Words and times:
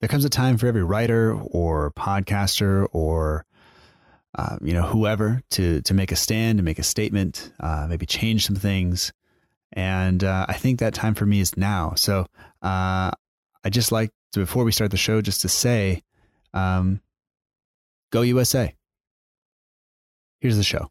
there 0.00 0.08
comes 0.08 0.24
a 0.24 0.30
time 0.30 0.56
for 0.58 0.66
every 0.66 0.82
writer 0.82 1.32
or 1.32 1.92
podcaster 1.92 2.86
or 2.92 3.44
uh, 4.36 4.56
you 4.62 4.72
know 4.72 4.82
whoever 4.82 5.42
to 5.50 5.80
to 5.82 5.94
make 5.94 6.12
a 6.12 6.16
stand, 6.16 6.58
to 6.58 6.64
make 6.64 6.78
a 6.78 6.82
statement, 6.84 7.52
uh, 7.60 7.86
maybe 7.88 8.06
change 8.06 8.46
some 8.46 8.56
things. 8.56 9.12
And 9.72 10.22
uh, 10.24 10.46
I 10.48 10.54
think 10.54 10.78
that 10.78 10.94
time 10.94 11.14
for 11.14 11.26
me 11.26 11.40
is 11.40 11.56
now. 11.56 11.94
So 11.96 12.26
uh, 12.62 13.10
I 13.64 13.70
just 13.70 13.92
like 13.92 14.10
to, 14.32 14.40
before 14.40 14.64
we 14.64 14.72
start 14.72 14.90
the 14.90 14.96
show, 14.96 15.20
just 15.20 15.42
to 15.42 15.48
say, 15.48 16.02
um, 16.54 17.00
go 18.10 18.22
USA. 18.22 18.74
Here's 20.40 20.56
the 20.56 20.62
show. 20.62 20.90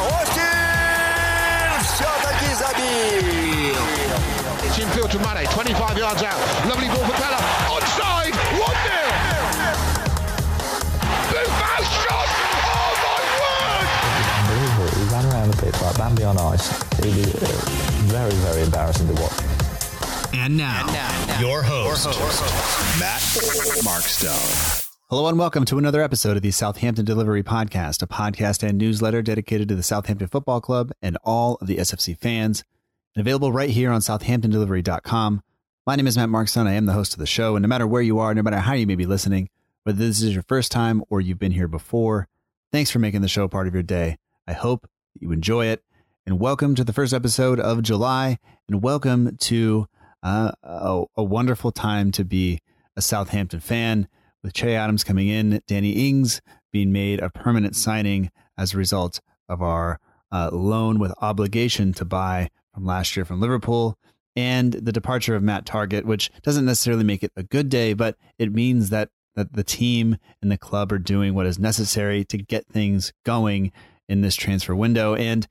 It's 2.93 4.77
infield 4.77 5.11
to 5.11 5.19
Mane, 5.19 5.47
25 5.47 5.97
yards 5.97 6.23
out. 6.23 6.37
Lovely 6.67 6.87
ball 6.87 7.05
for 7.05 7.13
Pella. 7.13 7.37
Onside, 7.71 8.35
1 8.35 8.59
0. 8.59 9.01
Unbelievable. 14.39 14.89
He 14.99 15.03
ran 15.13 15.25
around 15.31 15.51
the 15.51 15.57
pitch 15.63 15.81
like 15.81 15.97
Bambi 15.97 16.23
on 16.25 16.37
ice. 16.37 16.69
It 16.99 17.05
was 17.05 17.35
uh, 17.35 17.47
very, 18.11 18.31
very 18.31 18.63
embarrassing 18.63 19.07
to 19.07 19.13
watch. 19.21 19.39
And 20.33 20.57
now, 20.57 20.81
and 20.81 20.87
now, 20.93 21.25
now 21.27 21.39
your, 21.39 21.61
host, 21.61 22.03
your, 22.05 22.13
host, 22.13 22.99
Matt 22.99 23.21
Markstone. 23.85 24.87
Hello 25.09 25.27
and 25.27 25.39
welcome 25.39 25.63
to 25.65 25.77
another 25.77 26.01
episode 26.01 26.35
of 26.35 26.43
the 26.43 26.51
Southampton 26.51 27.05
Delivery 27.05 27.43
Podcast, 27.43 28.01
a 28.01 28.07
podcast 28.07 28.67
and 28.67 28.77
newsletter 28.77 29.21
dedicated 29.21 29.69
to 29.69 29.75
the 29.75 29.83
Southampton 29.83 30.27
Football 30.27 30.59
Club 30.59 30.91
and 31.01 31.17
all 31.23 31.57
of 31.61 31.67
the 31.67 31.77
SFC 31.77 32.17
fans 32.17 32.65
available 33.15 33.51
right 33.51 33.69
here 33.69 33.91
on 33.91 34.01
SouthamptonDelivery.com. 34.01 35.41
My 35.85 35.95
name 35.95 36.07
is 36.07 36.15
Matt 36.17 36.29
Markson. 36.29 36.67
I 36.67 36.73
am 36.73 36.85
the 36.85 36.93
host 36.93 37.13
of 37.13 37.19
the 37.19 37.25
show, 37.25 37.55
and 37.55 37.63
no 37.63 37.67
matter 37.67 37.85
where 37.85 38.01
you 38.01 38.19
are, 38.19 38.33
no 38.33 38.41
matter 38.41 38.59
how 38.59 38.73
you 38.73 38.87
may 38.87 38.95
be 38.95 39.05
listening, 39.05 39.49
whether 39.83 39.97
this 39.97 40.21
is 40.21 40.33
your 40.33 40.43
first 40.43 40.71
time 40.71 41.03
or 41.09 41.19
you've 41.19 41.39
been 41.39 41.51
here 41.51 41.67
before, 41.67 42.27
thanks 42.71 42.89
for 42.89 42.99
making 42.99 43.21
the 43.21 43.27
show 43.27 43.47
part 43.47 43.67
of 43.67 43.73
your 43.73 43.83
day. 43.83 44.17
I 44.47 44.53
hope 44.53 44.87
you 45.19 45.31
enjoy 45.31 45.65
it, 45.65 45.83
and 46.25 46.39
welcome 46.39 46.75
to 46.75 46.83
the 46.83 46.93
first 46.93 47.13
episode 47.13 47.59
of 47.59 47.81
July, 47.81 48.37
and 48.67 48.81
welcome 48.81 49.35
to 49.37 49.87
uh, 50.23 50.51
a, 50.63 51.03
a 51.17 51.23
wonderful 51.23 51.71
time 51.71 52.11
to 52.11 52.23
be 52.23 52.59
a 52.95 53.01
Southampton 53.01 53.59
fan 53.59 54.07
with 54.43 54.53
Che 54.53 54.75
Adams 54.75 55.03
coming 55.03 55.27
in, 55.27 55.61
Danny 55.67 56.09
Ings 56.09 56.41
being 56.71 56.91
made 56.91 57.19
a 57.19 57.29
permanent 57.29 57.75
signing 57.75 58.31
as 58.57 58.73
a 58.73 58.77
result 58.77 59.19
of 59.49 59.61
our 59.61 59.99
uh, 60.31 60.49
loan 60.53 60.99
with 60.99 61.13
obligation 61.21 61.91
to 61.93 62.05
buy 62.05 62.49
from 62.73 62.85
last 62.85 63.15
year 63.15 63.25
from 63.25 63.41
Liverpool, 63.41 63.97
and 64.35 64.73
the 64.73 64.91
departure 64.91 65.35
of 65.35 65.43
Matt 65.43 65.65
Targett, 65.65 66.05
which 66.05 66.31
doesn't 66.41 66.65
necessarily 66.65 67.03
make 67.03 67.23
it 67.23 67.31
a 67.35 67.43
good 67.43 67.69
day, 67.69 67.93
but 67.93 68.15
it 68.37 68.53
means 68.53 68.89
that 68.89 69.09
that 69.35 69.53
the 69.53 69.63
team 69.63 70.17
and 70.41 70.51
the 70.51 70.57
club 70.57 70.91
are 70.91 70.99
doing 70.99 71.33
what 71.33 71.45
is 71.45 71.57
necessary 71.57 72.25
to 72.25 72.37
get 72.37 72.67
things 72.67 73.13
going 73.25 73.71
in 74.09 74.21
this 74.21 74.35
transfer 74.35 74.75
window. 74.75 75.15
And 75.15 75.47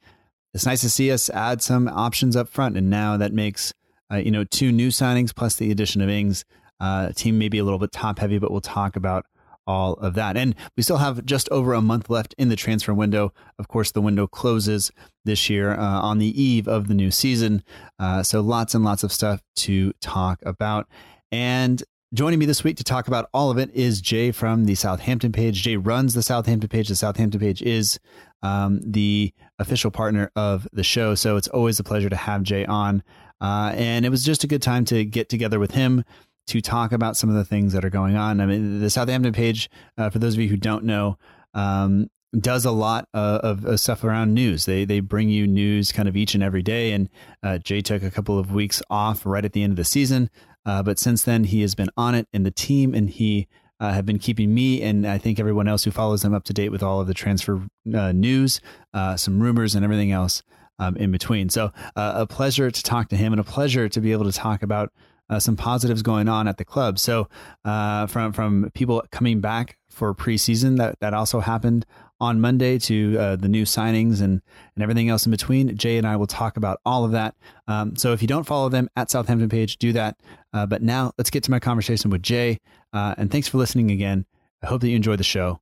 it's 0.52 0.66
nice 0.66 0.82
to 0.82 0.90
see 0.90 1.10
us 1.10 1.30
add 1.30 1.62
some 1.62 1.88
options 1.88 2.36
up 2.36 2.48
front. 2.48 2.76
And 2.76 2.90
now 2.90 3.16
that 3.16 3.32
makes 3.32 3.72
uh, 4.12 4.16
you 4.16 4.30
know 4.30 4.44
two 4.44 4.72
new 4.72 4.88
signings 4.88 5.34
plus 5.34 5.56
the 5.56 5.70
addition 5.70 6.00
of 6.00 6.08
Ings. 6.08 6.44
Uh, 6.78 7.12
team 7.12 7.38
may 7.38 7.48
be 7.48 7.58
a 7.58 7.64
little 7.64 7.78
bit 7.78 7.92
top 7.92 8.18
heavy, 8.18 8.38
but 8.38 8.50
we'll 8.50 8.60
talk 8.60 8.96
about 8.96 9.26
all 9.70 9.92
of 9.94 10.14
that. 10.14 10.36
And 10.36 10.56
we 10.76 10.82
still 10.82 10.96
have 10.96 11.24
just 11.24 11.48
over 11.50 11.74
a 11.74 11.80
month 11.80 12.10
left 12.10 12.34
in 12.36 12.48
the 12.48 12.56
transfer 12.56 12.92
window. 12.92 13.32
Of 13.56 13.68
course, 13.68 13.92
the 13.92 14.00
window 14.00 14.26
closes 14.26 14.90
this 15.24 15.48
year 15.48 15.72
uh, 15.74 16.00
on 16.00 16.18
the 16.18 16.42
eve 16.42 16.66
of 16.66 16.88
the 16.88 16.94
new 16.94 17.12
season. 17.12 17.62
Uh, 17.98 18.24
so 18.24 18.40
lots 18.40 18.74
and 18.74 18.84
lots 18.84 19.04
of 19.04 19.12
stuff 19.12 19.40
to 19.56 19.92
talk 20.00 20.40
about. 20.44 20.88
And 21.30 21.80
joining 22.12 22.40
me 22.40 22.46
this 22.46 22.64
week 22.64 22.78
to 22.78 22.84
talk 22.84 23.06
about 23.06 23.30
all 23.32 23.52
of 23.52 23.58
it 23.58 23.70
is 23.72 24.00
Jay 24.00 24.32
from 24.32 24.64
the 24.64 24.74
Southampton 24.74 25.30
page. 25.30 25.62
Jay 25.62 25.76
runs 25.76 26.14
the 26.14 26.22
Southampton 26.22 26.68
page. 26.68 26.88
The 26.88 26.96
Southampton 26.96 27.38
page 27.38 27.62
is 27.62 28.00
um, 28.42 28.80
the 28.84 29.32
official 29.60 29.92
partner 29.92 30.32
of 30.34 30.66
the 30.72 30.82
show. 30.82 31.14
So 31.14 31.36
it's 31.36 31.48
always 31.48 31.78
a 31.78 31.84
pleasure 31.84 32.10
to 32.10 32.16
have 32.16 32.42
Jay 32.42 32.66
on. 32.66 33.04
Uh, 33.40 33.72
and 33.76 34.04
it 34.04 34.10
was 34.10 34.24
just 34.24 34.42
a 34.42 34.48
good 34.48 34.62
time 34.62 34.84
to 34.86 35.04
get 35.04 35.28
together 35.28 35.60
with 35.60 35.70
him 35.70 36.04
to 36.50 36.60
talk 36.60 36.92
about 36.92 37.16
some 37.16 37.30
of 37.30 37.36
the 37.36 37.44
things 37.44 37.72
that 37.72 37.84
are 37.84 37.90
going 37.90 38.16
on. 38.16 38.40
I 38.40 38.46
mean, 38.46 38.80
the 38.80 38.90
Southampton 38.90 39.32
page, 39.32 39.70
uh, 39.96 40.10
for 40.10 40.18
those 40.18 40.34
of 40.34 40.40
you 40.40 40.48
who 40.48 40.56
don't 40.56 40.84
know, 40.84 41.16
um, 41.54 42.08
does 42.38 42.64
a 42.64 42.70
lot 42.70 43.08
of, 43.12 43.64
of 43.64 43.80
stuff 43.80 44.04
around 44.04 44.34
news. 44.34 44.64
They 44.64 44.84
they 44.84 45.00
bring 45.00 45.28
you 45.28 45.46
news 45.46 45.92
kind 45.92 46.08
of 46.08 46.16
each 46.16 46.34
and 46.34 46.42
every 46.42 46.62
day. 46.62 46.92
And 46.92 47.08
uh, 47.42 47.58
Jay 47.58 47.80
took 47.80 48.02
a 48.02 48.10
couple 48.10 48.38
of 48.38 48.52
weeks 48.52 48.82
off 48.90 49.26
right 49.26 49.44
at 49.44 49.52
the 49.52 49.62
end 49.62 49.72
of 49.72 49.76
the 49.76 49.84
season, 49.84 50.30
uh, 50.66 50.82
but 50.82 50.98
since 50.98 51.22
then 51.22 51.44
he 51.44 51.62
has 51.62 51.74
been 51.74 51.90
on 51.96 52.14
it 52.14 52.28
in 52.32 52.42
the 52.42 52.50
team, 52.50 52.94
and 52.94 53.10
he 53.10 53.48
uh, 53.80 53.92
have 53.92 54.06
been 54.06 54.18
keeping 54.18 54.52
me 54.52 54.82
and 54.82 55.06
I 55.06 55.18
think 55.18 55.40
everyone 55.40 55.66
else 55.66 55.84
who 55.84 55.90
follows 55.90 56.22
them 56.22 56.34
up 56.34 56.44
to 56.44 56.52
date 56.52 56.68
with 56.68 56.82
all 56.82 57.00
of 57.00 57.06
the 57.06 57.14
transfer 57.14 57.66
uh, 57.94 58.12
news, 58.12 58.60
uh, 58.92 59.16
some 59.16 59.40
rumors, 59.40 59.74
and 59.74 59.84
everything 59.84 60.12
else 60.12 60.42
um, 60.78 60.96
in 60.96 61.10
between. 61.10 61.48
So 61.48 61.72
uh, 61.96 62.12
a 62.16 62.26
pleasure 62.26 62.70
to 62.70 62.82
talk 62.82 63.08
to 63.08 63.16
him, 63.16 63.32
and 63.32 63.40
a 63.40 63.44
pleasure 63.44 63.88
to 63.88 64.00
be 64.00 64.12
able 64.12 64.24
to 64.24 64.32
talk 64.32 64.62
about 64.62 64.92
uh, 65.30 65.38
some 65.38 65.56
positives 65.56 66.02
going 66.02 66.28
on 66.28 66.46
at 66.46 66.58
the 66.58 66.64
club. 66.64 66.98
So 66.98 67.28
uh, 67.64 68.06
from 68.08 68.32
from 68.32 68.70
people 68.74 69.02
coming 69.10 69.40
back 69.40 69.78
for 69.88 70.14
preseason, 70.14 70.76
that 70.76 70.98
that 71.00 71.14
also 71.14 71.40
happened 71.40 71.86
on 72.20 72.40
Monday 72.40 72.78
to 72.78 73.16
uh, 73.18 73.36
the 73.36 73.48
new 73.48 73.62
signings 73.62 74.20
and 74.20 74.42
and 74.74 74.82
everything 74.82 75.08
else 75.08 75.24
in 75.24 75.30
between. 75.30 75.74
Jay 75.76 75.96
and 75.96 76.06
I 76.06 76.16
will 76.16 76.26
talk 76.26 76.56
about 76.56 76.80
all 76.84 77.04
of 77.04 77.12
that. 77.12 77.34
Um, 77.68 77.96
so 77.96 78.12
if 78.12 78.20
you 78.20 78.28
don't 78.28 78.44
follow 78.44 78.68
them 78.68 78.90
at 78.96 79.10
Southampton 79.10 79.48
page, 79.48 79.78
do 79.78 79.92
that. 79.92 80.16
Uh, 80.52 80.66
but 80.66 80.82
now 80.82 81.12
let's 81.16 81.30
get 81.30 81.44
to 81.44 81.50
my 81.50 81.60
conversation 81.60 82.10
with 82.10 82.22
Jay. 82.22 82.58
Uh, 82.92 83.14
and 83.16 83.30
thanks 83.30 83.48
for 83.48 83.58
listening 83.58 83.90
again. 83.90 84.26
I 84.62 84.66
hope 84.66 84.80
that 84.80 84.88
you 84.88 84.96
enjoyed 84.96 85.20
the 85.20 85.24
show. 85.24 85.60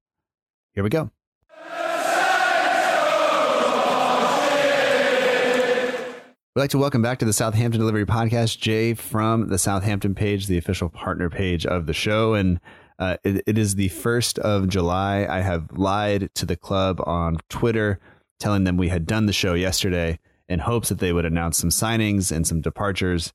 Here 0.73 0.83
we 0.83 0.91
go. 0.91 1.11
We'd 6.59 6.63
like 6.63 6.71
to 6.71 6.79
welcome 6.79 7.03
back 7.03 7.21
to 7.21 7.25
the 7.25 7.33
Southampton 7.33 7.79
Delivery 7.79 8.05
Podcast, 8.05 8.59
Jay 8.59 8.93
from 8.93 9.47
the 9.47 9.59
Southampton 9.59 10.17
page, 10.17 10.49
the 10.49 10.59
official 10.59 10.89
partner 10.89 11.31
page 11.31 11.65
of 11.65 11.87
the 11.87 11.93
show. 11.93 12.35
And 12.35 12.59
uh, 12.99 13.17
it, 13.23 13.45
it 13.47 13.57
is 13.57 13.77
the 13.77 13.91
1st 13.91 14.41
of 14.41 14.67
July. 14.67 15.25
I 15.31 15.39
have 15.39 15.71
lied 15.71 16.35
to 16.35 16.45
the 16.45 16.57
club 16.57 17.01
on 17.07 17.39
Twitter, 17.49 18.01
telling 18.41 18.65
them 18.65 18.77
we 18.77 18.89
had 18.89 19.07
done 19.07 19.27
the 19.27 19.33
show 19.33 19.55
yesterday 19.55 20.19
in 20.49 20.59
hopes 20.59 20.89
that 20.89 20.99
they 20.99 21.13
would 21.13 21.25
announce 21.25 21.59
some 21.59 21.71
signings 21.71 22.33
and 22.33 22.45
some 22.45 22.61
departures 22.61 23.33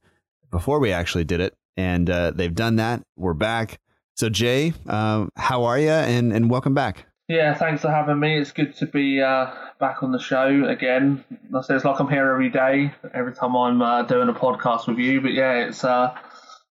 before 0.52 0.80
we 0.80 0.92
actually 0.92 1.24
did 1.24 1.40
it. 1.40 1.56
And 1.78 2.10
uh, 2.10 2.32
they've 2.32 2.54
done 2.54 2.76
that. 2.76 3.04
We're 3.16 3.34
back. 3.36 3.80
So, 4.18 4.28
Jay, 4.28 4.74
uh, 4.86 5.28
how 5.38 5.64
are 5.64 5.80
you? 5.80 5.92
And, 5.92 6.34
and 6.34 6.50
welcome 6.50 6.74
back. 6.74 7.06
Yeah, 7.30 7.54
thanks 7.54 7.82
for 7.82 7.90
having 7.90 8.20
me. 8.20 8.38
It's 8.38 8.52
good 8.52 8.76
to 8.78 8.86
be 8.86 9.22
uh, 9.22 9.52
back 9.80 10.04
on 10.04 10.12
the 10.12 10.20
show 10.20 10.66
again. 10.68 11.24
I 11.56 11.62
say 11.62 11.76
it's 11.76 11.86
like 11.86 12.00
I'm 12.00 12.10
here 12.10 12.30
every 12.30 12.50
day, 12.50 12.94
every 13.14 13.34
time 13.34 13.56
I'm 13.56 13.82
uh, 13.82 14.04
doing 14.04 14.28
a 14.28 14.34
podcast 14.34 14.88
with 14.88 14.98
you. 14.98 15.22
But 15.22 15.34
yeah, 15.34 15.68
it's 15.68 15.86
uh, 15.86 16.14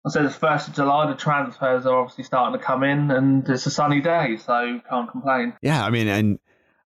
I 0.04 0.10
said 0.10 0.26
it's 0.26 0.34
first 0.34 0.68
of 0.68 0.74
July. 0.74 1.06
The 1.06 1.16
transfers 1.16 1.86
are 1.86 1.96
obviously 1.96 2.24
starting 2.24 2.58
to 2.58 2.64
come 2.64 2.82
in, 2.82 3.10
and 3.10 3.48
it's 3.48 3.64
a 3.64 3.70
sunny 3.70 4.02
day, 4.02 4.36
so 4.36 4.80
can't 4.88 5.10
complain. 5.10 5.54
Yeah, 5.62 5.82
I 5.82 5.88
mean, 5.88 6.08
and 6.08 6.38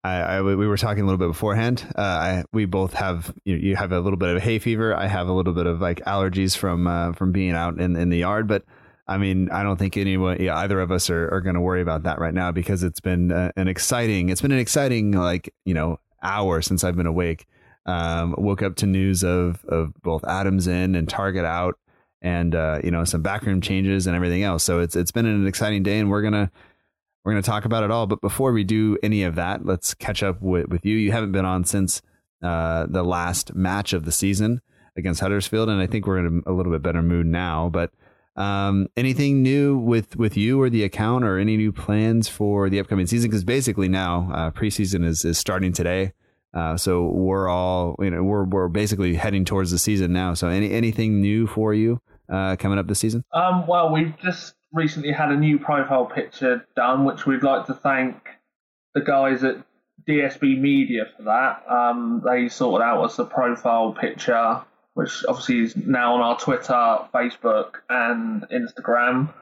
I, 0.03 0.15
I 0.21 0.41
we 0.41 0.55
were 0.55 0.77
talking 0.77 1.03
a 1.03 1.05
little 1.05 1.19
bit 1.19 1.27
beforehand. 1.27 1.85
Uh, 1.95 2.01
I 2.01 2.43
we 2.51 2.65
both 2.65 2.93
have 2.95 3.31
you, 3.45 3.57
you 3.57 3.75
have 3.75 3.91
a 3.91 3.99
little 3.99 4.17
bit 4.17 4.35
of 4.35 4.41
hay 4.41 4.57
fever. 4.57 4.95
I 4.95 5.05
have 5.05 5.27
a 5.27 5.33
little 5.33 5.53
bit 5.53 5.67
of 5.67 5.79
like 5.79 5.99
allergies 6.05 6.57
from 6.57 6.87
uh, 6.87 7.13
from 7.13 7.31
being 7.31 7.51
out 7.51 7.79
in 7.79 7.95
in 7.95 8.09
the 8.09 8.17
yard, 8.17 8.47
but. 8.47 8.63
I 9.11 9.17
mean, 9.17 9.49
I 9.49 9.61
don't 9.61 9.77
think 9.77 9.97
anyone, 9.97 10.41
yeah, 10.41 10.55
either 10.57 10.79
of 10.79 10.89
us 10.89 11.09
are, 11.09 11.27
are 11.33 11.41
going 11.41 11.55
to 11.55 11.61
worry 11.61 11.81
about 11.81 12.03
that 12.03 12.19
right 12.19 12.33
now 12.33 12.53
because 12.53 12.81
it's 12.81 13.01
been 13.01 13.31
uh, 13.31 13.51
an 13.57 13.67
exciting, 13.67 14.29
it's 14.29 14.41
been 14.41 14.53
an 14.53 14.59
exciting, 14.59 15.11
like, 15.11 15.53
you 15.65 15.73
know, 15.73 15.99
hour 16.23 16.61
since 16.61 16.83
I've 16.83 16.95
been 16.95 17.07
awake. 17.07 17.45
Um, 17.85 18.35
woke 18.37 18.61
up 18.61 18.75
to 18.77 18.85
news 18.85 19.23
of, 19.23 19.65
of 19.65 19.93
both 20.01 20.23
Adams 20.23 20.67
in 20.67 20.95
and 20.95 21.07
Targett 21.07 21.45
out 21.45 21.77
and, 22.21 22.55
uh, 22.55 22.79
you 22.83 22.91
know, 22.91 23.03
some 23.03 23.21
backroom 23.21 23.59
changes 23.59 24.07
and 24.07 24.15
everything 24.15 24.43
else. 24.43 24.63
So 24.63 24.79
it's, 24.79 24.95
it's 24.95 25.11
been 25.11 25.25
an 25.25 25.45
exciting 25.45 25.83
day 25.83 25.99
and 25.99 26.09
we're 26.09 26.21
going 26.21 26.33
to, 26.33 26.49
we're 27.25 27.33
going 27.33 27.43
to 27.43 27.49
talk 27.49 27.65
about 27.65 27.83
it 27.83 27.91
all. 27.91 28.07
But 28.07 28.21
before 28.21 28.53
we 28.53 28.63
do 28.63 28.97
any 29.03 29.23
of 29.23 29.35
that, 29.35 29.65
let's 29.65 29.93
catch 29.93 30.23
up 30.23 30.41
with, 30.41 30.69
with 30.69 30.85
you. 30.85 30.95
You 30.95 31.11
haven't 31.11 31.33
been 31.33 31.45
on 31.45 31.65
since 31.65 32.01
uh, 32.41 32.85
the 32.87 33.03
last 33.03 33.55
match 33.55 33.93
of 33.93 34.05
the 34.05 34.11
season 34.11 34.61
against 34.95 35.19
Huddersfield. 35.19 35.67
And 35.67 35.81
I 35.81 35.87
think 35.87 36.07
we're 36.07 36.25
in 36.25 36.43
a, 36.45 36.51
a 36.51 36.53
little 36.53 36.71
bit 36.71 36.81
better 36.81 37.01
mood 37.01 37.25
now, 37.25 37.67
but 37.67 37.91
Um, 38.35 38.87
anything 38.95 39.43
new 39.43 39.77
with 39.77 40.15
with 40.15 40.37
you 40.37 40.61
or 40.61 40.69
the 40.69 40.83
account, 40.83 41.25
or 41.25 41.37
any 41.37 41.57
new 41.57 41.71
plans 41.71 42.27
for 42.27 42.69
the 42.69 42.79
upcoming 42.79 43.07
season? 43.07 43.29
Because 43.29 43.43
basically 43.43 43.87
now 43.87 44.29
uh, 44.33 44.51
preseason 44.51 45.05
is 45.05 45.25
is 45.25 45.37
starting 45.37 45.73
today. 45.73 46.13
Uh, 46.53 46.75
so 46.75 47.07
we're 47.07 47.47
all, 47.47 47.95
you 47.99 48.09
know, 48.09 48.23
we're 48.23 48.43
we're 48.43 48.67
basically 48.67 49.15
heading 49.15 49.45
towards 49.45 49.71
the 49.71 49.77
season 49.77 50.11
now. 50.11 50.33
So 50.33 50.47
any 50.47 50.71
anything 50.71 51.21
new 51.21 51.47
for 51.47 51.73
you 51.73 52.01
uh, 52.29 52.55
coming 52.57 52.77
up 52.77 52.87
this 52.87 52.99
season? 52.99 53.23
Um, 53.33 53.67
well, 53.67 53.91
we've 53.91 54.17
just 54.17 54.55
recently 54.73 55.11
had 55.11 55.31
a 55.31 55.37
new 55.37 55.59
profile 55.59 56.05
picture 56.05 56.65
done, 56.75 57.05
which 57.05 57.25
we'd 57.25 57.43
like 57.43 57.67
to 57.67 57.73
thank 57.73 58.15
the 58.93 59.01
guys 59.01 59.43
at 59.43 59.63
DSB 60.07 60.59
Media 60.59 61.05
for 61.15 61.23
that. 61.23 61.63
Um, 61.69 62.21
they 62.25 62.49
sorted 62.49 62.85
out 62.85 63.03
us 63.03 63.19
a 63.19 63.25
profile 63.25 63.93
picture, 63.93 64.61
which 64.93 65.23
obviously 65.27 65.59
is 65.59 65.75
now 65.75 66.15
on 66.15 66.21
our 66.21 66.37
Twitter, 66.37 66.99
Facebook, 67.13 67.75
and 67.89 68.45
Instagram. 68.49 69.33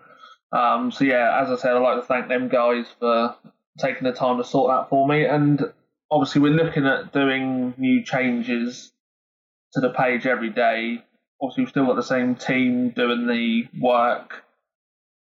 Um, 0.52 0.92
so 0.92 1.04
yeah, 1.04 1.42
as 1.42 1.50
I 1.50 1.56
said, 1.56 1.76
I'd 1.76 1.80
like 1.80 2.00
to 2.02 2.06
thank 2.06 2.28
them 2.28 2.50
guys 2.50 2.86
for 3.00 3.36
taking 3.78 4.04
the 4.04 4.14
time 4.14 4.38
to 4.38 4.44
sort 4.44 4.72
that 4.72 4.90
for 4.90 5.08
me. 5.08 5.26
And 5.26 5.64
obviously, 6.12 6.42
we're 6.42 6.54
looking 6.54 6.86
at 6.86 7.14
doing 7.14 7.74
new 7.78 8.04
changes 8.04 8.92
to 9.74 9.82
the 9.82 9.90
page 9.90 10.26
every 10.26 10.50
day. 10.50 11.04
Obviously, 11.42 11.64
we've 11.64 11.70
still 11.70 11.86
got 11.86 11.96
the 11.96 12.04
same 12.04 12.36
team 12.36 12.90
doing 12.90 13.28
the 13.28 13.68
work. 13.80 14.44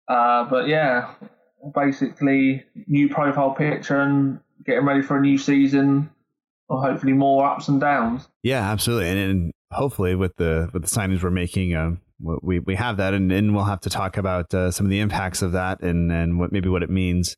Uh, 0.08 0.44
but 0.44 0.69
yeah, 0.69 1.14
basically, 1.75 2.64
new 2.87 3.08
profile 3.08 3.52
picture 3.52 4.00
and 4.00 4.40
getting 4.64 4.84
ready 4.84 5.02
for 5.02 5.17
a 5.17 5.20
new 5.20 5.38
season, 5.38 6.11
or 6.69 6.81
hopefully 6.81 7.12
more 7.12 7.44
ups 7.44 7.69
and 7.69 7.81
downs. 7.81 8.28
Yeah, 8.43 8.62
absolutely, 8.62 9.11
and, 9.11 9.19
and 9.19 9.52
hopefully 9.72 10.14
with 10.14 10.36
the 10.36 10.70
with 10.72 10.82
the 10.82 10.88
signings 10.88 11.22
we're 11.22 11.30
making, 11.30 11.74
um, 11.74 12.00
we 12.20 12.58
we 12.60 12.74
have 12.76 12.96
that, 12.96 13.14
and, 13.14 13.30
and 13.30 13.54
we'll 13.54 13.64
have 13.64 13.80
to 13.80 13.90
talk 13.90 14.16
about 14.16 14.52
uh, 14.54 14.70
some 14.70 14.86
of 14.86 14.90
the 14.90 15.00
impacts 15.00 15.42
of 15.42 15.52
that, 15.52 15.80
and 15.82 16.10
and 16.10 16.38
what 16.38 16.52
maybe 16.52 16.68
what 16.68 16.82
it 16.82 16.90
means 16.90 17.36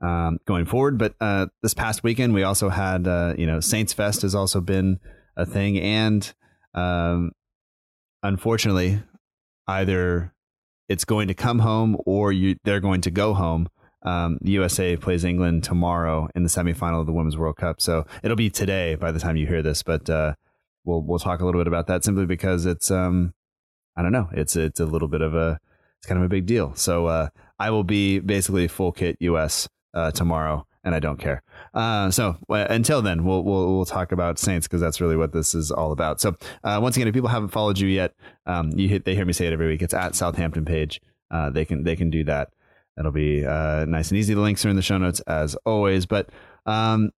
um, 0.00 0.38
going 0.46 0.66
forward. 0.66 0.98
But 0.98 1.14
uh, 1.20 1.46
this 1.62 1.74
past 1.74 2.02
weekend, 2.02 2.34
we 2.34 2.42
also 2.42 2.68
had 2.68 3.06
uh, 3.06 3.34
you 3.38 3.46
know 3.46 3.60
Saints 3.60 3.92
Fest 3.92 4.22
has 4.22 4.34
also 4.34 4.60
been 4.60 4.98
a 5.36 5.46
thing, 5.46 5.78
and 5.78 6.32
um, 6.74 7.32
unfortunately, 8.22 9.02
either 9.66 10.34
it's 10.88 11.04
going 11.04 11.28
to 11.28 11.34
come 11.34 11.60
home 11.60 11.96
or 12.06 12.32
you 12.32 12.56
they're 12.64 12.80
going 12.80 13.00
to 13.02 13.10
go 13.10 13.34
home. 13.34 13.68
Um, 14.02 14.38
the 14.40 14.52
USA 14.52 14.96
plays 14.96 15.24
England 15.24 15.64
tomorrow 15.64 16.28
in 16.34 16.44
the 16.44 16.48
semifinal 16.48 17.00
of 17.00 17.06
the 17.06 17.12
Women's 17.12 17.36
World 17.36 17.56
Cup, 17.56 17.80
so 17.80 18.06
it'll 18.22 18.36
be 18.36 18.50
today 18.50 18.94
by 18.94 19.10
the 19.10 19.18
time 19.18 19.36
you 19.36 19.46
hear 19.46 19.62
this. 19.62 19.82
But 19.82 20.08
uh, 20.08 20.34
we'll 20.88 21.02
we'll 21.02 21.18
talk 21.18 21.40
a 21.40 21.44
little 21.44 21.60
bit 21.60 21.68
about 21.68 21.86
that 21.86 22.02
simply 22.02 22.26
because 22.26 22.66
it's 22.66 22.90
um, 22.90 23.34
I 23.94 24.02
don't 24.02 24.12
know, 24.12 24.28
it's 24.32 24.56
it's 24.56 24.80
a 24.80 24.86
little 24.86 25.08
bit 25.08 25.20
of 25.20 25.34
a 25.34 25.60
it's 25.98 26.06
kind 26.06 26.18
of 26.18 26.24
a 26.24 26.28
big 26.28 26.46
deal. 26.46 26.74
So 26.74 27.06
uh, 27.06 27.28
I 27.58 27.70
will 27.70 27.84
be 27.84 28.18
basically 28.18 28.66
full 28.66 28.92
kit 28.92 29.16
US 29.20 29.68
uh, 29.94 30.10
tomorrow, 30.10 30.66
and 30.82 30.94
I 30.94 30.98
don't 30.98 31.18
care. 31.18 31.42
Uh, 31.74 32.10
so 32.10 32.36
until 32.48 33.02
then, 33.02 33.24
we'll 33.24 33.44
we'll 33.44 33.76
we'll 33.76 33.84
talk 33.84 34.10
about 34.10 34.38
Saints 34.38 34.66
because 34.66 34.80
that's 34.80 35.00
really 35.00 35.16
what 35.16 35.32
this 35.32 35.54
is 35.54 35.70
all 35.70 35.92
about. 35.92 36.20
So 36.20 36.34
uh, 36.64 36.78
once 36.82 36.96
again, 36.96 37.08
if 37.08 37.14
people 37.14 37.28
haven't 37.28 37.50
followed 37.50 37.78
you 37.78 37.88
yet, 37.88 38.14
um, 38.46 38.70
you 38.72 38.88
hit, 38.88 39.04
they 39.04 39.14
hear 39.14 39.26
me 39.26 39.32
say 39.32 39.46
it 39.46 39.52
every 39.52 39.68
week. 39.68 39.82
It's 39.82 39.94
at 39.94 40.14
Southampton 40.14 40.64
page. 40.64 41.00
Uh, 41.30 41.50
they 41.50 41.64
can 41.64 41.84
they 41.84 41.96
can 41.96 42.10
do 42.10 42.24
that. 42.24 42.50
It'll 42.98 43.12
be 43.12 43.44
uh, 43.44 43.84
nice 43.84 44.10
and 44.10 44.18
easy. 44.18 44.34
The 44.34 44.40
links 44.40 44.64
are 44.64 44.70
in 44.70 44.76
the 44.76 44.82
show 44.82 44.98
notes 44.98 45.20
as 45.20 45.54
always. 45.64 46.06
But 46.06 46.30
um, 46.66 47.10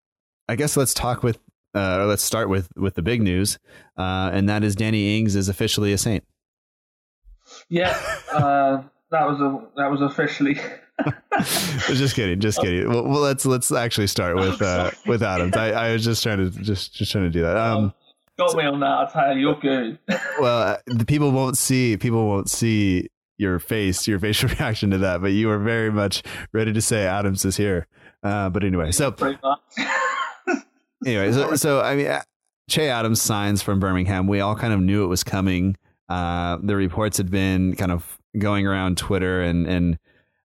I 0.46 0.56
guess 0.56 0.76
let's 0.76 0.93
talk 0.93 1.22
with 1.22 1.38
uh, 1.75 2.06
let's 2.06 2.22
start 2.22 2.49
with 2.49 2.69
with 2.76 2.94
the 2.94 3.02
big 3.02 3.22
news, 3.22 3.58
and 3.96 4.49
that 4.49 4.64
is 4.64 4.75
Danny 4.75 5.19
Ings 5.19 5.37
is 5.37 5.49
officially 5.49 5.93
a 5.93 5.99
Saint. 5.99 6.25
Yeah, 7.69 7.93
that 9.11 9.26
was 9.26 9.40
a 9.40 9.67
that 9.76 9.90
was 9.90 10.00
officially. 10.00 10.58
just 11.88 12.14
kidding, 12.14 12.40
just 12.40 12.61
kidding. 12.61 12.88
Well, 12.88 13.05
well, 13.05 13.20
let's 13.20 13.46
let's 13.46 13.72
actually 13.72 14.06
start 14.06 14.37
with 14.37 14.61
uh, 14.61 14.90
with 15.06 15.22
Adams. 15.22 15.56
I, 15.56 15.70
I 15.70 15.93
was 15.93 16.05
just 16.05 16.22
trying 16.22 16.38
to 16.38 16.50
just 16.62 16.94
just 16.94 17.12
trying 17.12 17.25
to 17.25 17.31
do 17.31 17.43
that. 17.43 17.56
Um, 17.56 17.94
Got 18.38 18.56
me 18.56 18.64
on 18.64 18.81
that. 18.81 18.87
I 18.87 19.11
tell 19.12 19.37
you, 19.37 19.40
you're 19.40 19.61
good. 19.61 19.99
well, 20.40 20.61
uh, 20.61 20.76
the 20.87 21.05
people 21.05 21.31
won't 21.31 21.58
see 21.58 21.96
people 21.96 22.26
won't 22.26 22.49
see 22.49 23.08
your 23.37 23.58
face, 23.58 24.06
your 24.06 24.19
facial 24.19 24.49
reaction 24.50 24.90
to 24.90 24.99
that, 24.99 25.20
but 25.20 25.32
you 25.32 25.49
were 25.49 25.58
very 25.58 25.90
much 25.90 26.22
ready 26.52 26.72
to 26.72 26.81
say 26.81 27.06
Adams 27.06 27.44
is 27.44 27.56
here. 27.56 27.87
Uh, 28.22 28.50
but 28.50 28.62
anyway, 28.62 28.93
so 28.93 29.14
anyway, 31.06 31.32
so, 31.32 31.55
so 31.56 31.81
I 31.81 31.97
mean, 31.97 32.06
uh, 32.06 32.23
Che 32.69 32.88
Adams 32.88 33.20
signs 33.20 33.62
from 33.62 33.81
Birmingham. 33.81 34.26
We 34.26 34.41
all 34.41 34.55
kind 34.55 34.73
of 34.73 34.81
knew 34.81 35.05
it 35.05 35.08
was 35.08 35.25
coming. 35.25 35.76
Uh, 36.08 36.58
the 36.62 36.76
reports 36.76 37.17
had 37.17 37.31
been 37.31 37.76
kind 37.76 37.93
of 37.93 38.19
going 38.38 38.67
around 38.67 38.99
Twitter 38.99 39.43
and 39.43 39.67
and 39.67 39.99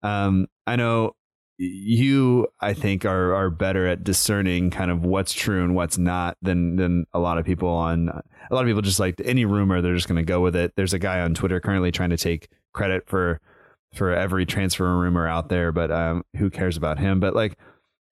um, 0.04 0.48
I 0.68 0.76
know 0.76 1.16
you, 1.58 2.48
I 2.60 2.74
think, 2.74 3.06
are 3.06 3.34
are 3.34 3.50
better 3.50 3.88
at 3.88 4.04
discerning 4.04 4.70
kind 4.70 4.92
of 4.92 5.06
what's 5.06 5.34
true 5.34 5.64
and 5.64 5.76
what's 5.76 5.98
not 5.98 6.38
than 6.42 6.76
than 6.76 7.06
a 7.14 7.20
lot 7.20 7.38
of 7.38 7.46
people 7.46 7.70
on. 7.70 8.10
A 8.10 8.54
lot 8.54 8.62
of 8.62 8.68
people 8.68 8.82
just 8.82 9.00
like 9.00 9.22
any 9.24 9.46
rumor, 9.46 9.82
they're 9.82 9.96
just 9.96 10.08
going 10.08 10.18
to 10.18 10.24
go 10.24 10.42
with 10.42 10.56
it. 10.56 10.74
There's 10.76 10.94
a 10.94 11.00
guy 11.00 11.22
on 11.22 11.34
Twitter 11.34 11.60
currently 11.60 11.92
trying 11.92 12.10
to 12.10 12.18
take 12.18 12.50
credit 12.74 13.08
for 13.08 13.40
for 13.94 14.12
every 14.12 14.46
transfer 14.46 14.98
rumor 14.98 15.28
out 15.28 15.50
there, 15.50 15.72
but 15.72 15.92
um, 15.92 16.24
who 16.38 16.50
cares 16.50 16.78
about 16.78 16.98
him? 16.98 17.20
But 17.20 17.36
like, 17.36 17.58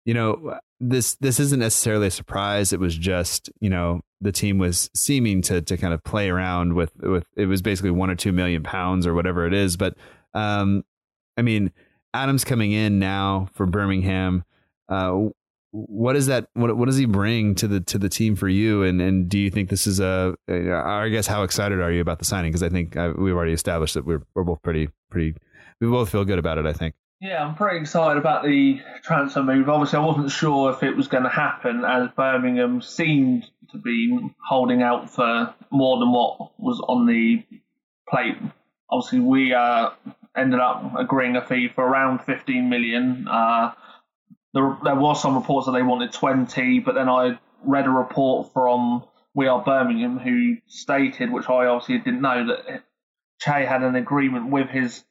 you 0.05 0.13
know, 0.15 0.59
this 0.81 1.15
this 1.17 1.41
isn't 1.41 1.61
necessarily 1.61 2.07
a 2.09 2.11
surprise. 2.11 2.73
It 2.73 2.81
was 2.81 2.97
just 2.97 3.51
you 3.61 3.71
know 3.71 4.03
the 4.21 4.33
team 4.33 4.59
was 4.59 4.91
seeming 4.95 5.43
to 5.43 5.63
to 5.63 5.77
kind 5.77 5.95
of 5.95 6.03
play 6.05 6.31
around 6.31 6.75
with 6.75 6.93
with 6.97 7.27
it 7.37 7.47
was 7.47 7.63
basically 7.63 7.91
one 7.91 8.11
or 8.11 8.15
two 8.15 8.33
million 8.33 8.63
pounds 8.63 9.07
or 9.07 9.15
whatever 9.15 9.47
it 9.47 9.55
is, 9.55 9.77
but 9.77 9.97
um, 10.35 10.85
I 11.37 11.43
mean, 11.43 11.73
Adams 12.15 12.45
coming 12.45 12.73
in 12.73 12.99
now 12.99 13.49
for 13.55 13.67
Birmingham. 13.67 14.45
Uh, 14.89 15.29
what 15.71 16.17
is 16.17 16.27
that? 16.27 16.49
What 16.55 16.77
what 16.77 16.87
does 16.87 16.97
he 16.97 17.05
bring 17.05 17.55
to 17.57 17.69
the 17.69 17.81
to 17.81 17.99
the 17.99 18.09
team 18.09 18.37
for 18.37 18.49
you? 18.49 18.83
And 18.83 19.01
and 19.01 19.29
do 19.29 19.39
you 19.39 19.51
think 19.51 19.69
this 19.69 19.87
is 19.87 20.01
a? 20.01 20.35
I 20.49 21.09
guess 21.09 21.27
how 21.27 21.43
excited 21.43 21.81
are 21.81 21.93
you 21.93 22.01
about 22.01 22.19
the 22.19 22.25
signing? 22.25 22.51
Because 22.51 22.63
I 22.63 22.71
think 22.71 22.97
uh, 22.97 23.13
we've 23.17 23.35
already 23.35 23.53
established 23.53 23.95
that 23.95 24.07
we're 24.07 24.23
we're 24.35 24.45
both 24.45 24.63
pretty 24.63 24.89
pretty. 25.11 25.37
We 25.81 25.89
both 25.89 26.11
feel 26.11 26.25
good 26.25 26.39
about 26.39 26.59
it. 26.59 26.67
I 26.67 26.73
think. 26.73 26.95
Yeah, 27.21 27.45
I'm 27.45 27.57
pretty 27.57 27.81
excited 27.81 28.17
about 28.17 28.45
the 28.45 28.81
transfer 29.03 29.43
move. 29.43 29.69
Obviously, 29.69 29.99
I 29.99 30.03
wasn't 30.05 30.31
sure 30.31 30.71
if 30.71 30.85
it 30.85 30.97
was 30.97 31.09
going 31.09 31.25
to 31.25 31.29
happen, 31.29 31.85
as 31.85 32.11
Birmingham 32.17 32.81
seemed 32.81 33.51
to 33.73 33.79
be 33.79 34.17
holding 34.49 34.83
out 34.83 35.11
for 35.11 35.53
more 35.71 35.99
than 35.99 36.13
what 36.13 36.53
was 36.61 36.81
on 36.87 37.07
the 37.07 37.45
plate. 38.09 38.37
Obviously, 38.89 39.19
we 39.19 39.53
uh, 39.53 39.91
ended 40.37 40.61
up 40.61 40.95
agreeing 40.97 41.35
a 41.35 41.45
fee 41.45 41.69
for 41.69 41.85
around 41.85 42.21
15 42.21 42.69
million. 42.71 43.27
Uh, 43.29 43.73
there, 44.55 44.79
there 44.85 44.95
was 44.95 45.21
some 45.21 45.35
reports 45.35 45.67
that 45.67 45.73
they 45.73 45.83
wanted 45.83 46.13
20, 46.13 46.79
but 46.81 46.95
then 46.95 47.09
I 47.09 47.37
read 47.65 47.87
a 47.87 47.91
report 47.91 48.53
from 48.53 49.03
We 49.35 49.49
Are 49.49 49.63
Birmingham 49.65 50.19
who 50.19 50.59
stated, 50.69 51.33
which 51.33 51.49
I 51.49 51.67
obviously 51.67 51.99
didn't 51.99 52.21
know, 52.21 52.47
that 52.47 52.85
Che 53.41 53.65
had 53.65 53.83
an 53.83 53.97
agreement 53.97 54.51
with 54.51 54.69
his 54.69 55.05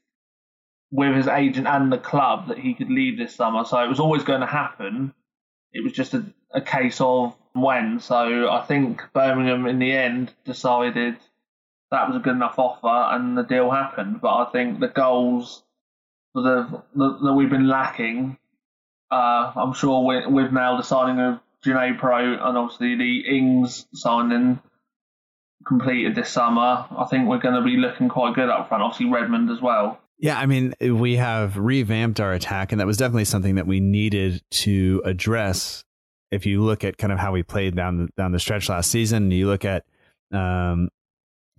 with 0.91 1.15
his 1.15 1.27
agent 1.27 1.67
and 1.67 1.91
the 1.91 1.97
club 1.97 2.47
that 2.47 2.57
he 2.57 2.73
could 2.73 2.89
leave 2.89 3.17
this 3.17 3.35
summer. 3.35 3.65
So 3.65 3.77
it 3.79 3.89
was 3.89 3.99
always 3.99 4.23
going 4.23 4.41
to 4.41 4.47
happen. 4.47 5.13
It 5.73 5.83
was 5.83 5.93
just 5.93 6.13
a, 6.13 6.25
a 6.51 6.61
case 6.61 7.01
of 7.01 7.35
when. 7.53 7.99
So 7.99 8.49
I 8.49 8.63
think 8.65 9.01
Birmingham 9.13 9.65
in 9.65 9.79
the 9.79 9.91
end 9.91 10.33
decided 10.45 11.17
that 11.91 12.07
was 12.07 12.17
a 12.17 12.19
good 12.19 12.35
enough 12.35 12.59
offer, 12.59 13.15
and 13.15 13.37
the 13.37 13.43
deal 13.43 13.71
happened. 13.71 14.21
But 14.21 14.35
I 14.35 14.51
think 14.51 14.79
the 14.79 14.87
goals 14.87 15.63
that, 16.33 16.83
we've 17.35 17.49
been 17.49 17.67
lacking, 17.67 18.37
uh, 19.11 19.51
I'm 19.55 19.73
sure 19.73 20.29
we've 20.29 20.51
now 20.51 20.77
deciding 20.77 21.19
of 21.19 21.39
Pro 21.63 22.33
and 22.33 22.57
obviously 22.57 22.95
the 22.95 23.37
Ings 23.37 23.87
signing 23.93 24.59
completed 25.67 26.15
this 26.15 26.29
summer. 26.29 26.85
I 26.89 27.05
think 27.09 27.27
we're 27.27 27.39
going 27.39 27.55
to 27.55 27.61
be 27.61 27.77
looking 27.77 28.07
quite 28.07 28.35
good 28.35 28.49
up 28.49 28.69
front. 28.69 28.83
Obviously 28.83 29.07
Redmond 29.07 29.49
as 29.49 29.61
well. 29.61 29.99
Yeah, 30.19 30.39
I 30.39 30.47
mean, 30.47 30.73
we 30.81 31.17
have 31.17 31.57
revamped 31.57 32.19
our 32.19 32.33
attack, 32.33 32.71
and 32.71 32.81
that 32.81 32.87
was 32.87 32.97
definitely 32.97 33.25
something 33.25 33.55
that 33.55 33.67
we 33.67 33.79
needed 33.79 34.41
to 34.51 35.01
address. 35.05 35.83
If 36.31 36.45
you 36.45 36.63
look 36.63 36.83
at 36.83 36.97
kind 36.97 37.13
of 37.13 37.19
how 37.19 37.31
we 37.31 37.43
played 37.43 37.75
down 37.75 37.97
the, 37.97 38.09
down 38.17 38.31
the 38.31 38.39
stretch 38.39 38.67
last 38.67 38.89
season, 38.89 39.29
you 39.29 39.47
look 39.47 39.63
at 39.63 39.85
um, 40.33 40.89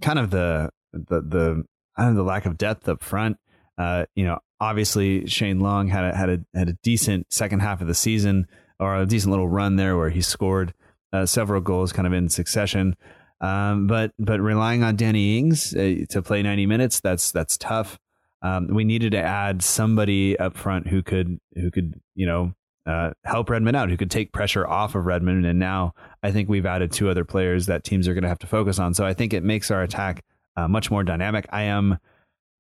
kind 0.03 0.19
of 0.19 0.31
the 0.31 0.71
the 0.93 1.21
the 1.21 1.65
I 1.97 2.05
don't 2.05 2.15
know, 2.15 2.23
the 2.23 2.29
lack 2.29 2.47
of 2.47 2.59
depth 2.59 2.89
up 2.89 3.03
front. 3.03 3.39
Uh, 3.77 4.07
you 4.17 4.25
know, 4.25 4.41
obviously 4.61 5.27
Shane 5.27 5.61
Long 5.61 5.89
had 5.89 6.05
a, 6.05 6.17
had 6.17 6.29
a 6.29 6.41
had 6.55 6.69
a 6.69 6.77
decent 6.83 7.33
second 7.33 7.61
half 7.61 7.81
of 7.81 7.87
the 7.87 7.95
season 7.95 8.47
or 8.81 8.97
a 8.97 9.07
decent 9.07 9.31
little 9.31 9.49
run 9.49 9.77
there 9.77 9.97
where 9.97 10.11
he 10.11 10.21
scored 10.21 10.75
uh, 11.13 11.27
several 11.27 11.61
goals 11.61 11.93
kind 11.93 12.07
of 12.07 12.13
in 12.13 12.29
succession. 12.29 12.97
Um, 13.41 13.87
but 13.87 14.13
but 14.19 14.41
relying 14.41 14.83
on 14.83 14.97
Danny 14.97 15.39
Ings 15.39 15.75
uh, 15.75 16.05
to 16.11 16.23
play 16.23 16.43
90 16.43 16.67
minutes, 16.67 17.01
that's 17.01 17.31
that's 17.31 17.57
tough. 17.57 17.99
Um, 18.43 18.69
we 18.69 18.85
needed 18.85 19.13
to 19.13 19.21
add 19.21 19.63
somebody 19.63 20.39
up 20.39 20.57
front 20.57 20.89
who 20.89 21.03
could 21.03 21.39
who 21.55 21.71
could 21.71 22.01
you 22.15 22.27
know 22.27 22.53
uh, 22.87 23.11
help 23.25 23.51
Redmond 23.51 23.77
out, 23.77 23.91
who 23.91 23.97
could 23.97 24.11
take 24.11 24.33
pressure 24.33 24.67
off 24.67 24.95
of 24.95 25.05
Redmond. 25.05 25.45
And 25.45 25.59
now 25.59 25.93
I 26.23 26.31
think 26.31 26.49
we've 26.49 26.67
added 26.67 26.91
two 26.91 27.11
other 27.11 27.25
players 27.25 27.67
that 27.67 27.85
teams 27.85 28.09
are 28.09 28.15
going 28.15 28.23
to 28.23 28.29
have 28.29 28.39
to 28.39 28.47
focus 28.47 28.79
on. 28.79 28.95
So 28.95 29.05
I 29.05 29.13
think 29.13 29.35
it 29.35 29.45
makes 29.45 29.71
our 29.71 29.83
attack 29.83 30.25
uh, 30.57 30.69
much 30.69 30.91
more 30.91 31.05
dynamic. 31.05 31.47
I 31.53 31.65
am 31.65 31.99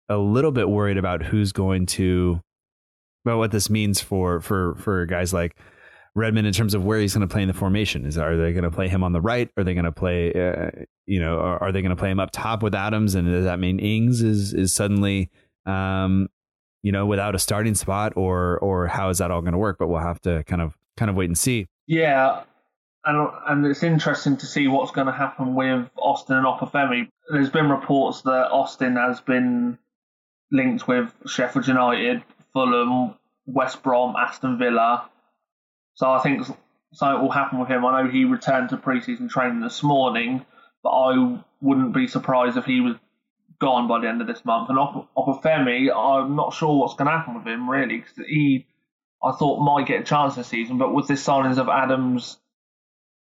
a 0.08 0.18
little 0.18 0.52
bit 0.52 0.68
worried 0.68 0.98
about 0.98 1.22
who's 1.22 1.52
going 1.52 1.86
to, 1.86 2.40
about 3.24 3.38
what 3.38 3.52
this 3.52 3.70
means 3.70 4.00
for 4.00 4.40
for 4.40 4.74
for 4.76 5.06
guys 5.06 5.32
like 5.32 5.56
Redmond 6.14 6.46
in 6.46 6.52
terms 6.52 6.74
of 6.74 6.84
where 6.84 7.00
he's 7.00 7.14
going 7.14 7.26
to 7.26 7.32
play 7.32 7.42
in 7.42 7.48
the 7.48 7.54
formation. 7.54 8.04
Is 8.04 8.18
are 8.18 8.36
they 8.36 8.52
going 8.52 8.64
to 8.64 8.70
play 8.70 8.88
him 8.88 9.02
on 9.02 9.12
the 9.12 9.20
right? 9.20 9.48
Are 9.56 9.64
they 9.64 9.74
going 9.74 9.84
to 9.84 9.92
play, 9.92 10.32
uh, 10.32 10.84
you 11.06 11.20
know, 11.20 11.38
are, 11.38 11.62
are 11.62 11.72
they 11.72 11.80
going 11.80 11.90
to 11.90 11.96
play 11.96 12.10
him 12.10 12.20
up 12.20 12.30
top 12.32 12.62
with 12.62 12.74
Adams? 12.74 13.14
And 13.14 13.26
does 13.28 13.44
that 13.44 13.58
mean 13.58 13.78
Ings 13.78 14.22
is 14.22 14.52
is 14.52 14.74
suddenly, 14.74 15.30
um, 15.68 16.28
you 16.82 16.92
know, 16.92 17.06
without 17.06 17.34
a 17.34 17.38
starting 17.38 17.74
spot, 17.74 18.14
or 18.16 18.58
or 18.58 18.86
how 18.86 19.10
is 19.10 19.18
that 19.18 19.30
all 19.30 19.40
going 19.40 19.52
to 19.52 19.58
work? 19.58 19.76
But 19.78 19.88
we'll 19.88 20.00
have 20.00 20.20
to 20.22 20.44
kind 20.44 20.62
of 20.62 20.76
kind 20.96 21.10
of 21.10 21.16
wait 21.16 21.26
and 21.26 21.38
see. 21.38 21.66
Yeah, 21.86 22.42
and 23.04 23.28
and 23.46 23.66
it's 23.66 23.82
interesting 23.82 24.36
to 24.38 24.46
see 24.46 24.68
what's 24.68 24.92
going 24.92 25.06
to 25.06 25.12
happen 25.12 25.54
with 25.54 25.88
Austin 25.96 26.36
and 26.36 26.46
Obafemi. 26.46 27.08
There's 27.30 27.50
been 27.50 27.68
reports 27.68 28.22
that 28.22 28.50
Austin 28.50 28.96
has 28.96 29.20
been 29.20 29.78
linked 30.50 30.88
with 30.88 31.12
Sheffield 31.26 31.66
United, 31.66 32.22
Fulham, 32.52 33.14
West 33.46 33.82
Brom, 33.82 34.16
Aston 34.16 34.58
Villa. 34.58 35.08
So 35.94 36.10
I 36.10 36.20
think 36.20 36.46
something 36.92 37.20
will 37.20 37.30
happen 37.30 37.58
with 37.58 37.68
him. 37.68 37.84
I 37.84 38.02
know 38.02 38.10
he 38.10 38.24
returned 38.24 38.70
to 38.70 38.76
preseason 38.76 39.28
training 39.28 39.60
this 39.60 39.82
morning, 39.82 40.46
but 40.82 40.90
I 40.90 41.42
wouldn't 41.60 41.92
be 41.92 42.06
surprised 42.06 42.56
if 42.56 42.64
he 42.64 42.80
was 42.80 42.96
gone 43.60 43.88
by 43.88 44.00
the 44.00 44.08
end 44.08 44.20
of 44.20 44.26
this 44.26 44.44
month. 44.44 44.68
And 44.70 44.78
Obafemi, 44.78 45.94
I'm 45.94 46.36
not 46.36 46.54
sure 46.54 46.78
what's 46.78 46.94
going 46.94 47.10
to 47.10 47.16
happen 47.16 47.34
with 47.34 47.46
him 47.46 47.68
really, 47.68 47.98
because 47.98 48.26
he, 48.26 48.66
I 49.22 49.32
thought 49.32 49.64
might 49.64 49.86
get 49.86 50.00
a 50.00 50.04
chance 50.04 50.34
this 50.34 50.48
season, 50.48 50.78
but 50.78 50.94
with 50.94 51.08
the 51.08 51.14
signings 51.14 51.58
of 51.58 51.68
Adams 51.68 52.38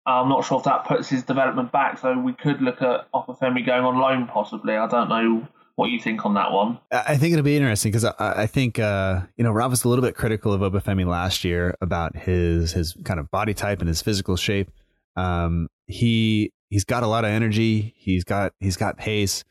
I'm 0.06 0.28
not 0.28 0.44
sure 0.44 0.58
if 0.58 0.64
that 0.64 0.86
puts 0.86 1.08
his 1.08 1.22
development 1.22 1.72
back, 1.72 1.98
so 1.98 2.18
we 2.18 2.32
could 2.32 2.62
look 2.62 2.80
at 2.82 3.10
Obafemi 3.12 3.64
going 3.64 3.84
on 3.84 3.98
loan 3.98 4.26
possibly. 4.26 4.76
I 4.76 4.86
don't 4.86 5.08
know 5.08 5.46
what 5.76 5.90
you 5.90 6.00
think 6.00 6.24
on 6.24 6.34
that 6.34 6.52
one. 6.52 6.78
I 6.90 7.16
think 7.16 7.32
it'll 7.32 7.44
be 7.44 7.56
interesting 7.56 7.92
because 7.92 8.04
I, 8.04 8.14
I, 8.18 8.46
think 8.46 8.78
uh, 8.78 9.20
you 9.36 9.44
know 9.44 9.52
Rob 9.52 9.70
was 9.70 9.84
a 9.84 9.88
little 9.88 10.04
bit 10.04 10.14
critical 10.14 10.52
of 10.52 10.60
Obafemi 10.60 11.06
last 11.06 11.44
year 11.44 11.74
about 11.80 12.16
his 12.16 12.72
his 12.72 12.96
kind 13.04 13.20
of 13.20 13.30
body 13.30 13.54
type 13.54 13.80
and 13.80 13.88
his 13.88 14.00
physical 14.00 14.36
shape. 14.36 14.70
Um, 15.16 15.68
he 15.86 16.52
he's 16.70 16.84
got 16.84 17.02
a 17.02 17.06
lot 17.06 17.24
of 17.24 17.30
energy. 17.30 17.94
He's 17.96 18.24
got 18.24 18.52
he's 18.58 18.76
got 18.76 18.96
pace, 18.96 19.44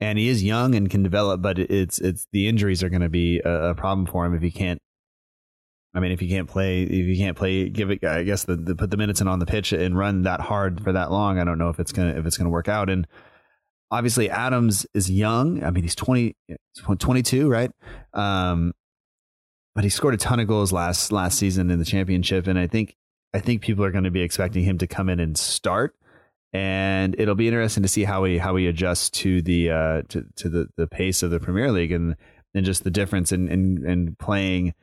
and 0.00 0.18
he 0.18 0.28
is 0.28 0.42
young 0.42 0.74
and 0.74 0.90
can 0.90 1.02
develop. 1.02 1.42
But 1.42 1.58
it's 1.58 1.98
it's 1.98 2.26
the 2.32 2.48
injuries 2.48 2.82
are 2.82 2.88
going 2.88 3.02
to 3.02 3.08
be 3.08 3.40
a, 3.44 3.70
a 3.70 3.74
problem 3.74 4.06
for 4.06 4.24
him 4.24 4.34
if 4.34 4.42
he 4.42 4.50
can't 4.50 4.80
I 5.92 5.98
mean, 5.98 6.12
if 6.12 6.22
you 6.22 6.28
can't 6.28 6.48
play, 6.48 6.82
if 6.82 6.92
you 6.92 7.16
can't 7.16 7.36
play, 7.36 7.68
give 7.68 7.90
it. 7.90 8.04
I 8.04 8.22
guess 8.22 8.44
the, 8.44 8.54
the, 8.54 8.76
put 8.76 8.90
the 8.90 8.96
minutes 8.96 9.20
in 9.20 9.26
on 9.26 9.40
the 9.40 9.46
pitch 9.46 9.72
and 9.72 9.98
run 9.98 10.22
that 10.22 10.40
hard 10.40 10.82
for 10.84 10.92
that 10.92 11.10
long. 11.10 11.38
I 11.38 11.44
don't 11.44 11.58
know 11.58 11.68
if 11.68 11.80
it's 11.80 11.92
gonna 11.92 12.16
if 12.16 12.26
it's 12.26 12.36
gonna 12.36 12.50
work 12.50 12.68
out. 12.68 12.88
And 12.88 13.08
obviously, 13.90 14.30
Adams 14.30 14.86
is 14.94 15.10
young. 15.10 15.64
I 15.64 15.70
mean, 15.70 15.82
he's 15.82 15.96
20, 15.96 16.36
22, 16.98 17.48
right? 17.48 17.72
Um, 18.14 18.72
but 19.74 19.82
he 19.82 19.90
scored 19.90 20.14
a 20.14 20.16
ton 20.16 20.38
of 20.38 20.46
goals 20.46 20.72
last 20.72 21.10
last 21.10 21.38
season 21.38 21.70
in 21.70 21.80
the 21.80 21.84
championship, 21.84 22.46
and 22.46 22.58
I 22.58 22.68
think 22.68 22.94
I 23.34 23.40
think 23.40 23.62
people 23.62 23.84
are 23.84 23.90
going 23.90 24.04
to 24.04 24.10
be 24.12 24.22
expecting 24.22 24.62
him 24.62 24.78
to 24.78 24.86
come 24.86 25.08
in 25.08 25.18
and 25.18 25.36
start. 25.36 25.96
And 26.52 27.14
it'll 27.18 27.36
be 27.36 27.46
interesting 27.46 27.84
to 27.84 27.88
see 27.88 28.04
how 28.04 28.22
we 28.22 28.38
how 28.38 28.56
he 28.56 28.66
adjusts 28.66 29.10
to 29.10 29.40
the 29.40 29.70
uh, 29.70 30.02
to 30.08 30.24
to 30.36 30.48
the, 30.48 30.68
the 30.76 30.86
pace 30.86 31.22
of 31.22 31.30
the 31.30 31.38
Premier 31.38 31.70
League 31.70 31.92
and 31.92 32.16
and 32.54 32.66
just 32.66 32.82
the 32.82 32.90
difference 32.90 33.30
in 33.30 33.48
in, 33.48 33.86
in 33.86 34.16
playing 34.16 34.74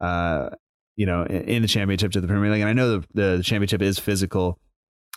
uh, 0.00 0.50
you 0.96 1.06
know, 1.06 1.24
in, 1.24 1.62
the 1.62 1.68
championship 1.68 2.12
to 2.12 2.20
the 2.20 2.28
Premier 2.28 2.50
League. 2.50 2.60
And 2.60 2.70
I 2.70 2.72
know 2.72 3.00
the, 3.00 3.06
the, 3.14 3.36
the 3.38 3.42
championship 3.42 3.82
is 3.82 3.98
physical. 3.98 4.58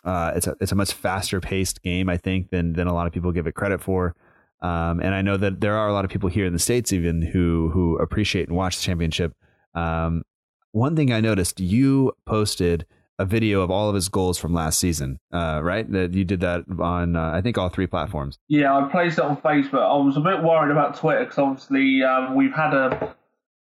Uh, 0.03 0.33
it's 0.35 0.47
a 0.47 0.55
it's 0.61 0.71
a 0.71 0.75
much 0.75 0.93
faster 0.93 1.41
paced 1.41 1.81
game, 1.81 2.09
I 2.09 2.17
think, 2.17 2.49
than 2.49 2.73
than 2.73 2.87
a 2.87 2.93
lot 2.93 3.07
of 3.07 3.13
people 3.13 3.31
give 3.31 3.47
it 3.47 3.55
credit 3.55 3.81
for. 3.81 4.15
Um, 4.61 4.99
and 4.99 5.13
I 5.13 5.21
know 5.21 5.37
that 5.37 5.61
there 5.61 5.75
are 5.75 5.87
a 5.87 5.93
lot 5.93 6.05
of 6.05 6.11
people 6.11 6.29
here 6.29 6.45
in 6.45 6.53
the 6.53 6.59
states 6.59 6.93
even 6.93 7.21
who 7.21 7.69
who 7.73 7.97
appreciate 7.97 8.47
and 8.47 8.55
watch 8.57 8.77
the 8.77 8.83
championship. 8.83 9.33
Um, 9.75 10.23
one 10.71 10.95
thing 10.95 11.11
I 11.11 11.21
noticed, 11.21 11.59
you 11.59 12.13
posted 12.25 12.85
a 13.19 13.25
video 13.25 13.61
of 13.61 13.71
all 13.71 13.89
of 13.89 13.95
his 13.95 14.09
goals 14.09 14.37
from 14.37 14.53
last 14.53 14.79
season, 14.79 15.19
uh, 15.33 15.59
right? 15.63 15.89
That 15.91 16.13
you 16.13 16.23
did 16.23 16.41
that 16.41 16.65
on, 16.79 17.15
uh, 17.15 17.31
I 17.33 17.41
think, 17.41 17.57
all 17.57 17.69
three 17.69 17.87
platforms. 17.87 18.37
Yeah, 18.47 18.75
I 18.75 18.89
placed 18.89 19.17
it 19.17 19.23
on 19.23 19.37
Facebook. 19.37 19.81
I 19.81 20.03
was 20.03 20.17
a 20.17 20.21
bit 20.21 20.43
worried 20.43 20.71
about 20.71 20.97
Twitter 20.97 21.23
because 21.23 21.37
obviously 21.37 22.03
um, 22.03 22.35
we've 22.35 22.53
had 22.53 22.73
a 22.73 23.15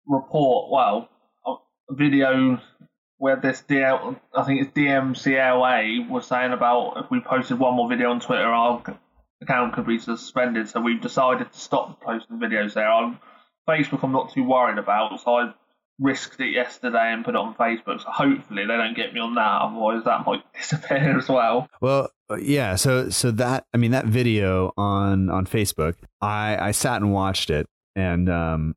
report. 0.06 0.73
Well, 0.73 1.08
a 1.46 1.94
video 1.94 2.61
where 3.18 3.37
this 3.37 3.62
DL, 3.68 4.18
I 4.34 4.42
think 4.42 4.62
it's 4.62 4.73
DMCLA 4.73 6.08
was 6.08 6.26
saying 6.26 6.52
about 6.52 7.04
if 7.04 7.11
we 7.11 7.20
posted 7.20 7.58
one 7.58 7.75
more 7.75 7.88
video 7.88 8.11
on 8.11 8.20
Twitter, 8.20 8.46
our 8.46 8.82
account 9.40 9.75
could 9.75 9.87
be 9.87 9.99
suspended. 9.99 10.68
So 10.68 10.80
we've 10.80 11.00
decided 11.00 11.52
to 11.52 11.58
stop 11.58 12.02
posting 12.02 12.38
videos 12.38 12.75
there. 12.75 12.88
On 12.88 13.18
Facebook, 13.68 14.02
I'm 14.02 14.12
not 14.12 14.32
too 14.32 14.42
worried 14.42 14.78
about, 14.78 15.20
so 15.20 15.34
I 15.34 15.54
risked 16.01 16.41
it 16.41 16.53
yesterday 16.53 17.13
and 17.13 17.25
put 17.25 17.35
it 17.35 17.39
on 17.39 17.55
Facebook. 17.55 18.01
So 18.01 18.11
hopefully 18.11 18.67
they 18.67 18.77
don't 18.77 18.97
get 18.97 19.15
me 19.15 19.21
on 19.21 19.35
that. 19.35 19.63
Otherwise, 19.63 20.05
that 20.05 20.27
might 20.27 20.43
disappear 20.55 21.19
as 21.19 21.29
well. 21.29 21.69
Well, 21.81 22.11
uh, 22.31 22.37
yeah. 22.37 22.77
So 22.77 23.11
so 23.11 23.31
that 23.33 23.67
I 23.73 23.77
mean 23.77 23.93
that 23.93 24.07
video 24.07 24.73
on 24.77 25.31
on 25.31 25.47
Facebook, 25.47 25.95
I 26.21 26.57
I 26.59 26.71
sat 26.73 27.03
and 27.03 27.13
watched 27.13 27.51
it, 27.51 27.67
and 27.95 28.29
um 28.29 28.75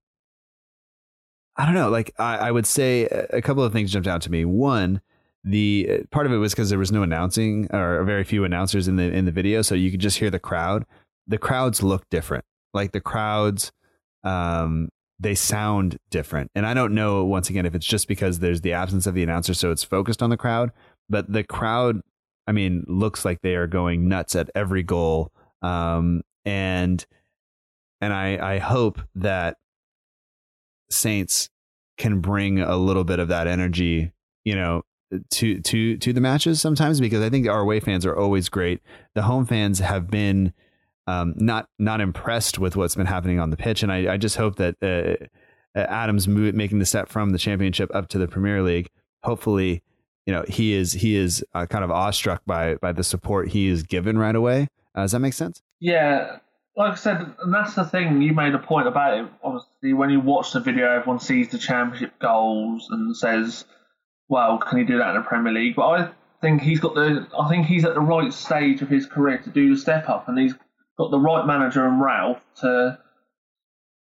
I 1.57 1.65
don't 1.65 1.73
know. 1.73 1.89
Like 1.89 2.13
I, 2.19 2.37
I, 2.37 2.51
would 2.51 2.67
say 2.67 3.05
a 3.05 3.41
couple 3.41 3.63
of 3.63 3.73
things 3.73 3.91
jumped 3.91 4.07
out 4.07 4.21
to 4.21 4.31
me. 4.31 4.45
One, 4.45 5.01
the 5.43 5.89
uh, 5.91 6.03
part 6.11 6.27
of 6.27 6.31
it 6.31 6.37
was 6.37 6.53
because 6.53 6.69
there 6.69 6.77
was 6.77 6.91
no 6.91 7.01
announcing 7.01 7.67
or 7.73 8.03
very 8.03 8.23
few 8.23 8.43
announcers 8.43 8.87
in 8.87 8.95
the 8.95 9.03
in 9.03 9.25
the 9.25 9.31
video, 9.31 9.63
so 9.63 9.73
you 9.73 9.89
could 9.89 9.99
just 9.99 10.19
hear 10.19 10.29
the 10.29 10.39
crowd. 10.39 10.85
The 11.25 11.39
crowds 11.39 11.81
look 11.81 12.07
different. 12.09 12.45
Like 12.75 12.91
the 12.91 13.01
crowds, 13.01 13.71
um, 14.23 14.89
they 15.19 15.35
sound 15.35 15.97
different. 16.09 16.51
And 16.53 16.65
I 16.65 16.73
don't 16.73 16.93
know 16.93 17.23
once 17.25 17.49
again 17.49 17.65
if 17.65 17.75
it's 17.75 17.85
just 17.85 18.07
because 18.07 18.39
there's 18.39 18.61
the 18.61 18.73
absence 18.73 19.07
of 19.07 19.15
the 19.15 19.23
announcer, 19.23 19.53
so 19.53 19.71
it's 19.71 19.83
focused 19.83 20.21
on 20.21 20.29
the 20.29 20.37
crowd. 20.37 20.71
But 21.09 21.31
the 21.31 21.43
crowd, 21.43 22.01
I 22.45 22.51
mean, 22.51 22.83
looks 22.87 23.25
like 23.25 23.41
they 23.41 23.55
are 23.55 23.67
going 23.67 24.07
nuts 24.07 24.35
at 24.35 24.49
every 24.53 24.83
goal. 24.83 25.31
Um, 25.61 26.21
and 26.45 27.05
and 27.99 28.13
I 28.13 28.55
I 28.55 28.59
hope 28.59 29.01
that 29.15 29.57
Saints 30.89 31.49
can 31.97 32.21
bring 32.21 32.59
a 32.59 32.77
little 32.77 33.03
bit 33.03 33.19
of 33.19 33.27
that 33.29 33.47
energy, 33.47 34.11
you 34.45 34.55
know, 34.55 34.83
to 35.31 35.59
to 35.61 35.97
to 35.97 36.13
the 36.13 36.21
matches 36.21 36.61
sometimes 36.61 36.99
because 36.99 37.21
I 37.21 37.29
think 37.29 37.47
our 37.47 37.61
away 37.61 37.79
fans 37.79 38.05
are 38.05 38.15
always 38.15 38.49
great. 38.49 38.81
The 39.15 39.23
home 39.23 39.45
fans 39.45 39.79
have 39.79 40.09
been 40.09 40.53
um, 41.07 41.33
not 41.37 41.69
not 41.79 42.01
impressed 42.01 42.59
with 42.59 42.75
what's 42.75 42.95
been 42.95 43.05
happening 43.05 43.39
on 43.39 43.49
the 43.49 43.57
pitch, 43.57 43.81
and 43.81 43.91
I, 43.91 44.13
I 44.13 44.17
just 44.17 44.35
hope 44.35 44.57
that 44.57 44.75
uh, 44.81 45.25
uh 45.79 45.83
Adams 45.83 46.27
move, 46.27 46.53
making 46.53 46.79
the 46.79 46.85
step 46.85 47.09
from 47.09 47.31
the 47.31 47.37
championship 47.37 47.89
up 47.95 48.09
to 48.09 48.17
the 48.17 48.27
Premier 48.27 48.61
League. 48.61 48.89
Hopefully, 49.23 49.81
you 50.25 50.33
know 50.33 50.43
he 50.47 50.73
is 50.73 50.91
he 50.93 51.15
is 51.15 51.43
uh, 51.53 51.65
kind 51.65 51.83
of 51.83 51.91
awestruck 51.91 52.43
by 52.45 52.75
by 52.75 52.91
the 52.91 53.03
support 53.03 53.49
he 53.49 53.67
is 53.67 53.83
given 53.83 54.17
right 54.17 54.35
away. 54.35 54.67
Uh, 54.93 55.01
does 55.01 55.13
that 55.13 55.19
make 55.19 55.33
sense? 55.33 55.61
Yeah, 55.79 56.39
like 56.75 56.93
I 56.93 56.95
said, 56.95 57.33
and 57.41 57.53
that's 57.53 57.75
the 57.75 57.85
thing. 57.85 58.21
You 58.21 58.33
made 58.33 58.53
a 58.53 58.59
point 58.59 58.87
about 58.87 59.17
it. 59.17 59.25
Obviously, 59.43 59.93
when 59.93 60.09
you 60.09 60.19
watch 60.19 60.51
the 60.51 60.59
video, 60.59 60.89
everyone 60.91 61.19
sees 61.19 61.49
the 61.49 61.57
championship 61.57 62.19
goals 62.19 62.89
and 62.91 63.15
says, 63.15 63.63
"Well, 64.27 64.57
can 64.57 64.79
he 64.79 64.83
do 64.83 64.97
that 64.97 65.09
in 65.11 65.15
the 65.15 65.27
Premier 65.27 65.53
League?" 65.53 65.75
But 65.75 65.87
I 65.87 66.09
think 66.41 66.61
he's 66.61 66.81
got 66.81 66.95
the. 66.95 67.27
I 67.37 67.47
think 67.47 67.65
he's 67.65 67.85
at 67.85 67.93
the 67.93 68.01
right 68.01 68.33
stage 68.33 68.81
of 68.81 68.89
his 68.89 69.05
career 69.05 69.37
to 69.37 69.49
do 69.49 69.73
the 69.73 69.79
step 69.79 70.09
up, 70.09 70.27
and 70.27 70.37
he's 70.37 70.53
got 70.97 71.11
the 71.11 71.19
right 71.19 71.45
manager 71.45 71.85
and 71.85 72.01
Ralph 72.01 72.41
to 72.61 72.97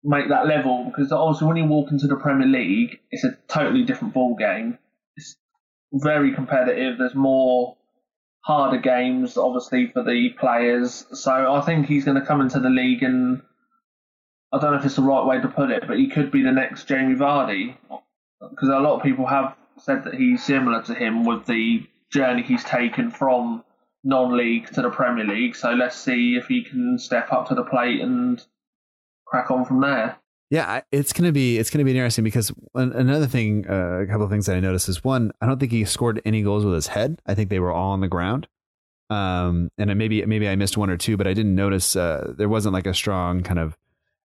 make 0.03 0.29
that 0.29 0.47
level. 0.47 0.85
Because 0.85 1.11
obviously, 1.11 1.47
when 1.47 1.57
you 1.57 1.65
walk 1.65 1.91
into 1.91 2.07
the 2.07 2.15
Premier 2.15 2.47
League, 2.47 2.99
it's 3.11 3.23
a 3.23 3.37
totally 3.47 3.83
different 3.83 4.13
ball 4.13 4.35
game. 4.35 4.77
It's 5.17 5.35
very 5.93 6.33
competitive. 6.33 6.97
There's 6.97 7.15
more 7.15 7.77
harder 8.41 8.77
games, 8.77 9.37
obviously, 9.37 9.87
for 9.87 10.03
the 10.03 10.29
players. 10.39 11.05
So 11.13 11.31
I 11.31 11.61
think 11.61 11.87
he's 11.87 12.05
going 12.05 12.19
to 12.19 12.25
come 12.25 12.41
into 12.41 12.59
the 12.59 12.69
league 12.69 13.03
and 13.03 13.41
I 14.53 14.59
don't 14.59 14.71
know 14.71 14.77
if 14.77 14.85
it's 14.85 14.95
the 14.95 15.01
right 15.01 15.25
way 15.25 15.41
to 15.41 15.47
put 15.47 15.71
it, 15.71 15.83
but 15.87 15.97
he 15.97 16.07
could 16.07 16.31
be 16.31 16.43
the 16.43 16.51
next 16.51 16.87
Jamie 16.87 17.15
Vardy 17.15 17.75
because 18.39 18.69
a 18.69 18.79
lot 18.79 18.97
of 18.97 19.03
people 19.03 19.25
have 19.25 19.55
said 19.79 20.03
that 20.05 20.13
he's 20.13 20.43
similar 20.43 20.81
to 20.83 20.93
him 20.93 21.25
with 21.25 21.45
the 21.45 21.85
journey 22.11 22.43
he's 22.43 22.63
taken 22.63 23.11
from 23.11 23.63
non-league 24.05 24.71
to 24.73 24.81
the 24.81 24.89
Premier 24.89 25.25
League. 25.25 25.55
So 25.55 25.73
let's 25.73 25.97
see 25.97 26.35
if 26.35 26.47
he 26.47 26.63
can 26.63 26.97
step 26.97 27.33
up 27.33 27.47
to 27.49 27.55
the 27.55 27.63
plate 27.63 27.99
and 27.99 28.41
crack 29.25 29.51
on 29.51 29.65
from 29.65 29.81
there. 29.81 30.17
Yeah, 30.51 30.81
it's 30.91 31.11
gonna 31.11 31.31
be 31.31 31.57
it's 31.57 31.71
gonna 31.71 31.83
be 31.83 31.91
interesting 31.91 32.23
because 32.23 32.53
another 32.75 33.25
thing, 33.25 33.65
uh, 33.67 34.01
a 34.01 34.05
couple 34.05 34.23
of 34.23 34.29
things 34.29 34.45
that 34.45 34.55
I 34.55 34.59
noticed 34.59 34.87
is 34.87 35.03
one, 35.03 35.31
I 35.41 35.47
don't 35.47 35.59
think 35.59 35.71
he 35.71 35.83
scored 35.85 36.21
any 36.23 36.43
goals 36.43 36.63
with 36.63 36.75
his 36.75 36.87
head. 36.87 37.19
I 37.25 37.33
think 37.33 37.49
they 37.49 37.59
were 37.59 37.71
all 37.71 37.91
on 37.91 37.99
the 37.99 38.07
ground. 38.07 38.47
Um, 39.09 39.71
and 39.77 39.95
maybe 39.97 40.23
maybe 40.25 40.47
I 40.47 40.55
missed 40.55 40.77
one 40.77 40.89
or 40.91 40.97
two, 40.97 41.17
but 41.17 41.27
I 41.27 41.33
didn't 41.33 41.55
notice 41.55 41.95
uh, 41.95 42.33
there 42.37 42.49
wasn't 42.49 42.73
like 42.73 42.85
a 42.85 42.93
strong 42.93 43.41
kind 43.41 43.59
of 43.59 43.75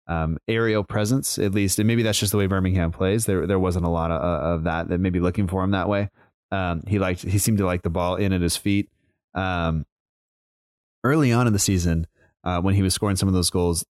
um, 0.07 0.37
aerial 0.47 0.83
presence, 0.83 1.37
at 1.39 1.53
least. 1.53 1.79
And 1.79 1.87
maybe 1.87 2.03
that's 2.03 2.19
just 2.19 2.31
the 2.31 2.37
way 2.37 2.47
Birmingham 2.47 2.91
plays. 2.91 3.25
There 3.25 3.47
there 3.47 3.59
wasn't 3.59 3.85
a 3.85 3.89
lot 3.89 4.11
of, 4.11 4.21
of 4.21 4.63
that 4.65 4.89
that 4.89 4.99
maybe 4.99 5.21
looking 5.21 5.47
for 5.47 5.63
him 5.63 5.71
that 5.71 5.87
way. 5.87 6.09
Um, 6.51 6.83
he 6.85 6.99
liked 6.99 7.21
he 7.21 7.37
seemed 7.37 7.59
to 7.59 7.65
like 7.65 7.83
the 7.83 7.89
ball 7.89 8.15
in 8.17 8.33
at 8.33 8.41
his 8.41 8.57
feet. 8.57 8.89
Um, 9.33 9.85
early 11.03 11.31
on 11.31 11.47
in 11.47 11.53
the 11.53 11.59
season, 11.59 12.07
uh, 12.43 12.61
when 12.61 12.75
he 12.75 12.81
was 12.81 12.93
scoring 12.93 13.15
some 13.15 13.27
of 13.27 13.33
those 13.33 13.49
goals, 13.49 13.85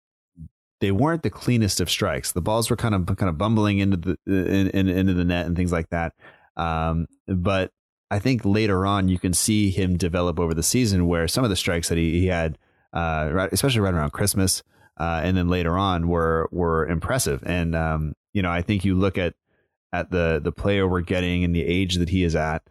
they 0.81 0.93
weren't 0.93 1.23
the 1.23 1.31
cleanest 1.31 1.81
of 1.81 1.91
strikes. 1.91 2.33
The 2.33 2.41
balls 2.41 2.71
were 2.71 2.77
kind 2.77 2.95
of 2.95 3.07
kind 3.17 3.29
of 3.29 3.39
bumbling 3.39 3.79
into 3.79 3.97
the 3.97 4.19
in, 4.27 4.69
in, 4.69 4.89
into 4.89 5.15
the 5.15 5.25
net 5.25 5.47
and 5.47 5.57
things 5.57 5.73
like 5.73 5.91
that. 5.91 6.15
Um, 6.57 7.07
but 7.27 7.73
I 8.11 8.19
think 8.19 8.45
later 8.45 8.87
on 8.87 9.09
you 9.09 9.19
can 9.19 9.35
see 9.35 9.71
him 9.71 9.97
develop 9.97 10.41
over 10.41 10.55
the 10.55 10.63
season 10.63 11.07
where 11.07 11.29
some 11.29 11.45
of 11.45 11.51
the 11.51 11.57
strikes 11.57 11.89
that 11.89 11.99
he, 11.99 12.21
he 12.21 12.27
had, 12.27 12.59
uh, 12.93 13.29
right, 13.33 13.53
especially 13.53 13.81
right 13.81 13.95
around 13.95 14.13
Christmas, 14.13 14.63
uh, 14.99 15.21
and 15.23 15.37
then 15.37 15.49
later 15.49 15.77
on 15.77 16.09
were 16.09 16.49
were 16.51 16.87
impressive. 16.87 17.43
And 17.45 17.75
um, 17.75 18.15
you 18.33 18.43
know, 18.43 18.51
I 18.51 18.63
think 18.63 18.85
you 18.85 18.95
look 18.95 19.19
at 19.19 19.35
at 19.93 20.11
the 20.11 20.41
the 20.43 20.53
player 20.53 20.87
we're 20.87 21.01
getting 21.01 21.45
and 21.45 21.55
the 21.55 21.65
age 21.65 21.97
that 21.97 22.09
he 22.09 22.23
is 22.23 22.37
at, 22.37 22.63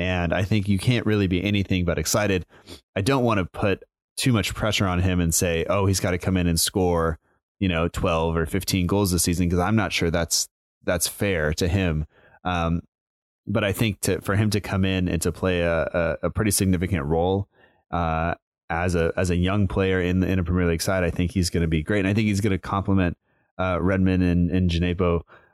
and 0.00 0.32
I 0.32 0.44
think 0.44 0.66
you 0.66 0.78
can't 0.78 1.04
really 1.04 1.26
be 1.26 1.44
anything 1.44 1.84
but 1.84 1.98
excited. 1.98 2.46
I 2.96 3.02
don't 3.02 3.22
want 3.22 3.38
to 3.38 3.44
put 3.44 3.84
too 4.16 4.32
much 4.32 4.54
pressure 4.54 4.86
on 4.86 5.00
him 5.00 5.20
and 5.20 5.34
say, 5.34 5.66
oh, 5.68 5.84
he's 5.84 6.00
got 6.00 6.12
to 6.12 6.18
come 6.18 6.38
in 6.38 6.46
and 6.46 6.58
score, 6.58 7.18
you 7.58 7.68
know, 7.68 7.86
12 7.86 8.34
or 8.34 8.46
15 8.46 8.86
goals 8.86 9.12
this 9.12 9.22
season 9.22 9.46
because 9.46 9.58
I'm 9.58 9.76
not 9.76 9.92
sure 9.92 10.10
that's 10.10 10.48
that's 10.84 11.06
fair 11.06 11.52
to 11.54 11.68
him. 11.68 12.06
Um, 12.44 12.80
but 13.46 13.62
I 13.62 13.72
think 13.72 14.00
to 14.00 14.22
for 14.22 14.36
him 14.36 14.48
to 14.50 14.60
come 14.60 14.86
in 14.86 15.06
and 15.06 15.20
to 15.20 15.32
play 15.32 15.60
a, 15.60 15.82
a, 15.82 16.16
a 16.26 16.30
pretty 16.30 16.50
significant 16.50 17.04
role 17.04 17.48
uh, 17.90 18.36
as 18.70 18.94
a 18.94 19.12
as 19.18 19.28
a 19.28 19.36
young 19.36 19.68
player 19.68 20.00
in 20.00 20.20
the, 20.20 20.28
in 20.28 20.38
a 20.38 20.44
Premier 20.44 20.66
League 20.66 20.80
side, 20.80 21.04
I 21.04 21.10
think 21.10 21.32
he's 21.32 21.50
going 21.50 21.62
to 21.62 21.68
be 21.68 21.82
great, 21.82 21.98
and 21.98 22.08
I 22.08 22.14
think 22.14 22.28
he's 22.28 22.40
going 22.40 22.52
to 22.52 22.58
complement 22.58 23.18
uh, 23.58 23.78
Redmond 23.82 24.22
and 24.22 24.50
and 24.50 25.04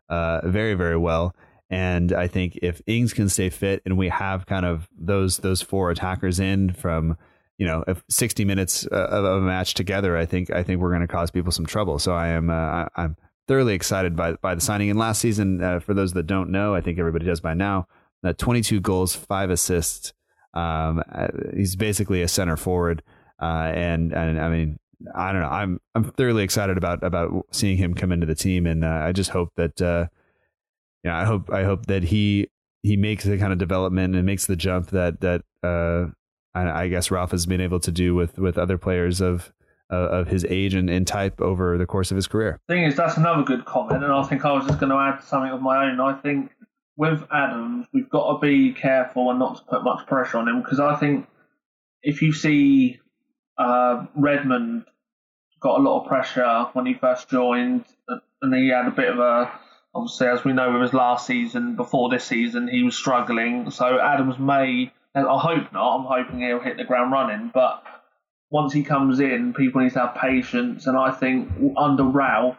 uh, 0.08 0.40
very 0.44 0.74
very 0.74 0.96
well. 0.96 1.34
And 1.68 2.12
I 2.12 2.28
think 2.28 2.58
if 2.62 2.80
Ings 2.86 3.12
can 3.12 3.28
stay 3.28 3.50
fit, 3.50 3.82
and 3.84 3.98
we 3.98 4.08
have 4.08 4.46
kind 4.46 4.64
of 4.64 4.88
those 4.96 5.38
those 5.38 5.62
four 5.62 5.90
attackers 5.90 6.38
in 6.38 6.72
from 6.72 7.16
you 7.58 7.66
know, 7.66 7.84
if 7.86 8.04
60 8.08 8.44
minutes 8.44 8.86
uh, 8.92 9.08
of 9.08 9.24
a 9.24 9.40
match 9.40 9.74
together, 9.74 10.16
I 10.16 10.26
think 10.26 10.50
I 10.50 10.62
think 10.62 10.80
we're 10.80 10.90
going 10.90 11.00
to 11.00 11.08
cause 11.08 11.30
people 11.30 11.52
some 11.52 11.66
trouble. 11.66 11.98
So 11.98 12.12
I 12.12 12.28
am 12.28 12.50
uh, 12.50 12.86
I'm 12.96 13.16
thoroughly 13.48 13.74
excited 13.74 14.14
by 14.14 14.34
by 14.34 14.54
the 14.54 14.60
signing. 14.60 14.90
And 14.90 14.98
last 14.98 15.20
season, 15.20 15.62
uh, 15.62 15.80
for 15.80 15.94
those 15.94 16.12
that 16.12 16.26
don't 16.26 16.50
know, 16.50 16.74
I 16.74 16.80
think 16.80 16.98
everybody 16.98 17.24
does 17.24 17.40
by 17.40 17.54
now. 17.54 17.88
Uh, 18.24 18.32
22 18.32 18.80
goals, 18.80 19.14
five 19.14 19.50
assists. 19.50 20.12
Um, 20.52 21.02
uh, 21.12 21.28
he's 21.54 21.76
basically 21.76 22.22
a 22.22 22.28
center 22.28 22.56
forward, 22.56 23.02
uh, 23.40 23.70
and 23.74 24.12
and 24.12 24.40
I 24.40 24.48
mean, 24.48 24.78
I 25.14 25.32
don't 25.32 25.42
know. 25.42 25.48
I'm 25.48 25.80
I'm 25.94 26.04
thoroughly 26.12 26.42
excited 26.42 26.76
about 26.76 27.02
about 27.02 27.46
seeing 27.52 27.76
him 27.76 27.94
come 27.94 28.12
into 28.12 28.26
the 28.26 28.34
team, 28.34 28.66
and 28.66 28.84
I 28.84 29.12
just 29.12 29.30
hope 29.30 29.52
that, 29.56 30.10
yeah, 31.06 31.16
I 31.16 31.24
hope 31.24 31.50
I 31.52 31.62
hope 31.62 31.86
that 31.86 32.02
he 32.02 32.48
he 32.82 32.96
makes 32.96 33.24
the 33.24 33.38
kind 33.38 33.52
of 33.52 33.58
development 33.58 34.16
and 34.16 34.26
makes 34.26 34.46
the 34.46 34.56
jump 34.56 34.90
that 34.90 35.20
that 35.20 35.42
I, 36.56 36.88
guess 36.88 37.10
Ralph 37.10 37.30
has 37.32 37.46
been 37.46 37.60
able 37.60 37.80
to 37.80 37.92
do 37.92 38.14
with 38.14 38.38
with 38.38 38.58
other 38.58 38.76
players 38.76 39.20
of 39.20 39.52
uh, 39.92 39.96
of 39.96 40.28
his 40.28 40.44
age 40.46 40.74
and, 40.74 40.90
and 40.90 41.06
type 41.06 41.40
over 41.40 41.78
the 41.78 41.86
course 41.86 42.10
of 42.10 42.16
his 42.16 42.26
career. 42.26 42.58
Thing 42.68 42.82
is, 42.84 42.96
that's 42.96 43.16
another 43.16 43.44
good 43.44 43.64
comment, 43.64 44.02
and 44.02 44.12
I 44.12 44.22
think 44.24 44.44
I 44.44 44.52
was 44.52 44.66
just 44.66 44.80
going 44.80 44.90
to 44.90 44.96
add 44.96 45.22
something 45.22 45.52
of 45.52 45.62
my 45.62 45.84
own. 45.84 46.00
I 46.00 46.14
think 46.14 46.50
with 46.96 47.22
Adams, 47.32 47.86
we've 47.92 48.10
got 48.10 48.32
to 48.32 48.38
be 48.40 48.72
careful 48.72 49.30
and 49.30 49.38
not 49.38 49.58
to 49.58 49.62
put 49.64 49.84
much 49.84 50.06
pressure 50.06 50.38
on 50.38 50.48
him 50.48 50.60
because 50.60 50.80
I 50.80 50.96
think 50.96 51.28
if 52.02 52.20
you 52.20 52.32
see 52.32 52.98
uh, 53.58 54.06
Redmond 54.16 54.86
got 55.60 55.78
a 55.78 55.82
lot 55.82 56.02
of 56.02 56.08
pressure 56.08 56.66
when 56.72 56.86
he 56.86 56.94
first 56.94 57.28
joined, 57.28 57.84
and 58.42 58.54
he 58.54 58.68
had 58.68 58.86
a 58.88 58.90
bit 58.90 59.10
of 59.10 59.20
a 59.20 59.52
obviously 59.96 60.28
as 60.28 60.44
we 60.44 60.52
know 60.52 60.72
with 60.72 60.82
his 60.82 60.92
last 60.94 61.26
season 61.26 61.76
before 61.76 62.08
this 62.10 62.24
season 62.24 62.68
he 62.68 62.82
was 62.82 62.96
struggling. 62.96 63.70
So 63.70 63.98
Adams 63.98 64.38
may 64.38 64.92
I 65.24 65.38
hope 65.38 65.72
not. 65.72 65.96
I'm 65.96 66.04
hoping 66.04 66.40
he'll 66.40 66.60
hit 66.60 66.76
the 66.76 66.84
ground 66.84 67.10
running. 67.10 67.50
But 67.52 67.82
once 68.50 68.72
he 68.72 68.82
comes 68.82 69.18
in, 69.20 69.54
people 69.54 69.80
need 69.80 69.94
to 69.94 70.00
have 70.00 70.16
patience. 70.16 70.86
And 70.86 70.96
I 70.96 71.10
think 71.10 71.50
under 71.76 72.04
Ralph, 72.04 72.58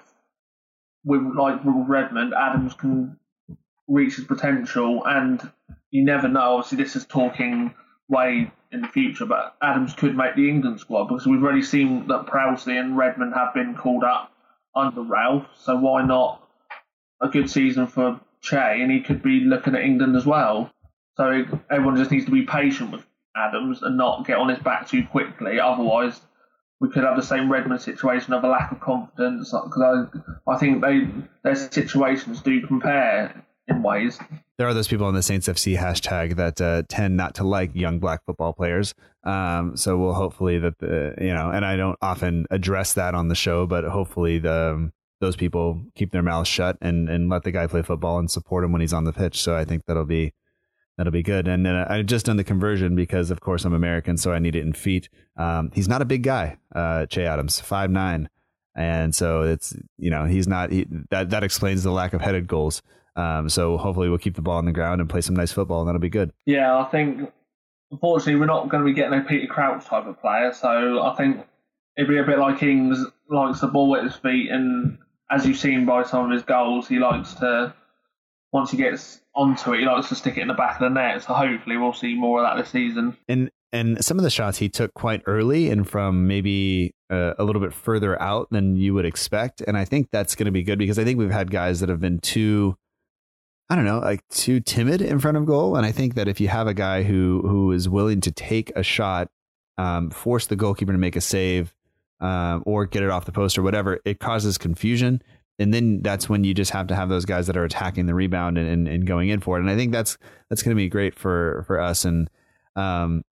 with 1.06 1.22
like 1.22 1.60
Redmond, 1.64 2.34
Adams 2.34 2.74
can 2.74 3.20
reach 3.88 4.16
his 4.16 4.26
potential. 4.26 5.04
And 5.06 5.40
you 5.92 6.04
never 6.04 6.28
know. 6.28 6.58
Obviously, 6.58 6.84
this 6.84 6.96
is 6.96 7.06
talking 7.06 7.76
way 8.10 8.52
in 8.72 8.82
the 8.82 8.88
future, 8.88 9.26
but 9.26 9.56
Adams 9.62 9.94
could 9.94 10.18
make 10.18 10.36
the 10.36 10.50
England 10.50 10.80
squad 10.80 11.06
because 11.06 11.26
we've 11.28 11.44
already 11.44 11.62
seen 11.62 12.08
that 12.08 12.26
Prowsey 12.26 12.78
and 12.78 12.98
Redmond 12.98 13.34
have 13.34 13.54
been 13.54 13.76
called 13.76 14.04
up 14.04 14.32
under 14.76 15.02
Ralph. 15.02 15.46
So 15.56 15.76
why 15.78 16.04
not 16.04 16.42
a 17.22 17.28
good 17.28 17.50
season 17.50 17.88
for 17.88 18.20
Che? 18.42 18.82
And 18.82 18.92
he 18.92 19.02
could 19.02 19.24
be 19.24 19.42
looking 19.42 19.76
at 19.76 19.82
England 19.82 20.16
as 20.16 20.26
well. 20.26 20.72
So 21.16 21.46
everyone 21.70 21.98
just 21.98 22.12
needs 22.12 22.26
to 22.26 22.32
be 22.32 22.44
patient 22.44 22.92
with 22.92 23.06
Adams 23.36 23.82
and 23.82 23.98
not 23.98 24.26
get 24.26 24.38
on 24.38 24.50
his 24.50 24.60
back 24.60 24.88
too 24.88 25.06
quickly. 25.06 25.60
Otherwise, 25.60 26.22
we 26.80 26.90
could 26.90 27.04
have 27.04 27.16
the 27.16 27.24
same 27.24 27.52
Redmond 27.52 27.82
situation 27.82 28.34
of 28.34 28.44
a 28.44 28.48
lack 28.48 28.72
of 28.72 28.80
confidence. 28.80 29.52
Because 29.52 30.10
I, 30.48 30.52
I 30.52 30.58
think 30.58 30.82
they 30.82 31.08
their 31.44 31.56
situations 31.56 32.42
do 32.42 32.66
compare 32.66 33.44
in 33.68 33.84
ways. 33.84 34.20
There 34.58 34.68
are 34.68 34.74
those 34.74 34.88
people 34.88 35.06
on 35.06 35.14
the 35.14 35.22
Saints 35.22 35.48
FC 35.48 35.78
hashtag 35.78 36.36
that 36.38 36.60
uh, 36.62 36.84
tend 36.88 37.18
not 37.18 37.36
to 37.36 37.44
like 37.44 37.76
young 37.76 38.00
black 38.00 38.26
football 38.26 38.54
players. 38.54 38.96
Um, 39.24 39.76
so 39.76 39.98
we'll 39.98 40.14
hopefully 40.14 40.58
that 40.60 40.80
the 40.80 41.16
you 41.20 41.34
know, 41.34 41.52
and 41.52 41.66
I 41.66 41.76
don't 41.76 41.98
often 42.02 42.46
address 42.50 42.94
that 42.94 43.14
on 43.14 43.28
the 43.28 43.36
show, 43.36 43.68
but 43.68 43.84
hopefully 43.84 44.40
the 44.40 44.74
um, 44.74 44.94
those 45.20 45.36
people 45.36 45.82
keep 45.96 46.12
their 46.12 46.22
mouths 46.22 46.48
shut 46.48 46.78
and 46.82 47.10
and 47.10 47.30
let 47.30 47.44
the 47.44 47.52
guy 47.52 47.68
play 47.68 47.82
football 47.82 48.20
and 48.20 48.30
support 48.30 48.64
him 48.64 48.72
when 48.72 48.82
he's 48.82 48.94
on 48.94 49.04
the 49.04 49.14
pitch. 49.14 49.42
So 49.42 49.56
I 49.56 49.66
think 49.66 49.86
that'll 49.86 50.06
be 50.06 50.34
That'll 50.98 51.14
be 51.14 51.24
good. 51.24 51.48
And 51.48 51.64
then 51.64 51.76
I 51.76 52.02
just 52.02 52.26
done 52.26 52.38
the 52.38 52.44
conversion 52.44 52.96
because, 52.96 53.30
of 53.30 53.40
course, 53.40 53.66
I'm 53.66 53.74
American, 53.74 54.18
so 54.18 54.34
I 54.34 54.40
need 54.40 54.56
it 54.56 54.64
in 54.64 54.74
feet. 54.74 55.10
Um, 55.38 55.70
he's 55.74 55.88
not 55.88 56.02
a 56.02 56.06
big 56.06 56.24
guy, 56.24 56.58
uh, 56.74 57.06
Che 57.06 57.24
Adams, 57.24 57.60
five 57.60 57.92
nine, 57.92 58.30
and 58.76 59.14
so 59.14 59.44
it's 59.44 59.76
you 59.98 60.10
know 60.10 60.26
he's 60.26 60.48
not 60.48 60.72
he, 60.72 60.88
that 61.12 61.30
that 61.30 61.44
explains 61.44 61.84
the 61.84 61.92
lack 61.92 62.14
of 62.14 62.22
headed 62.22 62.48
goals. 62.48 62.82
Um, 63.16 63.48
so 63.48 63.78
hopefully 63.78 64.10
we'll 64.10 64.18
keep 64.18 64.36
the 64.36 64.42
ball 64.42 64.58
on 64.58 64.66
the 64.66 64.72
ground 64.72 65.00
and 65.00 65.10
play 65.10 65.22
some 65.22 65.36
nice 65.36 65.52
football, 65.52 65.82
and 65.82 65.88
that'll 65.88 66.02
be 66.02 66.10
good. 66.10 66.32
Yeah, 66.48 66.80
I 66.80 66.86
think 66.86 67.32
unfortunately 67.92 68.40
we're 68.40 68.48
not 68.48 68.68
going 68.70 68.84
to 68.84 68.90
be 68.90 68.96
getting 68.96 69.20
a 69.20 69.24
Peter 69.24 69.46
Crouch 69.46 69.86
type 69.86 70.08
of 70.08 70.20
player, 70.20 70.52
so 70.52 71.04
I 71.04 71.14
think 71.16 71.46
it'd 71.96 72.10
be 72.10 72.18
a 72.18 72.24
bit 72.24 72.40
like 72.40 72.64
Ings 72.64 73.06
likes 73.30 73.60
the 73.60 73.68
ball 73.68 73.96
at 73.96 74.04
his 74.04 74.16
feet, 74.16 74.50
and 74.50 74.98
as 75.30 75.46
you've 75.46 75.58
seen 75.58 75.86
by 75.86 76.04
some 76.04 76.26
of 76.26 76.32
his 76.32 76.44
goals, 76.44 76.88
he 76.88 77.00
likes 77.00 77.34
to 77.36 77.74
once 78.54 78.72
he 78.72 78.78
gets 78.78 79.22
onto 79.36 79.74
it, 79.74 79.80
he 79.80 79.86
likes 79.86 80.10
to 80.10 80.16
stick 80.16 80.38
it 80.38 80.42
in 80.42 80.48
the 80.48 80.54
back 80.54 80.80
of 80.80 80.82
the 80.82 80.90
net. 80.90 81.22
So 81.22 81.34
hopefully 81.34 81.78
we'll 81.78 81.94
see 81.94 82.16
more 82.16 82.44
of 82.44 82.48
that 82.48 82.62
this 82.62 82.72
season. 82.72 83.18
And 83.28 83.52
and 83.74 84.04
some 84.04 84.18
of 84.18 84.24
the 84.24 84.30
shots 84.30 84.58
he 84.58 84.70
took 84.70 84.94
quite 84.94 85.22
early 85.26 85.70
and 85.70 85.88
from 85.88 86.26
maybe 86.26 86.96
uh, 87.10 87.34
a 87.38 87.44
little 87.44 87.62
bit 87.62 87.74
further 87.74 88.20
out 88.22 88.48
than 88.50 88.78
you 88.78 88.94
would 88.94 89.06
expect. 89.06 89.62
And 89.62 89.78
I 89.78 89.84
think 89.84 90.08
that's 90.12 90.36
going 90.36 90.46
to 90.46 90.52
be 90.52 90.64
good 90.64 90.80
because 90.80 90.98
I 90.98 91.04
think 91.04 91.20
we've 91.20 91.30
had 91.30 91.52
guys 91.52 91.82
that 91.82 91.90
have 91.90 92.00
been 92.00 92.20
too, 92.20 92.78
I 93.70 93.76
don't 93.76 93.84
know, 93.84 94.00
like 94.00 94.26
too 94.30 94.62
timid 94.62 95.02
in 95.02 95.20
front 95.20 95.36
of 95.36 95.46
goal. 95.46 95.76
And 95.76 95.86
I 95.86 95.92
think 95.92 96.16
that 96.16 96.30
if 96.30 96.40
you 96.40 96.48
have 96.48 96.68
a 96.68 96.74
guy 96.74 97.04
who 97.04 97.42
who 97.46 97.74
is 97.74 97.90
willing 97.90 98.22
to 98.22 98.32
take 98.32 98.72
a 98.76 98.84
shot, 98.84 99.30
um, 99.78 100.12
force 100.12 100.48
the 100.48 100.56
goalkeeper 100.56 100.94
to 100.94 100.98
make 100.98 101.18
a 101.18 101.22
save, 101.22 101.74
um, 102.20 102.64
or 102.66 102.86
get 102.86 103.04
it 103.04 103.10
off 103.10 103.26
the 103.26 103.32
post 103.32 103.58
or 103.58 103.64
whatever, 103.64 104.00
it 104.06 104.20
causes 104.20 104.58
confusion 104.58 105.22
and 105.60 105.74
then 105.74 106.02
that's 106.02 106.30
when 106.30 106.44
you 106.44 106.54
just 106.54 106.72
have 106.72 106.88
to 106.88 106.96
have 106.96 107.10
those 107.10 107.26
guys 107.26 107.48
that 107.48 107.58
are 107.58 107.64
attacking 107.64 108.06
the 108.06 108.14
rebound 108.14 108.58
and, 108.58 108.70
and, 108.70 108.88
and 108.88 109.08
going 109.08 109.30
in 109.30 109.40
for 109.40 109.58
it. 109.58 109.62
And 109.62 109.70
I 109.70 109.76
think 109.76 109.92
that's 109.92 110.18
that's 110.50 110.62
going 110.62 110.76
to 110.76 110.80
be 110.80 110.90
great 110.90 111.18
for 111.18 111.64
for 111.66 111.80
us. 111.80 112.06
And 112.06 112.30
um, 112.76 113.24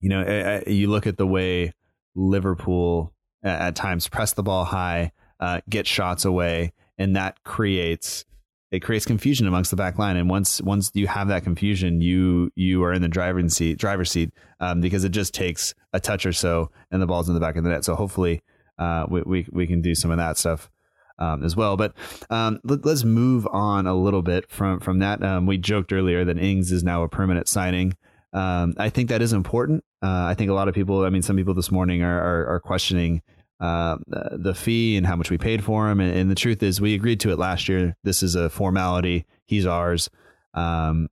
you 0.00 0.08
know, 0.08 0.22
I, 0.22 0.56
I, 0.56 0.62
you 0.66 0.88
look 0.88 1.06
at 1.06 1.18
the 1.18 1.26
way 1.26 1.72
Liverpool 2.14 3.12
at, 3.42 3.60
at 3.60 3.76
times 3.76 4.08
press 4.08 4.32
the 4.32 4.42
ball 4.42 4.64
high, 4.64 5.12
uh, 5.38 5.60
get 5.68 5.86
shots 5.86 6.24
away, 6.24 6.72
and 6.96 7.14
that 7.16 7.42
creates 7.44 8.24
it 8.72 8.80
creates 8.80 9.04
confusion 9.04 9.46
amongst 9.46 9.70
the 9.70 9.76
back 9.76 9.98
line. 9.98 10.16
And 10.16 10.28
once 10.28 10.60
once 10.60 10.90
you 10.94 11.06
have 11.06 11.28
that 11.28 11.44
confusion, 11.44 12.00
you 12.00 12.50
you 12.56 12.82
are 12.82 12.92
in 12.92 13.02
the 13.02 13.08
driver's 13.08 13.54
seat 13.54 13.78
driver's 13.78 14.10
seat 14.10 14.32
um, 14.58 14.80
because 14.80 15.04
it 15.04 15.10
just 15.10 15.32
takes 15.32 15.74
a 15.92 16.00
touch 16.00 16.26
or 16.26 16.32
so, 16.32 16.70
and 16.90 17.00
the 17.00 17.06
ball's 17.06 17.28
in 17.28 17.34
the 17.34 17.40
back 17.40 17.56
of 17.56 17.62
the 17.62 17.70
net. 17.70 17.84
So 17.84 17.94
hopefully. 17.94 18.42
Uh, 18.78 19.06
we, 19.08 19.22
we 19.22 19.46
we 19.52 19.66
can 19.66 19.80
do 19.80 19.94
some 19.94 20.10
of 20.10 20.16
that 20.16 20.36
stuff 20.36 20.70
um, 21.18 21.44
as 21.44 21.56
well. 21.56 21.76
But 21.76 21.94
um, 22.30 22.60
let, 22.64 22.84
us 22.84 23.04
move 23.04 23.46
on 23.52 23.86
a 23.86 23.94
little 23.94 24.22
bit 24.22 24.50
from 24.50 24.80
from 24.80 24.98
that. 25.00 25.22
Um, 25.22 25.46
we 25.46 25.58
joked 25.58 25.92
earlier 25.92 26.24
that 26.24 26.38
Ings 26.38 26.72
is 26.72 26.82
now 26.82 27.02
a 27.02 27.08
permanent 27.08 27.48
signing. 27.48 27.96
Um, 28.32 28.74
I 28.78 28.88
think 28.88 29.08
that 29.10 29.22
is 29.22 29.32
important. 29.32 29.84
Uh, 30.02 30.24
I 30.24 30.34
think 30.34 30.50
a 30.50 30.54
lot 30.54 30.68
of 30.68 30.74
people, 30.74 31.04
I 31.04 31.10
mean, 31.10 31.22
some 31.22 31.36
people 31.36 31.54
this 31.54 31.70
morning 31.70 32.02
are 32.02 32.20
are, 32.20 32.46
are 32.54 32.60
questioning 32.60 33.22
uh, 33.62 33.96
the 34.32 34.54
fee 34.54 34.96
and 34.96 35.06
how 35.06 35.14
much 35.14 35.30
we 35.30 35.38
paid 35.38 35.62
for 35.62 35.88
him. 35.88 36.00
And, 36.00 36.12
and, 36.12 36.28
the 36.28 36.34
truth 36.34 36.64
is, 36.64 36.80
we 36.80 36.94
agreed 36.94 37.20
to 37.20 37.30
it 37.30 37.38
last 37.38 37.68
year. 37.68 37.94
This 38.02 38.22
is 38.22 38.34
a 38.34 38.50
formality. 38.50 39.24
He's 39.46 39.66
ours. 39.66 40.10
Um, 40.52 41.08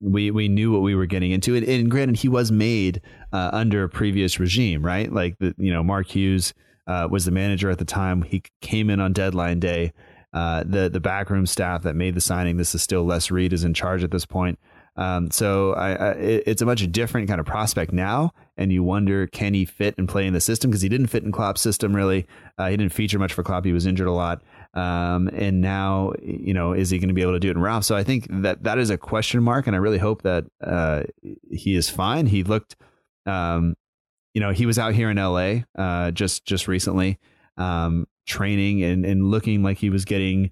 we 0.00 0.30
we 0.30 0.48
knew 0.48 0.72
what 0.72 0.80
we 0.80 0.94
were 0.94 1.04
getting 1.04 1.30
into, 1.30 1.54
and, 1.54 1.66
and 1.66 1.90
granted, 1.90 2.16
he 2.16 2.28
was 2.28 2.50
made 2.50 3.02
uh, 3.34 3.50
under 3.52 3.84
a 3.84 3.88
previous 3.90 4.40
regime, 4.40 4.82
right? 4.82 5.12
Like 5.12 5.36
the 5.40 5.54
you 5.58 5.70
know 5.70 5.82
Mark 5.82 6.06
Hughes 6.06 6.54
uh, 6.86 7.06
was 7.10 7.26
the 7.26 7.30
manager 7.30 7.68
at 7.68 7.76
the 7.76 7.84
time. 7.84 8.22
He 8.22 8.42
came 8.62 8.88
in 8.88 8.98
on 8.98 9.12
deadline 9.12 9.60
day. 9.60 9.92
Uh, 10.32 10.64
the 10.64 10.88
the 10.88 11.00
backroom 11.00 11.44
staff 11.44 11.82
that 11.82 11.96
made 11.96 12.14
the 12.14 12.20
signing, 12.22 12.56
this 12.56 12.74
is 12.74 12.82
still 12.82 13.04
Les 13.04 13.30
Reed 13.30 13.52
is 13.52 13.62
in 13.62 13.74
charge 13.74 14.02
at 14.02 14.10
this 14.10 14.24
point. 14.24 14.58
Um, 14.96 15.30
so 15.30 15.72
I, 15.74 15.92
I, 15.92 16.10
it's 16.12 16.62
a 16.62 16.66
much 16.66 16.90
different 16.90 17.28
kind 17.28 17.40
of 17.40 17.46
prospect 17.46 17.92
now, 17.92 18.32
and 18.60 18.70
you 18.70 18.84
wonder 18.84 19.26
can 19.26 19.54
he 19.54 19.64
fit 19.64 19.94
and 19.96 20.06
play 20.06 20.26
in 20.26 20.34
the 20.34 20.40
system 20.40 20.70
because 20.70 20.82
he 20.82 20.88
didn't 20.88 21.06
fit 21.06 21.24
in 21.24 21.32
Klopp's 21.32 21.62
system 21.62 21.96
really. 21.96 22.26
Uh, 22.58 22.68
he 22.68 22.76
didn't 22.76 22.92
feature 22.92 23.18
much 23.18 23.32
for 23.32 23.42
Klopp. 23.42 23.64
He 23.64 23.72
was 23.72 23.86
injured 23.86 24.06
a 24.06 24.12
lot, 24.12 24.42
um, 24.74 25.28
and 25.28 25.62
now 25.62 26.12
you 26.22 26.52
know 26.52 26.74
is 26.74 26.90
he 26.90 26.98
going 26.98 27.08
to 27.08 27.14
be 27.14 27.22
able 27.22 27.32
to 27.32 27.40
do 27.40 27.48
it 27.48 27.56
in 27.56 27.62
Ralph? 27.62 27.84
So 27.84 27.96
I 27.96 28.04
think 28.04 28.26
that 28.30 28.62
that 28.64 28.78
is 28.78 28.90
a 28.90 28.98
question 28.98 29.42
mark, 29.42 29.66
and 29.66 29.74
I 29.74 29.78
really 29.78 29.98
hope 29.98 30.22
that 30.22 30.44
uh, 30.62 31.04
he 31.50 31.74
is 31.74 31.88
fine. 31.88 32.26
He 32.26 32.44
looked, 32.44 32.76
um, 33.24 33.74
you 34.34 34.42
know, 34.42 34.50
he 34.50 34.66
was 34.66 34.78
out 34.78 34.92
here 34.92 35.10
in 35.10 35.16
L.A. 35.16 35.64
Uh, 35.76 36.10
just 36.10 36.44
just 36.44 36.68
recently, 36.68 37.18
um, 37.56 38.06
training 38.26 38.84
and 38.84 39.06
and 39.06 39.30
looking 39.30 39.62
like 39.62 39.78
he 39.78 39.88
was 39.88 40.04
getting 40.04 40.50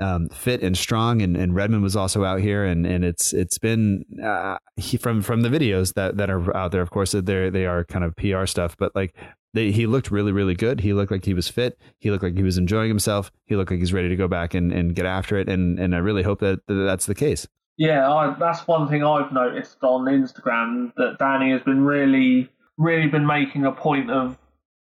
um, 0.00 0.28
fit 0.28 0.62
and 0.62 0.76
strong. 0.76 1.22
And, 1.22 1.36
and 1.36 1.54
Redmond 1.54 1.82
was 1.82 1.96
also 1.96 2.24
out 2.24 2.40
here, 2.40 2.64
and, 2.64 2.86
and 2.86 3.04
it's 3.04 3.32
it's 3.32 3.58
been 3.58 4.04
uh, 4.22 4.58
he, 4.76 4.96
from 4.96 5.22
from 5.22 5.42
the 5.42 5.48
videos 5.48 5.94
that, 5.94 6.16
that 6.16 6.30
are 6.30 6.56
out 6.56 6.72
there. 6.72 6.82
Of 6.82 6.90
course, 6.90 7.12
they 7.12 7.50
they 7.50 7.66
are 7.66 7.84
kind 7.84 8.04
of 8.04 8.16
PR 8.16 8.46
stuff, 8.46 8.76
but 8.78 8.94
like 8.94 9.14
they, 9.54 9.70
he 9.70 9.86
looked 9.86 10.10
really 10.10 10.32
really 10.32 10.54
good. 10.54 10.80
He 10.80 10.92
looked 10.92 11.10
like 11.10 11.24
he 11.24 11.34
was 11.34 11.48
fit. 11.48 11.78
He 11.98 12.10
looked 12.10 12.22
like 12.22 12.36
he 12.36 12.42
was 12.42 12.58
enjoying 12.58 12.88
himself. 12.88 13.30
He 13.46 13.56
looked 13.56 13.70
like 13.70 13.80
he's 13.80 13.92
ready 13.92 14.08
to 14.08 14.16
go 14.16 14.28
back 14.28 14.54
and, 14.54 14.72
and 14.72 14.94
get 14.94 15.06
after 15.06 15.36
it. 15.38 15.48
And 15.48 15.78
and 15.78 15.94
I 15.94 15.98
really 15.98 16.22
hope 16.22 16.40
that, 16.40 16.60
that 16.66 16.74
that's 16.74 17.06
the 17.06 17.14
case. 17.14 17.46
Yeah, 17.76 18.10
I, 18.10 18.34
that's 18.38 18.66
one 18.66 18.88
thing 18.88 19.04
I've 19.04 19.32
noticed 19.32 19.78
on 19.82 20.06
Instagram 20.06 20.92
that 20.96 21.16
Danny 21.18 21.52
has 21.52 21.62
been 21.62 21.84
really 21.84 22.48
really 22.76 23.08
been 23.08 23.26
making 23.26 23.66
a 23.66 23.72
point 23.72 24.10
of 24.10 24.38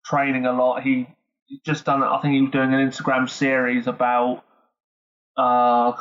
training 0.05 0.47
a 0.47 0.53
lot. 0.53 0.83
He 0.83 1.07
just 1.65 1.85
done. 1.85 2.03
I 2.03 2.21
think 2.21 2.35
he 2.35 2.43
was 2.43 2.51
doing 2.51 2.73
an 2.73 2.89
Instagram 2.89 3.29
series 3.29 3.87
about 3.87 4.45
uh, 5.37 5.93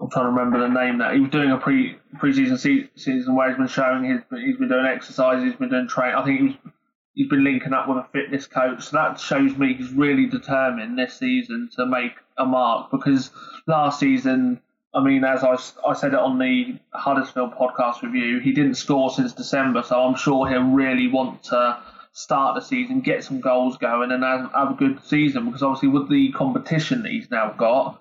I'm 0.00 0.10
trying 0.10 0.26
to 0.26 0.30
remember 0.30 0.60
the 0.60 0.68
name 0.68 0.98
that 0.98 1.14
he 1.14 1.20
was 1.20 1.30
doing 1.30 1.50
a 1.50 1.58
pre 1.58 1.96
preseason 2.18 2.58
se- 2.58 2.90
season 2.94 3.34
where 3.34 3.48
he's 3.48 3.56
been 3.56 3.66
showing 3.66 4.04
his 4.04 4.20
he's 4.30 4.56
been 4.56 4.68
doing 4.68 4.86
exercises, 4.86 5.44
he's 5.44 5.56
been 5.56 5.70
doing 5.70 5.88
training. 5.88 6.14
I 6.14 6.24
think 6.24 6.40
he's 6.40 6.72
he's 7.14 7.28
been 7.28 7.42
linking 7.42 7.72
up 7.72 7.88
with 7.88 7.98
a 7.98 8.06
fitness 8.12 8.46
coach, 8.46 8.84
so 8.84 8.96
that 8.96 9.18
shows 9.18 9.56
me 9.56 9.74
he's 9.74 9.90
really 9.90 10.26
determined 10.26 10.96
this 10.96 11.18
season 11.18 11.68
to 11.74 11.86
make 11.86 12.12
a 12.38 12.46
mark. 12.46 12.92
Because 12.92 13.30
last 13.66 13.98
season, 13.98 14.60
I 14.94 15.02
mean, 15.02 15.24
as 15.24 15.42
I, 15.42 15.56
I 15.84 15.94
said 15.94 16.12
it 16.12 16.20
on 16.20 16.38
the 16.38 16.78
Huddersfield 16.92 17.54
podcast 17.54 18.02
review, 18.02 18.38
he 18.38 18.52
didn't 18.52 18.76
score 18.76 19.10
since 19.10 19.32
December, 19.32 19.82
so 19.82 20.00
I'm 20.00 20.14
sure 20.14 20.48
he'll 20.48 20.62
really 20.62 21.08
want 21.08 21.42
to 21.44 21.78
start 22.12 22.54
the 22.54 22.60
season, 22.60 23.00
get 23.00 23.24
some 23.24 23.40
goals 23.40 23.76
going, 23.78 24.12
and 24.12 24.22
have, 24.22 24.52
have 24.52 24.70
a 24.70 24.74
good 24.74 25.02
season. 25.04 25.46
Because 25.46 25.64
obviously, 25.64 25.88
with 25.88 26.08
the 26.08 26.30
competition 26.32 27.02
that 27.02 27.10
he's 27.10 27.30
now 27.32 27.52
got 27.58 28.00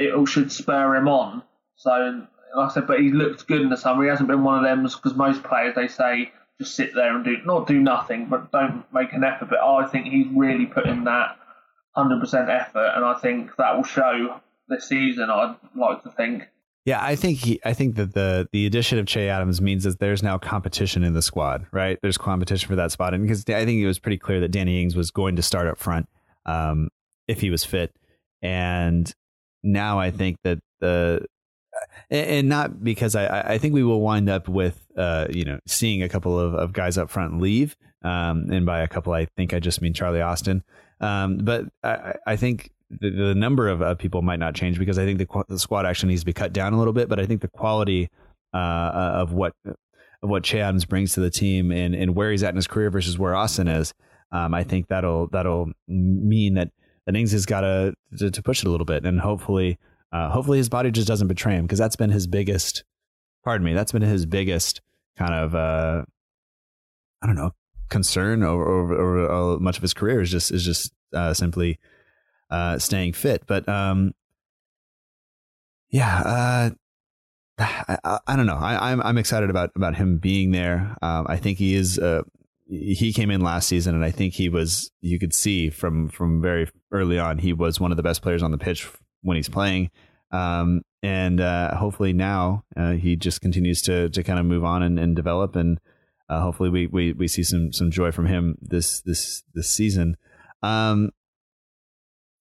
it 0.00 0.28
should 0.28 0.50
spur 0.50 0.96
him 0.96 1.08
on. 1.08 1.42
So, 1.76 2.26
like 2.56 2.70
I 2.70 2.74
said, 2.74 2.86
but 2.86 3.00
he 3.00 3.10
looked 3.10 3.46
good 3.46 3.60
in 3.60 3.68
the 3.68 3.76
summer. 3.76 4.02
He 4.02 4.08
hasn't 4.10 4.28
been 4.28 4.42
one 4.42 4.58
of 4.58 4.64
them 4.64 4.82
because 4.82 5.14
most 5.14 5.42
players 5.42 5.74
they 5.74 5.88
say 5.88 6.32
just 6.58 6.74
sit 6.74 6.94
there 6.94 7.14
and 7.14 7.24
do 7.24 7.36
not 7.44 7.66
do 7.66 7.78
nothing, 7.78 8.26
but 8.26 8.50
don't 8.50 8.84
make 8.92 9.12
an 9.12 9.24
effort. 9.24 9.50
But 9.50 9.60
I 9.60 9.86
think 9.86 10.06
he's 10.06 10.26
really 10.34 10.66
put 10.66 10.86
in 10.86 11.04
that 11.04 11.36
hundred 11.92 12.20
percent 12.20 12.48
effort, 12.48 12.92
and 12.96 13.04
I 13.04 13.14
think 13.14 13.56
that 13.56 13.76
will 13.76 13.84
show 13.84 14.40
this 14.68 14.88
season. 14.88 15.28
I'd 15.30 15.56
like 15.74 16.02
to 16.04 16.10
think. 16.10 16.44
Yeah, 16.86 17.02
I 17.02 17.14
think 17.14 17.38
he, 17.38 17.60
I 17.64 17.74
think 17.74 17.96
that 17.96 18.14
the 18.14 18.48
the 18.52 18.66
addition 18.66 18.98
of 18.98 19.06
Che 19.06 19.28
Adams 19.28 19.60
means 19.60 19.84
that 19.84 19.98
there's 19.98 20.22
now 20.22 20.38
competition 20.38 21.04
in 21.04 21.12
the 21.12 21.22
squad, 21.22 21.66
right? 21.72 21.98
There's 22.00 22.18
competition 22.18 22.68
for 22.68 22.76
that 22.76 22.90
spot, 22.90 23.12
and 23.12 23.22
because 23.22 23.44
I 23.48 23.64
think 23.64 23.80
it 23.80 23.86
was 23.86 23.98
pretty 23.98 24.18
clear 24.18 24.40
that 24.40 24.50
Danny 24.50 24.82
Ings 24.82 24.96
was 24.96 25.10
going 25.10 25.36
to 25.36 25.42
start 25.42 25.66
up 25.66 25.78
front 25.78 26.08
um, 26.46 26.88
if 27.28 27.40
he 27.40 27.50
was 27.50 27.64
fit, 27.64 27.94
and 28.42 29.14
now 29.62 29.98
I 29.98 30.10
think 30.10 30.38
that 30.44 30.58
the 30.80 31.26
and 32.10 32.48
not 32.48 32.82
because 32.82 33.14
I, 33.14 33.54
I 33.54 33.58
think 33.58 33.74
we 33.74 33.82
will 33.82 34.00
wind 34.00 34.28
up 34.28 34.48
with 34.48 34.84
uh, 34.96 35.26
you 35.30 35.44
know 35.44 35.58
seeing 35.66 36.02
a 36.02 36.08
couple 36.08 36.38
of, 36.38 36.54
of 36.54 36.72
guys 36.72 36.98
up 36.98 37.10
front 37.10 37.40
leave, 37.40 37.76
um, 38.02 38.46
and 38.50 38.66
by 38.66 38.80
a 38.80 38.88
couple 38.88 39.12
I 39.12 39.26
think 39.36 39.54
I 39.54 39.60
just 39.60 39.80
mean 39.80 39.94
Charlie 39.94 40.20
Austin. 40.20 40.62
Um, 41.00 41.38
but 41.38 41.66
I, 41.82 42.14
I 42.26 42.36
think 42.36 42.70
the, 42.90 43.10
the 43.10 43.34
number 43.34 43.68
of 43.68 43.82
uh, 43.82 43.94
people 43.94 44.22
might 44.22 44.38
not 44.38 44.54
change 44.54 44.78
because 44.78 44.98
I 44.98 45.04
think 45.04 45.18
the, 45.18 45.44
the, 45.48 45.58
squad 45.58 45.86
actually 45.86 46.10
needs 46.10 46.22
to 46.22 46.26
be 46.26 46.32
cut 46.32 46.52
down 46.52 46.72
a 46.72 46.78
little 46.78 46.92
bit. 46.92 47.08
But 47.08 47.20
I 47.20 47.26
think 47.26 47.40
the 47.40 47.48
quality 47.48 48.10
uh, 48.52 48.56
of 48.58 49.32
what 49.32 49.54
of 49.64 50.28
what 50.28 50.44
Che 50.44 50.70
brings 50.88 51.14
to 51.14 51.20
the 51.20 51.30
team 51.30 51.70
and, 51.70 51.94
and 51.94 52.14
where 52.14 52.30
he's 52.30 52.42
at 52.42 52.50
in 52.50 52.56
his 52.56 52.66
career 52.66 52.90
versus 52.90 53.18
where 53.18 53.34
Austin 53.34 53.68
is, 53.68 53.94
um, 54.32 54.52
I 54.54 54.64
think 54.64 54.88
that'll 54.88 55.28
that'll 55.28 55.70
mean 55.88 56.54
that 56.54 56.70
that 57.06 57.16
Ings 57.16 57.32
has 57.32 57.46
got 57.46 57.62
to, 57.62 57.94
to 58.18 58.42
push 58.42 58.62
it 58.62 58.68
a 58.68 58.70
little 58.70 58.84
bit, 58.84 59.04
and 59.04 59.20
hopefully, 59.20 59.78
uh, 60.12 60.30
hopefully 60.30 60.58
his 60.58 60.68
body 60.68 60.90
just 60.90 61.08
doesn't 61.08 61.28
betray 61.28 61.54
him 61.54 61.64
because 61.64 61.78
that's 61.78 61.96
been 61.96 62.10
his 62.10 62.26
biggest. 62.26 62.84
Pardon 63.44 63.64
me, 63.64 63.74
that's 63.74 63.92
been 63.92 64.02
his 64.02 64.26
biggest 64.26 64.82
kind 65.16 65.34
of 65.34 65.54
uh, 65.54 66.04
I 67.22 67.26
don't 67.26 67.36
know 67.36 67.52
concern 67.90 68.42
over, 68.42 68.64
over, 68.66 69.18
over 69.28 69.60
much 69.60 69.76
of 69.76 69.82
his 69.82 69.92
career 69.92 70.20
is 70.20 70.30
just 70.30 70.50
is 70.50 70.64
just 70.64 70.92
uh, 71.12 71.34
simply 71.34 71.78
uh, 72.50 72.78
staying 72.78 73.12
fit. 73.12 73.46
But 73.46 73.68
um, 73.68 74.12
yeah, 75.90 76.20
uh, 76.20 76.70
I, 77.58 77.98
I, 78.04 78.18
I, 78.26 78.36
don't 78.36 78.46
know. 78.46 78.56
I, 78.56 78.92
am 78.92 79.00
I'm, 79.00 79.06
I'm 79.08 79.18
excited 79.18 79.50
about 79.50 79.70
about 79.76 79.96
him 79.96 80.18
being 80.18 80.52
there. 80.52 80.96
Um, 81.02 81.26
I 81.28 81.36
think 81.36 81.58
he 81.58 81.74
is. 81.74 81.98
Uh, 81.98 82.22
he 82.70 83.12
came 83.12 83.30
in 83.30 83.40
last 83.40 83.68
season, 83.68 83.94
and 83.94 84.04
I 84.04 84.12
think 84.12 84.34
he 84.34 84.48
was. 84.48 84.90
You 85.00 85.18
could 85.18 85.34
see 85.34 85.70
from 85.70 86.08
from 86.08 86.40
very 86.40 86.68
early 86.92 87.18
on, 87.18 87.38
he 87.38 87.52
was 87.52 87.80
one 87.80 87.90
of 87.90 87.96
the 87.96 88.02
best 88.02 88.22
players 88.22 88.42
on 88.42 88.52
the 88.52 88.58
pitch 88.58 88.88
when 89.22 89.36
he's 89.36 89.48
playing. 89.48 89.90
Um, 90.30 90.82
and 91.02 91.40
uh, 91.40 91.76
hopefully 91.76 92.12
now 92.12 92.64
uh, 92.76 92.92
he 92.92 93.16
just 93.16 93.40
continues 93.40 93.82
to 93.82 94.08
to 94.10 94.22
kind 94.22 94.38
of 94.38 94.46
move 94.46 94.64
on 94.64 94.82
and, 94.82 94.98
and 94.98 95.16
develop, 95.16 95.56
and 95.56 95.80
uh, 96.28 96.40
hopefully 96.40 96.70
we, 96.70 96.86
we 96.86 97.12
we 97.12 97.26
see 97.26 97.42
some 97.42 97.72
some 97.72 97.90
joy 97.90 98.12
from 98.12 98.26
him 98.26 98.56
this 98.60 99.00
this 99.00 99.42
this 99.52 99.68
season. 99.68 100.16
Um, 100.62 101.10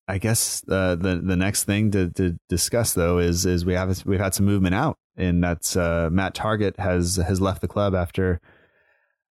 I 0.07 0.19
guess 0.19 0.63
uh, 0.69 0.95
the 0.95 1.21
the 1.23 1.37
next 1.37 1.63
thing 1.63 1.89
to, 1.91 2.09
to 2.11 2.37
discuss 2.49 2.93
though 2.93 3.17
is 3.17 3.47
is 3.47 3.65
we 3.65 3.73
have 3.73 4.05
we've 4.05 4.19
had 4.19 4.35
some 4.35 4.45
movement 4.45 4.75
out, 4.75 4.97
and 5.17 5.43
that's 5.43 5.75
uh, 5.75 6.09
Matt 6.11 6.35
Targett 6.35 6.77
has 6.77 7.15
has 7.15 7.41
left 7.41 7.61
the 7.61 7.67
club 7.67 7.95
after 7.95 8.41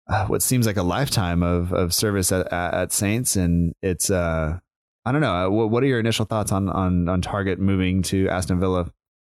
uh, 0.09 0.27
what 0.27 0.43
seems 0.43 0.67
like 0.67 0.77
a 0.77 0.83
lifetime 0.83 1.43
of 1.43 1.73
of 1.73 1.95
service 1.95 2.31
at, 2.33 2.53
at 2.53 2.93
Saints, 2.93 3.37
and 3.37 3.75
it's 3.83 4.11
uh, 4.11 4.59
I 5.05 5.13
don't 5.13 5.21
know. 5.21 5.35
Uh, 5.35 5.51
what, 5.51 5.71
what 5.71 5.83
are 5.83 5.87
your 5.87 6.01
initial 6.01 6.25
thoughts 6.25 6.53
on 6.53 6.69
on 6.69 7.09
on 7.09 7.23
Targett 7.23 7.59
moving 7.59 8.03
to 8.05 8.29
Aston 8.29 8.61
Villa? 8.61 8.93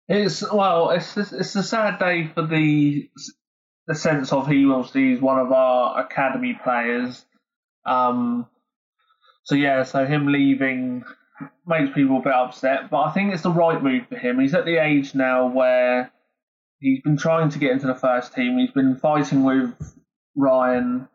It's 0.08 0.48
well, 0.52 0.90
it's 0.90 1.16
it's 1.16 1.54
a 1.54 1.62
sad 1.62 1.98
day 1.98 2.28
for 2.34 2.46
the 2.46 3.08
the 3.86 3.94
sense 3.94 4.32
of 4.32 4.46
he 4.46 4.70
obviously 4.70 5.12
is 5.12 5.20
one 5.20 5.38
of 5.38 5.50
our 5.52 6.00
academy 6.00 6.58
players. 6.62 7.24
Um, 7.84 8.46
so 9.44 9.54
yeah, 9.54 9.82
so 9.82 10.06
him 10.06 10.26
leaving 10.26 11.04
makes 11.66 11.92
people 11.94 12.18
a 12.18 12.22
bit 12.22 12.32
upset, 12.32 12.90
but 12.90 13.00
I 13.02 13.12
think 13.12 13.32
it's 13.32 13.42
the 13.42 13.50
right 13.50 13.82
move 13.82 14.06
for 14.08 14.16
him. 14.16 14.38
He's 14.38 14.54
at 14.54 14.64
the 14.64 14.76
age 14.76 15.14
now 15.14 15.48
where 15.48 16.12
he's 16.78 17.00
been 17.02 17.16
trying 17.16 17.48
to 17.50 17.58
get 17.58 17.72
into 17.72 17.86
the 17.86 17.94
first 17.94 18.34
team. 18.34 18.58
He's 18.58 18.70
been 18.70 18.96
fighting 18.96 19.42
with 19.42 19.74
Ryan, 20.36 21.08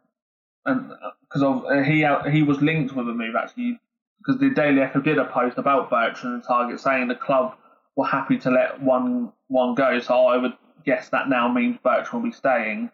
and 0.65 0.91
because 1.21 1.43
uh, 1.43 1.83
he 1.83 2.05
he 2.31 2.43
was 2.43 2.61
linked 2.61 2.93
with 2.95 3.07
a 3.07 3.13
move 3.13 3.35
actually, 3.35 3.79
because 4.19 4.39
the 4.39 4.49
Daily 4.49 4.81
Echo 4.81 4.99
did 5.01 5.17
a 5.17 5.25
post 5.25 5.57
about 5.57 5.89
Bertrand 5.89 6.35
and 6.35 6.43
Targett 6.43 6.79
saying 6.79 7.07
the 7.07 7.15
club 7.15 7.55
were 7.95 8.05
happy 8.05 8.37
to 8.39 8.51
let 8.51 8.81
one 8.81 9.31
one 9.47 9.75
go. 9.75 9.99
So 9.99 10.27
I 10.27 10.37
would 10.37 10.53
guess 10.85 11.09
that 11.09 11.29
now 11.29 11.51
means 11.51 11.77
Bertrand 11.83 12.23
will 12.23 12.29
be 12.29 12.35
staying. 12.35 12.91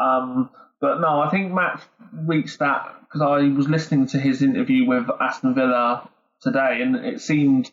Um, 0.00 0.50
but 0.80 1.00
no, 1.00 1.20
I 1.20 1.30
think 1.30 1.52
Matt 1.52 1.82
reached 2.12 2.58
that 2.58 2.94
because 3.00 3.22
I 3.22 3.48
was 3.48 3.68
listening 3.68 4.06
to 4.08 4.18
his 4.18 4.42
interview 4.42 4.86
with 4.86 5.08
Aston 5.20 5.54
Villa 5.54 6.08
today, 6.42 6.80
and 6.82 6.96
it 6.96 7.20
seemed 7.20 7.70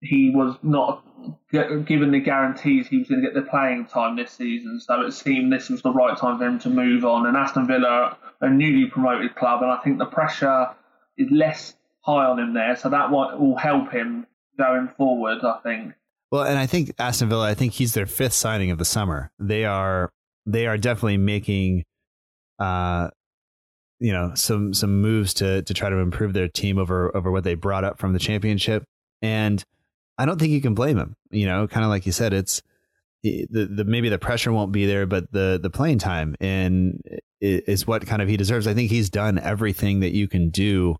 he 0.00 0.30
was 0.34 0.56
not 0.62 1.04
given 1.52 2.10
the 2.10 2.20
guarantees 2.20 2.88
he 2.88 2.98
was 2.98 3.08
going 3.08 3.20
to 3.20 3.26
get 3.26 3.34
the 3.34 3.42
playing 3.42 3.84
time 3.86 4.16
this 4.16 4.32
season. 4.32 4.80
So 4.80 5.02
it 5.02 5.12
seemed 5.12 5.52
this 5.52 5.68
was 5.68 5.82
the 5.82 5.92
right 5.92 6.16
time 6.16 6.38
for 6.38 6.46
him 6.46 6.58
to 6.60 6.70
move 6.70 7.04
on. 7.04 7.26
And 7.26 7.36
Aston 7.36 7.66
Villa, 7.66 8.16
a 8.40 8.48
newly 8.48 8.88
promoted 8.88 9.34
club, 9.34 9.62
and 9.62 9.70
I 9.70 9.76
think 9.76 9.98
the 9.98 10.06
pressure 10.06 10.68
is 11.18 11.30
less 11.30 11.76
high 12.00 12.24
on 12.24 12.38
him 12.38 12.54
there. 12.54 12.74
So 12.76 12.88
that 12.88 13.10
will 13.10 13.56
help 13.56 13.92
him 13.92 14.26
going 14.58 14.88
forward. 14.96 15.44
I 15.44 15.58
think. 15.62 15.92
Well, 16.30 16.44
and 16.44 16.58
I 16.58 16.66
think 16.66 16.92
Aston 16.98 17.28
Villa. 17.28 17.48
I 17.48 17.54
think 17.54 17.74
he's 17.74 17.92
their 17.92 18.06
fifth 18.06 18.32
signing 18.32 18.70
of 18.70 18.78
the 18.78 18.86
summer. 18.86 19.30
They 19.38 19.66
are 19.66 20.10
they 20.46 20.66
are 20.66 20.78
definitely 20.78 21.18
making. 21.18 21.84
Uh, 22.58 23.10
you 23.98 24.12
know 24.12 24.32
some 24.34 24.74
some 24.74 25.00
moves 25.00 25.32
to 25.34 25.62
to 25.62 25.72
try 25.72 25.88
to 25.88 25.96
improve 25.98 26.32
their 26.32 26.48
team 26.48 26.76
over 26.76 27.16
over 27.16 27.30
what 27.30 27.44
they 27.44 27.54
brought 27.54 27.84
up 27.84 28.00
from 28.00 28.12
the 28.12 28.18
championship 28.18 28.84
and 29.22 29.64
I 30.22 30.24
don't 30.24 30.38
think 30.38 30.52
you 30.52 30.60
can 30.60 30.74
blame 30.74 30.96
him. 30.96 31.16
You 31.32 31.46
know, 31.46 31.66
kind 31.66 31.82
of 31.82 31.90
like 31.90 32.06
you 32.06 32.12
said, 32.12 32.32
it's 32.32 32.62
the, 33.24 33.46
the 33.50 33.84
maybe 33.84 34.08
the 34.08 34.18
pressure 34.18 34.52
won't 34.52 34.70
be 34.70 34.86
there, 34.86 35.04
but 35.04 35.32
the 35.32 35.58
the 35.60 35.68
playing 35.68 35.98
time 35.98 36.36
and 36.40 37.02
is 37.40 37.88
what 37.88 38.06
kind 38.06 38.22
of 38.22 38.28
he 38.28 38.36
deserves. 38.36 38.68
I 38.68 38.74
think 38.74 38.90
he's 38.90 39.10
done 39.10 39.36
everything 39.36 39.98
that 40.00 40.12
you 40.12 40.28
can 40.28 40.50
do 40.50 40.96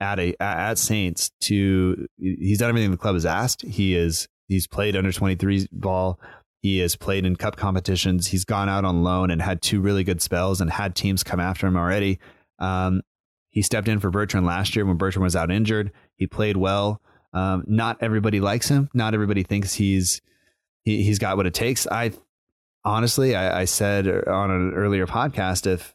at 0.00 0.20
a 0.20 0.40
at 0.40 0.78
Saints 0.78 1.32
to 1.42 2.06
he's 2.18 2.58
done 2.58 2.68
everything 2.68 2.92
the 2.92 2.96
club 2.96 3.14
has 3.14 3.26
asked. 3.26 3.62
He 3.62 3.96
is 3.96 4.28
he's 4.46 4.68
played 4.68 4.94
under 4.94 5.10
23 5.10 5.66
ball. 5.72 6.20
He 6.60 6.78
has 6.78 6.94
played 6.94 7.26
in 7.26 7.34
cup 7.34 7.56
competitions. 7.56 8.28
He's 8.28 8.44
gone 8.44 8.68
out 8.68 8.84
on 8.84 9.02
loan 9.02 9.32
and 9.32 9.42
had 9.42 9.60
two 9.60 9.80
really 9.80 10.04
good 10.04 10.22
spells 10.22 10.60
and 10.60 10.70
had 10.70 10.94
teams 10.94 11.24
come 11.24 11.40
after 11.40 11.66
him 11.66 11.76
already. 11.76 12.20
Um, 12.60 13.02
he 13.50 13.60
stepped 13.60 13.88
in 13.88 13.98
for 13.98 14.10
Bertrand 14.10 14.46
last 14.46 14.76
year 14.76 14.86
when 14.86 14.96
Bertrand 14.96 15.24
was 15.24 15.34
out 15.34 15.50
injured. 15.50 15.90
He 16.14 16.28
played 16.28 16.56
well. 16.56 17.02
Um, 17.32 17.64
not 17.66 17.98
everybody 18.00 18.40
likes 18.40 18.68
him. 18.68 18.90
Not 18.92 19.14
everybody 19.14 19.42
thinks 19.42 19.74
he's 19.74 20.20
he, 20.84 21.06
has 21.08 21.18
got 21.18 21.36
what 21.36 21.46
it 21.46 21.54
takes. 21.54 21.86
I 21.86 22.12
honestly, 22.84 23.34
I, 23.34 23.62
I, 23.62 23.64
said 23.64 24.06
on 24.28 24.50
an 24.50 24.74
earlier 24.74 25.06
podcast, 25.06 25.66
if 25.66 25.94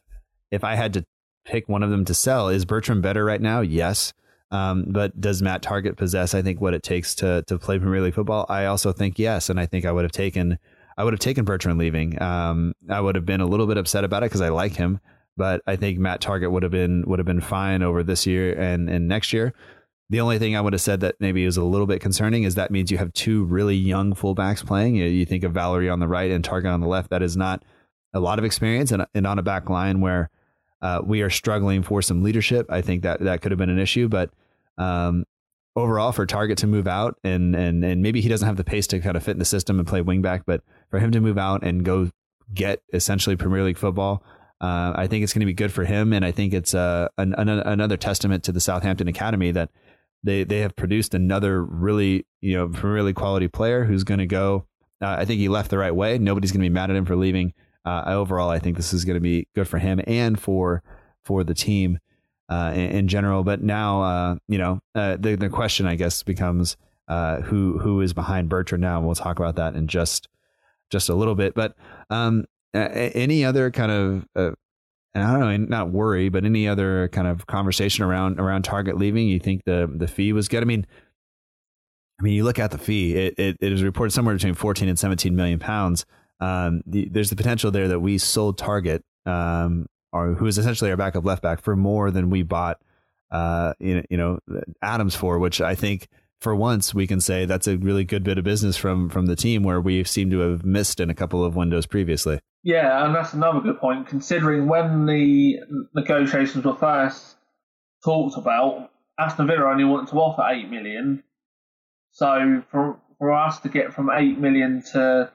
if 0.50 0.64
I 0.64 0.74
had 0.74 0.94
to 0.94 1.04
pick 1.44 1.68
one 1.68 1.82
of 1.82 1.90
them 1.90 2.04
to 2.06 2.14
sell, 2.14 2.48
is 2.48 2.64
Bertrand 2.64 3.02
better 3.02 3.24
right 3.24 3.40
now? 3.40 3.60
Yes. 3.60 4.12
Um, 4.50 4.86
but 4.88 5.20
does 5.20 5.42
Matt 5.42 5.62
Targett 5.62 5.96
possess, 5.96 6.34
I 6.34 6.40
think, 6.40 6.60
what 6.60 6.74
it 6.74 6.82
takes 6.82 7.14
to 7.16 7.44
to 7.46 7.58
play 7.58 7.78
Premier 7.78 8.00
League 8.00 8.14
football? 8.14 8.46
I 8.48 8.66
also 8.66 8.92
think 8.92 9.18
yes, 9.18 9.50
and 9.50 9.60
I 9.60 9.66
think 9.66 9.84
I 9.84 9.92
would 9.92 10.04
have 10.04 10.12
taken 10.12 10.58
I 10.96 11.04
would 11.04 11.12
have 11.12 11.20
taken 11.20 11.44
Bertrand 11.44 11.78
leaving. 11.78 12.20
Um, 12.20 12.72
I 12.90 13.00
would 13.00 13.14
have 13.14 13.24
been 13.24 13.40
a 13.40 13.46
little 13.46 13.68
bit 13.68 13.76
upset 13.76 14.02
about 14.02 14.24
it 14.24 14.26
because 14.26 14.40
I 14.40 14.48
like 14.48 14.74
him, 14.74 14.98
but 15.36 15.62
I 15.66 15.76
think 15.76 15.98
Matt 15.98 16.20
Targett 16.20 16.50
would 16.50 16.64
have 16.64 16.72
been 16.72 17.04
would 17.06 17.20
have 17.20 17.26
been 17.26 17.40
fine 17.40 17.82
over 17.82 18.02
this 18.02 18.26
year 18.26 18.58
and 18.58 18.90
and 18.90 19.06
next 19.06 19.32
year. 19.32 19.54
The 20.10 20.20
only 20.20 20.38
thing 20.38 20.56
I 20.56 20.60
would 20.62 20.72
have 20.72 20.80
said 20.80 21.00
that 21.00 21.16
maybe 21.20 21.44
is 21.44 21.58
a 21.58 21.62
little 21.62 21.86
bit 21.86 22.00
concerning 22.00 22.44
is 22.44 22.54
that 22.54 22.70
means 22.70 22.90
you 22.90 22.96
have 22.96 23.12
two 23.12 23.44
really 23.44 23.76
young 23.76 24.14
fullbacks 24.14 24.64
playing. 24.64 24.96
You, 24.96 25.26
think 25.26 25.44
of 25.44 25.52
Valery 25.52 25.90
on 25.90 26.00
the 26.00 26.08
right 26.08 26.30
and 26.30 26.42
Targett 26.42 26.72
on 26.72 26.80
the 26.80 26.86
left. 26.86 27.10
That 27.10 27.22
is 27.22 27.36
not 27.36 27.62
a 28.14 28.20
lot 28.20 28.38
of 28.38 28.44
experience, 28.44 28.90
and, 28.90 29.06
and 29.14 29.26
on 29.26 29.38
a 29.38 29.42
back 29.42 29.68
line 29.68 30.00
where 30.00 30.30
uh, 30.80 31.02
we 31.04 31.20
are 31.20 31.28
struggling 31.28 31.82
for 31.82 32.00
some 32.00 32.22
leadership. 32.22 32.66
I 32.70 32.80
think 32.80 33.02
that 33.02 33.20
that 33.20 33.42
could 33.42 33.52
have 33.52 33.58
been 33.58 33.68
an 33.68 33.78
issue, 33.78 34.08
but 34.08 34.30
um, 34.78 35.24
overall, 35.76 36.12
for 36.12 36.26
Targett 36.26 36.56
to 36.58 36.66
move 36.66 36.86
out 36.86 37.18
and 37.22 37.54
and 37.54 37.84
and 37.84 38.02
maybe 38.02 38.22
he 38.22 38.28
doesn't 38.28 38.46
have 38.46 38.56
the 38.56 38.64
pace 38.64 38.86
to 38.88 39.00
kind 39.00 39.16
of 39.16 39.22
fit 39.22 39.32
in 39.32 39.38
the 39.38 39.44
system 39.44 39.78
and 39.78 39.86
play 39.86 40.00
wingback, 40.00 40.42
but 40.46 40.62
for 40.90 41.00
him 41.00 41.10
to 41.12 41.20
move 41.20 41.36
out 41.36 41.62
and 41.62 41.84
go 41.84 42.10
get 42.54 42.82
essentially 42.94 43.36
Premier 43.36 43.62
League 43.62 43.78
football. 43.78 44.22
Uh, 44.60 44.92
I 44.96 45.06
think 45.06 45.22
it's 45.22 45.32
going 45.32 45.40
to 45.40 45.46
be 45.46 45.54
good 45.54 45.72
for 45.72 45.84
him, 45.84 46.12
and 46.12 46.24
I 46.24 46.32
think 46.32 46.52
it's 46.52 46.74
uh, 46.74 47.08
an, 47.16 47.32
an, 47.34 47.48
another 47.48 47.96
testament 47.96 48.42
to 48.44 48.52
the 48.52 48.60
Southampton 48.60 49.06
Academy 49.06 49.52
that 49.52 49.70
they 50.22 50.44
they 50.44 50.60
have 50.60 50.76
produced 50.76 51.14
another 51.14 51.62
really 51.64 52.26
you 52.40 52.56
know 52.56 52.66
really 52.66 53.12
quality 53.12 53.48
player 53.48 53.84
who's 53.84 54.04
going 54.04 54.20
to 54.20 54.26
go. 54.26 54.66
Uh, 55.00 55.16
I 55.18 55.24
think 55.24 55.38
he 55.38 55.48
left 55.48 55.70
the 55.70 55.78
right 55.78 55.94
way. 55.94 56.18
Nobody's 56.18 56.50
going 56.50 56.62
to 56.62 56.68
be 56.68 56.72
mad 56.74 56.90
at 56.90 56.96
him 56.96 57.04
for 57.04 57.16
leaving. 57.16 57.52
Uh, 57.84 58.02
overall, 58.06 58.50
I 58.50 58.58
think 58.58 58.76
this 58.76 58.92
is 58.92 59.04
going 59.04 59.14
to 59.14 59.20
be 59.20 59.46
good 59.54 59.68
for 59.68 59.78
him 59.78 60.00
and 60.06 60.38
for 60.38 60.82
for 61.24 61.44
the 61.44 61.54
team 61.54 61.98
uh, 62.48 62.72
in, 62.74 62.90
in, 62.90 63.08
general. 63.08 63.44
But 63.44 63.62
now, 63.62 64.02
uh, 64.02 64.36
you 64.48 64.58
know, 64.58 64.80
uh, 64.94 65.16
the 65.18 65.36
the 65.36 65.48
question 65.48 65.86
I 65.86 65.94
guess 65.94 66.22
becomes 66.22 66.76
uh, 67.06 67.42
who 67.42 67.78
who 67.78 68.00
is 68.00 68.12
behind 68.12 68.48
Bertrand 68.48 68.82
now. 68.82 68.98
And 68.98 69.06
we'll 69.06 69.14
talk 69.14 69.38
about 69.38 69.56
that 69.56 69.74
in 69.74 69.86
just 69.86 70.28
just 70.90 71.08
a 71.08 71.14
little 71.14 71.34
bit. 71.34 71.54
But 71.54 71.76
um, 72.10 72.44
any 72.74 73.44
other 73.44 73.70
kind 73.70 73.92
of 74.36 74.56
and 75.14 75.24
I 75.24 75.32
don't 75.32 75.40
know, 75.40 75.56
not 75.56 75.90
worry, 75.90 76.28
but 76.28 76.44
any 76.44 76.68
other 76.68 77.08
kind 77.08 77.26
of 77.26 77.46
conversation 77.46 78.04
around 78.04 78.38
around 78.38 78.64
Targett 78.64 78.98
leaving, 78.98 79.28
you 79.28 79.38
think 79.38 79.64
the 79.64 79.90
the 79.92 80.08
fee 80.08 80.32
was 80.32 80.48
good? 80.48 80.62
I 80.62 80.66
mean, 80.66 80.86
I 82.20 82.22
mean, 82.22 82.34
you 82.34 82.44
look 82.44 82.58
at 82.58 82.70
the 82.70 82.78
fee; 82.78 83.14
it 83.14 83.34
it, 83.38 83.56
it 83.60 83.72
is 83.72 83.82
reported 83.82 84.12
somewhere 84.12 84.34
between 84.34 84.54
14 84.54 84.88
and 84.88 84.98
17 84.98 85.34
million 85.34 85.58
pounds. 85.58 86.04
Um, 86.40 86.82
the, 86.86 87.08
there's 87.08 87.30
the 87.30 87.36
potential 87.36 87.70
there 87.70 87.88
that 87.88 88.00
we 88.00 88.18
sold 88.18 88.58
Targett, 88.58 89.00
um, 89.26 89.86
or 90.12 90.34
who 90.34 90.46
is 90.46 90.58
essentially 90.58 90.90
our 90.90 90.96
backup 90.96 91.24
left 91.24 91.42
back, 91.42 91.62
for 91.62 91.74
more 91.74 92.10
than 92.10 92.30
we 92.30 92.42
bought, 92.42 92.78
uh, 93.30 93.74
you 93.80 94.04
know, 94.10 94.38
Adams 94.82 95.14
for, 95.14 95.38
which 95.38 95.60
I 95.60 95.74
think 95.74 96.08
for 96.40 96.54
once 96.54 96.94
we 96.94 97.06
can 97.06 97.20
say 97.20 97.44
that's 97.44 97.66
a 97.66 97.76
really 97.76 98.04
good 98.04 98.22
bit 98.22 98.38
of 98.38 98.44
business 98.44 98.76
from 98.76 99.08
from 99.08 99.26
the 99.26 99.36
team 99.36 99.62
where 99.62 99.80
we 99.80 100.04
seem 100.04 100.30
to 100.30 100.38
have 100.40 100.64
missed 100.64 101.00
in 101.00 101.10
a 101.10 101.14
couple 101.14 101.44
of 101.44 101.56
windows 101.56 101.86
previously. 101.86 102.38
Yeah, 102.62 103.04
and 103.04 103.14
that's 103.14 103.32
another 103.32 103.60
good 103.60 103.78
point. 103.78 104.06
Considering 104.06 104.68
when 104.68 105.06
the 105.06 105.60
negotiations 105.94 106.64
were 106.64 106.74
first 106.74 107.36
talked 108.04 108.36
about, 108.36 108.90
Aston 109.18 109.46
Villa 109.46 109.70
only 109.70 109.84
wanted 109.84 110.10
to 110.10 110.16
offer 110.16 110.42
eight 110.48 110.68
million. 110.70 111.22
So 112.12 112.62
for 112.70 112.98
for 113.18 113.32
us 113.32 113.60
to 113.60 113.68
get 113.68 113.92
from 113.92 114.10
eight 114.12 114.38
million 114.38 114.82
to, 114.92 115.30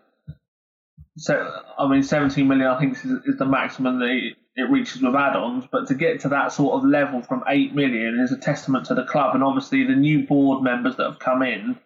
I 1.78 1.88
mean, 1.88 2.04
seventeen 2.04 2.48
million, 2.48 2.68
I 2.68 2.80
think 2.80 2.94
is, 2.94 3.06
is 3.06 3.38
the 3.38 3.46
maximum 3.46 4.00
that 4.00 4.32
it 4.56 4.70
reaches 4.70 5.02
with 5.02 5.16
add-ons, 5.16 5.66
but 5.72 5.88
to 5.88 5.96
get 5.96 6.20
to 6.22 6.30
that 6.30 6.52
sort 6.52 6.76
of 6.76 6.88
level 6.88 7.22
from 7.22 7.44
eight 7.48 7.74
million 7.74 8.20
is 8.20 8.32
a 8.32 8.38
testament 8.38 8.86
to 8.86 8.94
the 8.94 9.06
club, 9.06 9.34
and 9.34 9.44
obviously 9.44 9.84
the 9.84 9.96
new 9.96 10.28
board 10.28 10.64
members 10.64 10.96
that 10.98 11.06
have 11.10 11.20
come 11.20 11.42
in 11.42 11.78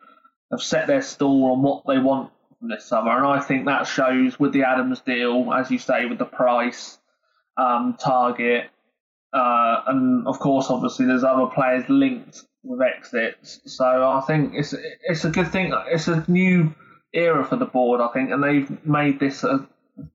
have 0.51 0.61
set 0.61 0.87
their 0.87 1.01
stall 1.01 1.51
on 1.51 1.61
what 1.61 1.83
they 1.87 1.97
want 1.97 2.31
this 2.61 2.85
summer, 2.85 3.15
and 3.15 3.25
I 3.25 3.39
think 3.39 3.65
that 3.65 3.87
shows 3.87 4.39
with 4.39 4.51
the 4.51 4.63
Adams 4.63 4.99
deal, 5.01 5.53
as 5.53 5.71
you 5.71 5.77
say, 5.77 6.05
with 6.05 6.17
the 6.17 6.25
price, 6.25 6.97
um, 7.55 7.95
Targett, 7.99 8.65
uh, 9.33 9.81
and 9.87 10.27
of 10.27 10.39
course, 10.39 10.67
obviously 10.69 11.05
there's 11.05 11.23
other 11.23 11.47
players 11.47 11.87
linked 11.87 12.41
with 12.63 12.81
exits, 12.81 13.61
so 13.65 13.85
I 13.85 14.21
think 14.27 14.53
it's 14.55 14.73
it's 15.03 15.23
a 15.23 15.29
good 15.29 15.51
thing. 15.51 15.73
It's 15.87 16.07
a 16.07 16.25
new 16.27 16.73
era 17.13 17.45
for 17.45 17.55
the 17.55 17.65
board, 17.65 18.01
I 18.01 18.09
think, 18.09 18.31
and 18.31 18.43
they've 18.43 18.85
made 18.85 19.19
this 19.19 19.43
a, 19.43 19.67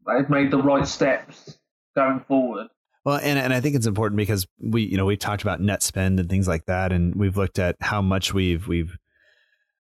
they've 0.07 0.29
made 0.29 0.51
the 0.51 0.63
right 0.63 0.87
steps 0.87 1.59
going 1.95 2.25
forward. 2.27 2.69
Well, 3.05 3.19
and 3.23 3.39
and 3.39 3.53
I 3.53 3.61
think 3.61 3.75
it's 3.75 3.87
important 3.87 4.17
because 4.17 4.47
we 4.61 4.83
you 4.83 4.97
know 4.97 5.05
we've 5.05 5.19
talked 5.19 5.43
about 5.43 5.61
net 5.61 5.83
spend 5.83 6.21
and 6.21 6.29
things 6.29 6.47
like 6.47 6.67
that, 6.67 6.93
and 6.93 7.15
we've 7.15 7.37
looked 7.37 7.59
at 7.59 7.77
how 7.81 8.01
much 8.01 8.33
we've 8.33 8.69
we've 8.69 8.97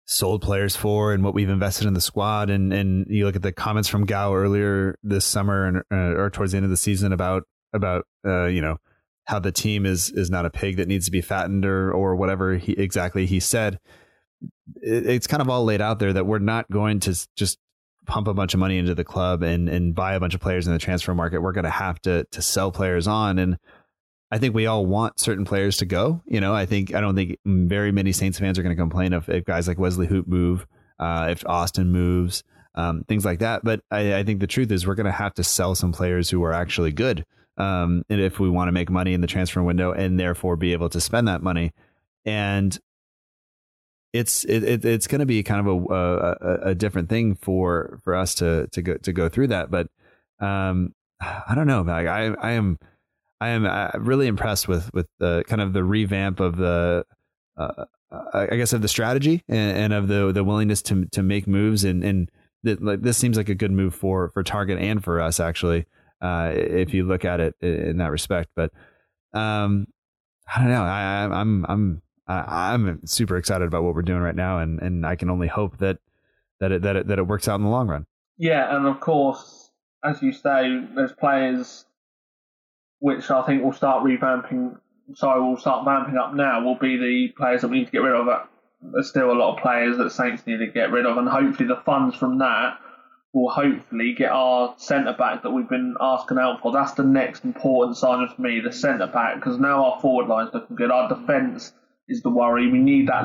sold 0.06 0.42
players 0.42 0.76
for 0.76 1.14
and 1.14 1.24
what 1.24 1.34
we've 1.34 1.50
invested 1.50 1.88
in 1.88 1.94
the 1.94 2.02
squad, 2.02 2.50
and 2.50 2.74
and 2.74 3.06
you 3.10 3.26
look 3.26 3.36
at 3.36 3.44
the 3.44 3.52
comments 3.52 3.88
from 3.88 4.06
Gao 4.06 4.34
earlier 4.34 4.98
this 5.04 5.24
summer 5.24 5.66
and 5.66 5.78
uh, 5.92 6.20
or 6.20 6.30
towards 6.32 6.52
the 6.52 6.58
end 6.58 6.66
of 6.66 6.72
the 6.72 6.78
season 6.78 7.14
about 7.14 7.44
about 7.74 8.06
uh, 8.26 8.46
you 8.46 8.62
know 8.62 8.78
how 9.26 9.38
the 9.38 9.52
team 9.52 9.86
is 9.86 10.10
is 10.10 10.32
not 10.32 10.46
a 10.46 10.50
pig 10.50 10.78
that 10.78 10.88
needs 10.88 11.06
to 11.06 11.12
be 11.12 11.22
fattened 11.22 11.64
or 11.64 11.92
or 11.92 12.16
whatever 12.16 12.58
he 12.58 12.74
exactly 12.74 13.28
he 13.28 13.40
said. 13.40 13.80
It, 14.82 15.06
it's 15.06 15.28
kind 15.28 15.42
of 15.42 15.50
all 15.50 15.64
laid 15.64 15.82
out 15.82 16.00
there 16.00 16.14
that 16.14 16.26
we're 16.26 16.40
not 16.40 16.70
going 16.72 17.00
to 17.02 17.28
just 17.36 17.60
pump 18.06 18.28
a 18.28 18.34
bunch 18.34 18.54
of 18.54 18.60
money 18.60 18.78
into 18.78 18.96
the 18.96 19.04
club 19.04 19.44
and 19.44 19.70
and 19.70 19.96
buy 19.96 20.14
a 20.14 20.20
bunch 20.20 20.34
of 20.34 20.42
players 20.42 20.68
in 20.68 20.74
the 20.74 20.80
transfer 20.80 21.14
market, 21.14 21.42
we're 21.42 21.52
going 21.52 21.66
to 21.66 21.70
have 21.70 22.02
to 22.02 22.26
to 22.32 22.42
sell 22.42 22.72
players 22.72 23.08
on. 23.08 23.40
And 23.40 23.58
I 24.32 24.38
think 24.38 24.56
we 24.56 24.66
all 24.66 24.86
want 24.86 25.20
certain 25.20 25.46
players 25.46 25.78
to 25.78 25.86
go. 25.86 26.22
You 26.26 26.40
know, 26.40 26.54
I 26.54 26.66
think 26.66 26.94
I 26.94 27.02
don't 27.02 27.16
think 27.16 27.38
very 27.46 27.92
many 27.92 28.12
Saints 28.12 28.40
fans 28.40 28.58
are 28.58 28.64
going 28.64 28.76
to 28.76 28.82
complain 28.82 29.14
if, 29.14 29.28
if 29.30 29.46
guys 29.46 29.68
like 29.68 29.78
Wesley 29.78 30.08
Hoedt 30.08 30.28
move, 30.28 30.66
uh, 31.00 31.28
if 31.30 31.46
Austin 31.46 31.92
moves, 31.92 32.44
um, 32.76 33.04
things 33.08 33.26
like 33.26 33.40
that. 33.40 33.64
But 33.64 33.82
I, 33.92 34.20
I, 34.20 34.24
think 34.24 34.40
the 34.40 34.48
truth 34.48 34.72
is 34.72 34.88
we're 34.88 34.96
going 34.96 35.06
to 35.06 35.12
have 35.12 35.34
to 35.36 35.44
sell 35.44 35.76
some 35.76 35.92
players 35.92 36.30
who 36.30 36.44
are 36.44 36.54
actually 36.54 36.94
good. 36.94 37.26
Um, 37.58 38.04
and 38.10 38.22
if 38.22 38.40
we 38.40 38.50
want 38.50 38.70
to 38.70 38.72
make 38.72 38.90
money 38.90 39.14
in 39.14 39.22
the 39.22 39.28
transfer 39.28 39.62
window 39.62 39.92
and 39.92 40.20
therefore 40.20 40.56
be 40.56 40.72
able 40.72 40.90
to 40.90 41.02
spend 41.02 41.28
that 41.28 41.44
money. 41.44 41.74
And 42.24 42.78
it's 44.14 44.44
it, 44.46 44.64
it 44.64 44.86
it's 44.86 45.08
going 45.08 45.20
to 45.20 45.26
be 45.26 45.44
kind 45.44 45.66
of 45.66 45.90
a, 45.90 45.96
a, 45.96 46.70
a 46.70 46.76
different 46.76 47.10
thing 47.10 47.36
for 47.36 48.00
for 48.04 48.16
us 48.16 48.36
to 48.36 48.68
to 48.72 48.82
go 48.82 48.98
to 48.98 49.14
go 49.14 49.30
through 49.30 49.48
that. 49.48 49.72
But 49.72 49.88
um, 50.40 50.94
I 51.22 51.54
don't 51.56 51.68
know. 51.68 51.82
Like 51.82 52.08
I 52.08 52.28
I 52.28 52.52
am 52.52 52.78
I 53.40 53.50
am 53.50 53.66
uh, 53.66 53.92
really 53.98 54.28
impressed 54.28 54.68
with 54.68 54.94
with 54.94 55.08
the 55.20 55.44
kind 55.48 55.62
of 55.62 55.74
the 55.74 55.84
revamp 55.84 56.40
of 56.40 56.58
the. 56.58 57.06
Uh, 57.58 57.86
I 58.34 58.58
guess 58.58 58.74
of 58.74 58.82
the 58.82 58.90
strategy 58.90 59.42
and, 59.48 59.78
and, 59.78 59.94
of 59.94 60.10
the 60.10 60.34
the 60.34 60.44
willingness 60.44 60.82
to 60.84 61.06
to 61.14 61.24
make 61.24 61.48
moves 61.48 61.86
and 61.86 62.04
and 62.04 62.30
like 62.64 63.02
this 63.02 63.18
seems 63.18 63.38
like 63.38 63.48
a 63.48 63.56
good 63.56 63.72
move 63.72 63.96
for 63.96 64.32
for 64.34 64.44
Targett 64.44 64.82
and 64.82 65.02
for 65.02 65.22
us 65.22 65.40
actually 65.40 65.86
uh, 66.22 66.52
if 66.54 66.94
you 66.94 67.06
look 67.06 67.26
at 67.26 67.40
it 67.40 67.56
in 67.62 67.98
that 67.98 68.12
respect. 68.12 68.50
But 68.56 68.72
um, 69.34 69.88
I 70.54 70.60
don't 70.60 70.70
know. 70.70 70.84
I, 70.84 71.24
I'm 71.24 71.66
I'm 71.68 72.02
I, 72.28 72.74
am 72.74 73.02
super 73.06 73.38
excited 73.38 73.68
about 73.68 73.84
what 73.84 73.96
we're 73.96 74.04
doing 74.04 74.22
right 74.22 74.36
now, 74.36 74.60
and, 74.60 74.80
and 74.82 75.06
I 75.06 75.16
can 75.16 75.30
only 75.30 75.48
hope 75.48 75.78
that 75.80 75.98
that 76.60 76.72
it, 76.72 76.82
that 76.84 76.96
it, 76.96 77.08
that 77.08 77.20
it 77.20 77.28
works 77.28 77.48
out 77.48 77.56
in 77.56 77.64
the 77.64 77.70
long 77.70 77.88
run. 77.88 78.06
Yeah, 78.38 78.76
and 78.76 78.88
of 78.88 79.00
course, 79.00 79.72
as 80.04 80.22
you 80.22 80.32
say, 80.32 80.84
there's 80.96 81.12
players 81.12 81.86
which 83.00 83.30
I 83.32 83.42
think 83.44 83.64
will 83.64 83.74
start 83.74 84.04
revamping. 84.04 84.78
Sorry, 85.16 85.42
will 85.42 85.58
start 85.58 85.86
vamping 85.86 86.18
up 86.18 86.34
now. 86.34 86.64
Will 86.64 86.78
be 86.78 86.98
the 86.98 87.34
players 87.36 87.62
that 87.62 87.70
we 87.70 87.80
need 87.80 87.86
to 87.86 87.92
get 87.92 88.04
rid 88.04 88.16
of. 88.16 88.28
Uh, 88.28 88.44
there's 88.82 89.10
still 89.10 89.32
a 89.32 89.34
lot 89.34 89.56
of 89.56 89.62
players 89.62 89.98
that 89.98 90.12
Saints 90.12 90.46
need 90.48 90.58
to 90.58 90.68
get 90.68 90.92
rid 90.92 91.06
of, 91.06 91.18
and 91.18 91.28
hopefully 91.28 91.68
the 91.68 91.82
funds 91.84 92.16
from 92.16 92.38
that 92.40 92.78
will 93.34 93.50
hopefully 93.50 94.14
get 94.14 94.32
our 94.32 94.76
centre 94.78 95.14
back 95.14 95.44
that 95.44 95.52
we've 95.52 95.70
been 95.70 95.96
asking 96.00 96.38
out 96.38 96.62
for. 96.62 96.72
That's 96.72 96.94
the 96.94 97.04
next 97.04 97.44
important 97.44 97.98
sign 97.98 98.28
for 98.28 98.42
me, 98.42 98.60
the 98.60 98.74
centre 98.74 99.08
back, 99.08 99.36
because 99.36 99.58
now 99.58 99.86
our 99.86 100.02
forward 100.02 100.28
line's 100.28 100.54
looking 100.54 100.76
good. 100.76 100.92
Our 100.92 101.10
defence 101.10 101.74
is 102.12 102.22
the 102.22 102.30
worry. 102.30 102.70
We 102.72 102.80
need 102.80 103.08
that 103.08 103.24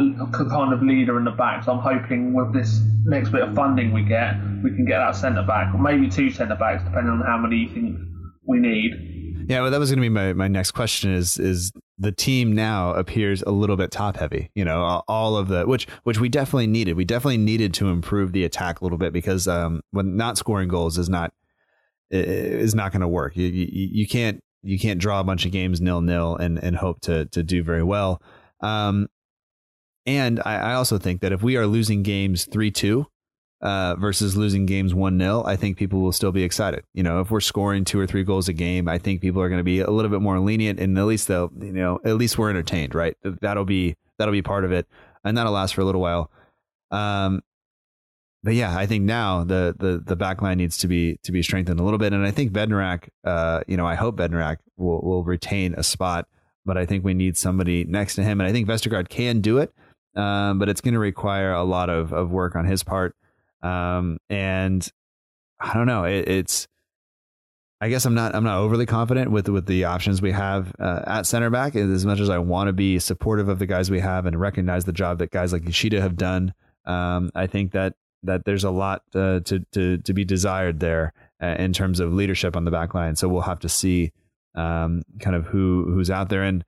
kind 0.51 0.73
of 0.73 0.83
leader 0.83 1.19
in 1.19 1.25
the 1.25 1.33
back. 1.33 1.65
So 1.65 1.73
I'm 1.73 1.81
hoping 1.81 2.33
with 2.33 2.53
this 2.53 2.81
next 3.05 3.31
bit 3.31 3.43
of 3.43 3.55
funding 3.55 3.93
we 3.93 4.03
get, 4.03 4.37
we 4.63 4.71
can 4.71 4.87
get 4.87 4.99
that 4.99 5.17
centre 5.17 5.43
back, 5.43 5.75
or 5.75 5.79
maybe 5.79 6.09
two 6.09 6.31
centre 6.31 6.57
backs, 6.57 6.83
depending 6.85 7.13
on 7.13 7.23
how 7.27 7.37
many 7.37 7.57
you 7.57 7.69
think 7.69 7.99
we 8.47 8.59
need. 8.59 9.17
Yeah, 9.49 9.63
well, 9.63 9.71
that 9.71 9.79
was 9.79 9.91
going 9.91 9.99
to 9.99 10.03
be 10.03 10.09
my, 10.09 10.33
my 10.33 10.49
next 10.49 10.73
question. 10.73 11.13
Is 11.13 11.39
is 11.39 11.73
the 11.99 12.11
team 12.11 12.53
now 12.53 12.93
appears 12.95 13.43
a 13.43 13.51
little 13.51 13.77
bit 13.77 13.91
top 13.91 14.17
heavy. 14.17 14.51
You 14.55 14.65
know, 14.65 15.03
all 15.07 15.37
of 15.37 15.49
the 15.49 15.67
which 15.67 15.87
which 16.03 16.19
we 16.19 16.29
definitely 16.29 16.67
needed. 16.67 16.97
We 16.97 17.05
definitely 17.05 17.39
needed 17.39 17.73
to 17.75 17.89
improve 17.89 18.33
the 18.33 18.45
attack 18.45 18.81
a 18.81 18.85
little 18.85 18.99
bit 18.99 19.13
because 19.13 19.47
um, 19.47 19.83
when 19.93 20.17
not 20.17 20.37
scoring 20.37 20.69
goals 20.69 20.99
is 20.99 21.09
not 21.09 21.33
is 22.11 22.75
not 22.75 22.93
going 22.93 23.03
to 23.03 23.09
work. 23.09 23.37
You, 23.37 23.47
you 23.47 23.67
you 23.71 24.07
can't 24.09 24.41
you 24.63 24.79
can't 24.81 24.99
draw 24.99 25.21
a 25.21 25.25
bunch 25.25 25.47
of 25.47 25.53
games 25.53 25.81
nil 25.81 26.01
nil 26.01 26.37
and 26.37 26.59
and 26.59 26.77
hope 26.77 27.01
to 27.03 27.27
to 27.27 27.43
do 27.45 27.63
very 27.63 27.85
well. 27.85 28.21
Um, 28.61 29.09
and 30.05 30.41
I, 30.45 30.57
I 30.57 30.75
also 30.75 30.99
think 30.99 31.21
that 31.21 31.33
if 31.33 31.43
we 31.43 31.57
are 31.57 31.67
losing 31.67 32.03
games 32.03 32.45
three 32.45 32.71
two, 32.71 33.07
uh, 33.61 33.95
versus 33.97 34.37
losing 34.37 34.67
games 34.67 34.95
1 34.95 35.19
0, 35.19 35.43
I 35.47 35.57
think 35.57 35.77
people 35.77 36.01
will 36.01 36.13
still 36.13 36.33
be 36.33 36.43
excited. 36.43 36.85
You 36.93 37.03
know, 37.03 37.21
if 37.21 37.31
we're 37.31 37.41
scoring 37.41 37.85
two 37.85 37.99
or 37.99 38.07
three 38.07 38.23
goals 38.23 38.49
a 38.49 38.53
game, 38.53 38.89
I 38.89 38.99
think 38.99 39.21
people 39.21 39.41
are 39.41 39.49
going 39.49 39.61
to 39.61 39.65
be 39.65 39.81
a 39.81 39.91
little 39.91 40.11
bit 40.11 40.21
more 40.21 40.39
lenient 40.41 40.79
and 40.79 40.97
at 40.99 41.05
least 41.05 41.29
they'll, 41.29 41.51
you 41.59 41.73
know, 41.73 41.99
at 42.05 42.17
least 42.17 42.39
we're 42.39 42.51
entertained, 42.51 42.95
right? 42.95 43.17
That'll 43.23 43.65
be, 43.65 43.97
that'll 44.19 44.33
be 44.33 44.43
part 44.43 44.65
of 44.65 44.73
it. 44.73 44.87
And 45.25 45.37
that'll 45.37 45.53
last 45.53 45.75
for 45.75 45.81
a 45.81 45.85
little 45.85 46.01
while. 46.01 46.31
Um, 46.91 47.43
but 48.43 48.55
yeah, 48.55 48.77
I 48.77 48.87
think 48.87 49.05
now 49.05 49.43
the, 49.43 49.75
the, 49.77 50.03
the 50.05 50.15
back 50.15 50.43
line 50.43 50.59
needs 50.59 50.79
to 50.79 50.87
be, 50.87 51.19
to 51.25 51.33
be 51.33 51.43
strengthened 51.43 51.81
a 51.81 51.83
little 51.83 51.99
bit. 51.99 52.13
And 52.13 52.25
I 52.25 52.31
think 52.31 52.53
Bednarek, 52.53 53.09
uh, 53.25 53.63
you 53.67 53.77
know, 53.77 53.87
I 53.87 53.97
hope 53.97 54.17
Bednarek 54.17 54.59
will, 54.77 55.01
will 55.01 55.25
retain 55.25 55.75
a 55.75 55.83
spot, 55.83 56.29
but 56.67 56.77
I 56.77 56.85
think 56.85 57.05
we 57.05 57.15
need 57.15 57.37
somebody 57.37 57.85
next 57.85 58.17
to 58.17 58.23
him. 58.23 58.41
And 58.41 58.49
I 58.49 58.53
think 58.53 58.69
Vestergaard 58.69 59.09
can 59.09 59.41
do 59.41 59.59
it. 59.59 59.73
Um, 60.15 60.59
but 60.59 60.69
it's 60.69 60.81
going 60.81 60.95
to 60.95 61.01
require 61.01 61.53
a 61.53 61.63
lot 61.63 61.91
of, 61.91 62.13
of 62.13 62.31
work 62.31 62.57
on 62.57 62.65
his 62.65 62.83
part. 62.83 63.15
Um, 63.63 64.19
and 64.29 64.87
I 65.61 65.75
don't 65.75 65.87
know. 65.87 66.05
It, 66.05 66.29
it's 66.29 66.67
I 67.81 67.91
guess 67.91 68.07
I'm 68.07 68.15
not 68.15 68.35
I'm 68.35 68.45
not 68.45 68.59
overly 68.59 68.87
confident 68.87 69.31
with 69.31 69.49
with 69.49 69.67
the 69.67 69.85
options 69.85 70.23
we 70.23 70.33
have 70.33 70.75
uh, 70.79 71.03
at 71.07 71.27
center 71.27 71.51
back. 71.51 71.77
As 71.77 72.07
much 72.07 72.21
as 72.21 72.31
I 72.31 72.39
want 72.39 72.69
to 72.69 72.73
be 72.73 72.99
supportive 72.99 73.49
of 73.49 73.59
the 73.59 73.67
guys 73.67 73.91
we 73.91 74.01
have 74.01 74.25
and 74.25 74.41
recognize 74.41 74.87
the 74.87 74.93
job 74.93 75.19
that 75.19 75.31
guys 75.31 75.53
like 75.53 75.65
Yoshida 75.65 76.01
have 76.01 76.17
done, 76.17 76.55
um, 76.87 77.31
I 77.35 77.47
think 77.47 77.73
that 77.73 77.95
that 78.23 78.47
there's 78.47 78.65
a 78.65 78.71
lot 78.71 79.03
uh, 79.15 79.41
to 79.41 79.61
to 79.73 79.99
to 79.99 80.15
be 80.15 80.25
desired 80.25 80.81
there 80.81 81.13
uh, 81.43 81.57
in 81.59 81.75
terms 81.75 82.01
of 82.01 82.15
leadership 82.15 82.57
on 82.57 82.65
the 82.65 82.71
back 82.71 82.95
line. 82.95 83.15
So 83.15 83.29
we'll 83.29 83.43
have 83.43 83.61
to 83.61 83.69
see 83.69 84.13
um, 84.57 85.03
kind 85.21 85.37
of 85.37 85.47
who 85.47 85.85
who's 85.93 86.11
out 86.11 86.29
there 86.29 86.43
and 86.43 86.65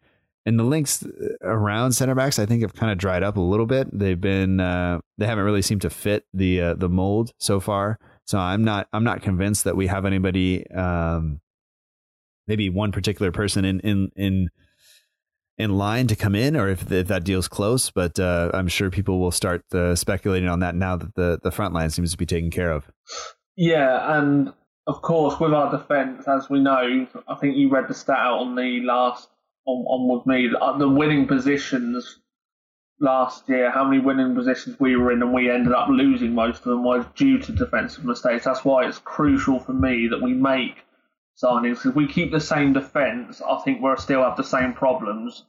and 0.49 0.59
the 0.59 0.65
links 0.65 1.05
around 1.43 1.93
center 1.93 2.15
backs, 2.15 2.39
I 2.39 2.47
think, 2.47 2.63
have 2.63 2.75
kind 2.75 2.91
of 2.91 2.97
dried 2.97 3.23
up 3.23 3.37
a 3.37 3.41
little 3.41 3.67
bit. 3.67 3.87
They've 3.93 4.19
been 4.19 4.61
uh, 4.61 5.01
they 5.19 5.27
haven't 5.27 5.45
really 5.45 5.61
seemed 5.61 5.83
to 5.83 5.91
fit 5.91 6.25
the 6.33 6.61
uh, 6.63 6.75
the 6.75 6.89
mold 6.89 7.33
so 7.39 7.61
far. 7.61 7.99
So 8.25 8.39
I'm 8.39 8.65
not 8.65 8.89
I'm 8.93 9.05
not 9.05 9.21
convinced 9.21 9.65
that 9.65 9.77
we 9.77 9.89
have 9.89 10.07
anybody, 10.07 10.67
um, 10.71 11.41
maybe 12.47 12.71
one 12.71 12.93
particular 12.93 13.31
person 13.31 13.65
in 13.67 13.81
in 13.81 14.11
in 14.17 14.49
in 15.59 15.77
line 15.77 16.07
to 16.07 16.17
come 16.17 16.35
in, 16.35 16.57
or 16.57 16.69
if, 16.69 16.91
if 16.91 17.09
that 17.09 17.25
deal's 17.25 17.49
close. 17.49 17.91
But 17.91 18.19
uh, 18.19 18.51
I'm 18.55 18.69
sure 18.69 18.91
people 18.91 19.19
will 19.19 19.33
start 19.33 19.65
uh, 19.75 19.97
speculating 19.97 20.49
on 20.49 20.61
that 20.61 20.75
now 20.75 20.97
that 20.97 21.15
the 21.15 21.41
the 21.43 21.51
front 21.51 21.75
line 21.75 21.91
seems 21.91 22.13
to 22.13 22.17
be 22.17 22.27
taken 22.27 22.51
care 22.51 22.71
of. 22.71 22.91
Yeah, 23.57 24.19
and 24.19 24.53
of 24.89 25.03
course, 25.03 25.39
with 25.39 25.53
our 25.53 25.71
defence, 25.71 26.27
as 26.27 26.49
we 26.49 26.61
know, 26.61 27.07
I 27.29 27.35
think 27.35 27.57
you 27.57 27.69
read 27.69 27.89
the 27.89 27.95
stat 27.95 28.17
out 28.19 28.39
on 28.39 28.57
the 28.57 28.81
last 28.81 29.29
on, 29.67 29.85
on 29.87 30.17
with 30.17 30.27
me. 30.27 30.51
Uh, 30.59 30.79
the 30.79 30.89
winning 30.89 31.29
positions 31.29 32.21
last 32.99 33.47
year, 33.51 33.71
how 33.71 33.85
many 33.85 34.01
winning 34.01 34.35
positions 34.35 34.81
we 34.81 34.97
were 34.97 35.13
in, 35.13 35.21
and 35.21 35.35
we 35.35 35.51
ended 35.51 35.75
up 35.75 35.91
losing 35.91 36.35
most 36.35 36.61
of 36.61 36.65
them 36.65 36.85
was 36.85 37.05
due 37.15 37.39
to 37.39 37.53
defensive 37.53 38.07
mistakes. 38.07 38.47
That's 38.47 38.65
why 38.65 38.89
it's 38.89 38.99
crucial 38.99 39.61
for 39.61 39.75
me 39.75 40.09
that 40.09 40.23
we 40.23 40.33
make 40.33 40.77
signings. 41.41 41.85
If 41.85 41.95
we 41.95 42.09
keep 42.09 42.33
the 42.33 42.41
same 42.41 42.73
defence, 42.73 43.43
I 43.43 43.61
think 43.61 43.83
we'll 43.83 43.99
still 43.99 44.23
have 44.23 44.39
the 44.39 44.43
same 44.43 44.73
problems. 44.73 45.45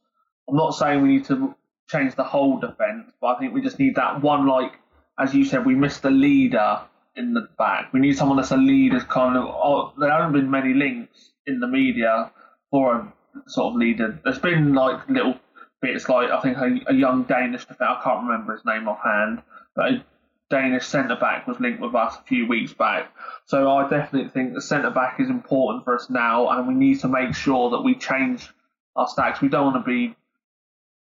I'm 0.49 0.57
not 0.57 0.71
saying 0.71 1.01
we 1.01 1.07
need 1.07 1.25
to 1.25 1.55
change 1.89 2.13
the 2.15 2.25
whole 2.25 2.59
defence, 2.59 3.13
but 3.21 3.27
I 3.27 3.39
think 3.39 3.53
we 3.53 3.61
just 3.61 3.79
need 3.79 3.95
that 3.95 4.21
one, 4.21 4.47
like, 4.47 4.73
as 5.17 5.33
you 5.33 5.45
said, 5.45 5.65
we 5.65 5.75
missed 5.75 6.01
the 6.01 6.11
leader 6.11 6.81
in 7.15 7.33
the 7.33 7.47
back. 7.57 7.93
We 7.93 7.99
need 7.99 8.17
someone 8.17 8.37
that's 8.37 8.51
a 8.51 8.57
leader, 8.57 8.99
kind 9.01 9.37
of. 9.37 9.43
Oh, 9.45 9.93
there 9.97 10.11
haven't 10.11 10.33
been 10.33 10.49
many 10.49 10.73
links 10.73 11.31
in 11.45 11.59
the 11.59 11.67
media 11.67 12.31
for 12.71 12.95
a 12.95 13.13
sort 13.47 13.73
of 13.73 13.79
leader. 13.79 14.19
There's 14.23 14.39
been 14.39 14.73
like 14.73 15.07
little 15.09 15.35
bits 15.81 16.09
like 16.09 16.29
I 16.29 16.41
think 16.41 16.57
a, 16.57 16.91
a 16.91 16.93
young 16.93 17.23
Danish 17.23 17.65
defender. 17.65 17.95
I 17.97 18.01
can't 18.03 18.23
remember 18.27 18.53
his 18.53 18.65
name 18.65 18.87
offhand, 18.87 19.41
but 19.75 19.85
a 19.85 20.05
Danish 20.49 20.85
centre 20.85 21.15
back 21.15 21.47
was 21.47 21.59
linked 21.59 21.81
with 21.81 21.95
us 21.95 22.15
a 22.17 22.23
few 22.23 22.47
weeks 22.47 22.73
back. 22.73 23.11
So 23.45 23.69
I 23.71 23.87
definitely 23.87 24.29
think 24.29 24.53
the 24.53 24.61
centre 24.61 24.89
back 24.89 25.19
is 25.19 25.29
important 25.29 25.85
for 25.85 25.95
us 25.95 26.09
now, 26.09 26.49
and 26.49 26.67
we 26.67 26.73
need 26.73 27.01
to 27.01 27.07
make 27.07 27.35
sure 27.35 27.71
that 27.71 27.81
we 27.81 27.95
change 27.95 28.49
our 28.95 29.07
stacks. 29.07 29.41
We 29.41 29.49
don't 29.49 29.73
want 29.73 29.85
to 29.85 29.89
be 29.89 30.15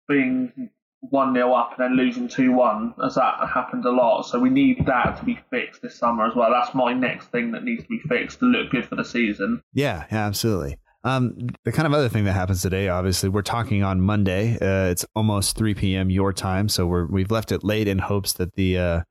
being 0.07 0.69
one 1.09 1.33
0 1.33 1.53
up 1.53 1.77
and 1.77 1.83
then 1.83 1.97
losing 1.97 2.27
two 2.27 2.51
one, 2.51 2.93
as 3.03 3.15
that 3.15 3.35
happened 3.53 3.85
a 3.85 3.91
lot. 3.91 4.23
So 4.23 4.39
we 4.39 4.49
need 4.49 4.85
that 4.85 5.17
to 5.19 5.25
be 5.25 5.39
fixed 5.49 5.81
this 5.81 5.95
summer 5.95 6.25
as 6.25 6.35
well. 6.35 6.51
That's 6.51 6.73
my 6.73 6.93
next 6.93 7.27
thing 7.27 7.51
that 7.51 7.63
needs 7.63 7.83
to 7.83 7.89
be 7.89 7.99
fixed 8.07 8.39
to 8.39 8.45
look 8.45 8.71
good 8.71 8.85
for 8.85 8.95
the 8.95 9.05
season. 9.05 9.61
Yeah, 9.73 10.05
yeah, 10.11 10.25
absolutely. 10.25 10.77
Um, 11.03 11.49
the 11.63 11.71
kind 11.71 11.85
of 11.85 11.93
other 11.93 12.09
thing 12.09 12.25
that 12.25 12.33
happens 12.33 12.63
today, 12.63 12.89
obviously, 12.89 13.29
we're 13.29 13.43
talking 13.43 13.83
on 13.83 14.01
Monday. 14.01 14.57
Uh, 14.59 14.89
it's 14.89 15.05
almost 15.15 15.55
3 15.55 15.75
p.m. 15.75 16.09
your 16.09 16.33
time, 16.33 16.67
so 16.67 16.87
we're 16.87 17.05
we've 17.05 17.29
left 17.29 17.51
it 17.51 17.63
late 17.63 17.87
in 17.87 17.99
hopes 17.99 18.33
that 18.33 18.55
the 18.55 18.77
uh, 18.77 19.01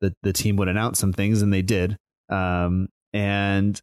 the 0.00 0.14
the 0.22 0.34
team 0.34 0.56
would 0.56 0.68
announce 0.68 0.98
some 0.98 1.14
things, 1.14 1.40
and 1.40 1.50
they 1.50 1.62
did. 1.62 1.96
Um, 2.28 2.88
and 3.14 3.80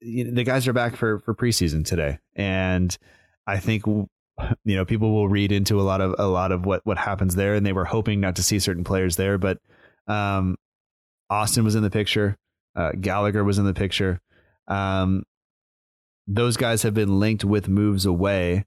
you 0.00 0.24
know, 0.24 0.30
the 0.32 0.44
guys 0.44 0.68
are 0.68 0.72
back 0.72 0.94
for 0.94 1.18
for 1.18 1.34
preseason 1.34 1.84
today, 1.84 2.18
and 2.36 2.96
I 3.46 3.58
think 3.58 3.82
you 4.64 4.76
know 4.76 4.84
people 4.84 5.12
will 5.12 5.28
read 5.28 5.52
into 5.52 5.80
a 5.80 5.82
lot 5.82 6.00
of 6.00 6.14
a 6.18 6.26
lot 6.26 6.52
of 6.52 6.64
what 6.64 6.84
what 6.84 6.98
happens 6.98 7.34
there, 7.34 7.54
and 7.54 7.64
they 7.64 7.72
were 7.72 7.84
hoping 7.84 8.20
not 8.20 8.36
to 8.36 8.42
see 8.42 8.58
certain 8.58 8.84
players 8.84 9.16
there, 9.16 9.38
but 9.38 9.58
um, 10.06 10.56
Austin 11.30 11.64
was 11.64 11.74
in 11.74 11.82
the 11.82 11.90
picture, 11.90 12.36
uh, 12.76 12.92
Gallagher 13.00 13.44
was 13.44 13.58
in 13.58 13.64
the 13.64 13.74
picture. 13.74 14.20
Um, 14.68 15.24
those 16.26 16.56
guys 16.56 16.82
have 16.82 16.94
been 16.94 17.18
linked 17.18 17.44
with 17.44 17.68
moves 17.68 18.06
away. 18.06 18.64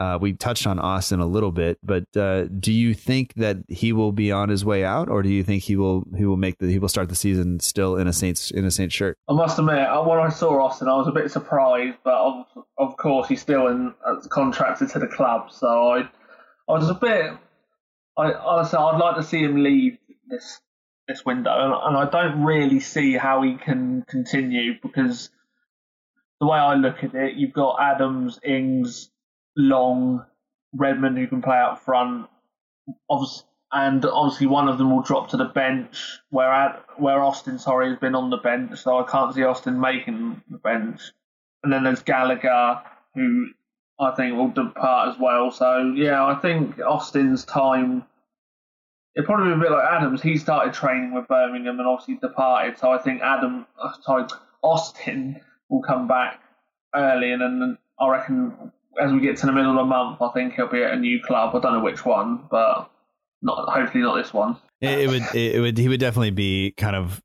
Uh, 0.00 0.16
we 0.18 0.32
touched 0.32 0.66
on 0.66 0.78
Austin 0.78 1.20
a 1.20 1.26
little 1.26 1.52
bit, 1.52 1.78
but 1.82 2.04
uh, 2.16 2.44
do 2.44 2.72
you 2.72 2.94
think 2.94 3.34
that 3.34 3.58
he 3.68 3.92
will 3.92 4.12
be 4.12 4.32
on 4.32 4.48
his 4.48 4.64
way 4.64 4.82
out, 4.82 5.10
or 5.10 5.22
do 5.22 5.28
you 5.28 5.44
think 5.44 5.62
he 5.62 5.76
will 5.76 6.04
he 6.16 6.24
will 6.24 6.38
make 6.38 6.56
the 6.56 6.68
he 6.68 6.78
will 6.78 6.88
start 6.88 7.10
the 7.10 7.14
season 7.14 7.60
still 7.60 7.98
in 7.98 8.06
a 8.06 8.12
Saints 8.14 8.50
in 8.50 8.64
a 8.64 8.70
Saints 8.70 8.94
shirt? 8.94 9.18
I 9.28 9.34
must 9.34 9.58
admit, 9.58 9.86
uh, 9.86 10.02
when 10.02 10.18
I 10.18 10.30
saw 10.30 10.64
Austin, 10.64 10.88
I 10.88 10.96
was 10.96 11.06
a 11.06 11.12
bit 11.12 11.30
surprised, 11.30 11.98
but 12.02 12.14
of, 12.14 12.46
of 12.78 12.96
course 12.96 13.28
he's 13.28 13.42
still 13.42 13.66
in 13.66 13.92
uh, 14.02 14.26
contracted 14.30 14.88
to 14.88 15.00
the 15.00 15.06
club, 15.06 15.52
so 15.52 15.66
I 15.66 15.98
I 16.66 16.72
was 16.72 16.88
a 16.88 16.94
bit. 16.94 17.32
I 18.16 18.32
honestly, 18.32 18.78
I'd 18.78 18.98
like 18.98 19.16
to 19.16 19.22
see 19.22 19.40
him 19.42 19.62
leave 19.62 19.98
this 20.30 20.62
this 21.08 21.26
window, 21.26 21.50
and, 21.52 21.74
and 21.74 22.08
I 22.08 22.10
don't 22.10 22.42
really 22.42 22.80
see 22.80 23.18
how 23.18 23.42
he 23.42 23.56
can 23.56 24.06
continue 24.08 24.80
because 24.82 25.28
the 26.40 26.46
way 26.46 26.56
I 26.56 26.72
look 26.72 27.04
at 27.04 27.14
it, 27.14 27.34
you've 27.34 27.52
got 27.52 27.76
Adams, 27.78 28.40
Ings, 28.42 29.09
Long, 29.56 30.24
Redmond 30.72 31.18
who 31.18 31.26
can 31.26 31.42
play 31.42 31.56
out 31.56 31.84
front, 31.84 32.28
and 33.72 34.04
obviously 34.04 34.46
one 34.46 34.68
of 34.68 34.78
them 34.78 34.90
will 34.90 35.02
drop 35.02 35.28
to 35.30 35.36
the 35.36 35.44
bench. 35.44 36.18
Where 36.30 36.80
where 36.96 37.22
Austin, 37.22 37.58
sorry, 37.58 37.88
has 37.90 37.98
been 37.98 38.14
on 38.14 38.30
the 38.30 38.38
bench, 38.38 38.78
so 38.78 38.98
I 38.98 39.10
can't 39.10 39.34
see 39.34 39.44
Austin 39.44 39.80
making 39.80 40.42
the 40.50 40.58
bench. 40.58 41.00
And 41.62 41.72
then 41.72 41.84
there's 41.84 42.02
Gallagher, 42.02 42.80
who 43.14 43.48
I 43.98 44.12
think 44.12 44.36
will 44.36 44.48
depart 44.48 45.10
as 45.10 45.20
well. 45.20 45.50
So 45.50 45.92
yeah, 45.94 46.24
I 46.24 46.34
think 46.36 46.80
Austin's 46.80 47.44
time. 47.44 48.04
It 49.16 49.24
probably 49.24 49.48
be 49.48 49.58
a 49.58 49.62
bit 49.62 49.72
like 49.72 49.90
Adams. 49.90 50.22
He 50.22 50.38
started 50.38 50.72
training 50.72 51.12
with 51.12 51.26
Birmingham 51.26 51.80
and 51.80 51.88
obviously 51.88 52.14
departed. 52.14 52.78
So 52.78 52.92
I 52.92 52.98
think 52.98 53.20
Adam, 53.22 53.66
uh, 53.82 53.92
sorry, 54.02 54.24
Austin 54.62 55.40
will 55.68 55.82
come 55.82 56.06
back 56.06 56.40
early, 56.94 57.32
and 57.32 57.42
then 57.42 57.78
I 57.98 58.08
reckon 58.08 58.72
as 58.98 59.12
we 59.12 59.20
get 59.20 59.36
to 59.38 59.46
the 59.46 59.52
middle 59.52 59.70
of 59.70 59.76
the 59.76 59.84
month, 59.84 60.20
I 60.20 60.28
think 60.30 60.54
he'll 60.54 60.68
be 60.68 60.82
at 60.82 60.92
a 60.92 60.96
new 60.96 61.22
club. 61.22 61.54
I 61.54 61.60
don't 61.60 61.74
know 61.74 61.84
which 61.84 62.04
one, 62.04 62.46
but 62.50 62.90
not 63.42 63.68
hopefully 63.68 64.02
not 64.02 64.16
this 64.16 64.32
one. 64.32 64.56
It, 64.80 65.08
would 65.08 65.34
it 65.34 65.60
would 65.60 65.78
he 65.78 65.88
would 65.88 66.00
definitely 66.00 66.30
be 66.30 66.72
kind 66.76 66.96
of. 66.96 67.22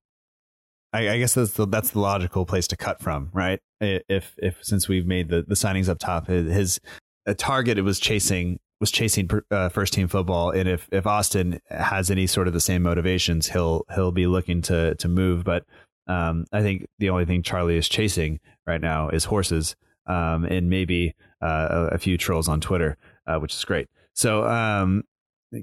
I, 0.93 1.09
I 1.09 1.17
guess 1.17 1.33
that's 1.33 1.51
the 1.53 1.67
that's 1.67 1.91
the 1.91 1.99
logical 1.99 2.45
place 2.45 2.67
to 2.67 2.77
cut 2.77 3.01
from, 3.01 3.29
right? 3.33 3.59
If 3.81 4.35
if 4.37 4.59
since 4.61 4.87
we've 4.87 5.05
made 5.05 5.29
the, 5.29 5.43
the 5.47 5.55
signings 5.55 5.89
up 5.89 5.99
top, 5.99 6.27
his 6.27 6.79
a 7.25 7.33
target 7.33 7.77
it 7.77 7.81
was 7.81 7.99
chasing 7.99 8.59
was 8.79 8.91
chasing 8.91 9.29
uh, 9.51 9.69
first 9.69 9.93
team 9.93 10.07
football, 10.07 10.51
and 10.51 10.69
if 10.69 10.87
if 10.91 11.07
Austin 11.07 11.59
has 11.69 12.11
any 12.11 12.27
sort 12.27 12.47
of 12.47 12.53
the 12.53 12.59
same 12.59 12.83
motivations, 12.83 13.49
he'll 13.49 13.85
he'll 13.93 14.11
be 14.11 14.27
looking 14.27 14.61
to 14.63 14.95
to 14.95 15.07
move. 15.07 15.43
But 15.43 15.65
um, 16.07 16.45
I 16.51 16.61
think 16.61 16.87
the 16.99 17.09
only 17.09 17.25
thing 17.25 17.41
Charlie 17.41 17.77
is 17.77 17.89
chasing 17.89 18.39
right 18.67 18.81
now 18.81 19.09
is 19.09 19.25
horses 19.25 19.75
um, 20.07 20.45
and 20.45 20.69
maybe 20.69 21.15
uh, 21.41 21.67
a, 21.91 21.95
a, 21.95 21.97
few 21.97 22.17
trolls 22.17 22.47
on 22.47 22.61
Twitter, 22.61 22.97
uh, 23.27 23.37
which 23.37 23.53
is 23.53 23.63
great. 23.65 23.87
So 24.13 24.45
um, 24.45 25.03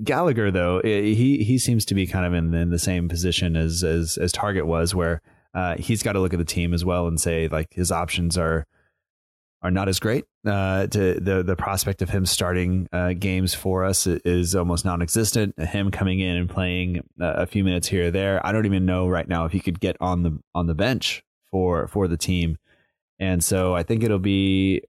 Gallagher, 0.02 0.50
though, 0.50 0.80
he 0.82 1.42
he 1.44 1.58
seems 1.58 1.84
to 1.86 1.94
be 1.94 2.06
kind 2.06 2.26
of 2.26 2.34
in, 2.34 2.52
in 2.54 2.70
the 2.70 2.78
same 2.78 3.08
position 3.08 3.56
as 3.56 3.82
as, 3.82 4.16
as 4.18 4.32
Targett 4.32 4.66
was, 4.66 4.94
where 4.94 5.22
uh, 5.54 5.76
he's 5.76 6.02
got 6.02 6.12
to 6.12 6.20
look 6.20 6.32
at 6.32 6.38
the 6.38 6.44
team 6.44 6.72
as 6.72 6.84
well 6.84 7.06
and 7.06 7.20
say 7.20 7.48
like 7.48 7.72
his 7.72 7.92
options 7.92 8.38
are 8.38 8.66
are 9.62 9.70
not 9.70 9.88
as 9.88 10.00
great. 10.00 10.24
Uh, 10.46 10.86
to 10.88 11.14
the 11.14 11.42
the 11.42 11.56
prospect 11.56 12.02
of 12.02 12.10
him 12.10 12.26
starting 12.26 12.88
uh, 12.92 13.12
games 13.12 13.54
for 13.54 13.84
us 13.84 14.06
is 14.06 14.54
almost 14.54 14.84
non-existent. 14.84 15.58
Him 15.58 15.90
coming 15.90 16.20
in 16.20 16.36
and 16.36 16.50
playing 16.50 17.00
a 17.20 17.46
few 17.46 17.62
minutes 17.62 17.88
here 17.88 18.08
or 18.08 18.10
there, 18.10 18.44
I 18.44 18.52
don't 18.52 18.66
even 18.66 18.86
know 18.86 19.08
right 19.08 19.28
now 19.28 19.44
if 19.44 19.52
he 19.52 19.60
could 19.60 19.78
get 19.78 19.96
on 20.00 20.22
the 20.22 20.38
on 20.54 20.66
the 20.66 20.74
bench 20.74 21.22
for 21.50 21.86
for 21.86 22.08
the 22.08 22.16
team. 22.16 22.58
And 23.22 23.42
so 23.42 23.72
I 23.72 23.84
think 23.84 24.02
it'll 24.02 24.18
be 24.18 24.82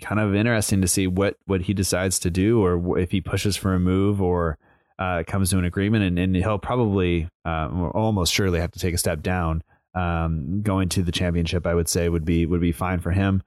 kind 0.00 0.18
of 0.18 0.34
interesting 0.34 0.80
to 0.80 0.88
see 0.88 1.06
what 1.06 1.36
what 1.44 1.60
he 1.60 1.74
decides 1.74 2.18
to 2.20 2.30
do, 2.30 2.64
or 2.64 2.98
if 2.98 3.10
he 3.10 3.20
pushes 3.20 3.54
for 3.54 3.74
a 3.74 3.78
move, 3.78 4.22
or 4.22 4.56
uh, 4.98 5.24
comes 5.26 5.50
to 5.50 5.58
an 5.58 5.66
agreement, 5.66 6.02
and, 6.02 6.18
and 6.18 6.34
he'll 6.34 6.58
probably 6.58 7.28
uh, 7.44 7.68
almost 7.92 8.32
surely 8.32 8.60
have 8.60 8.70
to 8.70 8.78
take 8.78 8.94
a 8.94 8.98
step 8.98 9.22
down. 9.22 9.62
Um, 9.94 10.62
going 10.62 10.88
to 10.90 11.02
the 11.02 11.12
championship, 11.12 11.66
I 11.66 11.74
would 11.74 11.86
say 11.86 12.08
would 12.08 12.24
be 12.24 12.46
would 12.46 12.62
be 12.62 12.72
fine 12.72 13.00
for 13.00 13.10
him. 13.10 13.42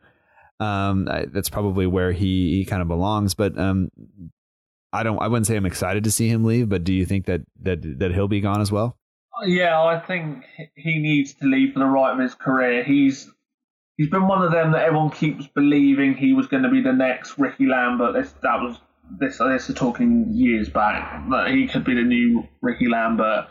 Um, 0.59 1.07
I, 1.09 1.25
that's 1.25 1.49
probably 1.49 1.87
where 1.87 2.11
he, 2.11 2.57
he 2.57 2.65
kind 2.65 2.83
of 2.83 2.87
belongs. 2.87 3.33
But 3.33 3.57
um, 3.57 3.89
I 4.93 5.01
don't. 5.01 5.19
I 5.19 5.27
wouldn't 5.27 5.47
say 5.47 5.55
I'm 5.55 5.65
excited 5.65 6.03
to 6.03 6.11
see 6.11 6.27
him 6.27 6.43
leave. 6.43 6.69
But 6.69 6.83
do 6.83 6.93
you 6.93 7.07
think 7.07 7.25
that 7.25 7.41
that 7.63 7.79
that 7.97 8.13
he'll 8.13 8.27
be 8.27 8.41
gone 8.41 8.61
as 8.61 8.71
well? 8.71 8.95
Yeah, 9.43 9.81
I 9.81 9.99
think 9.99 10.43
he 10.75 10.99
needs 10.99 11.33
to 11.35 11.47
leave 11.47 11.73
for 11.73 11.79
the 11.79 11.85
right 11.85 12.13
of 12.13 12.19
his 12.19 12.35
career. 12.35 12.83
He's 12.83 13.27
he's 13.99 14.09
been 14.09 14.27
one 14.27 14.41
of 14.41 14.51
them 14.51 14.71
that 14.71 14.83
everyone 14.83 15.09
keeps 15.09 15.45
believing 15.47 16.15
he 16.15 16.31
was 16.31 16.47
going 16.47 16.63
to 16.63 16.69
be 16.69 16.81
the 16.81 16.93
next 16.93 17.37
Ricky 17.37 17.65
Lambert. 17.65 18.13
This 18.13 18.33
that 18.41 18.61
was 18.61 18.79
this 19.19 19.37
this 19.39 19.69
is 19.69 19.75
talking 19.75 20.27
years 20.31 20.69
back 20.69 21.29
that 21.29 21.49
he 21.49 21.67
could 21.67 21.83
be 21.83 21.93
the 21.93 22.03
new 22.03 22.47
Ricky 22.61 22.87
Lambert. 22.87 23.47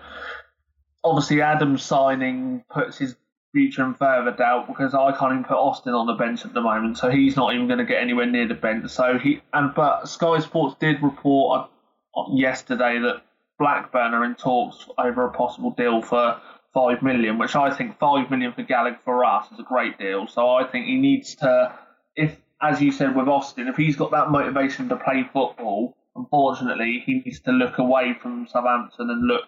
Obviously, 1.04 1.42
Adams 1.42 1.82
signing 1.82 2.64
puts 2.70 2.96
his 2.96 3.14
future 3.52 3.84
in 3.84 3.94
further 3.94 4.32
doubt 4.32 4.68
because 4.68 4.94
I 4.94 5.12
can't 5.12 5.32
even 5.32 5.44
put 5.44 5.56
Austin 5.56 5.92
on 5.92 6.06
the 6.06 6.14
bench 6.14 6.44
at 6.44 6.54
the 6.54 6.60
moment, 6.62 6.96
so 6.96 7.10
he's 7.10 7.36
not 7.36 7.54
even 7.54 7.66
going 7.66 7.78
to 7.78 7.84
get 7.84 8.00
anywhere 8.02 8.26
near 8.26 8.48
the 8.48 8.54
bench. 8.54 8.90
So 8.90 9.18
he 9.18 9.42
and 9.52 9.74
but 9.74 10.08
Sky 10.08 10.38
Sports 10.38 10.76
did 10.80 11.02
report 11.02 11.68
uh, 12.16 12.24
yesterday 12.32 12.98
that 13.00 13.22
Blackburn 13.58 14.14
are 14.14 14.24
in 14.24 14.34
talks 14.34 14.88
over 14.96 15.26
a 15.26 15.32
possible 15.32 15.72
deal 15.72 16.00
for 16.00 16.40
five 16.78 17.02
million, 17.02 17.38
which 17.38 17.56
I 17.56 17.74
think 17.74 17.98
five 17.98 18.30
million 18.30 18.52
for 18.52 18.62
Gallagher 18.62 19.00
for 19.04 19.24
us 19.24 19.50
is 19.50 19.58
a 19.58 19.64
great 19.64 19.98
deal. 19.98 20.28
So 20.28 20.48
I 20.48 20.64
think 20.64 20.86
he 20.86 20.96
needs 20.96 21.34
to, 21.36 21.74
if 22.14 22.36
as 22.62 22.80
you 22.80 22.92
said 22.92 23.16
with 23.16 23.26
Austin, 23.26 23.66
if 23.66 23.76
he's 23.76 23.96
got 23.96 24.12
that 24.12 24.30
motivation 24.30 24.88
to 24.90 24.96
play 24.96 25.24
football, 25.32 25.96
unfortunately 26.14 27.02
he 27.04 27.14
needs 27.24 27.40
to 27.40 27.50
look 27.50 27.78
away 27.78 28.14
from 28.22 28.46
Southampton 28.46 29.10
and 29.10 29.26
look 29.26 29.44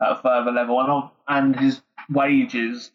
at 0.00 0.12
a 0.12 0.22
further 0.22 0.52
level, 0.52 0.80
and 0.80 1.10
and 1.28 1.60
his 1.60 1.82
wages 2.08 2.90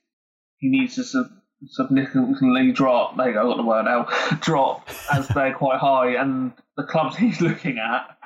he 0.58 0.70
needs 0.70 0.96
to 0.96 1.04
sub- 1.04 1.32
significantly 1.68 2.72
drop. 2.72 3.16
There 3.18 3.28
you 3.28 3.34
go, 3.34 3.42
I 3.42 3.44
got 3.44 3.58
the 3.58 3.64
word 3.64 3.88
out. 3.88 4.42
drop 4.42 4.90
as 5.14 5.28
they're 5.28 5.54
quite 5.54 5.80
high, 5.80 6.16
and 6.16 6.54
the 6.76 6.84
clubs 6.84 7.18
he's 7.24 7.40
looking 7.40 7.78
at 7.78 8.18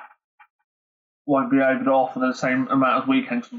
won't 1.26 1.52
be 1.52 1.58
able 1.58 1.84
to 1.84 1.92
offer 1.92 2.20
the 2.20 2.34
same 2.34 2.68
amount 2.70 3.04
of 3.04 3.10
weekends. 3.10 3.50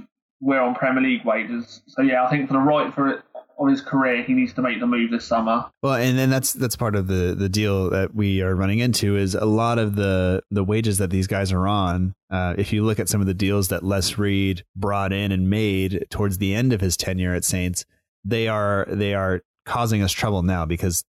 We're 0.40 0.60
on 0.60 0.74
Premier 0.74 1.02
League 1.02 1.24
wages, 1.24 1.82
so 1.86 2.02
yeah, 2.02 2.24
I 2.24 2.30
think 2.30 2.48
for 2.48 2.54
the 2.54 2.60
right 2.60 2.92
for 2.92 3.08
it 3.08 3.22
of 3.60 3.68
his 3.68 3.80
career, 3.82 4.22
he 4.22 4.32
needs 4.32 4.54
to 4.54 4.62
make 4.62 4.80
the 4.80 4.86
move 4.86 5.10
this 5.10 5.26
summer. 5.26 5.66
Well, 5.82 5.94
and 5.94 6.18
then 6.18 6.30
that's 6.30 6.52
that's 6.52 6.76
part 6.76 6.96
of 6.96 7.06
the 7.06 7.34
the 7.38 7.48
deal 7.48 7.90
that 7.90 8.14
we 8.14 8.40
are 8.40 8.54
running 8.54 8.78
into 8.78 9.16
is 9.16 9.34
a 9.34 9.44
lot 9.44 9.78
of 9.78 9.96
the 9.96 10.42
the 10.50 10.64
wages 10.64 10.98
that 10.98 11.10
these 11.10 11.26
guys 11.26 11.52
are 11.52 11.68
on. 11.68 12.14
Uh, 12.30 12.54
if 12.56 12.72
you 12.72 12.84
look 12.84 12.98
at 12.98 13.08
some 13.08 13.20
of 13.20 13.26
the 13.26 13.34
deals 13.34 13.68
that 13.68 13.84
Les 13.84 14.16
Reed 14.16 14.64
brought 14.74 15.12
in 15.12 15.30
and 15.30 15.50
made 15.50 16.06
towards 16.10 16.38
the 16.38 16.54
end 16.54 16.72
of 16.72 16.80
his 16.80 16.96
tenure 16.96 17.34
at 17.34 17.44
Saints, 17.44 17.84
they 18.24 18.48
are 18.48 18.86
they 18.88 19.14
are 19.14 19.42
causing 19.66 20.02
us 20.02 20.12
trouble 20.12 20.42
now 20.42 20.64
because 20.64 21.04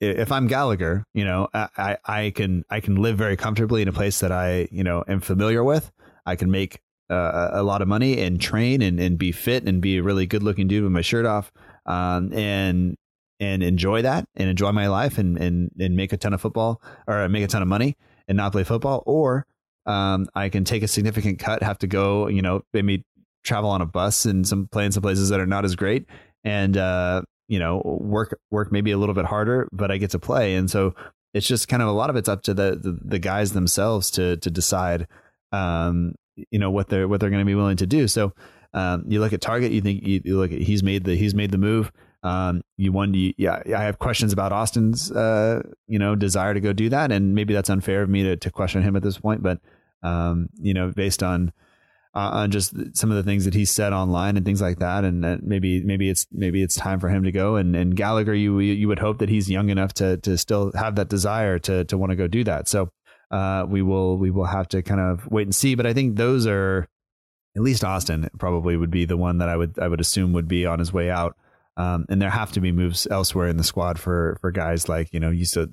if 0.00 0.30
I'm 0.32 0.46
Gallagher, 0.46 1.04
you 1.14 1.24
know, 1.24 1.48
I, 1.54 1.98
I 2.04 2.32
can 2.34 2.64
I 2.70 2.80
can 2.80 2.96
live 2.96 3.18
very 3.18 3.36
comfortably 3.36 3.82
in 3.82 3.88
a 3.88 3.92
place 3.92 4.20
that 4.20 4.32
I 4.32 4.68
you 4.70 4.84
know 4.84 5.04
am 5.06 5.20
familiar 5.20 5.62
with. 5.62 5.92
I 6.24 6.36
can 6.36 6.50
make 6.50 6.80
uh, 7.10 7.50
a 7.52 7.62
lot 7.62 7.82
of 7.82 7.88
money 7.88 8.20
and 8.20 8.40
train 8.40 8.82
and, 8.82 8.98
and 9.00 9.18
be 9.18 9.32
fit 9.32 9.64
and 9.64 9.80
be 9.80 9.98
a 9.98 10.02
really 10.02 10.26
good 10.26 10.42
looking 10.42 10.68
dude 10.68 10.82
with 10.82 10.92
my 10.92 11.02
shirt 11.02 11.26
off, 11.26 11.52
um, 11.86 12.32
and 12.32 12.96
and 13.38 13.62
enjoy 13.62 14.02
that 14.02 14.26
and 14.34 14.48
enjoy 14.48 14.72
my 14.72 14.86
life 14.86 15.18
and 15.18 15.36
and 15.38 15.70
and 15.78 15.96
make 15.96 16.12
a 16.12 16.16
ton 16.16 16.32
of 16.32 16.40
football 16.40 16.80
or 17.06 17.28
make 17.28 17.44
a 17.44 17.46
ton 17.46 17.62
of 17.62 17.68
money 17.68 17.96
and 18.28 18.36
not 18.36 18.52
play 18.52 18.64
football, 18.64 19.02
or 19.06 19.46
um, 19.86 20.26
I 20.34 20.48
can 20.48 20.64
take 20.64 20.82
a 20.82 20.88
significant 20.88 21.38
cut, 21.38 21.62
have 21.62 21.78
to 21.78 21.86
go, 21.86 22.28
you 22.28 22.42
know, 22.42 22.62
maybe 22.72 23.04
travel 23.44 23.70
on 23.70 23.80
a 23.80 23.86
bus 23.86 24.24
and 24.24 24.46
some 24.46 24.68
play 24.72 24.84
in 24.84 24.92
some 24.92 25.02
places 25.02 25.28
that 25.28 25.38
are 25.38 25.46
not 25.46 25.64
as 25.64 25.76
great 25.76 26.06
and 26.46 26.76
uh, 26.76 27.22
you 27.48 27.58
know 27.58 27.82
work 27.84 28.38
work 28.50 28.72
maybe 28.72 28.92
a 28.92 28.98
little 28.98 29.14
bit 29.14 29.26
harder, 29.26 29.68
but 29.72 29.90
I 29.90 29.98
get 29.98 30.10
to 30.12 30.18
play, 30.18 30.54
and 30.54 30.70
so 30.70 30.94
it's 31.34 31.46
just 31.46 31.68
kind 31.68 31.82
of 31.82 31.88
a 31.88 31.92
lot 31.92 32.08
of 32.08 32.16
it's 32.16 32.28
up 32.28 32.42
to 32.42 32.54
the 32.54 32.78
the, 32.80 32.98
the 33.02 33.18
guys 33.18 33.52
themselves 33.52 34.10
to 34.12 34.36
to 34.38 34.50
decide, 34.50 35.06
um, 35.52 36.14
you 36.50 36.58
know 36.58 36.70
what 36.70 36.88
they're 36.88 37.08
what 37.08 37.20
they're 37.20 37.30
going 37.30 37.40
to 37.40 37.46
be 37.46 37.54
willing 37.54 37.76
to 37.78 37.86
do. 37.86 38.08
So 38.08 38.32
um, 38.74 39.04
you 39.08 39.20
look 39.20 39.32
at 39.32 39.40
Targett, 39.40 39.72
you 39.72 39.80
think 39.80 40.06
you, 40.06 40.20
you, 40.24 40.36
look 40.36 40.52
at 40.52 40.60
he's 40.60 40.82
made 40.82 41.04
the 41.04 41.14
he's 41.14 41.34
made 41.34 41.50
the 41.50 41.58
move. 41.58 41.90
Um, 42.22 42.62
you 42.76 42.92
wonder, 42.92 43.18
yeah, 43.36 43.62
I 43.66 43.82
have 43.84 43.98
questions 44.00 44.32
about 44.32 44.52
Austin's, 44.52 45.12
uh, 45.12 45.62
you 45.86 45.98
know, 45.98 46.16
desire 46.16 46.54
to 46.54 46.60
go 46.60 46.72
do 46.72 46.88
that, 46.88 47.12
and 47.12 47.34
maybe 47.34 47.54
that's 47.54 47.70
unfair 47.70 48.02
of 48.02 48.08
me 48.08 48.24
to, 48.24 48.36
to 48.36 48.50
question 48.50 48.82
him 48.82 48.96
at 48.96 49.02
this 49.02 49.18
point, 49.18 49.42
but 49.42 49.60
um, 50.02 50.48
you 50.60 50.74
know, 50.74 50.90
based 50.90 51.22
on 51.22 51.52
uh, 52.16 52.30
on 52.32 52.50
just 52.50 52.74
some 52.96 53.10
of 53.10 53.16
the 53.16 53.22
things 53.22 53.44
that 53.44 53.52
he 53.52 53.66
said 53.66 53.92
online 53.92 54.38
and 54.38 54.46
things 54.46 54.62
like 54.62 54.78
that. 54.78 55.04
And 55.04 55.22
that 55.22 55.42
maybe 55.42 55.82
maybe 55.82 56.08
it's 56.08 56.26
maybe 56.32 56.62
it's 56.62 56.74
time 56.74 56.98
for 56.98 57.10
him 57.10 57.24
to 57.24 57.32
go. 57.32 57.56
And 57.56 57.76
and 57.76 57.94
Gallagher, 57.94 58.34
you 58.34 58.58
you 58.58 58.88
would 58.88 58.98
hope 58.98 59.18
that 59.18 59.28
he's 59.28 59.50
young 59.50 59.68
enough 59.68 59.92
to 59.94 60.16
to 60.18 60.38
still 60.38 60.72
have 60.74 60.96
that 60.96 61.10
desire 61.10 61.58
to 61.60 61.84
to 61.84 61.98
want 61.98 62.10
to 62.10 62.16
go 62.16 62.26
do 62.26 62.42
that. 62.44 62.68
So 62.68 62.90
uh, 63.30 63.66
we 63.68 63.82
will 63.82 64.16
we 64.16 64.30
will 64.30 64.44
have 64.44 64.68
to 64.68 64.82
kind 64.82 65.00
of 65.00 65.26
wait 65.30 65.46
and 65.46 65.54
see. 65.54 65.74
But 65.74 65.86
I 65.86 65.92
think 65.92 66.16
those 66.16 66.46
are 66.46 66.86
at 67.56 67.62
least 67.62 67.84
Austin 67.84 68.28
probably 68.38 68.76
would 68.76 68.90
be 68.90 69.04
the 69.04 69.16
one 69.16 69.38
that 69.38 69.48
I 69.48 69.56
would 69.56 69.78
I 69.78 69.88
would 69.88 70.00
assume 70.00 70.32
would 70.32 70.48
be 70.48 70.66
on 70.66 70.78
his 70.78 70.92
way 70.92 71.10
out. 71.10 71.36
Um, 71.78 72.06
and 72.08 72.22
there 72.22 72.30
have 72.30 72.52
to 72.52 72.60
be 72.60 72.72
moves 72.72 73.06
elsewhere 73.10 73.48
in 73.48 73.58
the 73.58 73.64
squad 73.64 73.98
for 73.98 74.38
for 74.40 74.50
guys 74.50 74.88
like 74.88 75.12
you 75.12 75.20
know 75.20 75.30
you 75.30 75.44
said 75.44 75.72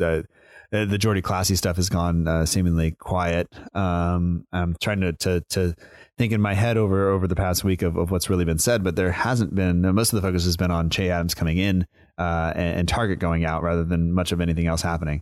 the, 0.74 0.86
the 0.88 0.98
Jordy 0.98 1.22
Clasie 1.22 1.56
stuff 1.56 1.76
has 1.76 1.88
gone 1.88 2.28
uh, 2.28 2.46
seemingly 2.46 2.92
quiet. 2.92 3.48
Um, 3.76 4.48
I'm 4.52 4.76
trying 4.82 5.02
to, 5.02 5.14
to 5.14 5.42
to 5.52 5.76
think 6.18 6.34
in 6.34 6.42
my 6.42 6.56
head 6.56 6.78
over 6.78 7.10
over 7.10 7.28
the 7.28 7.36
past 7.36 7.64
week 7.64 7.84
of, 7.84 7.96
of 7.96 8.10
what's 8.10 8.30
really 8.30 8.44
been 8.44 8.58
said, 8.58 8.84
but 8.84 8.96
there 8.96 9.12
hasn't 9.12 9.54
been. 9.54 9.82
Most 9.94 10.12
of 10.12 10.22
the 10.22 10.28
focus 10.28 10.46
has 10.46 10.58
been 10.58 10.72
on 10.72 10.90
Che 10.90 11.12
Adams 11.12 11.36
coming 11.36 11.60
in 11.60 11.86
uh, 12.18 12.54
and, 12.56 12.80
and, 12.80 12.88
Targett 12.88 13.20
going 13.20 13.46
out, 13.46 13.62
rather 13.62 13.84
than 13.84 14.14
much 14.14 14.32
of 14.32 14.42
anything 14.42 14.66
else 14.66 14.82
happening. 14.82 15.22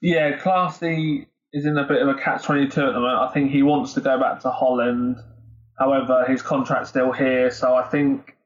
Yeah, 0.00 0.38
Clasie 0.38 1.26
is 1.52 1.66
in 1.66 1.76
a 1.76 1.84
bit 1.84 2.02
of 2.02 2.08
a 2.08 2.14
catch 2.14 2.44
twenty 2.44 2.68
two 2.68 2.80
at 2.80 2.92
the 2.94 3.00
moment. 3.00 3.18
I 3.18 3.32
think 3.32 3.50
he 3.50 3.62
wants 3.62 3.94
to 3.94 4.00
go 4.00 4.18
back 4.18 4.40
to 4.40 4.50
Holland. 4.50 5.18
However, 5.78 6.24
his 6.26 6.42
contract's 6.42 6.90
still 6.90 7.12
here, 7.12 7.50
so 7.50 7.74
I 7.74 7.82
think 7.88 8.36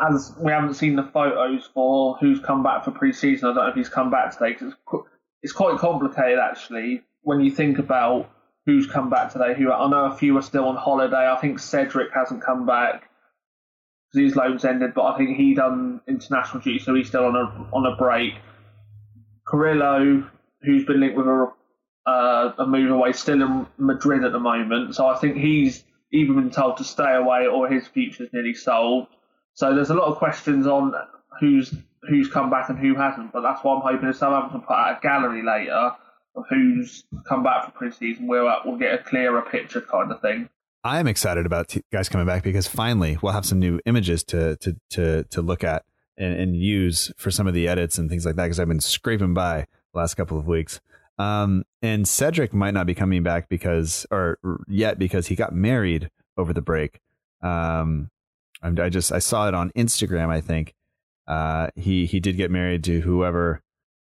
as 0.00 0.34
we 0.38 0.50
haven't 0.50 0.74
seen 0.74 0.96
the 0.96 1.02
photos 1.02 1.68
for 1.72 2.16
who's 2.18 2.40
come 2.40 2.62
back 2.62 2.84
for 2.84 2.90
pre-season, 2.90 3.48
I 3.48 3.54
don't 3.54 3.64
know 3.64 3.70
if 3.70 3.76
he's 3.76 3.88
come 3.88 4.10
back 4.10 4.32
today 4.32 4.52
because 4.52 4.72
it's, 4.72 5.08
it's 5.42 5.52
quite 5.52 5.78
complicated 5.78 6.38
actually 6.38 7.02
when 7.22 7.40
you 7.40 7.50
think 7.50 7.78
about 7.78 8.30
who's 8.64 8.86
come 8.86 9.10
back 9.10 9.32
today. 9.32 9.54
Who 9.56 9.70
I 9.70 9.88
know 9.88 10.06
a 10.06 10.16
few 10.16 10.36
are 10.38 10.42
still 10.42 10.64
on 10.64 10.76
holiday. 10.76 11.30
I 11.30 11.36
think 11.40 11.58
Cedric 11.58 12.12
hasn't 12.14 12.42
come 12.42 12.64
back 12.66 13.08
because 14.12 14.28
his 14.28 14.36
loan's 14.36 14.64
ended, 14.64 14.94
but 14.94 15.04
I 15.04 15.18
think 15.18 15.36
he 15.36 15.54
done 15.54 16.00
international 16.08 16.62
duty, 16.62 16.78
so 16.78 16.94
he's 16.94 17.08
still 17.08 17.24
on 17.24 17.36
a 17.36 17.74
on 17.74 17.86
a 17.86 17.96
break. 17.96 18.34
Carrillo, 19.46 20.28
who's 20.62 20.84
been 20.84 21.00
linked 21.00 21.16
with 21.16 21.26
a 21.26 21.52
uh, 22.06 22.52
a 22.58 22.66
move 22.66 22.90
away, 22.90 23.12
still 23.12 23.42
in 23.42 23.66
Madrid 23.78 24.24
at 24.24 24.32
the 24.32 24.40
moment. 24.40 24.94
So 24.94 25.06
I 25.06 25.16
think 25.18 25.36
he's 25.36 25.84
even 26.12 26.36
been 26.36 26.50
told 26.50 26.76
to 26.78 26.84
stay 26.84 27.14
away 27.14 27.46
or 27.46 27.68
his 27.68 27.86
future's 27.86 28.32
nearly 28.32 28.54
solved. 28.54 29.08
So 29.54 29.74
there's 29.74 29.90
a 29.90 29.94
lot 29.94 30.08
of 30.08 30.16
questions 30.16 30.66
on 30.66 30.92
who's 31.40 31.74
who's 32.08 32.28
come 32.28 32.50
back 32.50 32.68
and 32.68 32.78
who 32.78 32.94
hasn't. 32.94 33.32
But 33.32 33.42
that's 33.42 33.62
why 33.62 33.74
I'm 33.74 33.82
hoping 33.82 34.08
if 34.08 34.16
Southampton 34.16 34.62
put 34.62 34.74
out 34.74 34.98
a 34.98 35.00
gallery 35.00 35.42
later 35.42 35.92
of 36.34 36.44
who's 36.48 37.04
come 37.28 37.42
back 37.42 37.66
for 37.66 37.70
pre-season, 37.72 38.26
we'll 38.26 38.52
we'll 38.64 38.78
get 38.78 38.94
a 38.94 38.98
clearer 38.98 39.42
picture, 39.42 39.80
kind 39.80 40.10
of 40.10 40.20
thing. 40.20 40.48
I 40.84 40.98
am 40.98 41.06
excited 41.06 41.46
about 41.46 41.68
t- 41.68 41.82
guys 41.92 42.08
coming 42.08 42.26
back 42.26 42.42
because 42.42 42.66
finally 42.66 43.16
we'll 43.22 43.32
have 43.32 43.46
some 43.46 43.60
new 43.60 43.80
images 43.86 44.24
to 44.24 44.56
to 44.56 44.76
to 44.90 45.24
to 45.24 45.42
look 45.42 45.62
at 45.62 45.84
and, 46.16 46.34
and 46.34 46.56
use 46.56 47.12
for 47.16 47.30
some 47.30 47.46
of 47.46 47.54
the 47.54 47.68
edits 47.68 47.98
and 47.98 48.10
things 48.10 48.26
like 48.26 48.36
that. 48.36 48.44
Because 48.44 48.58
I've 48.58 48.68
been 48.68 48.80
scraping 48.80 49.34
by 49.34 49.66
the 49.92 49.98
last 49.98 50.14
couple 50.14 50.38
of 50.38 50.46
weeks. 50.46 50.80
Um, 51.18 51.64
and 51.82 52.08
Cedric 52.08 52.52
might 52.52 52.74
not 52.74 52.86
be 52.86 52.94
coming 52.94 53.22
back 53.22 53.48
because, 53.48 54.06
or 54.10 54.38
yet 54.66 54.98
because 54.98 55.26
he 55.26 55.34
got 55.34 55.52
married 55.52 56.10
over 56.36 56.52
the 56.52 56.62
break. 56.62 57.00
Um, 57.42 58.10
I 58.62 58.88
just 58.88 59.10
I 59.10 59.18
saw 59.18 59.48
it 59.48 59.54
on 59.54 59.70
Instagram. 59.70 60.28
I 60.28 60.40
think 60.40 60.74
uh, 61.26 61.68
he 61.74 62.06
he 62.06 62.20
did 62.20 62.36
get 62.36 62.50
married 62.50 62.84
to 62.84 63.00
whoever 63.00 63.60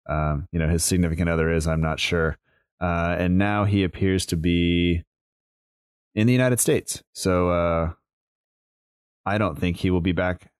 um, 0.09 0.49
you 0.53 0.59
know 0.59 0.69
his 0.69 0.85
significant 0.85 1.29
other 1.29 1.51
is. 1.51 1.67
I'm 1.67 1.81
not 1.81 1.99
sure, 1.99 2.37
uh, 2.81 3.17
and 3.19 3.39
now 3.39 3.65
he 3.65 3.85
appears 3.85 4.27
to 4.27 4.37
be 4.37 5.03
in 6.15 6.27
the 6.27 6.33
United 6.33 6.61
States. 6.61 7.03
So 7.15 7.49
uh, 7.51 7.93
I 9.25 9.39
don't 9.39 9.59
think 9.59 9.79
he 9.79 9.91
will 9.91 10.01
be 10.03 10.13
back 10.13 10.51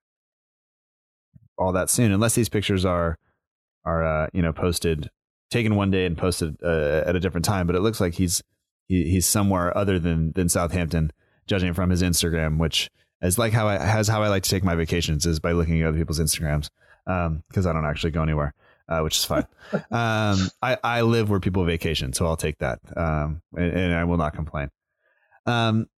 all 1.59 1.73
that 1.73 1.91
soon, 1.91 2.11
unless 2.11 2.35
these 2.35 2.49
pictures 2.49 2.87
are 2.87 3.19
are 3.85 4.05
uh, 4.05 4.29
you 4.33 4.41
know 4.41 4.53
posted 4.53 5.11
taken 5.51 5.75
one 5.75 5.91
day 5.91 6.07
and 6.07 6.17
posted 6.17 6.57
uh, 6.63 7.03
at 7.07 7.17
a 7.17 7.21
different 7.21 7.45
time, 7.45 7.67
but 7.67 7.77
it 7.77 7.81
looks 7.81 8.01
like 8.01 8.15
he's 8.15 8.43
he, 8.89 9.05
he's 9.11 9.27
somewhere 9.27 9.77
other 9.77 9.99
than 9.99 10.33
than 10.33 10.49
Southampton, 10.49 11.13
judging 11.47 11.75
from 11.75 11.91
his 11.91 12.03
Instagram, 12.03 12.59
which 12.59 12.91
is 13.23 13.39
like 13.39 13.53
how 13.53 13.69
I 13.69 13.79
has 13.79 14.09
how 14.09 14.23
I 14.23 14.29
like 14.29 14.43
to 14.45 14.51
take 14.51 14.65
my 14.65 14.75
vacations 14.75 15.27
is 15.27 15.41
by 15.41 15.53
looking 15.53 15.81
at 15.83 15.89
other 15.89 15.99
people's 15.99 16.21
Instagrams 16.21 16.71
because 17.05 17.67
um, 17.67 17.71
I 17.71 17.73
don't 17.73 17.87
actually 17.87 18.13
go 18.13 18.23
anywhere, 18.23 18.55
uh, 18.89 19.01
which 19.01 19.17
is 19.17 19.25
fine. 19.25 19.47
um, 19.73 20.49
I 20.63 20.79
I 20.83 21.01
live 21.03 21.31
where 21.31 21.41
people 21.41 21.65
vacation, 21.65 22.13
so 22.13 22.27
I'll 22.27 22.37
take 22.37 22.59
that, 22.59 22.81
um, 22.97 23.43
and, 23.57 23.73
and, 23.73 23.95
I 23.95 24.05
will 24.05 24.17
not 24.17 24.35
complain. 24.35 24.71
Um, 25.47 25.89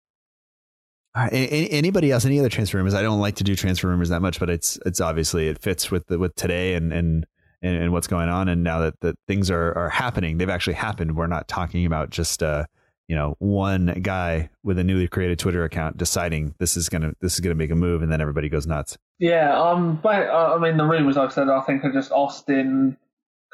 anybody 1.14 2.11
else? 2.11 2.24
Any 2.24 2.38
other 2.38 2.48
transfer 2.48 2.78
rumors? 2.78 2.94
I 2.94 3.03
don't 3.03 3.20
like 3.20 3.36
to 3.36 3.44
do 3.44 3.55
transfer 3.55 3.88
rumors 3.88 4.09
that 4.09 4.22
much, 4.22 4.40
but 4.40 4.48
it's 4.48 4.78
it's 4.86 5.00
obviously 5.00 5.48
it 5.48 5.61
fits 5.61 5.90
with 5.90 6.07
the, 6.07 6.18
with 6.18 6.34
today 6.34 6.74
and 6.74 6.92
and 6.92 7.26
and, 7.62 7.92
what's 7.92 8.06
going 8.06 8.28
on. 8.28 8.48
And 8.48 8.62
now 8.62 8.80
that 8.80 9.00
the 9.00 9.14
things 9.26 9.50
are 9.50 9.76
are 9.76 9.88
happening, 9.88 10.38
they've 10.38 10.50
actually 10.50 10.74
happened. 10.74 11.16
We're 11.16 11.26
not 11.26 11.48
talking 11.48 11.86
about 11.86 12.10
just 12.10 12.42
uh 12.42 12.64
you 13.08 13.16
know 13.16 13.36
one 13.38 13.98
guy 14.02 14.50
with 14.62 14.78
a 14.78 14.84
newly 14.84 15.08
created 15.08 15.38
Twitter 15.38 15.64
account 15.64 15.96
deciding 15.96 16.54
this 16.58 16.76
is 16.76 16.88
gonna 16.88 17.12
this 17.20 17.34
is 17.34 17.40
gonna 17.40 17.54
make 17.54 17.70
a 17.70 17.76
move, 17.76 18.02
and 18.02 18.10
then 18.10 18.20
everybody 18.20 18.48
goes 18.48 18.66
nuts. 18.66 18.96
Yeah, 19.18 19.58
um, 19.58 20.00
but 20.02 20.28
uh, 20.28 20.54
I 20.56 20.58
mean 20.58 20.76
the 20.76 20.84
rumors 20.84 21.16
I've 21.16 21.32
said 21.32 21.48
I 21.48 21.60
think 21.62 21.84
are 21.84 21.92
just 21.92 22.12
Austin, 22.12 22.96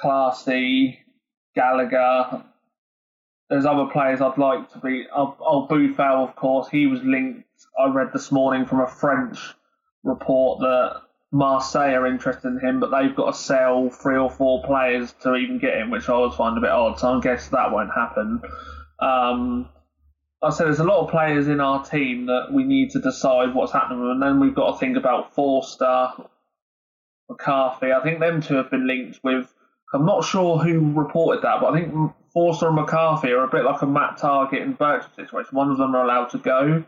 Clasie, 0.02 0.98
Gallagher. 1.54 2.44
There's 3.50 3.64
other 3.64 3.86
players 3.90 4.20
I'd 4.20 4.36
like 4.36 4.70
to 4.72 4.78
be. 4.78 5.06
Oh, 5.14 5.34
oh 5.40 6.22
of 6.22 6.36
course, 6.36 6.68
he 6.68 6.86
was 6.86 7.00
linked. 7.02 7.48
I 7.78 7.90
read 7.90 8.12
this 8.12 8.30
morning 8.30 8.66
from 8.66 8.80
a 8.80 8.86
French 8.86 9.54
report 10.04 10.60
that 10.60 11.00
Marseille 11.30 11.94
are 11.94 12.06
interested 12.06 12.48
in 12.48 12.58
him, 12.60 12.80
but 12.80 12.90
they've 12.90 13.14
got 13.14 13.32
to 13.32 13.38
sell 13.38 13.90
three 13.90 14.16
or 14.16 14.30
four 14.30 14.64
players 14.64 15.12
to 15.22 15.34
even 15.34 15.58
get 15.58 15.74
him, 15.74 15.90
which 15.90 16.08
I 16.08 16.14
always 16.14 16.34
find 16.34 16.56
a 16.56 16.60
bit 16.60 16.70
odd. 16.70 16.98
So 16.98 17.18
I 17.18 17.20
guess 17.20 17.48
that 17.48 17.70
won't 17.70 17.90
happen. 17.94 18.40
Um, 18.98 19.68
I 20.42 20.50
said 20.50 20.66
there's 20.66 20.78
a 20.78 20.84
lot 20.84 21.04
of 21.04 21.10
players 21.10 21.48
in 21.48 21.60
our 21.60 21.84
team 21.84 22.26
that 22.26 22.52
we 22.52 22.64
need 22.64 22.90
to 22.90 23.00
decide 23.00 23.54
what's 23.54 23.72
happening 23.72 24.08
and 24.08 24.22
then 24.22 24.40
we've 24.40 24.54
got 24.54 24.72
to 24.72 24.78
think 24.78 24.96
about 24.96 25.34
Forster, 25.34 26.10
McCarthy. 27.28 27.92
I 27.92 28.00
think 28.02 28.20
them 28.20 28.40
two 28.40 28.54
have 28.54 28.70
been 28.70 28.86
linked 28.86 29.20
with. 29.22 29.52
I'm 29.92 30.06
not 30.06 30.24
sure 30.24 30.58
who 30.58 30.92
reported 30.92 31.42
that, 31.42 31.60
but 31.60 31.74
I 31.74 31.80
think 31.80 32.12
Forster 32.32 32.68
and 32.68 32.76
McCarthy 32.76 33.32
are 33.32 33.44
a 33.44 33.48
bit 33.48 33.64
like 33.64 33.82
a 33.82 33.86
Matt 33.86 34.18
Targett 34.18 34.62
and 34.62 34.78
Birch 34.78 35.04
situation. 35.16 35.56
One 35.56 35.70
of 35.70 35.78
them 35.78 35.94
are 35.94 36.04
allowed 36.04 36.30
to 36.30 36.38
go, 36.38 36.84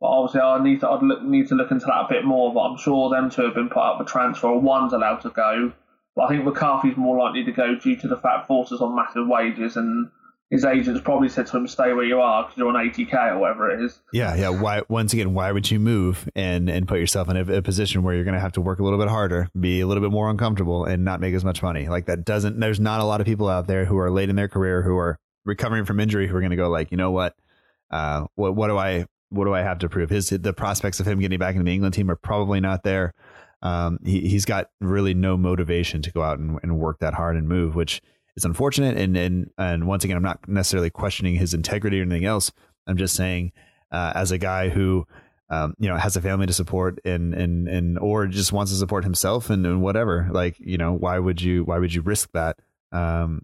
but 0.00 0.06
obviously 0.06 0.40
I 0.40 0.62
need 0.62 0.80
to 0.80 0.88
I'd 0.88 1.02
look, 1.02 1.22
need 1.22 1.48
to 1.48 1.54
look 1.54 1.70
into 1.70 1.86
that 1.86 2.04
a 2.04 2.06
bit 2.08 2.24
more. 2.24 2.52
But 2.52 2.60
I'm 2.60 2.78
sure 2.78 3.10
them 3.10 3.30
two 3.30 3.42
have 3.42 3.54
been 3.54 3.68
put 3.68 3.82
up 3.82 3.98
for 3.98 4.04
transfer. 4.04 4.52
One's 4.52 4.92
allowed 4.92 5.20
to 5.22 5.30
go, 5.30 5.72
but 6.14 6.22
I 6.22 6.28
think 6.28 6.44
McCarthy's 6.44 6.96
more 6.96 7.18
likely 7.18 7.44
to 7.44 7.52
go 7.52 7.74
due 7.74 7.96
to 7.96 8.08
the 8.08 8.16
fact 8.16 8.46
Forster's 8.46 8.80
on 8.80 8.94
massive 8.94 9.26
wages 9.26 9.76
and 9.76 10.10
his 10.50 10.64
agents 10.64 11.00
probably 11.02 11.28
said 11.28 11.46
to 11.48 11.56
him, 11.56 11.66
"Stay 11.66 11.92
where 11.92 12.04
you 12.04 12.20
are 12.20 12.44
because 12.44 12.56
you're 12.56 12.68
on 12.68 12.74
80k 12.74 13.32
or 13.32 13.38
whatever 13.38 13.70
it 13.70 13.84
is." 13.84 14.00
Yeah, 14.12 14.36
yeah. 14.36 14.50
Why? 14.50 14.82
Once 14.88 15.12
again, 15.12 15.34
why 15.34 15.50
would 15.50 15.68
you 15.70 15.80
move 15.80 16.28
and 16.36 16.70
and 16.70 16.86
put 16.86 17.00
yourself 17.00 17.28
in 17.28 17.36
a, 17.36 17.56
a 17.56 17.62
position 17.62 18.04
where 18.04 18.14
you're 18.14 18.24
going 18.24 18.34
to 18.34 18.40
have 18.40 18.52
to 18.52 18.60
work 18.60 18.78
a 18.78 18.84
little 18.84 18.98
bit 18.98 19.08
harder, 19.08 19.48
be 19.58 19.80
a 19.80 19.86
little 19.88 20.02
bit 20.02 20.12
more 20.12 20.30
uncomfortable, 20.30 20.84
and 20.84 21.04
not 21.04 21.20
make 21.20 21.34
as 21.34 21.44
much 21.44 21.62
money? 21.62 21.88
Like 21.88 22.06
that 22.06 22.24
doesn't. 22.24 22.60
There's 22.60 22.78
not 22.78 23.00
a 23.00 23.04
lot 23.04 23.20
of 23.20 23.26
people 23.26 23.48
out 23.48 23.66
there 23.66 23.86
who 23.86 23.98
are 23.98 24.10
late 24.10 24.28
in 24.28 24.36
their 24.36 24.48
career 24.48 24.82
who 24.82 24.96
are 24.96 25.18
recovering 25.44 25.84
from 25.84 25.98
injury 25.98 26.28
who 26.28 26.36
are 26.36 26.40
going 26.40 26.50
to 26.50 26.56
go 26.56 26.68
like, 26.68 26.92
you 26.92 26.96
know 26.96 27.10
what? 27.10 27.34
Uh, 27.90 28.26
what 28.36 28.54
what 28.54 28.68
do 28.68 28.78
I 28.78 29.06
what 29.30 29.44
do 29.44 29.54
I 29.54 29.62
have 29.62 29.78
to 29.80 29.88
prove? 29.88 30.10
His 30.10 30.30
the 30.30 30.52
prospects 30.52 31.00
of 31.00 31.06
him 31.06 31.20
getting 31.20 31.38
back 31.38 31.54
into 31.54 31.64
the 31.64 31.72
England 31.72 31.94
team 31.94 32.10
are 32.10 32.16
probably 32.16 32.60
not 32.60 32.82
there. 32.82 33.14
Um, 33.62 33.98
he 34.04 34.28
he's 34.28 34.44
got 34.44 34.70
really 34.80 35.14
no 35.14 35.36
motivation 35.36 36.02
to 36.02 36.12
go 36.12 36.22
out 36.22 36.38
and, 36.38 36.58
and 36.62 36.78
work 36.78 36.98
that 37.00 37.14
hard 37.14 37.36
and 37.36 37.48
move, 37.48 37.74
which 37.74 38.00
is 38.36 38.44
unfortunate. 38.44 38.96
And 38.96 39.16
and 39.16 39.50
and 39.58 39.86
once 39.86 40.04
again, 40.04 40.16
I'm 40.16 40.22
not 40.22 40.46
necessarily 40.48 40.90
questioning 40.90 41.36
his 41.36 41.54
integrity 41.54 41.98
or 41.98 42.02
anything 42.02 42.24
else. 42.24 42.52
I'm 42.86 42.96
just 42.96 43.16
saying, 43.16 43.52
uh, 43.90 44.12
as 44.14 44.30
a 44.30 44.38
guy 44.38 44.68
who 44.68 45.06
um, 45.48 45.74
you 45.78 45.88
know 45.88 45.96
has 45.96 46.16
a 46.16 46.20
family 46.20 46.46
to 46.46 46.52
support 46.52 47.00
and 47.04 47.34
and 47.34 47.68
and 47.68 47.98
or 47.98 48.26
just 48.26 48.52
wants 48.52 48.72
to 48.72 48.78
support 48.78 49.04
himself 49.04 49.50
and, 49.50 49.66
and 49.66 49.82
whatever, 49.82 50.28
like 50.30 50.56
you 50.58 50.76
know, 50.76 50.92
why 50.92 51.18
would 51.18 51.40
you 51.40 51.64
why 51.64 51.78
would 51.78 51.92
you 51.92 52.02
risk 52.02 52.30
that? 52.32 52.58
Um, 52.92 53.42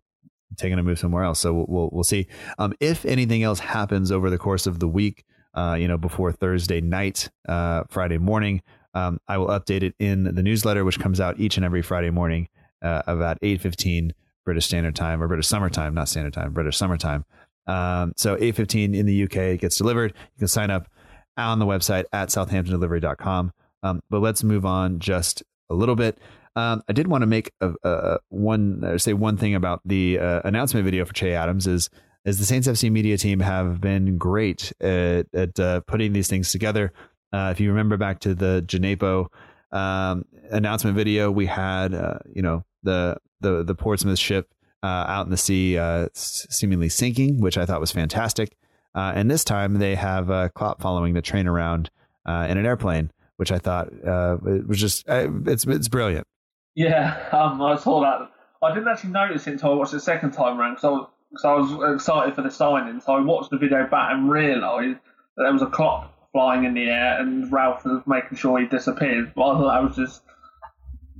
taking 0.56 0.78
a 0.78 0.82
move 0.82 0.98
somewhere 0.98 1.24
else. 1.24 1.40
So 1.40 1.64
we'll 1.66 1.90
we'll 1.92 2.04
see. 2.04 2.26
Um, 2.58 2.74
if 2.80 3.04
anything 3.04 3.42
else 3.42 3.58
happens 3.58 4.12
over 4.12 4.30
the 4.30 4.38
course 4.38 4.66
of 4.66 4.78
the 4.78 4.88
week, 4.88 5.24
uh, 5.54 5.76
you 5.78 5.88
know, 5.88 5.98
before 5.98 6.32
Thursday 6.32 6.80
night, 6.80 7.30
uh, 7.48 7.84
Friday 7.90 8.18
morning, 8.18 8.62
um, 8.94 9.18
I 9.28 9.38
will 9.38 9.48
update 9.48 9.82
it 9.82 9.94
in 9.98 10.34
the 10.34 10.42
newsletter, 10.42 10.84
which 10.84 10.98
comes 10.98 11.20
out 11.20 11.40
each 11.40 11.56
and 11.56 11.64
every 11.64 11.82
Friday 11.82 12.10
morning 12.10 12.48
uh, 12.82 13.02
about 13.06 13.38
eight 13.42 13.60
fifteen 13.60 14.14
British 14.44 14.66
Standard 14.66 14.96
Time 14.96 15.22
or 15.22 15.28
British 15.28 15.46
Summer 15.46 15.70
Time, 15.70 15.94
not 15.94 16.08
Standard 16.08 16.32
Time, 16.32 16.52
British 16.52 16.76
Summer 16.76 16.96
Time. 16.96 17.24
Um, 17.66 18.12
so 18.16 18.36
8.15 18.36 18.96
in 18.96 19.06
the 19.06 19.24
UK, 19.24 19.36
it 19.36 19.60
gets 19.60 19.76
delivered. 19.76 20.12
You 20.34 20.38
can 20.40 20.48
sign 20.48 20.70
up 20.70 20.88
on 21.36 21.58
the 21.58 21.66
website 21.66 22.04
at 22.12 22.28
southamptondelivery.com. 22.28 23.52
Um, 23.82 24.02
but 24.10 24.20
let's 24.20 24.42
move 24.44 24.66
on 24.66 24.98
just 24.98 25.42
a 25.70 25.74
little 25.74 25.96
bit. 25.96 26.18
Um, 26.54 26.82
I 26.88 26.92
did 26.92 27.06
want 27.06 27.22
to 27.22 27.26
make 27.26 27.50
a, 27.60 27.72
a 27.82 28.18
one 28.28 28.84
uh, 28.84 28.98
say 28.98 29.14
one 29.14 29.38
thing 29.38 29.54
about 29.54 29.80
the 29.86 30.18
uh, 30.18 30.42
announcement 30.44 30.84
video 30.84 31.04
for 31.04 31.14
Che 31.14 31.32
Adams 31.32 31.66
is 31.66 31.88
is 32.24 32.38
the 32.38 32.44
Saints 32.44 32.68
FC 32.68 32.90
media 32.90 33.18
team 33.18 33.40
have 33.40 33.80
been 33.80 34.16
great 34.16 34.72
at, 34.80 35.26
at 35.34 35.58
uh, 35.58 35.80
putting 35.80 36.12
these 36.12 36.28
things 36.28 36.52
together. 36.52 36.92
Uh, 37.32 37.48
if 37.50 37.60
you 37.60 37.70
remember 37.70 37.96
back 37.96 38.20
to 38.20 38.34
the 38.34 38.62
Djenepo 38.66 39.26
um, 39.72 40.24
announcement 40.50 40.96
video, 40.96 41.30
we 41.30 41.46
had 41.46 41.94
uh, 41.94 42.18
you 42.32 42.42
know 42.42 42.64
the 42.82 43.16
the 43.40 43.64
the 43.64 43.74
Portsmouth 43.74 44.18
ship 44.18 44.48
uh, 44.82 44.86
out 44.86 45.26
in 45.26 45.30
the 45.30 45.36
sea, 45.36 45.78
uh, 45.78 46.08
seemingly 46.14 46.88
sinking, 46.88 47.40
which 47.40 47.56
I 47.56 47.66
thought 47.66 47.80
was 47.80 47.92
fantastic. 47.92 48.56
Uh, 48.94 49.12
and 49.14 49.30
this 49.30 49.42
time 49.44 49.74
they 49.74 49.94
have 49.94 50.30
uh, 50.30 50.50
Klopp 50.50 50.82
following 50.82 51.14
the 51.14 51.22
train 51.22 51.46
around 51.46 51.90
in 52.26 52.58
an 52.58 52.66
airplane, 52.66 53.10
which 53.36 53.50
I 53.50 53.58
thought 53.58 53.88
was 54.02 54.78
just 54.78 55.04
it's 55.08 55.66
it's 55.66 55.88
brilliant. 55.88 56.26
Yeah, 56.74 57.28
um, 57.32 57.60
I 57.62 57.76
saw 57.76 58.00
that. 58.02 58.28
I 58.62 58.72
didn't 58.72 58.88
actually 58.88 59.10
notice 59.10 59.46
it 59.46 59.54
until 59.54 59.72
I 59.72 59.74
watched 59.74 59.92
it 59.92 59.96
the 59.96 60.00
second 60.00 60.32
time 60.32 60.60
around 60.60 60.74
because 60.74 61.06
I, 61.44 61.54
was, 61.54 61.70
cause 61.70 61.78
I 61.78 61.90
was 61.90 61.94
excited 61.96 62.34
for 62.34 62.42
the 62.42 62.50
signing. 62.50 63.00
So 63.00 63.14
I 63.14 63.20
watched 63.20 63.50
the 63.50 63.58
video 63.58 63.86
back 63.86 64.12
and 64.12 64.30
realised 64.30 64.98
that 65.36 65.44
there 65.44 65.52
was 65.52 65.62
a 65.62 65.66
Klopp 65.66 66.12
flying 66.32 66.64
in 66.64 66.74
the 66.74 66.84
air 66.84 67.20
and 67.20 67.50
Ralph 67.52 67.84
was 67.84 68.02
making 68.06 68.38
sure 68.38 68.60
he 68.60 68.66
disappeared. 68.66 69.32
But 69.34 69.42
I 69.42 69.58
thought 69.58 69.72
that 69.72 69.82
was 69.82 69.96
just 69.96 70.22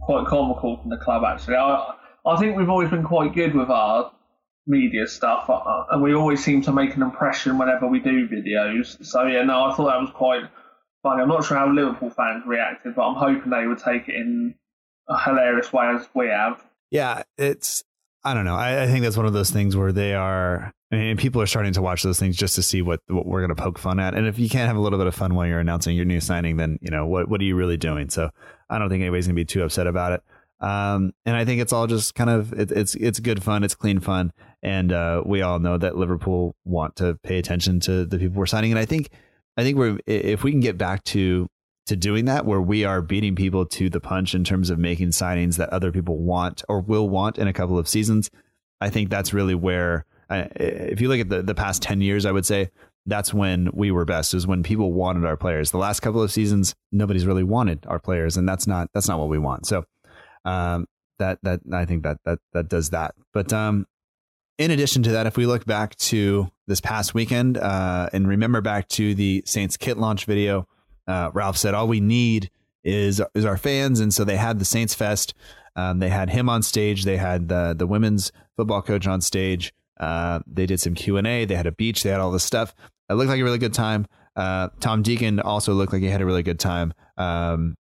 quite 0.00 0.26
comical 0.26 0.78
from 0.78 0.90
the 0.90 0.98
club 0.98 1.22
actually. 1.26 1.56
I, 1.56 1.94
I 2.24 2.36
think 2.38 2.56
we've 2.56 2.70
always 2.70 2.90
been 2.90 3.04
quite 3.04 3.34
good 3.34 3.54
with 3.54 3.70
our 3.70 4.12
media 4.66 5.06
stuff, 5.06 5.50
uh, 5.50 5.84
and 5.90 6.02
we 6.02 6.14
always 6.14 6.42
seem 6.44 6.62
to 6.62 6.72
make 6.72 6.94
an 6.94 7.02
impression 7.02 7.58
whenever 7.58 7.86
we 7.86 7.98
do 7.98 8.28
videos. 8.28 9.04
So 9.04 9.26
yeah, 9.26 9.42
no, 9.42 9.64
I 9.64 9.74
thought 9.74 9.86
that 9.86 10.00
was 10.00 10.10
quite 10.14 10.44
funny. 11.02 11.22
I'm 11.22 11.28
not 11.28 11.44
sure 11.44 11.56
how 11.56 11.68
Liverpool 11.68 12.10
fans 12.10 12.44
reacted, 12.46 12.94
but 12.94 13.02
I'm 13.02 13.16
hoping 13.16 13.50
they 13.50 13.66
would 13.66 13.78
take 13.78 14.08
it 14.08 14.14
in 14.14 14.54
a 15.08 15.20
hilarious 15.20 15.72
way 15.72 15.86
as 15.86 16.08
we 16.14 16.28
have. 16.28 16.62
Yeah, 16.90 17.22
it's 17.38 17.82
I 18.24 18.34
don't 18.34 18.44
know. 18.44 18.54
I, 18.54 18.84
I 18.84 18.86
think 18.86 19.02
that's 19.02 19.16
one 19.16 19.26
of 19.26 19.32
those 19.32 19.50
things 19.50 19.76
where 19.76 19.92
they 19.92 20.14
are. 20.14 20.72
I 20.92 20.96
mean, 20.96 21.16
people 21.16 21.42
are 21.42 21.46
starting 21.46 21.72
to 21.72 21.82
watch 21.82 22.02
those 22.02 22.20
things 22.20 22.36
just 22.36 22.54
to 22.54 22.62
see 22.62 22.82
what 22.82 23.00
what 23.08 23.26
we're 23.26 23.40
going 23.40 23.54
to 23.54 23.60
poke 23.60 23.78
fun 23.78 23.98
at. 23.98 24.14
And 24.14 24.26
if 24.26 24.38
you 24.38 24.48
can't 24.48 24.68
have 24.68 24.76
a 24.76 24.80
little 24.80 24.98
bit 24.98 25.08
of 25.08 25.14
fun 25.14 25.34
while 25.34 25.46
you're 25.46 25.58
announcing 25.58 25.96
your 25.96 26.04
new 26.04 26.20
signing, 26.20 26.56
then 26.56 26.78
you 26.80 26.90
know 26.90 27.06
what 27.06 27.28
what 27.28 27.40
are 27.40 27.44
you 27.44 27.56
really 27.56 27.76
doing? 27.76 28.10
So 28.10 28.30
I 28.70 28.78
don't 28.78 28.88
think 28.88 29.00
anybody's 29.00 29.26
going 29.26 29.34
to 29.34 29.40
be 29.40 29.44
too 29.44 29.62
upset 29.62 29.86
about 29.86 30.12
it. 30.12 30.22
Um, 30.60 31.12
and 31.26 31.36
I 31.36 31.44
think 31.44 31.60
it's 31.60 31.72
all 31.72 31.88
just 31.88 32.14
kind 32.14 32.30
of 32.30 32.52
it, 32.52 32.70
it's 32.70 32.94
it's 32.94 33.18
good 33.18 33.42
fun, 33.42 33.64
it's 33.64 33.74
clean 33.74 33.98
fun, 33.98 34.32
and 34.62 34.92
uh, 34.92 35.22
we 35.26 35.42
all 35.42 35.58
know 35.58 35.76
that 35.76 35.96
Liverpool 35.96 36.54
want 36.64 36.96
to 36.96 37.18
pay 37.24 37.38
attention 37.38 37.80
to 37.80 38.04
the 38.04 38.18
people 38.18 38.36
we're 38.38 38.46
signing. 38.46 38.70
And 38.70 38.78
I 38.78 38.84
think 38.84 39.10
I 39.56 39.64
think 39.64 39.76
we're 39.76 39.98
if 40.06 40.44
we 40.44 40.52
can 40.52 40.60
get 40.60 40.78
back 40.78 41.02
to 41.04 41.48
to 41.86 41.96
doing 41.96 42.26
that, 42.26 42.46
where 42.46 42.60
we 42.60 42.84
are 42.84 43.02
beating 43.02 43.34
people 43.34 43.66
to 43.66 43.90
the 43.90 44.00
punch 44.00 44.34
in 44.34 44.44
terms 44.44 44.70
of 44.70 44.78
making 44.78 45.08
signings 45.08 45.56
that 45.56 45.68
other 45.70 45.90
people 45.90 46.18
want 46.18 46.62
or 46.68 46.80
will 46.80 47.08
want 47.08 47.38
in 47.38 47.48
a 47.48 47.52
couple 47.52 47.78
of 47.78 47.88
seasons, 47.88 48.30
I 48.80 48.90
think 48.90 49.10
that's 49.10 49.32
really 49.32 49.54
where. 49.54 50.06
If 50.30 51.02
you 51.02 51.08
look 51.08 51.20
at 51.20 51.28
the, 51.28 51.42
the 51.42 51.54
past 51.54 51.82
10 51.82 52.00
years, 52.00 52.24
I 52.24 52.32
would 52.32 52.46
say 52.46 52.70
that's 53.06 53.34
when 53.34 53.68
we 53.72 53.90
were 53.90 54.04
best 54.04 54.34
is 54.34 54.46
when 54.46 54.62
people 54.62 54.92
wanted 54.92 55.24
our 55.26 55.36
players. 55.36 55.70
The 55.70 55.78
last 55.78 56.00
couple 56.00 56.22
of 56.22 56.32
seasons, 56.32 56.74
nobody's 56.90 57.26
really 57.26 57.42
wanted 57.42 57.84
our 57.86 57.98
players, 57.98 58.36
and 58.36 58.48
that's 58.48 58.66
not 58.66 58.88
that's 58.94 59.08
not 59.08 59.18
what 59.18 59.28
we 59.28 59.38
want. 59.38 59.66
So 59.66 59.84
um, 60.44 60.86
that 61.18 61.38
that 61.42 61.60
I 61.72 61.84
think 61.84 62.04
that 62.04 62.18
that 62.24 62.38
that 62.52 62.68
does 62.68 62.90
that. 62.90 63.14
But 63.32 63.52
um, 63.52 63.86
in 64.58 64.70
addition 64.70 65.02
to 65.04 65.12
that, 65.12 65.26
if 65.26 65.36
we 65.36 65.46
look 65.46 65.64
back 65.64 65.96
to 65.96 66.48
this 66.66 66.80
past 66.80 67.14
weekend 67.14 67.58
uh, 67.58 68.08
and 68.12 68.28
remember 68.28 68.60
back 68.60 68.88
to 68.88 69.14
the 69.14 69.42
Saints 69.46 69.76
kit 69.76 69.98
launch 69.98 70.24
video, 70.24 70.68
uh, 71.06 71.30
Ralph 71.32 71.56
said 71.56 71.74
all 71.74 71.88
we 71.88 72.00
need 72.00 72.50
is 72.84 73.22
is 73.34 73.44
our 73.44 73.56
fans, 73.56 74.00
and 74.00 74.12
so 74.12 74.24
they 74.24 74.36
had 74.36 74.58
the 74.58 74.64
Saints 74.64 74.94
Fest. 74.94 75.34
Um, 75.74 76.00
they 76.00 76.08
had 76.08 76.30
him 76.30 76.48
on 76.48 76.62
stage. 76.62 77.04
They 77.04 77.16
had 77.16 77.48
the 77.48 77.74
the 77.76 77.86
women's 77.86 78.32
football 78.56 78.82
coach 78.82 79.06
on 79.06 79.20
stage. 79.20 79.72
Uh, 79.98 80.40
they 80.46 80.66
did 80.66 80.80
some 80.80 80.94
Q 80.94 81.16
and 81.16 81.26
A. 81.26 81.44
They 81.44 81.54
had 81.54 81.66
a 81.66 81.72
beach. 81.72 82.02
They 82.02 82.10
had 82.10 82.20
all 82.20 82.32
this 82.32 82.44
stuff. 82.44 82.74
It 83.08 83.14
looked 83.14 83.28
like 83.28 83.40
a 83.40 83.44
really 83.44 83.58
good 83.58 83.74
time. 83.74 84.06
Uh, 84.34 84.68
Tom 84.80 85.02
Deacon 85.02 85.40
also 85.40 85.74
looked 85.74 85.92
like 85.92 86.02
he 86.02 86.08
had 86.08 86.22
a 86.22 86.26
really 86.26 86.42
good 86.42 86.58
time. 86.58 86.94
Um, 87.16 87.74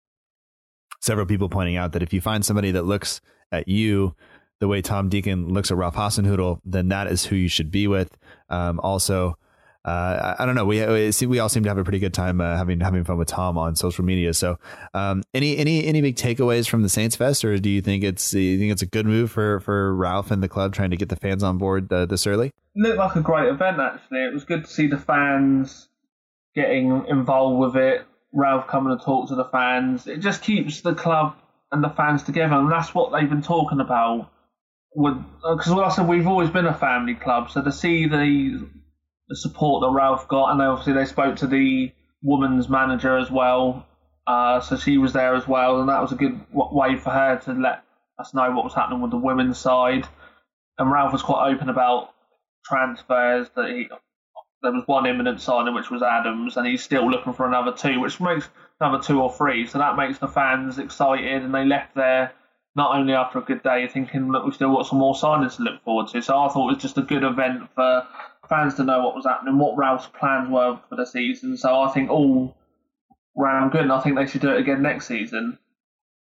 several 1.00 1.26
people 1.26 1.48
pointing 1.48 1.76
out 1.76 1.92
that 1.92 2.02
if 2.02 2.12
you 2.12 2.20
find 2.20 2.44
somebody 2.44 2.72
that 2.72 2.82
looks 2.84 3.20
at 3.52 3.68
you 3.68 4.14
the 4.58 4.68
way 4.68 4.82
Tom 4.82 5.08
Deacon 5.08 5.48
looks 5.48 5.70
at 5.70 5.76
Ralph 5.76 5.94
Hasenhüttl, 5.94 6.60
then 6.64 6.88
that 6.88 7.06
is 7.06 7.24
who 7.24 7.36
you 7.36 7.48
should 7.48 7.70
be 7.70 7.86
with. 7.86 8.16
Um, 8.50 8.78
also, 8.80 9.36
I, 9.84 10.36
I, 10.40 10.46
don't 10.46 10.54
know. 10.54 10.66
We 10.66 10.84
we, 11.26 11.38
all 11.38 11.48
seem 11.48 11.62
to 11.62 11.68
have 11.70 11.78
a 11.78 11.84
pretty 11.84 11.98
good 11.98 12.12
time 12.12 12.40
uh, 12.40 12.56
having 12.56 12.80
having 12.80 13.04
fun 13.04 13.16
with 13.16 13.28
Tom 13.28 13.56
on 13.56 13.76
social 13.76 14.04
media. 14.04 14.34
So, 14.34 14.58
um, 14.92 15.22
any 15.32 15.56
any 15.56 15.86
any 15.86 16.02
big 16.02 16.16
takeaways 16.16 16.68
from 16.68 16.82
the 16.82 16.88
Saints 16.88 17.16
Fest, 17.16 17.44
or 17.44 17.58
do 17.58 17.70
you 17.70 17.80
think 17.80 18.04
it's 18.04 18.34
you 18.34 18.58
think 18.58 18.72
it's 18.72 18.82
a 18.82 18.86
good 18.86 19.06
move 19.06 19.30
for 19.30 19.60
for 19.60 19.94
Ralph 19.94 20.30
and 20.30 20.42
the 20.42 20.48
club 20.48 20.74
trying 20.74 20.90
to 20.90 20.96
get 20.96 21.08
the 21.08 21.16
fans 21.16 21.42
on 21.42 21.56
board 21.56 21.90
uh, 21.92 22.04
this 22.04 22.26
early? 22.26 22.52
looked 22.76 22.98
like 22.98 23.16
a 23.16 23.20
great 23.20 23.48
event. 23.48 23.80
Actually, 23.80 24.24
it 24.24 24.34
was 24.34 24.44
good 24.44 24.64
to 24.64 24.70
see 24.70 24.86
the 24.86 24.98
fans 24.98 25.88
getting 26.54 27.06
involved 27.08 27.58
with 27.58 27.82
it. 27.82 28.06
Ralph 28.32 28.68
coming 28.68 28.96
to 28.96 29.04
talk 29.04 29.28
to 29.28 29.34
the 29.34 29.44
fans. 29.44 30.06
It 30.06 30.18
just 30.18 30.42
keeps 30.42 30.82
the 30.82 30.94
club 30.94 31.36
and 31.72 31.82
the 31.82 31.88
fans 31.88 32.22
together, 32.22 32.56
and 32.56 32.70
that's 32.70 32.94
what 32.94 33.12
they've 33.12 33.28
been 33.28 33.42
talking 33.42 33.80
about. 33.80 34.30
Because, 34.94 35.68
like 35.68 35.86
I 35.86 35.94
said, 35.94 36.08
we've 36.08 36.26
always 36.26 36.50
been 36.50 36.66
a 36.66 36.74
family 36.74 37.14
club, 37.14 37.50
so 37.50 37.62
to 37.62 37.72
see 37.72 38.06
the 38.06 38.68
the 39.30 39.36
support 39.36 39.80
that 39.80 39.90
Ralph 39.90 40.28
got, 40.28 40.50
and 40.50 40.60
obviously 40.60 40.92
they 40.92 41.06
spoke 41.06 41.36
to 41.36 41.46
the 41.46 41.92
woman's 42.20 42.68
manager 42.68 43.16
as 43.16 43.30
well, 43.30 43.86
uh, 44.26 44.60
so 44.60 44.76
she 44.76 44.98
was 44.98 45.12
there 45.12 45.34
as 45.34 45.48
well, 45.48 45.80
and 45.80 45.88
that 45.88 46.02
was 46.02 46.12
a 46.12 46.16
good 46.16 46.38
way 46.52 46.96
for 46.96 47.10
her 47.10 47.38
to 47.44 47.52
let 47.52 47.84
us 48.18 48.34
know 48.34 48.50
what 48.50 48.64
was 48.64 48.74
happening 48.74 49.00
with 49.00 49.12
the 49.12 49.16
women's 49.16 49.56
side. 49.56 50.06
And 50.78 50.90
Ralph 50.90 51.12
was 51.12 51.22
quite 51.22 51.52
open 51.52 51.68
about 51.68 52.10
transfers 52.66 53.48
that 53.56 53.70
he 53.70 53.88
there 54.62 54.72
was 54.72 54.82
one 54.86 55.06
imminent 55.06 55.40
signing, 55.40 55.74
which 55.74 55.90
was 55.90 56.02
Adams, 56.02 56.56
and 56.56 56.66
he's 56.66 56.82
still 56.82 57.10
looking 57.10 57.32
for 57.32 57.46
another 57.46 57.72
two, 57.72 57.98
which 57.98 58.20
makes 58.20 58.46
another 58.78 59.02
two 59.02 59.22
or 59.22 59.32
three. 59.32 59.66
So 59.66 59.78
that 59.78 59.96
makes 59.96 60.18
the 60.18 60.28
fans 60.28 60.78
excited, 60.78 61.42
and 61.42 61.54
they 61.54 61.64
left 61.64 61.94
there 61.94 62.32
not 62.76 62.94
only 62.94 63.14
after 63.14 63.38
a 63.38 63.42
good 63.42 63.62
day 63.62 63.88
thinking 63.88 64.32
that 64.32 64.44
we 64.44 64.52
still 64.52 64.74
got 64.74 64.86
some 64.86 64.98
more 64.98 65.14
signings 65.14 65.56
to 65.56 65.62
look 65.62 65.82
forward 65.82 66.08
to. 66.08 66.22
So 66.22 66.38
I 66.38 66.48
thought 66.48 66.70
it 66.70 66.74
was 66.74 66.82
just 66.82 66.98
a 66.98 67.02
good 67.02 67.24
event 67.24 67.68
for 67.74 68.06
fans 68.50 68.74
to 68.74 68.84
know 68.84 69.02
what 69.02 69.14
was 69.14 69.24
happening, 69.24 69.58
what 69.58 69.78
Ralph's 69.78 70.08
plans 70.08 70.50
were 70.50 70.78
for 70.90 70.96
the 70.96 71.06
season. 71.06 71.56
So 71.56 71.80
I 71.80 71.90
think 71.92 72.10
all 72.10 72.54
round 73.34 73.72
good, 73.72 73.82
and 73.82 73.92
I 73.92 74.00
think 74.00 74.16
they 74.16 74.26
should 74.26 74.42
do 74.42 74.50
it 74.50 74.58
again 74.58 74.82
next 74.82 75.06
season. 75.06 75.58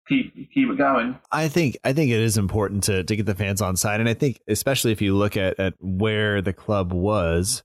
Keep 0.08 0.54
keep 0.54 0.70
it 0.70 0.78
going. 0.78 1.18
I 1.32 1.48
think 1.48 1.78
I 1.84 1.94
think 1.94 2.12
it 2.12 2.20
is 2.20 2.38
important 2.38 2.84
to 2.84 3.04
to 3.04 3.16
get 3.16 3.26
the 3.26 3.36
fans 3.36 3.62
on 3.62 3.76
side, 3.76 4.00
and 4.00 4.08
I 4.08 4.14
think 4.14 4.40
especially 4.48 4.92
if 4.92 5.02
you 5.02 5.16
look 5.16 5.36
at 5.36 5.60
at 5.60 5.74
where 5.80 6.42
the 6.42 6.54
club 6.54 6.94
was, 6.94 7.64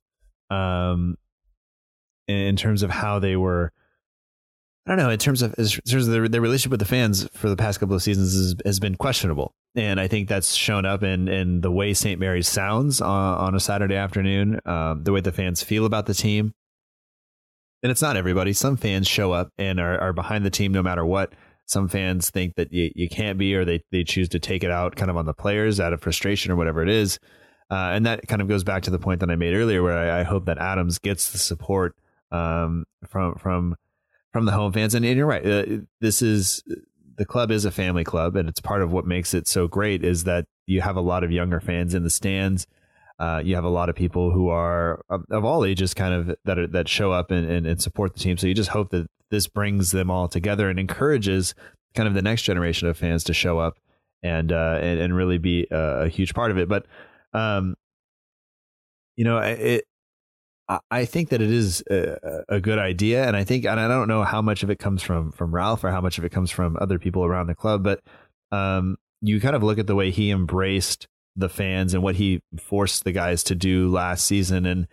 um, 0.51 1.19
in 2.27 2.57
terms 2.57 2.83
of 2.83 2.91
how 2.91 3.19
they 3.19 3.37
were. 3.37 3.73
I 4.87 4.91
don't 4.91 4.99
know. 4.99 5.11
In 5.11 5.18
terms 5.18 5.43
of 5.43 5.55
in 5.59 5.66
terms 5.66 6.09
of 6.09 6.12
their, 6.12 6.28
their 6.28 6.41
relationship 6.41 6.72
with 6.72 6.80
the 6.80 6.87
fans 6.87 7.28
for 7.35 7.49
the 7.49 7.57
past 7.57 7.80
couple 7.80 7.95
of 7.95 8.03
seasons 8.03 8.35
has, 8.35 8.55
has 8.64 8.80
been 8.80 8.97
questionable 8.97 9.55
and 9.74 9.99
I 9.99 10.09
think 10.09 10.28
that's 10.28 10.55
shown 10.55 10.85
up 10.85 11.03
in 11.03 11.28
in 11.28 11.61
the 11.62 11.70
way 11.70 11.95
St. 11.95 12.20
Mary's 12.20 12.49
sounds 12.49 13.01
on, 13.01 13.39
on 13.39 13.55
a 13.55 13.61
Saturday 13.61 13.95
afternoon, 13.97 14.61
um, 14.66 15.05
the 15.05 15.12
way 15.12 15.20
the 15.20 15.33
fans 15.33 15.62
feel 15.62 15.87
about 15.87 16.07
the 16.07 16.14
team. 16.14 16.53
And 17.83 17.91
it's 17.91 18.03
not 18.03 18.16
everybody. 18.16 18.53
Some 18.53 18.76
fans 18.76 19.09
show 19.09 19.33
up 19.33 19.49
and 19.59 19.80
are, 19.80 19.99
are 19.99 20.12
behind 20.12 20.45
the 20.45 20.51
team 20.51 20.72
no 20.72 20.83
matter 20.83 21.05
what. 21.05 21.33
Some 21.66 21.89
fans 21.89 22.30
think 22.30 22.55
that 22.57 22.72
you, 22.72 22.93
you 22.95 23.09
can't 23.09 23.39
be, 23.39 23.55
or 23.55 23.64
they, 23.64 23.83
they 23.91 24.05
choose 24.05 24.28
to 24.30 24.39
take 24.39 24.62
it 24.62 24.70
out 24.70 24.95
kind 24.95 25.11
of 25.11 25.16
on 25.16 25.26
the 25.26 25.35
players 25.35 25.80
out 25.80 25.93
of 25.93 26.01
frustration 26.01 26.53
or 26.53 26.57
whatever 26.57 26.83
it 26.83 26.89
is. 26.89 27.18
Uh, 27.70 27.91
and 27.93 28.07
that 28.07 28.28
kind 28.28 28.43
of 28.43 28.47
goes 28.47 28.62
back 28.62 28.83
to 28.85 28.91
the 28.91 28.99
point 28.99 29.20
that 29.20 29.30
I 29.30 29.37
made 29.37 29.55
earlier, 29.55 29.83
where 29.83 29.99
I, 29.99 30.20
I 30.20 30.22
hope 30.22 30.45
that 30.47 30.59
Adams 30.59 30.99
gets 30.99 31.33
the 31.33 31.39
support 31.39 31.97
um, 32.30 32.85
from 33.09 33.35
from 33.37 33.74
from 34.33 34.47
the 34.47 34.53
home 34.53 34.72
fans. 34.72 34.95
And, 34.95 35.05
and 35.05 35.16
you're 35.16 35.26
right, 35.26 35.47
uh, 35.47 35.64
this 36.01 36.22
is 36.22 36.62
the 37.16 37.26
club 37.26 37.51
is 37.51 37.64
a 37.64 37.70
family 37.70 38.05
club, 38.05 38.37
and 38.37 38.49
it's 38.49 38.61
part 38.61 38.83
of 38.83 38.91
what 38.93 39.07
makes 39.07 39.35
it 39.35 39.47
so 39.47 39.68
great 39.68 40.05
is 40.05 40.24
that 40.24 40.47
you 40.66 40.80
have 40.80 40.97
a 40.97 41.01
lot 41.01 41.24
of 41.24 41.30
younger 41.30 41.61
fans 41.61 41.95
in 41.95 42.03
the 42.03 42.11
stands. 42.11 42.66
Uh, 43.18 43.41
you 43.45 43.55
have 43.55 43.64
a 43.64 43.68
lot 43.68 43.89
of 43.89 43.95
people 43.95 44.30
who 44.30 44.49
are 44.49 45.05
of, 45.09 45.24
of 45.30 45.45
all 45.45 45.64
ages, 45.64 45.95
kind 45.95 46.14
of 46.14 46.37
that 46.45 46.59
are, 46.59 46.66
that 46.66 46.89
show 46.89 47.12
up 47.12 47.30
and, 47.30 47.49
and, 47.49 47.66
and, 47.66 47.80
support 47.80 48.14
the 48.14 48.18
team. 48.18 48.37
So 48.37 48.47
you 48.47 48.55
just 48.55 48.70
hope 48.70 48.91
that 48.91 49.07
this 49.30 49.47
brings 49.47 49.93
them 49.93 50.11
all 50.11 50.28
together 50.28 50.68
and 50.68 50.78
encourages 50.80 51.55
kind 51.95 52.09
of 52.09 52.14
the 52.14 52.22
next 52.22 52.43
generation 52.43 52.89
of 52.89 52.97
fans 52.97 53.22
to 53.24 53.35
show 53.35 53.59
up 53.59 53.78
and 54.22 54.51
uh, 54.51 54.78
and, 54.80 54.99
and 54.99 55.14
really 55.14 55.39
be 55.39 55.66
a, 55.70 56.05
a, 56.05 56.09
huge 56.09 56.35
part 56.35 56.51
of 56.51 56.59
it. 56.59 56.68
But 56.68 56.87
um, 57.35 57.76
you 59.14 59.24
know, 59.24 59.39
it 59.39 59.85
I 60.91 61.05
think 61.05 61.31
that 61.31 61.43
it 61.43 61.51
is 61.51 61.83
a, 61.91 62.45
a, 62.49 62.61
good 62.61 62.79
idea, 62.79 63.27
and 63.27 63.37
I 63.37 63.45
think, 63.45 63.67
and 63.67 63.79
I 63.79 63.89
don't 63.89 64.09
know 64.09 64.23
how 64.23 64.41
much 64.41 64.63
of 64.63 64.71
it 64.71 64.79
comes 64.79 65.03
from 65.03 65.33
from 65.33 65.55
Ralph 65.55 65.85
or 65.85 65.91
how 65.91 66.01
much 66.01 66.19
of 66.19 66.25
it 66.25 66.31
comes 66.31 66.51
from 66.51 66.79
other 66.81 66.99
people 66.99 67.25
around 67.25 67.49
the 67.49 67.55
club, 67.55 67.83
but 67.83 68.01
um, 68.53 68.97
you 69.21 69.41
kind 69.41 69.57
of 69.57 69.63
look 69.63 69.79
at 69.79 69.87
the 69.87 69.95
way 69.95 70.11
he 70.11 70.31
embraced 70.31 71.09
the 71.37 71.49
fans 71.49 71.95
and 71.95 72.03
what 72.03 72.15
he 72.15 72.43
forced 72.59 73.05
the 73.05 73.13
guys 73.13 73.43
to 73.45 73.55
do 73.55 73.91
last 73.91 74.25
season, 74.25 74.65
and 74.65 74.87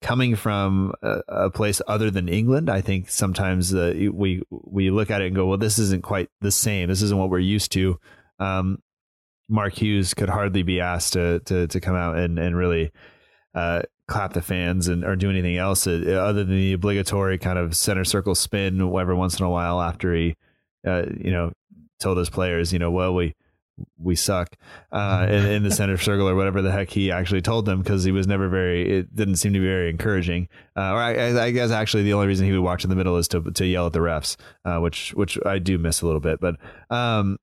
coming 0.00 0.34
from 0.34 0.92
a, 1.02 1.20
a 1.28 1.50
place 1.50 1.80
other 1.86 2.10
than 2.10 2.28
England, 2.28 2.68
I 2.68 2.80
think 2.80 3.08
sometimes 3.08 3.74
uh, 3.74 3.94
we 4.12 4.42
we 4.50 4.90
look 4.90 5.10
at 5.10 5.20
it 5.20 5.26
and 5.26 5.36
go, 5.36 5.46
well, 5.46 5.58
this 5.58 5.78
isn't 5.78 6.02
quite 6.02 6.30
the 6.40 6.50
same. 6.50 6.88
This 6.88 7.02
isn't 7.02 7.18
what 7.18 7.30
we're 7.30 7.38
used 7.38 7.72
to. 7.72 7.98
Um, 8.38 8.78
Mark 9.48 9.74
Hughes 9.74 10.14
could 10.14 10.30
hardly 10.30 10.62
be 10.62 10.80
asked 10.80 11.12
to 11.12 11.40
to 11.40 11.66
to 11.68 11.80
come 11.80 11.94
out 11.94 12.16
and 12.16 12.38
and 12.38 12.56
really 12.56 12.90
uh, 13.54 13.82
clap 14.08 14.32
the 14.32 14.42
fans 14.42 14.88
and 14.88 15.04
or 15.04 15.16
do 15.16 15.30
anything 15.30 15.56
else 15.56 15.86
uh, 15.86 16.02
other 16.20 16.44
than 16.44 16.56
the 16.56 16.72
obligatory 16.72 17.38
kind 17.38 17.58
of 17.58 17.76
center 17.76 18.04
circle 18.04 18.34
spin 18.34 18.80
every 18.80 19.14
once 19.14 19.38
in 19.38 19.44
a 19.44 19.50
while 19.50 19.80
after 19.80 20.14
he, 20.14 20.34
uh, 20.86 21.04
you 21.18 21.30
know, 21.30 21.52
told 22.00 22.18
his 22.18 22.30
players, 22.30 22.72
you 22.72 22.78
know, 22.78 22.90
well 22.90 23.14
we 23.14 23.34
we 23.98 24.14
suck 24.14 24.54
uh, 24.92 25.26
in, 25.28 25.46
in, 25.46 25.62
the 25.62 25.70
center 25.70 25.96
circle 25.98 26.28
or 26.28 26.34
whatever 26.34 26.60
the 26.60 26.70
heck 26.70 26.90
he 26.90 27.10
actually 27.10 27.40
told 27.40 27.64
them 27.64 27.80
because 27.80 28.04
he 28.04 28.12
was 28.12 28.26
never 28.26 28.48
very 28.48 28.98
it 28.98 29.16
didn't 29.16 29.36
seem 29.36 29.52
to 29.52 29.60
be 29.60 29.66
very 29.66 29.88
encouraging. 29.88 30.48
Uh, 30.76 30.92
or 30.92 30.98
I, 30.98 31.44
I, 31.44 31.50
guess 31.50 31.70
actually 31.70 32.02
the 32.02 32.12
only 32.12 32.26
reason 32.26 32.46
he 32.46 32.52
would 32.52 32.60
watch 32.60 32.84
in 32.84 32.90
the 32.90 32.96
middle 32.96 33.16
is 33.16 33.28
to 33.28 33.40
to 33.40 33.66
yell 33.66 33.86
at 33.86 33.92
the 33.92 34.00
refs 34.00 34.36
uh, 34.64 34.78
which 34.78 35.14
which 35.14 35.38
I 35.46 35.58
do 35.58 35.78
miss 35.78 36.02
a 36.02 36.06
little 36.06 36.20
bit 36.20 36.40
but 36.40 36.56
um, 36.90 37.38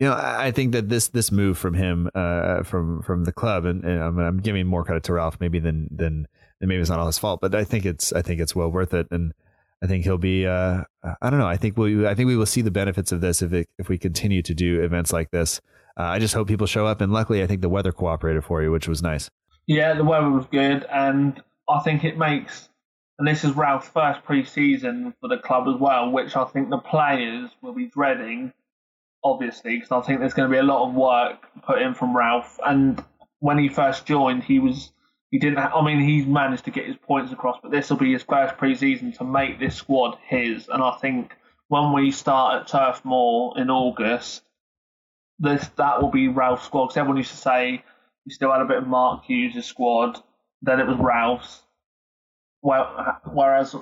you 0.00 0.08
know, 0.08 0.14
I 0.14 0.50
think 0.50 0.72
that 0.72 0.88
this 0.88 1.08
this 1.08 1.30
move 1.30 1.56
from 1.56 1.74
him, 1.74 2.10
uh, 2.14 2.64
from 2.64 3.02
from 3.02 3.24
the 3.24 3.32
club, 3.32 3.64
and, 3.64 3.84
and 3.84 4.02
I'm, 4.02 4.18
I'm, 4.18 4.38
giving 4.38 4.66
more 4.66 4.84
credit 4.84 5.04
to 5.04 5.12
Ralph 5.12 5.38
maybe 5.40 5.60
than 5.60 5.88
than 5.90 6.26
maybe 6.60 6.80
it's 6.80 6.90
not 6.90 6.98
all 6.98 7.06
his 7.06 7.18
fault, 7.18 7.40
but 7.40 7.54
I 7.54 7.64
think 7.64 7.86
it's 7.86 8.12
I 8.12 8.22
think 8.22 8.40
it's 8.40 8.56
well 8.56 8.70
worth 8.70 8.92
it, 8.92 9.06
and 9.12 9.32
I 9.82 9.86
think 9.86 10.04
he'll 10.04 10.18
be. 10.18 10.46
Uh, 10.46 10.82
I 11.22 11.30
don't 11.30 11.38
know. 11.38 11.46
I 11.46 11.56
think 11.56 11.76
we 11.76 12.06
I 12.06 12.14
think 12.14 12.26
we 12.26 12.36
will 12.36 12.46
see 12.46 12.60
the 12.60 12.72
benefits 12.72 13.12
of 13.12 13.20
this 13.20 13.40
if 13.40 13.52
it, 13.52 13.68
if 13.78 13.88
we 13.88 13.96
continue 13.98 14.42
to 14.42 14.54
do 14.54 14.82
events 14.82 15.12
like 15.12 15.30
this. 15.30 15.60
Uh, 15.96 16.02
I 16.02 16.18
just 16.18 16.34
hope 16.34 16.48
people 16.48 16.66
show 16.66 16.86
up, 16.86 17.00
and 17.00 17.12
luckily, 17.12 17.42
I 17.42 17.46
think 17.46 17.60
the 17.60 17.68
weather 17.68 17.92
cooperated 17.92 18.44
for 18.44 18.62
you, 18.62 18.72
which 18.72 18.88
was 18.88 19.00
nice. 19.00 19.30
Yeah, 19.66 19.94
the 19.94 20.04
weather 20.04 20.28
was 20.28 20.46
good, 20.46 20.84
and 20.90 21.40
I 21.68 21.80
think 21.80 22.02
it 22.02 22.18
makes. 22.18 22.68
And 23.18 23.28
this 23.28 23.44
is 23.44 23.52
Ralph's 23.52 23.88
first 23.88 24.24
pre-season 24.24 25.14
for 25.20 25.28
the 25.28 25.38
club 25.38 25.68
as 25.72 25.80
well, 25.80 26.10
which 26.10 26.34
I 26.34 26.44
think 26.46 26.68
the 26.68 26.78
players 26.78 27.48
will 27.62 27.72
be 27.72 27.86
dreading 27.86 28.52
obviously, 29.24 29.76
because 29.76 29.90
I 29.90 30.00
think 30.02 30.20
there's 30.20 30.34
going 30.34 30.48
to 30.48 30.52
be 30.52 30.58
a 30.58 30.62
lot 30.62 30.86
of 30.86 30.94
work 30.94 31.48
put 31.62 31.80
in 31.80 31.94
from 31.94 32.16
Ralph. 32.16 32.58
And 32.64 33.02
when 33.40 33.58
he 33.58 33.68
first 33.68 34.06
joined, 34.06 34.44
he 34.44 34.58
was 34.58 34.92
he 35.30 35.38
didn't. 35.38 35.58
I 35.58 35.84
mean, 35.84 36.00
he's 36.00 36.26
managed 36.26 36.64
to 36.66 36.70
get 36.70 36.86
his 36.86 36.96
points 36.96 37.32
across, 37.32 37.58
but 37.62 37.72
this 37.72 37.90
will 37.90 37.96
be 37.96 38.12
his 38.12 38.22
first 38.22 38.56
pre-season 38.56 39.12
to 39.14 39.24
make 39.24 39.58
this 39.58 39.74
squad 39.74 40.18
his. 40.28 40.68
And 40.68 40.82
I 40.82 40.96
think 41.00 41.32
when 41.68 41.92
we 41.92 42.10
start 42.10 42.60
at 42.60 42.68
Turf 42.68 43.04
Moor 43.04 43.54
in 43.58 43.70
August, 43.70 44.42
this 45.38 45.68
that 45.76 46.00
will 46.00 46.10
be 46.10 46.28
Ralph's 46.28 46.66
squad. 46.66 46.86
Because 46.86 46.98
everyone 46.98 47.16
used 47.16 47.32
to 47.32 47.36
say 47.36 47.82
we 48.26 48.32
still 48.32 48.52
had 48.52 48.60
a 48.60 48.66
bit 48.66 48.78
of 48.78 48.86
Mark 48.86 49.24
Hughes' 49.24 49.64
squad, 49.64 50.22
then 50.62 50.78
it 50.78 50.86
was 50.86 50.98
Ralph's. 50.98 51.62
Well, 52.62 53.20
whereas 53.32 53.74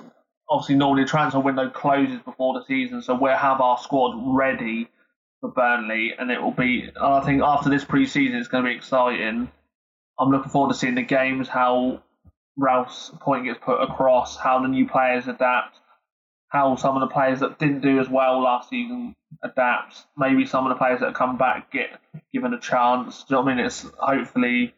obviously 0.49 0.75
normally 0.75 1.03
the 1.03 1.09
transfer 1.09 1.39
window 1.39 1.69
closes 1.69 2.19
before 2.19 2.59
the 2.59 2.65
season, 2.65 3.01
so 3.01 3.15
we'll 3.15 3.37
have 3.37 3.61
our 3.61 3.77
squad 3.77 4.15
ready 4.35 4.89
for 5.43 5.51
Burnley, 5.51 6.13
and 6.17 6.31
it 6.31 6.41
will 6.41 6.51
be. 6.51 6.89
I 6.99 7.19
think 7.19 7.41
after 7.43 7.69
this 7.69 7.83
pre-season, 7.83 8.37
it's 8.37 8.47
going 8.47 8.63
to 8.63 8.69
be 8.69 8.75
exciting. 8.75 9.51
I'm 10.17 10.29
looking 10.29 10.49
forward 10.49 10.71
to 10.71 10.79
seeing 10.79 10.95
the 10.95 11.01
games, 11.01 11.49
how 11.49 12.01
Ralph's 12.57 13.11
point 13.19 13.43
gets 13.43 13.59
put 13.61 13.81
across, 13.81 14.37
how 14.37 14.61
the 14.61 14.69
new 14.69 14.87
players 14.87 15.27
adapt, 15.27 15.79
how 16.47 16.77
some 16.77 16.95
of 16.95 17.01
the 17.01 17.13
players 17.13 17.41
that 17.41 17.59
didn't 17.59 17.81
do 17.81 17.99
as 17.99 18.07
well 18.07 18.41
last 18.41 18.69
season 18.69 19.15
adapt. 19.43 20.05
Maybe 20.17 20.45
some 20.45 20.65
of 20.65 20.69
the 20.69 20.77
players 20.77 21.01
that 21.01 21.13
come 21.13 21.37
back 21.37 21.71
get 21.73 21.89
given 22.31 22.53
a 22.53 22.59
chance. 22.59 23.25
Do 23.25 23.35
you 23.35 23.35
know 23.35 23.41
what 23.41 23.51
I 23.51 23.55
mean? 23.55 23.65
It's 23.65 23.85
hopefully 23.97 24.73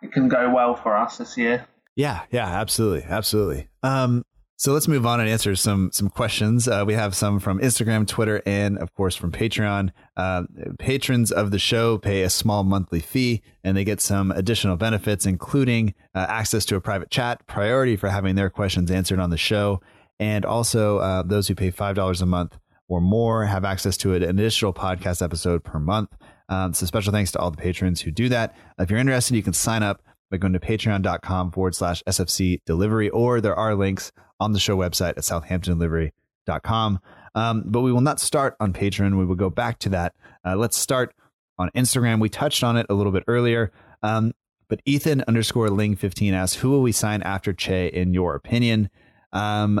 it 0.00 0.12
can 0.12 0.28
go 0.28 0.50
well 0.54 0.74
for 0.74 0.96
us 0.96 1.18
this 1.18 1.36
year. 1.36 1.66
Yeah, 1.96 2.22
yeah, 2.30 2.46
absolutely, 2.46 3.02
absolutely. 3.02 3.68
Um, 3.82 4.24
so 4.58 4.72
let's 4.72 4.88
move 4.88 5.06
on 5.06 5.20
and 5.20 5.28
answer 5.28 5.54
some 5.54 5.92
some 5.92 6.08
questions. 6.08 6.66
Uh, 6.66 6.82
we 6.84 6.94
have 6.94 7.14
some 7.14 7.38
from 7.38 7.60
Instagram, 7.60 8.08
Twitter, 8.08 8.42
and 8.44 8.76
of 8.78 8.92
course 8.92 9.14
from 9.14 9.30
Patreon. 9.30 9.90
Uh, 10.16 10.42
patrons 10.80 11.30
of 11.30 11.52
the 11.52 11.60
show 11.60 11.96
pay 11.96 12.22
a 12.22 12.30
small 12.30 12.64
monthly 12.64 12.98
fee, 12.98 13.40
and 13.62 13.76
they 13.76 13.84
get 13.84 14.00
some 14.00 14.32
additional 14.32 14.74
benefits, 14.74 15.26
including 15.26 15.94
uh, 16.12 16.26
access 16.28 16.64
to 16.64 16.74
a 16.74 16.80
private 16.80 17.08
chat, 17.08 17.46
priority 17.46 17.94
for 17.94 18.08
having 18.08 18.34
their 18.34 18.50
questions 18.50 18.90
answered 18.90 19.20
on 19.20 19.30
the 19.30 19.36
show, 19.36 19.80
and 20.18 20.44
also 20.44 20.98
uh, 20.98 21.22
those 21.22 21.46
who 21.46 21.54
pay 21.54 21.70
five 21.70 21.94
dollars 21.94 22.20
a 22.20 22.26
month 22.26 22.58
or 22.88 23.00
more 23.00 23.44
have 23.44 23.64
access 23.64 23.96
to 23.98 24.14
an 24.14 24.24
additional 24.24 24.74
podcast 24.74 25.22
episode 25.22 25.62
per 25.62 25.78
month. 25.78 26.10
Um, 26.48 26.74
so 26.74 26.84
special 26.84 27.12
thanks 27.12 27.30
to 27.32 27.38
all 27.38 27.52
the 27.52 27.58
patrons 27.58 28.00
who 28.00 28.10
do 28.10 28.28
that. 28.30 28.56
If 28.76 28.90
you're 28.90 28.98
interested, 28.98 29.36
you 29.36 29.42
can 29.44 29.52
sign 29.52 29.84
up 29.84 30.02
by 30.32 30.38
going 30.38 30.52
to 30.54 30.58
patreon.com 30.58 31.52
forward 31.52 31.76
slash 31.76 32.02
SFC 32.08 32.60
delivery, 32.66 33.08
or 33.10 33.40
there 33.40 33.54
are 33.54 33.76
links 33.76 34.10
on 34.40 34.52
the 34.52 34.60
show 34.60 34.76
website 34.76 35.10
at 35.10 35.18
southamptondelivery.com. 35.18 37.00
Um, 37.34 37.62
but 37.66 37.80
we 37.80 37.92
will 37.92 38.00
not 38.00 38.20
start 38.20 38.56
on 38.60 38.72
Patreon. 38.72 39.18
We 39.18 39.24
will 39.24 39.34
go 39.34 39.50
back 39.50 39.78
to 39.80 39.88
that. 39.90 40.14
Uh, 40.44 40.56
let's 40.56 40.76
start 40.76 41.14
on 41.58 41.70
Instagram. 41.76 42.20
We 42.20 42.28
touched 42.28 42.64
on 42.64 42.76
it 42.76 42.86
a 42.88 42.94
little 42.94 43.12
bit 43.12 43.24
earlier. 43.26 43.72
Um, 44.02 44.32
but 44.68 44.80
Ethan 44.84 45.24
underscore 45.26 45.70
Ling 45.70 45.96
15 45.96 46.34
asks, 46.34 46.60
who 46.60 46.70
will 46.70 46.82
we 46.82 46.92
sign 46.92 47.22
after 47.22 47.52
Che 47.52 47.88
in 47.88 48.12
your 48.12 48.34
opinion? 48.34 48.90
Um, 49.32 49.80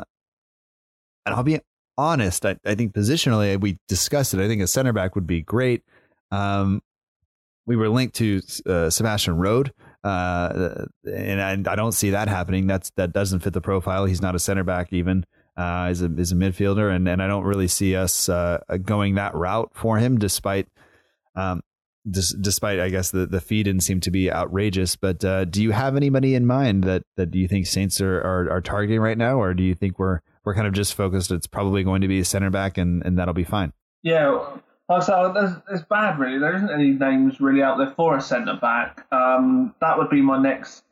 and 1.26 1.34
I'll 1.34 1.42
be 1.42 1.60
honest, 1.96 2.46
I, 2.46 2.56
I 2.64 2.74
think 2.74 2.94
positionally, 2.94 3.60
we 3.60 3.78
discussed 3.86 4.32
it. 4.32 4.40
I 4.40 4.48
think 4.48 4.62
a 4.62 4.66
center 4.66 4.92
back 4.92 5.14
would 5.14 5.26
be 5.26 5.42
great. 5.42 5.82
Um, 6.30 6.82
we 7.66 7.76
were 7.76 7.88
linked 7.90 8.14
to 8.16 8.40
uh, 8.66 8.88
Sebastian 8.88 9.36
Rode, 9.36 9.72
uh, 10.04 10.84
and 11.04 11.66
I, 11.68 11.72
I, 11.72 11.76
don't 11.76 11.92
see 11.92 12.10
that 12.10 12.28
happening. 12.28 12.66
That's 12.66 12.90
that 12.90 13.12
doesn't 13.12 13.40
fit 13.40 13.52
the 13.52 13.60
profile. 13.60 14.04
He's 14.04 14.22
not 14.22 14.34
a 14.34 14.38
center 14.38 14.64
back 14.64 14.92
even. 14.92 15.24
Uh, 15.56 15.88
is 15.90 16.02
a 16.02 16.14
is 16.16 16.30
a 16.30 16.36
midfielder, 16.36 16.94
and 16.94 17.08
and 17.08 17.20
I 17.20 17.26
don't 17.26 17.42
really 17.42 17.66
see 17.66 17.96
us 17.96 18.28
uh, 18.28 18.58
going 18.84 19.16
that 19.16 19.34
route 19.34 19.70
for 19.74 19.98
him, 19.98 20.18
despite 20.18 20.68
um, 21.34 21.62
despite 22.08 22.78
I 22.78 22.90
guess 22.90 23.10
the 23.10 23.26
the 23.26 23.40
fee 23.40 23.64
didn't 23.64 23.82
seem 23.82 24.00
to 24.00 24.10
be 24.10 24.30
outrageous. 24.30 24.94
But 24.94 25.24
uh, 25.24 25.44
do 25.46 25.62
you 25.62 25.72
have 25.72 25.96
anybody 25.96 26.36
in 26.36 26.46
mind 26.46 26.84
that 26.84 27.02
that 27.16 27.32
do 27.32 27.38
you 27.40 27.48
think 27.48 27.66
Saints 27.66 28.00
are, 28.00 28.20
are, 28.20 28.50
are 28.50 28.60
targeting 28.60 29.00
right 29.00 29.18
now, 29.18 29.40
or 29.40 29.52
do 29.52 29.64
you 29.64 29.74
think 29.74 29.98
we're 29.98 30.20
we're 30.44 30.54
kind 30.54 30.68
of 30.68 30.74
just 30.74 30.94
focused? 30.94 31.32
It's 31.32 31.48
probably 31.48 31.82
going 31.82 32.02
to 32.02 32.08
be 32.08 32.20
a 32.20 32.24
center 32.24 32.50
back, 32.50 32.78
and 32.78 33.04
and 33.04 33.18
that'll 33.18 33.34
be 33.34 33.44
fine. 33.44 33.72
Yeah. 34.02 34.58
So 34.88 35.32
there's, 35.34 35.52
it's 35.70 35.86
bad, 35.88 36.18
really. 36.18 36.38
There 36.38 36.56
isn't 36.56 36.70
any 36.70 36.92
names 36.92 37.40
really 37.40 37.62
out 37.62 37.76
there 37.76 37.92
for 37.94 38.16
a 38.16 38.20
centre 38.20 38.58
back. 38.60 39.06
Um, 39.12 39.74
that 39.80 39.98
would 39.98 40.08
be 40.08 40.22
my 40.22 40.40
next 40.40 40.82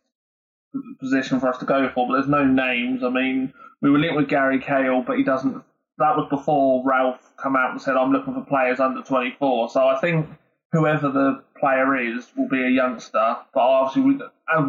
position 1.00 1.40
for 1.40 1.48
us 1.48 1.58
to 1.58 1.64
go 1.64 1.88
for, 1.94 2.06
but 2.06 2.14
there's 2.14 2.28
no 2.28 2.44
names. 2.44 3.02
I 3.02 3.08
mean, 3.08 3.54
we 3.80 3.90
were 3.90 3.98
linked 3.98 4.16
with 4.16 4.28
Gary 4.28 4.60
Cahill, 4.60 5.02
but 5.02 5.16
he 5.16 5.24
doesn't. 5.24 5.62
That 5.98 6.14
was 6.14 6.28
before 6.28 6.82
Ralph 6.84 7.32
come 7.38 7.56
out 7.56 7.70
and 7.70 7.80
said, 7.80 7.96
"I'm 7.96 8.12
looking 8.12 8.34
for 8.34 8.42
players 8.42 8.80
under 8.80 9.00
24." 9.00 9.70
So 9.70 9.86
I 9.86 9.98
think 9.98 10.28
whoever 10.72 11.10
the 11.10 11.42
player 11.58 11.96
is 11.96 12.26
will 12.36 12.48
be 12.48 12.62
a 12.62 12.68
youngster. 12.68 13.36
But 13.54 13.60
obviously, 13.60 14.02
we, 14.02 14.20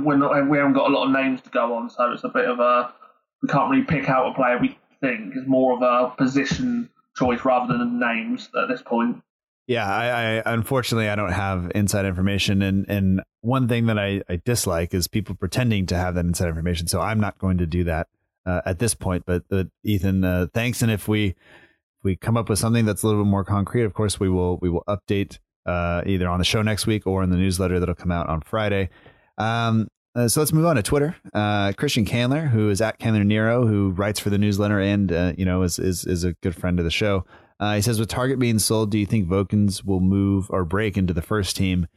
we're 0.03 0.15
not, 0.15 0.49
we 0.49 0.57
haven't 0.57 0.73
got 0.73 0.89
a 0.89 0.93
lot 0.93 1.07
of 1.07 1.11
names 1.11 1.41
to 1.41 1.49
go 1.49 1.75
on, 1.75 1.89
so 1.89 2.11
it's 2.13 2.23
a 2.23 2.29
bit 2.29 2.45
of 2.45 2.59
a 2.59 2.93
we 3.41 3.49
can't 3.49 3.69
really 3.69 3.83
pick 3.83 4.09
out 4.09 4.31
a 4.31 4.33
player 4.33 4.57
we 4.57 4.77
think 5.01 5.35
is 5.35 5.45
more 5.45 5.73
of 5.73 5.81
a 5.81 6.15
position 6.15 6.89
choice 7.17 7.43
rather 7.43 7.77
than 7.77 7.99
names 7.99 8.49
at 8.61 8.67
this 8.67 8.81
point. 8.81 9.21
Yeah, 9.67 9.85
I, 9.85 10.37
I, 10.37 10.53
unfortunately 10.53 11.09
I 11.09 11.15
don't 11.15 11.33
have 11.33 11.71
inside 11.75 12.05
information, 12.05 12.61
and 12.61 12.85
and 12.89 13.21
one 13.41 13.67
thing 13.67 13.87
that 13.87 13.99
I, 13.99 14.21
I 14.29 14.41
dislike 14.45 14.93
is 14.93 15.09
people 15.09 15.35
pretending 15.35 15.85
to 15.87 15.97
have 15.97 16.15
that 16.15 16.25
inside 16.25 16.47
information. 16.47 16.87
So 16.87 17.01
I'm 17.01 17.19
not 17.19 17.37
going 17.37 17.57
to 17.57 17.65
do 17.65 17.83
that 17.83 18.07
uh, 18.45 18.61
at 18.65 18.79
this 18.79 18.95
point. 18.95 19.23
But 19.25 19.43
uh, 19.51 19.65
Ethan, 19.83 20.23
uh, 20.23 20.47
thanks, 20.53 20.81
and 20.81 20.89
if 20.89 21.09
we 21.09 21.27
if 21.27 22.03
we 22.03 22.15
come 22.15 22.37
up 22.37 22.47
with 22.47 22.59
something 22.59 22.85
that's 22.85 23.03
a 23.03 23.07
little 23.07 23.23
bit 23.23 23.29
more 23.29 23.43
concrete, 23.43 23.83
of 23.83 23.93
course 23.93 24.21
we 24.21 24.29
will 24.29 24.57
we 24.61 24.69
will 24.69 24.85
update 24.87 25.39
uh, 25.65 26.01
either 26.05 26.29
on 26.29 26.39
the 26.39 26.45
show 26.45 26.61
next 26.61 26.87
week 26.87 27.05
or 27.05 27.21
in 27.21 27.29
the 27.29 27.35
newsletter 27.35 27.79
that'll 27.79 27.93
come 27.93 28.11
out 28.11 28.29
on 28.29 28.41
Friday. 28.41 28.89
Um, 29.37 29.89
uh, 30.17 30.27
so 30.27 30.41
let's 30.41 30.51
move 30.51 30.65
on 30.65 30.75
to 30.75 30.81
Twitter. 30.83 31.15
Uh, 31.33 31.73
Christian 31.73 32.03
Candler, 32.03 32.47
who 32.47 32.69
is 32.69 32.81
at 32.81 32.97
Candler 32.97 33.23
Nero, 33.23 33.67
who 33.67 33.91
writes 33.91 34.19
for 34.19 34.31
the 34.31 34.37
newsletter 34.39 34.79
and 34.79 35.11
uh, 35.11 35.33
you 35.37 35.45
know 35.45 35.61
is, 35.61 35.77
is 35.77 36.05
is 36.05 36.23
a 36.23 36.33
good 36.33 36.55
friend 36.55 36.79
of 36.79 36.85
the 36.85 36.91
show. 36.91 37.23
Uh, 37.59 37.75
he 37.75 37.81
says, 37.81 37.99
with 37.99 38.09
Targett 38.09 38.39
being 38.39 38.59
sold, 38.59 38.91
do 38.91 38.97
you 38.97 39.05
think 39.05 39.27
Vokins 39.27 39.83
will 39.83 39.99
move 39.99 40.47
or 40.49 40.65
break 40.65 40.97
into 40.97 41.13
the 41.13 41.21
first 41.21 41.55
team? 41.55 41.87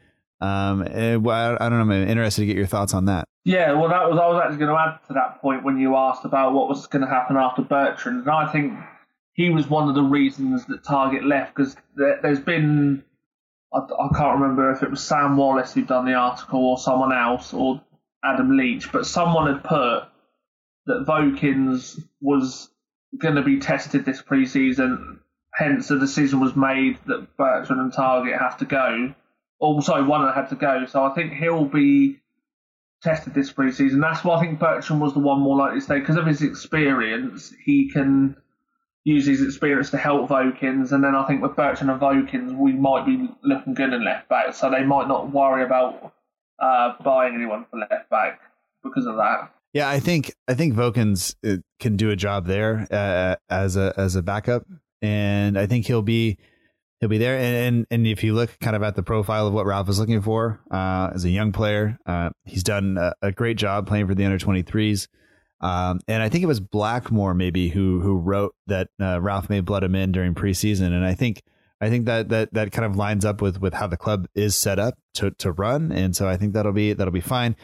Um, 0.41 0.81
well, 1.23 1.59
I 1.61 1.69
don't 1.69 1.87
know. 1.87 1.95
I'm 1.95 2.09
interested 2.09 2.43
to 2.43 2.47
get 2.47 2.57
your 2.57 2.67
thoughts 2.67 2.95
on 2.95 3.07
that. 3.07 3.27
Yeah, 3.45 3.73
well, 3.73 3.89
that 3.89 4.09
was 4.09 4.19
I 4.19 4.27
was 4.27 4.41
actually 4.43 4.59
going 4.59 4.71
to 4.71 4.81
add 4.81 4.99
to 5.09 5.15
that 5.15 5.41
point 5.41 5.65
when 5.65 5.79
you 5.79 5.97
asked 5.97 6.25
about 6.25 6.53
what 6.53 6.69
was 6.69 6.87
going 6.87 7.03
to 7.03 7.09
happen 7.09 7.37
after 7.37 7.63
Bertrand, 7.63 8.21
and 8.21 8.31
I 8.31 8.51
think 8.53 8.75
he 9.33 9.49
was 9.49 9.69
one 9.69 9.89
of 9.89 9.95
the 9.95 10.03
reasons 10.03 10.67
that 10.67 10.83
Targett 10.83 11.25
left 11.25 11.55
because 11.55 11.75
there, 11.95 12.21
has 12.23 12.41
been 12.41 13.03
I, 13.73 13.79
I, 13.79 14.09
can't 14.15 14.41
remember 14.41 14.71
if 14.73 14.83
it 14.83 14.91
was 14.91 15.03
Sam 15.03 15.37
Wallace 15.37 15.73
who'd 15.73 15.87
done 15.87 16.05
the 16.05 16.15
article 16.15 16.65
or 16.67 16.79
someone 16.79 17.13
else 17.13 17.55
or 17.55 17.81
Adam 18.23 18.57
Leitch, 18.57 18.93
but 18.93 19.07
someone 19.07 19.53
had 19.53 19.65
put 19.65 20.05
that 20.87 21.07
Vokins 21.07 22.03
was 22.21 22.69
going 23.19 23.37
to 23.37 23.43
be 23.43 23.59
tested 23.59 24.05
this 24.05 24.23
preseason. 24.23 25.19
Hence, 25.55 25.89
the 25.89 25.99
decision 25.99 26.41
was 26.41 26.55
made 26.55 26.99
that 27.07 27.37
Bertrand 27.37 27.81
and 27.81 27.93
Targett 27.93 28.39
have 28.39 28.59
to 28.59 28.65
go. 28.65 29.15
Also, 29.59 30.05
one 30.05 30.33
had 30.33 30.49
to 30.49 30.55
go. 30.55 30.87
So 30.87 31.05
I 31.05 31.15
think 31.15 31.33
he'll 31.35 31.65
be 31.65 32.21
tested 33.03 33.35
this 33.35 33.53
preseason. 33.53 34.01
That's 34.01 34.25
why 34.25 34.37
I 34.37 34.41
think 34.41 34.59
Bertrand 34.59 35.01
was 35.01 35.15
the 35.15 35.21
one 35.21 35.41
more 35.41 35.57
likely 35.57 35.81
to 35.81 35.85
stay 35.85 36.01
because 36.01 36.17
of 36.17 36.27
his 36.27 36.43
experience. 36.43 37.53
He 37.65 37.91
can 37.91 38.37
use 39.05 39.27
his 39.27 39.43
experience 39.43 39.91
to 39.91 39.97
help 39.97 40.29
Vokins, 40.29 40.93
and 40.93 41.03
then 41.03 41.15
I 41.15 41.27
think 41.27 41.43
with 41.43 41.57
Bertrand 41.57 41.91
and 41.91 42.01
Vokins, 42.01 42.57
we 42.57 42.73
might 42.73 43.07
be 43.07 43.29
looking 43.43 43.75
good 43.75 43.93
in 43.93 44.05
left 44.05 44.29
back, 44.29 44.55
so 44.55 44.71
they 44.71 44.85
might 44.85 45.09
not 45.09 45.33
worry 45.33 45.65
about 45.65 46.13
uh, 46.61 46.95
buying 47.03 47.35
anyone 47.35 47.67
for 47.71 47.79
left 47.79 48.11
back 48.11 48.41
because 48.83 49.07
of 49.07 49.17
that. 49.17 49.53
Yeah, 49.73 49.89
I 49.89 50.01
think 50.01 50.35
I 50.49 50.55
think 50.55 50.75
Vokins 50.75 51.35
uh, 51.47 51.59
can 51.79 51.97
do 51.97 52.11
a 52.11 52.17
job 52.17 52.47
there 52.47 52.89
uh, 52.91 53.37
as 53.49 53.77
a 53.77 53.95
as 53.97 54.17
a 54.17 54.23
backup, 54.23 54.67
and 55.01 55.59
I 55.59 55.67
think 55.67 55.87
he'll 55.87 56.03
be 56.03 56.39
he'll 56.99 57.09
be 57.09 57.19
there. 57.19 57.37
And, 57.37 57.57
and, 57.57 57.87
and 57.91 58.07
if 58.07 58.25
you 58.25 58.35
look 58.35 58.59
kind 58.61 58.75
of 58.75 58.83
at 58.83 58.97
the 58.97 59.03
profile 59.03 59.47
of 59.47 59.53
what 59.53 59.67
Ralph 59.67 59.89
is 59.89 59.99
looking 59.99 60.21
for 60.23 60.61
uh, 60.71 61.11
as 61.15 61.25
a 61.25 61.31
young 61.31 61.53
player, 61.53 61.99
uh, 62.05 62.31
he's 62.45 62.65
done 62.65 62.99
a, 62.99 63.15
a, 63.23 63.33
great 63.33 63.57
job 63.57 63.87
playing 63.87 64.07
for 64.07 64.15
the 64.15 64.25
under 64.25 64.39
twenty 64.39 64.63
threes. 64.63 65.09
Um, 65.61 66.01
and 66.09 66.23
I 66.23 66.29
think 66.29 66.43
it 66.43 66.49
was 66.49 66.61
Blackmore 66.61 67.35
maybe 67.35 67.69
who 67.69 68.01
who 68.01 68.19
wrote 68.19 68.55
that 68.67 68.89
uh, 69.01 69.21
Ralph 69.21 69.49
may 69.49 69.61
blood 69.61 69.85
him 69.85 69.95
in 69.95 70.11
during 70.11 70.35
preseason, 70.35 70.87
and 70.87 71.05
I 71.05 71.15
think 71.15 71.43
I 71.81 71.89
think 71.89 72.07
that 72.07 72.29
that 72.29 72.53
that 72.53 72.73
kind 72.73 72.85
of 72.85 72.97
lines 72.97 73.25
up 73.25 73.41
with 73.41 73.61
with 73.61 73.75
how 73.75 73.87
the 73.87 73.97
club 73.97 74.27
is 74.35 74.55
set 74.55 74.79
up 74.79 74.99
to 75.15 75.31
to 75.33 75.53
run, 75.53 75.93
and 75.93 76.15
so 76.15 76.29
I 76.29 76.37
think 76.37 76.53
that'll 76.53 76.73
be 76.73 76.93
that'll 76.93 77.13
be 77.13 77.21
fine. 77.21 77.57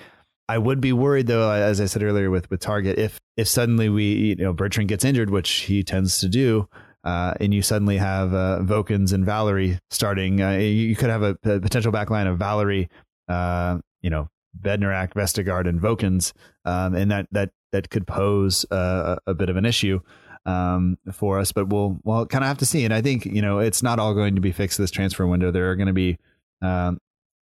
I 0.49 0.59
would 0.59 0.81
be 0.81 0.93
worried 0.93 1.27
though, 1.27 1.51
as 1.51 1.81
I 1.81 1.87
said 1.87 2.03
earlier 2.03 2.31
with 2.31 2.49
with 2.51 2.61
Targett, 2.61 2.97
if 2.99 3.21
if 3.37 3.49
suddenly 3.49 3.89
we 3.89 4.05
you 4.05 4.37
know 4.37 4.53
Bertrand 4.53 4.89
gets 4.89 5.05
injured, 5.05 5.31
which 5.31 5.51
he 5.51 5.83
tends 5.83 6.19
to 6.21 6.29
do. 6.29 6.69
Uh, 7.05 7.35
and 7.41 7.55
you 7.55 7.63
suddenly 7.63 7.99
have 7.99 8.35
uh, 8.35 8.59
Vokins 8.63 9.13
and 9.13 9.25
Valery 9.25 9.79
starting. 9.91 10.43
Uh, 10.43 10.57
you 10.57 10.97
could 10.97 11.09
have 11.09 11.23
a, 11.23 11.39
a, 11.45 11.61
potential 11.61 11.93
backline 11.93 12.29
of 12.29 12.37
Valery, 12.37 12.89
uh, 13.29 13.79
you 14.03 14.11
know, 14.11 14.29
Bednarek, 14.61 15.13
Vestergaard, 15.13 15.69
and 15.69 15.81
Vokins, 15.81 16.33
um, 16.65 16.97
and 16.97 17.13
that 17.13 17.29
that 17.31 17.51
that 17.71 17.91
could 17.91 18.09
pose 18.09 18.67
a, 18.73 19.19
a 19.25 19.35
bit 19.35 19.51
of 19.51 19.57
an 19.57 19.65
issue 19.65 20.01
um, 20.47 20.97
for 21.13 21.39
us. 21.39 21.53
But 21.53 21.69
we'll 21.69 21.99
we'll 22.05 22.27
kind 22.27 22.45
of 22.45 22.49
have 22.49 22.59
to 22.59 22.67
see. 22.67 22.85
And 22.85 22.95
I 22.95 23.03
think 23.03 23.27
you 23.27 23.43
know 23.43 23.59
it's 23.59 23.83
not 23.83 23.99
all 23.99 24.15
going 24.15 24.37
to 24.37 24.41
be 24.41 24.53
fixed 24.53 24.79
this 24.79 24.91
transfer 24.91 25.27
window. 25.27 25.51
There 25.51 25.71
are 25.71 25.77
going 25.77 25.89
to 25.89 25.93
be 25.93 26.19
um, 26.63 26.99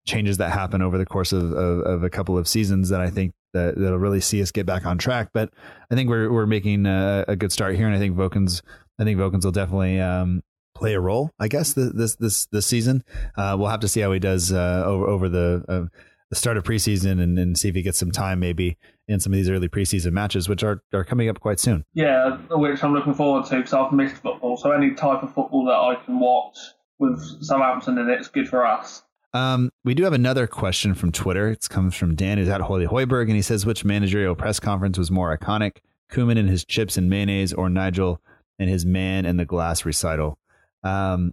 changes 0.06 0.38
that 0.38 0.50
happen 0.50 0.82
over 0.82 0.98
the 0.98 1.06
course 1.06 1.32
of, 1.32 1.52
of, 1.52 1.80
of, 1.80 2.02
a 2.02 2.10
couple 2.10 2.36
of 2.36 2.48
seasons 2.48 2.88
that 2.88 3.00
I 3.00 3.10
think 3.10 3.32
that 3.52 3.78
that'll 3.78 3.98
really 3.98 4.20
see 4.20 4.42
us 4.42 4.50
get 4.50 4.66
back 4.66 4.84
on 4.84 4.98
track. 4.98 5.28
But 5.32 5.50
I 5.90 5.94
think 5.94 6.08
we're 6.08 6.32
we're 6.32 6.46
making 6.46 6.86
a, 6.86 7.24
a 7.28 7.36
good 7.36 7.52
start 7.52 7.76
here, 7.76 7.86
and 7.86 7.94
I 7.94 7.98
think 7.98 8.16
Vokins 8.16 8.62
I 8.98 9.04
think 9.04 9.18
Vokins 9.18 9.44
will 9.44 9.52
definitely 9.52 10.00
um, 10.00 10.42
play 10.74 10.94
a 10.94 11.00
role. 11.00 11.30
I 11.38 11.48
guess 11.48 11.74
this 11.74 12.16
this 12.16 12.46
this 12.46 12.66
season. 12.66 13.04
Uh, 13.36 13.56
we'll 13.58 13.68
have 13.68 13.80
to 13.80 13.88
see 13.88 14.00
how 14.00 14.12
he 14.12 14.18
does 14.18 14.52
uh, 14.52 14.82
over 14.84 15.06
over 15.06 15.28
the. 15.28 15.64
Uh, 15.68 15.84
start 16.32 16.56
of 16.56 16.64
preseason 16.64 17.22
and, 17.22 17.38
and 17.38 17.56
see 17.56 17.68
if 17.68 17.76
he 17.76 17.82
gets 17.82 17.96
some 17.96 18.10
time 18.10 18.40
maybe 18.40 18.76
in 19.08 19.20
some 19.20 19.32
of 19.32 19.36
these 19.36 19.50
early 19.50 19.68
preseason 19.68 20.12
matches, 20.12 20.48
which 20.48 20.62
are, 20.62 20.82
are 20.92 21.04
coming 21.04 21.28
up 21.28 21.40
quite 21.40 21.60
soon. 21.60 21.84
Yeah, 21.92 22.38
which 22.50 22.82
I'm 22.82 22.94
looking 22.94 23.14
forward 23.14 23.46
to 23.46 23.56
because 23.56 23.72
I've 23.72 23.92
missed 23.92 24.16
football. 24.16 24.56
So 24.56 24.70
any 24.72 24.94
type 24.94 25.22
of 25.22 25.34
football 25.34 25.64
that 25.66 25.72
I 25.74 26.02
can 26.04 26.18
watch 26.18 26.56
with 26.98 27.20
Southampton 27.42 27.98
in 27.98 28.08
it 28.08 28.20
is 28.20 28.28
good 28.28 28.48
for 28.48 28.66
us. 28.66 29.02
Um, 29.32 29.70
we 29.84 29.94
do 29.94 30.04
have 30.04 30.12
another 30.12 30.46
question 30.46 30.94
from 30.94 31.10
Twitter. 31.10 31.48
It 31.48 31.66
comes 31.68 31.94
from 31.96 32.14
Dan, 32.14 32.38
who's 32.38 32.48
at 32.48 32.60
Holy 32.60 32.86
Hoiberg, 32.86 33.24
and 33.24 33.34
he 33.34 33.42
says, 33.42 33.66
"Which 33.66 33.84
managerial 33.84 34.36
press 34.36 34.60
conference 34.60 34.96
was 34.96 35.10
more 35.10 35.36
iconic? 35.36 35.78
Koeman 36.12 36.38
and 36.38 36.48
his 36.48 36.64
chips 36.64 36.96
and 36.96 37.10
mayonnaise, 37.10 37.52
or 37.52 37.68
Nigel 37.68 38.20
and 38.58 38.70
his 38.70 38.86
man 38.86 39.26
and 39.26 39.38
the 39.38 39.44
glass 39.44 39.84
recital?" 39.84 40.38
Um, 40.84 41.32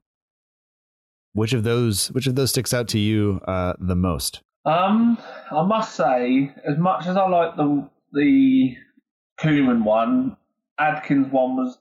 which 1.33 1.53
of 1.53 1.63
those 1.63 2.07
which 2.07 2.25
of 2.25 2.35
those 2.35 2.49
sticks 2.49 2.73
out 2.73 2.87
to 2.89 2.99
you 2.99 3.39
uh, 3.47 3.73
the 3.79 3.95
most? 3.95 4.41
Um, 4.65 5.17
I 5.49 5.63
must 5.63 5.95
say, 5.95 6.53
as 6.63 6.77
much 6.77 7.07
as 7.07 7.17
I 7.17 7.27
like 7.27 7.55
the 7.55 7.89
the 8.13 8.75
Koeman 9.39 9.83
one, 9.83 10.37
Adkins 10.77 11.31
one 11.31 11.55
was 11.55 11.79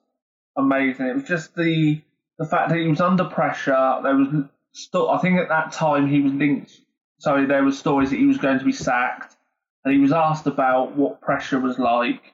amazing. 0.57 1.07
It 1.07 1.15
was 1.15 1.25
just 1.25 1.55
the 1.55 2.01
the 2.39 2.47
fact 2.47 2.71
that 2.71 2.79
he 2.79 2.87
was 2.87 3.01
under 3.01 3.25
pressure. 3.25 4.01
There 4.03 4.17
was, 4.17 4.29
st- 4.73 5.11
I 5.11 5.19
think 5.19 5.39
at 5.39 5.51
that 5.51 5.73
time 5.73 6.09
he 6.09 6.21
was 6.21 6.33
linked. 6.33 6.73
Sorry, 7.19 7.45
there 7.45 7.65
was 7.65 7.79
stories 7.79 8.11
that 8.11 8.19
he 8.19 8.25
was 8.25 8.39
going 8.39 8.59
to 8.59 8.65
be 8.65 8.73
sacked, 8.73 9.37
and 9.85 9.93
he 9.93 10.01
was 10.01 10.13
asked 10.13 10.47
about 10.47 10.97
what 10.97 11.21
pressure 11.21 11.61
was 11.61 11.79
like, 11.79 12.33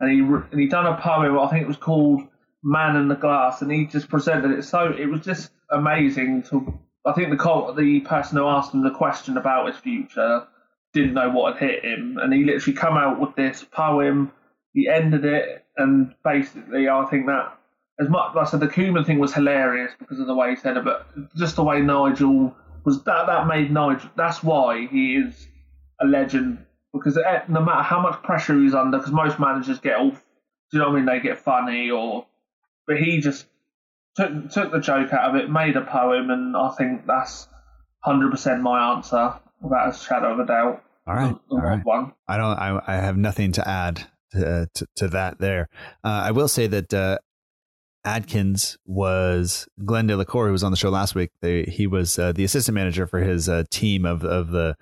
and 0.00 0.10
he 0.10 0.20
and 0.20 0.58
he 0.58 0.68
done 0.68 0.86
a 0.86 0.96
poem. 0.96 1.38
I 1.38 1.48
think 1.50 1.64
it 1.64 1.68
was 1.68 1.76
called 1.76 2.22
"Man 2.62 2.96
in 2.96 3.08
the 3.08 3.14
Glass," 3.14 3.60
and 3.60 3.70
he 3.70 3.84
just 3.84 4.08
presented 4.08 4.52
it. 4.58 4.62
So 4.64 4.90
it 4.90 5.06
was 5.06 5.20
just 5.20 5.50
amazing 5.70 6.44
to 6.44 6.78
I 7.04 7.12
think 7.12 7.30
the 7.30 7.36
co- 7.36 7.72
the 7.74 8.00
person 8.00 8.38
who 8.38 8.46
asked 8.46 8.74
him 8.74 8.82
the 8.82 8.90
question 8.90 9.36
about 9.36 9.66
his 9.66 9.76
future 9.76 10.46
didn't 10.92 11.14
know 11.14 11.30
what 11.30 11.56
had 11.56 11.70
hit 11.70 11.84
him, 11.84 12.18
and 12.18 12.32
he 12.32 12.44
literally 12.44 12.76
come 12.76 12.96
out 12.96 13.20
with 13.20 13.34
this 13.34 13.64
poem. 13.64 14.30
He 14.72 14.88
ended 14.88 15.24
it, 15.24 15.64
and 15.76 16.14
basically, 16.24 16.88
I 16.88 17.04
think 17.06 17.26
that 17.26 17.58
as 18.00 18.08
much 18.08 18.34
like 18.34 18.46
I 18.46 18.50
said, 18.50 18.60
the 18.60 18.68
Koeman 18.68 19.06
thing 19.06 19.18
was 19.18 19.34
hilarious 19.34 19.92
because 19.98 20.18
of 20.18 20.26
the 20.26 20.34
way 20.34 20.50
he 20.50 20.56
said 20.56 20.76
it, 20.76 20.84
but 20.84 21.06
just 21.36 21.56
the 21.56 21.64
way 21.64 21.80
Nigel 21.80 22.54
was 22.84 23.02
that 23.04 23.26
that 23.26 23.46
made 23.46 23.70
Nigel. 23.70 24.10
That's 24.16 24.42
why 24.42 24.86
he 24.86 25.16
is 25.16 25.48
a 26.00 26.06
legend 26.06 26.64
because 26.92 27.18
no 27.48 27.64
matter 27.64 27.82
how 27.82 28.00
much 28.00 28.22
pressure 28.22 28.58
he's 28.60 28.74
under, 28.74 28.98
because 28.98 29.12
most 29.12 29.38
managers 29.38 29.78
get 29.78 29.96
all, 29.96 30.10
do 30.10 30.18
you 30.72 30.78
know 30.78 30.88
what 30.88 30.94
I 30.94 30.96
mean? 30.96 31.06
They 31.06 31.20
get 31.20 31.38
funny 31.38 31.90
or, 31.90 32.26
but 32.86 32.98
he 32.98 33.20
just 33.20 33.46
took 34.16 34.50
took 34.50 34.72
the 34.72 34.80
joke 34.80 35.12
out 35.12 35.30
of 35.30 35.36
it, 35.36 35.50
made 35.50 35.76
a 35.76 35.84
poem, 35.84 36.30
and 36.30 36.56
I 36.56 36.70
think 36.70 37.06
that's 37.06 37.48
hundred 38.00 38.30
percent 38.30 38.62
my 38.62 38.94
answer 38.94 39.34
without 39.60 39.94
a 39.94 39.98
shadow 39.98 40.32
of 40.32 40.40
a 40.40 40.46
doubt. 40.46 40.82
All 41.06 41.14
right, 41.14 41.36
all 41.50 41.58
right. 41.58 41.84
One. 41.84 42.12
I 42.28 42.36
don't. 42.36 42.58
I, 42.58 42.80
I 42.86 42.94
have 42.94 43.16
nothing 43.16 43.52
to 43.52 43.68
add 43.68 44.08
to 44.32 44.68
to, 44.74 44.86
to 44.96 45.08
that. 45.08 45.38
There, 45.38 45.68
uh, 46.04 46.22
I 46.26 46.30
will 46.30 46.48
say 46.48 46.66
that 46.68 46.94
uh, 46.94 47.18
Adkins 48.04 48.78
was 48.86 49.68
Glenn 49.84 50.06
Delacour, 50.06 50.46
who 50.46 50.52
was 50.52 50.62
on 50.62 50.70
the 50.70 50.76
show 50.76 50.90
last 50.90 51.14
week. 51.14 51.30
They, 51.40 51.64
he 51.64 51.86
was 51.86 52.18
uh, 52.18 52.32
the 52.32 52.44
assistant 52.44 52.74
manager 52.74 53.06
for 53.06 53.20
his 53.20 53.48
uh, 53.48 53.64
team 53.70 54.04
of 54.04 54.24
of 54.24 54.50
the 54.50 54.76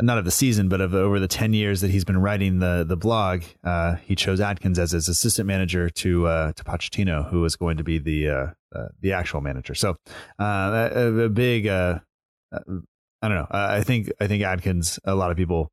not 0.00 0.18
of 0.18 0.24
the 0.24 0.30
season, 0.30 0.68
but 0.68 0.80
of 0.80 0.94
over 0.94 1.20
the 1.20 1.28
ten 1.28 1.52
years 1.52 1.80
that 1.80 1.90
he's 1.90 2.04
been 2.04 2.18
writing 2.18 2.58
the 2.58 2.84
the 2.86 2.96
blog. 2.96 3.42
Uh, 3.62 3.96
he 3.96 4.14
chose 4.14 4.40
Adkins 4.40 4.78
as 4.78 4.92
his 4.92 5.08
assistant 5.08 5.46
manager 5.46 5.88
to 5.90 6.26
uh, 6.26 6.52
to 6.52 6.64
Pochettino, 6.64 7.28
who 7.30 7.40
was 7.40 7.56
going 7.56 7.76
to 7.76 7.84
be 7.84 7.98
the 7.98 8.28
uh, 8.28 8.46
uh, 8.74 8.88
the 9.00 9.12
actual 9.12 9.40
manager. 9.40 9.74
So 9.74 9.96
uh, 10.40 10.90
a, 10.92 11.06
a 11.24 11.28
big. 11.28 11.66
Uh, 11.66 12.00
I 12.52 13.28
don't 13.28 13.38
know. 13.38 13.46
I 13.50 13.82
think 13.82 14.10
I 14.20 14.26
think 14.26 14.42
Adkins. 14.42 14.98
A 15.04 15.14
lot 15.14 15.30
of 15.30 15.36
people 15.36 15.70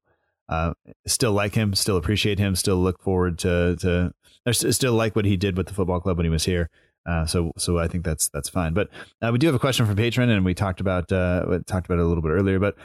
still 1.06 1.32
like 1.32 1.56
him, 1.56 1.74
still 1.74 1.98
appreciate 1.98 2.40
him, 2.40 2.56
still 2.56 2.78
look 2.78 3.02
forward 3.02 3.40
to 3.40 3.76
to 3.78 4.14
or 4.46 4.54
still 4.54 4.94
like 4.94 5.16
what 5.16 5.26
he 5.26 5.38
did 5.38 5.58
with 5.58 5.68
the 5.68 5.74
football 5.74 6.00
club 6.00 6.18
when 6.18 6.26
he 6.26 6.30
was 6.30 6.46
here. 6.46 6.70
Uh, 7.06 7.26
so 7.26 7.52
so 7.58 7.80
I 7.80 7.88
think 7.88 8.06
that's 8.06 8.30
that's 8.30 8.50
fine. 8.50 8.74
But 8.74 8.90
uh, 9.22 9.30
we 9.32 9.40
do 9.40 9.48
have 9.48 9.56
a 9.56 9.60
question 9.60 9.86
from 9.86 9.96
patron, 9.96 10.30
and 10.30 10.46
we 10.46 10.54
talked 10.54 10.80
about 10.80 11.12
uh, 11.12 11.60
talked 11.66 11.88
about 11.88 12.00
it 12.00 12.04
a 12.04 12.08
little 12.08 12.22
bit 12.22 12.30
earlier. 12.30 12.60
But 12.60 12.76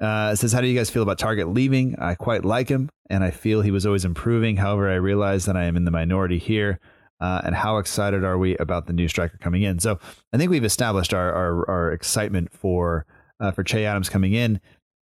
uh, 0.00 0.34
says, 0.34 0.52
"How 0.52 0.60
do 0.60 0.66
you 0.66 0.76
guys 0.76 0.90
feel 0.90 1.02
about 1.02 1.18
Targett 1.18 1.54
leaving? 1.54 1.96
I 1.98 2.14
quite 2.14 2.44
like 2.44 2.68
him, 2.68 2.90
and 3.10 3.24
I 3.24 3.30
feel 3.30 3.62
he 3.62 3.70
was 3.70 3.86
always 3.86 4.04
improving. 4.04 4.56
However, 4.56 4.90
I 4.90 4.94
realize 4.94 5.44
that 5.46 5.56
I 5.56 5.64
am 5.64 5.76
in 5.76 5.84
the 5.84 5.90
minority 5.90 6.38
here." 6.38 6.80
Uh, 7.20 7.40
and 7.44 7.54
how 7.54 7.78
excited 7.78 8.24
are 8.24 8.36
we 8.36 8.56
about 8.56 8.86
the 8.86 8.92
new 8.92 9.08
striker 9.08 9.38
coming 9.38 9.62
in? 9.62 9.78
So 9.78 9.98
I 10.32 10.36
think 10.36 10.50
we've 10.50 10.64
established 10.64 11.14
our 11.14 11.32
our, 11.32 11.70
our 11.70 11.92
excitement 11.92 12.52
for 12.52 13.06
uh, 13.40 13.52
for 13.52 13.62
Che 13.62 13.84
Adams 13.84 14.08
coming 14.08 14.32
in. 14.32 14.60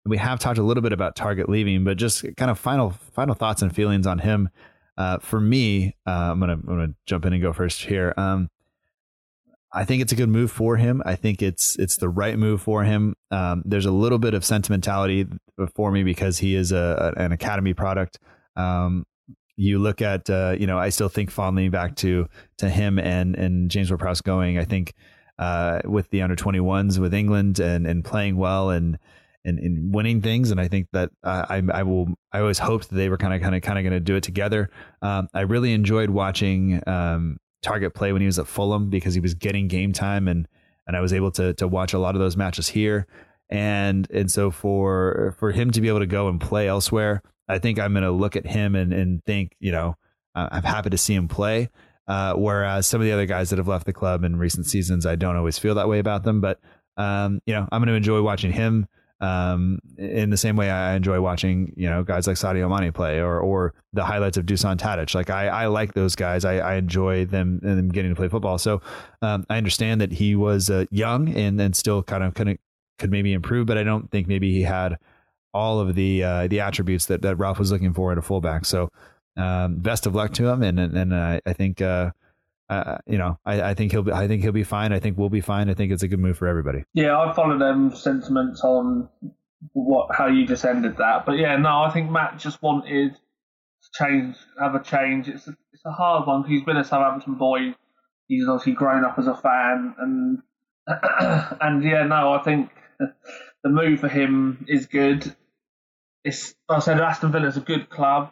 We 0.05 0.17
have 0.17 0.39
talked 0.39 0.57
a 0.57 0.63
little 0.63 0.81
bit 0.81 0.93
about 0.93 1.15
Targett 1.15 1.47
leaving, 1.47 1.83
but 1.83 1.97
just 1.97 2.25
kind 2.35 2.49
of 2.49 2.57
final 2.57 2.91
final 3.13 3.35
thoughts 3.35 3.61
and 3.61 3.73
feelings 3.73 4.07
on 4.07 4.19
him. 4.19 4.49
Uh, 4.97 5.19
for 5.19 5.39
me, 5.39 5.95
uh, 6.05 6.31
I'm 6.31 6.39
gonna 6.39 6.53
I'm 6.53 6.65
gonna 6.65 6.93
jump 7.05 7.25
in 7.25 7.33
and 7.33 7.41
go 7.41 7.53
first 7.53 7.83
here. 7.83 8.13
Um, 8.17 8.49
I 9.71 9.85
think 9.85 10.01
it's 10.01 10.11
a 10.11 10.15
good 10.15 10.29
move 10.29 10.51
for 10.51 10.77
him. 10.77 11.01
I 11.05 11.15
think 11.15 11.41
it's 11.41 11.75
it's 11.77 11.97
the 11.97 12.09
right 12.09 12.37
move 12.37 12.61
for 12.61 12.83
him. 12.83 13.15
Um, 13.31 13.61
there's 13.65 13.85
a 13.85 13.91
little 13.91 14.17
bit 14.17 14.33
of 14.33 14.43
sentimentality 14.43 15.27
for 15.75 15.91
me 15.91 16.03
because 16.03 16.39
he 16.39 16.55
is 16.55 16.71
a, 16.71 17.13
an 17.17 17.31
academy 17.31 17.73
product. 17.73 18.19
Um, 18.55 19.05
you 19.55 19.77
look 19.77 20.01
at 20.01 20.29
uh, 20.29 20.55
you 20.57 20.65
know 20.65 20.79
I 20.79 20.89
still 20.89 21.09
think 21.09 21.29
fondly 21.29 21.69
back 21.69 21.95
to 21.97 22.27
to 22.57 22.69
him 22.69 22.97
and 22.97 23.35
and 23.35 23.69
James 23.69 23.91
Ward-Prowse 23.91 24.21
going. 24.21 24.57
I 24.57 24.65
think 24.65 24.93
uh, 25.37 25.81
with 25.85 26.09
the 26.09 26.21
under 26.21 26.35
21s 26.35 26.97
with 26.97 27.13
England 27.13 27.59
and 27.59 27.85
and 27.85 28.03
playing 28.03 28.37
well 28.37 28.71
and 28.71 28.97
and, 29.45 29.59
and 29.59 29.93
winning 29.93 30.21
things. 30.21 30.51
And 30.51 30.59
I 30.59 30.67
think 30.67 30.87
that 30.93 31.11
I 31.23 31.61
I 31.71 31.83
will 31.83 32.07
I 32.31 32.39
always 32.39 32.59
hoped 32.59 32.89
that 32.89 32.95
they 32.95 33.09
were 33.09 33.17
kind 33.17 33.33
of 33.33 33.41
kind 33.41 33.55
of 33.55 33.61
kind 33.61 33.77
of 33.77 33.83
going 33.83 33.93
to 33.93 33.99
do 33.99 34.15
it 34.15 34.23
together. 34.23 34.69
Um, 35.01 35.27
I 35.33 35.41
really 35.41 35.73
enjoyed 35.73 36.09
watching 36.09 36.81
um, 36.87 37.37
Targett 37.63 37.93
play 37.93 38.11
when 38.11 38.21
he 38.21 38.25
was 38.25 38.39
at 38.39 38.47
Fulham 38.47 38.89
because 38.89 39.13
he 39.13 39.19
was 39.19 39.33
getting 39.33 39.67
game 39.67 39.93
time 39.93 40.27
and 40.27 40.47
and 40.87 40.97
I 40.97 41.01
was 41.01 41.13
able 41.13 41.31
to 41.31 41.53
to 41.55 41.67
watch 41.67 41.93
a 41.93 41.99
lot 41.99 42.15
of 42.15 42.21
those 42.21 42.37
matches 42.37 42.69
here. 42.69 43.07
And 43.49 44.09
and 44.11 44.31
so 44.31 44.51
for 44.51 45.35
for 45.37 45.51
him 45.51 45.71
to 45.71 45.81
be 45.81 45.87
able 45.87 45.99
to 45.99 46.07
go 46.07 46.27
and 46.29 46.39
play 46.39 46.67
elsewhere, 46.67 47.21
I 47.47 47.59
think 47.59 47.79
I'm 47.79 47.93
going 47.93 48.03
to 48.03 48.11
look 48.11 48.35
at 48.35 48.45
him 48.45 48.75
and 48.75 48.93
and 48.93 49.23
think 49.25 49.55
you 49.59 49.71
know 49.71 49.95
I'm 50.35 50.63
happy 50.63 50.89
to 50.89 50.97
see 50.97 51.15
him 51.15 51.27
play. 51.27 51.69
Uh, 52.07 52.33
whereas 52.33 52.87
some 52.87 53.01
of 53.01 53.05
the 53.05 53.11
other 53.11 53.27
guys 53.27 53.51
that 53.51 53.57
have 53.57 53.67
left 53.67 53.85
the 53.85 53.93
club 53.93 54.23
in 54.23 54.37
recent 54.37 54.65
seasons, 54.65 55.05
I 55.05 55.15
don't 55.15 55.35
always 55.35 55.59
feel 55.59 55.75
that 55.75 55.87
way 55.87 55.99
about 55.99 56.23
them. 56.23 56.41
But 56.41 56.59
um, 56.97 57.39
you 57.45 57.53
know, 57.53 57.67
I'm 57.71 57.81
going 57.81 57.89
to 57.89 57.93
enjoy 57.93 58.21
watching 58.21 58.51
him 58.51 58.87
um, 59.21 59.79
in 59.97 60.29
the 60.29 60.37
same 60.37 60.55
way 60.55 60.69
I 60.69 60.95
enjoy 60.95 61.19
watching 61.21 61.73
you 61.75 61.89
know 61.89 62.03
guys 62.03 62.27
like 62.27 62.37
Sadio 62.37 62.69
Mane 62.69 62.91
play 62.91 63.19
or 63.19 63.39
or 63.39 63.73
the 63.93 64.05
highlights 64.05 64.37
of 64.37 64.45
Dusan 64.45 64.77
Tadic. 64.77 65.13
Like 65.13 65.29
I, 65.29 65.47
I 65.47 65.65
like 65.67 65.93
those 65.93 66.15
guys. 66.15 66.45
I, 66.45 66.57
I 66.57 66.75
enjoy 66.75 67.25
them 67.25 67.59
and 67.63 67.77
them 67.77 67.89
getting 67.89 68.11
to 68.11 68.15
play 68.15 68.29
football. 68.29 68.57
So 68.57 68.81
um, 69.21 69.45
I 69.49 69.57
understand 69.57 70.01
that 70.01 70.11
he 70.11 70.35
was 70.35 70.69
uh, 70.69 70.85
young 70.91 71.29
and 71.35 71.59
and 71.59 71.75
still 71.75 72.03
kind 72.03 72.23
of 72.23 72.33
kind 72.33 72.49
of 72.49 72.57
could 72.99 73.11
maybe 73.11 73.33
improve, 73.33 73.65
but 73.65 73.77
I 73.77 73.83
don't 73.83 74.11
think 74.11 74.27
maybe 74.27 74.51
he 74.51 74.61
had 74.61 74.97
all 75.53 75.79
of 75.79 75.95
the 75.95 76.23
uh, 76.23 76.47
the 76.47 76.59
attributes 76.59 77.07
that, 77.07 77.21
that 77.23 77.37
Ralph 77.37 77.59
was 77.59 77.71
looking 77.71 77.93
for 77.93 78.11
at 78.11 78.17
a 78.17 78.21
fullback. 78.21 78.65
So 78.65 78.89
um, 79.37 79.77
best 79.77 80.05
of 80.05 80.13
luck 80.13 80.33
to 80.33 80.47
him, 80.47 80.61
and 80.61 80.79
and, 80.79 80.95
and 80.95 81.13
uh, 81.13 81.39
I 81.45 81.53
think 81.53 81.81
uh, 81.81 82.11
uh, 82.69 82.97
you 83.05 83.17
know 83.17 83.37
I, 83.45 83.61
I 83.61 83.73
think 83.73 83.91
he'll 83.91 84.03
be 84.03 84.11
I 84.11 84.27
think 84.27 84.43
he'll 84.43 84.51
be 84.51 84.63
fine. 84.63 84.93
I 84.93 84.99
think 84.99 85.17
we'll 85.17 85.29
be 85.29 85.41
fine. 85.41 85.69
I 85.69 85.73
think 85.73 85.91
it's 85.91 86.03
a 86.03 86.07
good 86.07 86.19
move 86.19 86.37
for 86.37 86.47
everybody. 86.47 86.83
Yeah, 86.93 87.19
I 87.19 87.33
follow 87.33 87.57
them 87.57 87.95
sentiments 87.95 88.61
on 88.63 89.09
what 89.73 90.15
how 90.15 90.27
you 90.27 90.45
just 90.45 90.65
ended 90.65 90.97
that. 90.97 91.25
But 91.25 91.33
yeah, 91.33 91.55
no, 91.57 91.81
I 91.81 91.91
think 91.91 92.09
Matt 92.09 92.37
just 92.37 92.61
wanted 92.61 93.13
to 93.15 93.89
change, 93.93 94.35
have 94.59 94.75
a 94.75 94.83
change. 94.83 95.27
It's 95.27 95.47
a, 95.47 95.55
it's 95.73 95.85
a 95.85 95.91
hard 95.91 96.27
one. 96.27 96.41
Because 96.41 96.51
he's 96.51 96.65
been 96.65 96.77
a 96.77 96.83
Southampton 96.83 97.35
boy. 97.35 97.75
He's 98.27 98.47
obviously 98.47 98.73
grown 98.73 99.03
up 99.03 99.17
as 99.17 99.27
a 99.27 99.35
fan, 99.35 99.95
and 99.97 100.39
and 101.61 101.83
yeah, 101.83 102.03
no, 102.03 102.33
I 102.33 102.43
think 102.43 102.69
the 102.99 103.69
move 103.69 103.99
for 103.99 104.09
him 104.09 104.65
is 104.67 104.85
good. 104.85 105.35
It's 106.23 106.53
I 106.67 106.79
said 106.79 106.99
Aston 106.99 107.31
Villa's 107.31 107.57
a 107.57 107.61
good 107.61 107.89
club. 107.89 108.31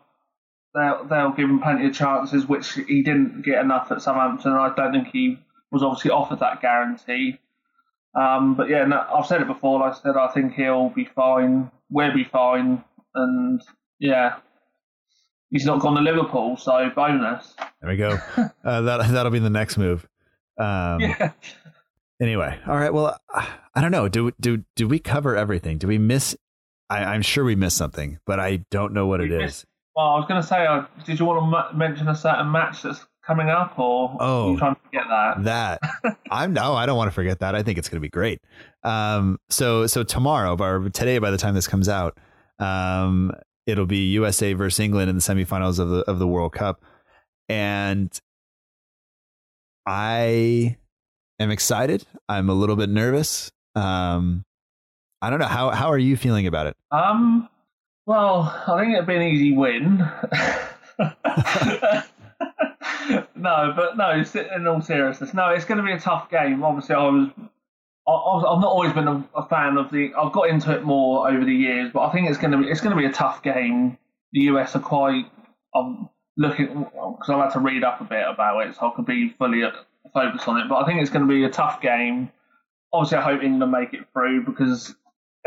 They'll 0.78 1.05
they'll 1.05 1.32
give 1.32 1.49
him 1.49 1.59
plenty 1.59 1.88
of 1.88 1.95
chances, 1.95 2.45
which 2.45 2.73
he 2.73 3.01
didn't 3.01 3.41
get 3.43 3.63
enough 3.63 3.91
at 3.91 4.03
Southampton. 4.03 4.51
I 4.51 4.71
don't 4.75 4.91
think 4.91 5.07
he 5.07 5.39
was 5.71 5.82
obviously 5.82 6.11
offered 6.11 6.39
that 6.39 6.61
guarantee. 6.61 7.39
Um, 8.13 8.53
but 8.53 8.69
yeah, 8.69 8.86
no, 8.86 9.03
I've 9.13 9.25
said 9.25 9.41
it 9.41 9.47
before. 9.47 9.80
Like 9.80 9.93
I 9.93 9.97
said, 9.97 10.15
I 10.15 10.28
think 10.28 10.53
he'll 10.53 10.89
be 10.89 11.05
fine. 11.05 11.71
We'll 11.89 12.13
be 12.13 12.25
fine, 12.25 12.84
and 13.15 13.61
yeah, 13.99 14.36
he's 15.49 15.65
not 15.65 15.80
gone 15.80 15.95
to 15.95 16.01
Liverpool, 16.01 16.57
so 16.57 16.91
bonus. 16.95 17.55
There 17.82 17.89
we 17.89 17.97
go. 17.97 18.19
uh, 18.63 18.82
that 18.82 19.07
that'll 19.11 19.32
be 19.32 19.39
the 19.39 19.49
next 19.49 19.78
move. 19.78 20.07
Um, 20.59 21.01
Yeah. 21.01 21.32
Anyway, 22.19 22.57
all 22.67 22.75
right. 22.75 22.91
Well, 22.91 23.15
I 23.32 23.82
don't 23.82 23.91
know. 23.91 24.09
Do 24.09 24.32
do 24.39 24.63
do 24.75 24.88
we 24.88 24.97
cover 24.97 25.36
everything? 25.36 25.78
Do 25.78 25.88
we 25.88 25.99
miss? 25.99 26.36
I, 26.89 27.03
I'm 27.03 27.21
sure 27.21 27.43
we 27.43 27.55
missed 27.55 27.78
something, 27.78 28.17
but 28.25 28.39
I 28.39 28.65
don't 28.71 28.93
know 28.93 29.05
what 29.05 29.21
it 29.21 29.30
We 29.30 29.43
is. 29.43 29.66
Well, 29.97 30.05
I 30.09 30.15
was 30.17 30.25
going 30.27 30.39
to 30.39 30.47
say, 30.47 30.63
uh, 30.67 30.85
did 31.05 31.17
you 31.19 31.25
want 31.25 31.39
to 31.41 31.45
ma- 31.47 31.71
mention 31.73 32.07
a 32.07 32.13
certain 32.15 32.51
match 32.51 32.83
that's 32.83 33.03
coming 33.25 33.49
up, 33.49 33.79
or 33.79 34.15
Oh. 34.19 34.49
are 34.49 34.51
you 34.51 34.57
trying 34.59 34.75
to 34.75 34.81
forget 34.81 35.03
that? 35.09 35.43
that 35.45 36.17
I'm 36.31 36.53
no, 36.53 36.75
I 36.75 36.85
don't 36.85 36.95
want 36.97 37.07
to 37.07 37.15
forget 37.15 37.39
that. 37.39 37.55
I 37.55 37.63
think 37.63 37.79
it's 37.79 37.89
going 37.89 37.97
to 37.97 38.05
be 38.05 38.09
great. 38.09 38.39
Um, 38.83 39.39
so 39.49 39.87
so 39.87 40.03
tomorrow, 40.03 40.55
or 40.55 40.87
today, 40.89 41.17
by 41.17 41.31
the 41.31 41.37
time 41.39 41.55
this 41.55 41.67
comes 41.67 41.89
out, 41.89 42.15
um, 42.59 43.31
it'll 43.65 43.87
be 43.87 44.05
USA 44.11 44.53
versus 44.53 44.79
England 44.79 45.09
in 45.09 45.15
the 45.15 45.21
semifinals 45.23 45.79
of 45.79 45.89
the 45.89 46.01
of 46.01 46.19
the 46.19 46.27
World 46.27 46.53
Cup, 46.53 46.85
and 47.49 48.11
I 49.87 50.77
am 51.39 51.49
excited. 51.49 52.05
I'm 52.29 52.49
a 52.51 52.53
little 52.53 52.75
bit 52.75 52.89
nervous. 52.89 53.51
Um, 53.75 54.43
I 55.23 55.31
don't 55.31 55.39
know 55.39 55.47
how 55.47 55.71
how 55.71 55.91
are 55.91 55.97
you 55.97 56.15
feeling 56.17 56.45
about 56.45 56.67
it? 56.67 56.77
Um, 56.91 57.49
well, 58.07 58.63
I 58.67 58.79
think 58.79 58.93
it'd 58.93 59.05
be 59.05 59.17
an 59.17 59.21
easy 59.21 59.51
win. 59.51 59.97
no, 63.35 63.73
but 63.75 63.97
no. 63.97 64.23
In 64.55 64.65
all 64.65 64.81
seriousness, 64.81 65.33
no, 65.33 65.49
it's 65.49 65.65
going 65.65 65.77
to 65.77 65.83
be 65.83 65.91
a 65.91 65.99
tough 65.99 66.31
game. 66.31 66.63
Obviously, 66.63 66.95
I 66.95 67.03
was. 67.03 67.29
I, 68.07 68.13
I've 68.13 68.61
not 68.61 68.71
always 68.71 68.93
been 68.93 69.09
a, 69.09 69.27
a 69.35 69.45
fan 69.49 69.77
of 69.77 69.91
the. 69.91 70.13
I've 70.17 70.31
got 70.31 70.49
into 70.49 70.73
it 70.73 70.83
more 70.83 71.29
over 71.29 71.43
the 71.43 71.53
years, 71.53 71.91
but 71.93 72.07
I 72.07 72.13
think 72.13 72.29
it's 72.29 72.37
going 72.37 72.51
to 72.51 72.59
be 72.59 72.69
it's 72.69 72.79
going 72.79 72.95
to 72.95 72.97
be 72.97 73.05
a 73.05 73.11
tough 73.11 73.43
game. 73.43 73.97
The 74.31 74.39
US 74.51 74.73
are 74.77 74.79
quite. 74.79 75.25
I'm 75.75 76.07
looking 76.37 76.85
because 76.85 77.29
I've 77.29 77.43
had 77.43 77.51
to 77.51 77.59
read 77.59 77.83
up 77.83 77.99
a 77.99 78.05
bit 78.05 78.23
about 78.25 78.65
it, 78.65 78.75
so 78.75 78.89
I 78.89 78.95
could 78.95 79.05
be 79.05 79.35
fully 79.37 79.63
focused 80.13 80.47
on 80.47 80.61
it. 80.61 80.69
But 80.69 80.77
I 80.77 80.85
think 80.85 81.01
it's 81.01 81.11
going 81.11 81.27
to 81.27 81.33
be 81.33 81.43
a 81.43 81.49
tough 81.49 81.81
game. 81.81 82.31
Obviously, 82.93 83.17
I 83.17 83.21
hope 83.21 83.43
England 83.43 83.73
make 83.73 83.93
it 83.93 84.07
through 84.13 84.45
because 84.45 84.95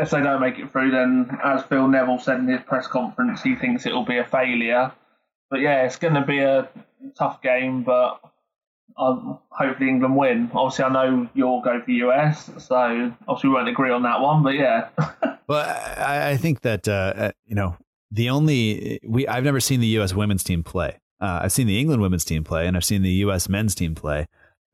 if 0.01 0.09
they 0.09 0.21
don't 0.21 0.41
make 0.41 0.57
it 0.57 0.71
through, 0.71 0.91
then 0.91 1.37
as 1.43 1.63
Phil 1.63 1.87
Neville 1.87 2.19
said 2.19 2.39
in 2.39 2.47
his 2.47 2.61
press 2.61 2.87
conference, 2.87 3.43
he 3.43 3.55
thinks 3.55 3.85
it 3.85 3.93
will 3.93 4.05
be 4.05 4.17
a 4.17 4.25
failure. 4.25 4.91
But 5.49 5.59
yeah, 5.59 5.83
it's 5.83 5.97
going 5.97 6.15
to 6.15 6.25
be 6.25 6.39
a 6.39 6.67
tough 7.17 7.41
game. 7.41 7.83
But 7.83 8.19
um, 8.97 9.39
hopefully 9.49 9.89
England 9.89 10.17
win. 10.17 10.51
Obviously, 10.53 10.85
I 10.85 10.89
know 10.89 11.29
you'll 11.35 11.61
go 11.61 11.79
for 11.81 11.91
US, 11.91 12.49
so 12.57 13.13
obviously 13.27 13.49
we 13.49 13.55
won't 13.55 13.69
agree 13.69 13.91
on 13.91 14.01
that 14.03 14.21
one. 14.21 14.41
But 14.41 14.55
yeah. 14.55 14.89
well, 15.47 15.69
I, 15.97 16.31
I 16.31 16.37
think 16.37 16.61
that 16.61 16.87
uh, 16.87 17.13
uh, 17.15 17.31
you 17.45 17.55
know 17.55 17.77
the 18.09 18.29
only 18.29 18.99
we 19.07 19.27
I've 19.27 19.43
never 19.43 19.59
seen 19.59 19.81
the 19.81 19.87
U.S. 19.87 20.13
women's 20.13 20.43
team 20.43 20.63
play. 20.63 20.99
Uh, 21.19 21.41
I've 21.43 21.51
seen 21.51 21.67
the 21.67 21.79
England 21.79 22.01
women's 22.01 22.25
team 22.25 22.43
play, 22.43 22.65
and 22.65 22.75
I've 22.75 22.85
seen 22.85 23.03
the 23.03 23.11
U.S. 23.25 23.47
men's 23.47 23.75
team 23.75 23.93
play. 23.93 24.25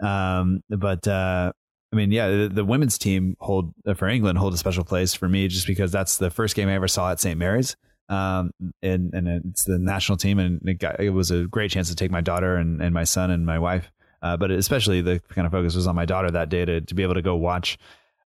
Um, 0.01 0.63
but 0.69 1.05
uh, 1.05 1.51
mean, 1.97 2.11
yeah, 2.11 2.29
the, 2.29 2.49
the, 2.49 2.65
women's 2.65 2.97
team 2.97 3.35
hold 3.39 3.73
uh, 3.85 3.93
for 3.93 4.07
England 4.07 4.37
hold 4.37 4.53
a 4.53 4.57
special 4.57 4.83
place 4.83 5.13
for 5.13 5.27
me 5.27 5.47
just 5.47 5.67
because 5.67 5.91
that's 5.91 6.17
the 6.17 6.29
first 6.29 6.55
game 6.55 6.69
I 6.69 6.73
ever 6.73 6.87
saw 6.87 7.11
at 7.11 7.19
St. 7.19 7.37
Mary's. 7.37 7.75
Um, 8.09 8.51
and, 8.81 9.13
and 9.13 9.27
it's 9.27 9.65
the 9.65 9.77
national 9.77 10.17
team, 10.17 10.39
and 10.39 10.61
it, 10.67 10.75
got, 10.75 10.99
it 10.99 11.09
was 11.09 11.29
a 11.31 11.45
great 11.47 11.71
chance 11.71 11.89
to 11.89 11.95
take 11.95 12.11
my 12.11 12.21
daughter 12.21 12.55
and, 12.55 12.81
and 12.81 12.93
my 12.93 13.03
son 13.03 13.31
and 13.31 13.45
my 13.45 13.59
wife. 13.59 13.91
Uh, 14.21 14.37
but 14.37 14.49
especially 14.49 15.01
the 15.01 15.21
kind 15.29 15.45
of 15.45 15.51
focus 15.51 15.75
was 15.75 15.87
on 15.87 15.95
my 15.95 16.05
daughter 16.05 16.31
that 16.31 16.49
day 16.49 16.65
to, 16.65 16.81
to 16.81 16.95
be 16.95 17.03
able 17.03 17.13
to 17.13 17.21
go 17.21 17.35
watch 17.35 17.77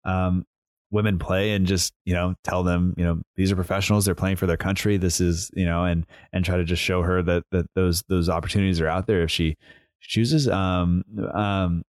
um, 0.05 0.45
women 0.91 1.17
play 1.17 1.51
and 1.51 1.65
just 1.65 1.93
you 2.05 2.13
know 2.13 2.35
tell 2.43 2.63
them 2.63 2.93
you 2.97 3.03
know 3.03 3.21
these 3.35 3.51
are 3.51 3.55
professionals 3.55 4.05
they're 4.05 4.13
playing 4.13 4.35
for 4.35 4.45
their 4.45 4.57
country 4.57 4.97
this 4.97 5.21
is 5.21 5.49
you 5.53 5.65
know 5.65 5.85
and 5.85 6.05
and 6.33 6.43
try 6.43 6.57
to 6.57 6.65
just 6.65 6.81
show 6.81 7.01
her 7.01 7.21
that 7.21 7.43
that 7.51 7.65
those 7.75 8.03
those 8.03 8.29
opportunities 8.29 8.81
are 8.81 8.87
out 8.87 9.07
there 9.07 9.23
if 9.23 9.31
she 9.31 9.55
chooses 10.01 10.47
um 10.49 11.03
um 11.33 11.83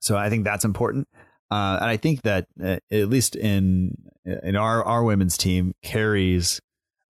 so 0.00 0.16
i 0.16 0.28
think 0.28 0.44
that's 0.44 0.64
important 0.64 1.08
uh, 1.50 1.78
and 1.80 1.90
i 1.90 1.96
think 1.96 2.22
that 2.22 2.46
uh, 2.62 2.76
at 2.90 3.08
least 3.08 3.36
in 3.36 3.94
in 4.42 4.56
our 4.56 4.84
our 4.84 5.02
women's 5.02 5.36
team 5.36 5.74
carries 5.82 6.60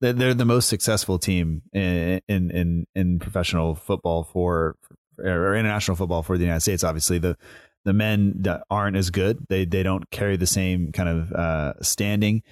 they're 0.01 0.35
the 0.35 0.45
most 0.45 0.69
successful 0.69 1.19
team 1.19 1.63
in 1.73 2.21
in 2.29 2.87
in, 2.95 3.19
professional 3.19 3.75
football 3.75 4.23
for 4.23 4.77
or 5.19 5.57
international 5.57 5.97
football 5.97 6.23
for 6.23 6.39
the 6.39 6.45
United 6.45 6.61
States. 6.61 6.85
Obviously, 6.85 7.19
the 7.19 7.37
the 7.85 7.93
men 7.93 8.45
aren't 8.71 8.97
as 8.97 9.11
good. 9.11 9.47
They 9.49 9.65
they 9.65 9.83
don't 9.83 10.09
carry 10.11 10.37
the 10.37 10.47
same 10.47 10.93
kind 10.93 11.09
of 11.09 11.33
uh, 11.33 11.73
standing 11.83 12.43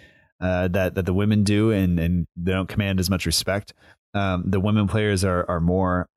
uh, 0.41 0.68
that 0.68 0.95
that 0.95 1.07
the 1.07 1.14
women 1.14 1.45
do, 1.45 1.70
and 1.70 2.01
and 2.01 2.26
they 2.37 2.53
don't 2.53 2.68
command 2.68 3.01
as 3.01 3.11
much 3.11 3.26
respect. 3.26 3.72
Um, 4.14 4.45
the 4.47 4.61
women 4.61 4.89
players 4.89 5.24
are 5.24 5.49
are 5.49 5.61
more 5.61 6.09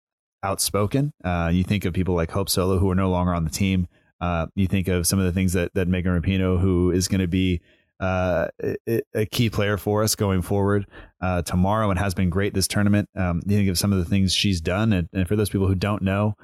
outspoken. 0.41 1.13
Uh, 1.23 1.51
you 1.53 1.63
think 1.63 1.85
of 1.85 1.93
people 1.93 2.15
like 2.15 2.31
Hope 2.31 2.49
Solo, 2.49 2.79
who 2.79 2.89
are 2.89 2.95
no 2.95 3.09
longer 3.09 3.33
on 3.33 3.43
the 3.43 3.49
team. 3.49 3.87
Uh, 4.21 4.47
you 4.55 4.67
think 4.67 4.87
of 4.87 5.07
some 5.07 5.19
of 5.19 5.25
the 5.25 5.31
things 5.31 5.53
that 5.53 5.73
that 5.73 5.87
Megan 5.87 6.19
Rapinoe, 6.19 6.59
who 6.59 6.91
is 6.91 7.07
going 7.07 7.21
to 7.21 7.27
be 7.27 7.61
uh, 7.99 8.47
a 9.13 9.25
key 9.25 9.49
player 9.49 9.77
for 9.77 10.03
us 10.03 10.15
going 10.15 10.41
forward 10.41 10.85
uh, 11.21 11.41
tomorrow 11.41 11.89
and 11.89 11.99
has 11.99 12.13
been 12.13 12.29
great 12.29 12.53
this 12.53 12.67
tournament. 12.67 13.09
Um, 13.15 13.41
you 13.45 13.57
think 13.57 13.69
of 13.69 13.77
some 13.77 13.91
of 13.91 13.99
the 13.99 14.05
things 14.05 14.33
she's 14.33 14.61
done, 14.61 14.93
and, 14.93 15.09
and 15.13 15.27
for 15.27 15.35
those 15.35 15.49
people 15.49 15.67
who 15.67 15.75
don't 15.75 16.01
know, 16.01 16.35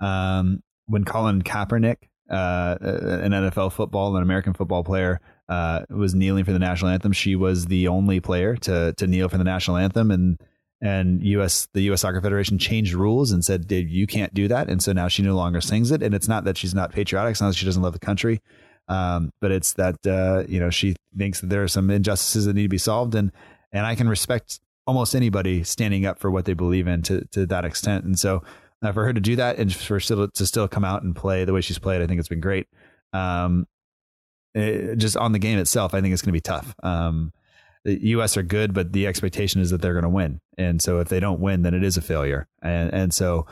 um, 0.00 0.62
when 0.86 1.04
Colin 1.04 1.42
Kaepernick, 1.42 1.96
uh, 2.30 2.76
an 2.80 3.32
NFL 3.32 3.72
football 3.72 4.14
and 4.16 4.22
American 4.22 4.52
football 4.52 4.84
player, 4.84 5.20
uh, 5.48 5.84
was 5.88 6.14
kneeling 6.14 6.44
for 6.44 6.52
the 6.52 6.58
national 6.58 6.90
anthem, 6.90 7.12
she 7.12 7.34
was 7.36 7.66
the 7.66 7.88
only 7.88 8.20
player 8.20 8.54
to 8.56 8.92
to 8.98 9.06
kneel 9.06 9.30
for 9.30 9.38
the 9.38 9.44
national 9.44 9.78
anthem, 9.78 10.10
and 10.10 10.38
and 10.80 11.22
U.S. 11.22 11.68
the 11.74 11.82
U.S. 11.82 12.02
Soccer 12.02 12.20
Federation 12.20 12.58
changed 12.58 12.94
rules 12.94 13.32
and 13.32 13.44
said 13.44 13.70
you 13.70 14.06
can't 14.06 14.32
do 14.34 14.48
that, 14.48 14.68
and 14.68 14.82
so 14.82 14.92
now 14.92 15.08
she 15.08 15.22
no 15.22 15.34
longer 15.34 15.60
sings 15.60 15.90
it. 15.90 16.02
And 16.02 16.14
it's 16.14 16.28
not 16.28 16.44
that 16.44 16.56
she's 16.56 16.74
not 16.74 16.92
patriotic; 16.92 17.32
it's 17.32 17.40
not 17.40 17.48
that 17.48 17.56
she 17.56 17.66
doesn't 17.66 17.82
love 17.82 17.92
the 17.92 17.98
country. 17.98 18.40
Um, 18.88 19.32
but 19.40 19.50
it's 19.50 19.74
that 19.74 20.06
uh, 20.06 20.44
you 20.48 20.60
know 20.60 20.70
she 20.70 20.96
thinks 21.16 21.40
that 21.40 21.50
there 21.50 21.62
are 21.62 21.68
some 21.68 21.90
injustices 21.90 22.46
that 22.46 22.54
need 22.54 22.62
to 22.62 22.68
be 22.68 22.78
solved, 22.78 23.14
and 23.14 23.32
and 23.72 23.86
I 23.86 23.94
can 23.94 24.08
respect 24.08 24.60
almost 24.86 25.14
anybody 25.14 25.62
standing 25.64 26.06
up 26.06 26.18
for 26.18 26.30
what 26.30 26.46
they 26.46 26.54
believe 26.54 26.86
in 26.86 27.02
to 27.02 27.24
to 27.32 27.46
that 27.46 27.64
extent. 27.64 28.04
And 28.04 28.18
so 28.18 28.42
uh, 28.82 28.92
for 28.92 29.04
her 29.04 29.12
to 29.12 29.20
do 29.20 29.36
that 29.36 29.58
and 29.58 29.74
for 29.74 30.00
still 30.00 30.28
to 30.28 30.46
still 30.46 30.68
come 30.68 30.84
out 30.84 31.02
and 31.02 31.14
play 31.14 31.44
the 31.44 31.52
way 31.52 31.60
she's 31.60 31.78
played, 31.78 32.00
I 32.00 32.06
think 32.06 32.18
it's 32.20 32.28
been 32.28 32.40
great. 32.40 32.68
Um, 33.12 33.66
it, 34.54 34.96
just 34.96 35.16
on 35.16 35.32
the 35.32 35.38
game 35.38 35.58
itself, 35.58 35.94
I 35.94 36.00
think 36.00 36.12
it's 36.12 36.22
going 36.22 36.30
to 36.30 36.36
be 36.36 36.40
tough. 36.40 36.74
Um, 36.82 37.32
the 37.88 38.08
U.S. 38.08 38.36
are 38.36 38.42
good, 38.42 38.74
but 38.74 38.92
the 38.92 39.06
expectation 39.06 39.60
is 39.60 39.70
that 39.70 39.80
they're 39.80 39.94
going 39.94 40.02
to 40.02 40.08
win, 40.10 40.40
and 40.58 40.82
so 40.82 41.00
if 41.00 41.08
they 41.08 41.20
don't 41.20 41.40
win, 41.40 41.62
then 41.62 41.74
it 41.74 41.82
is 41.82 41.96
a 41.96 42.02
failure. 42.02 42.48
And 42.62 42.92
and 42.92 43.14
so 43.14 43.46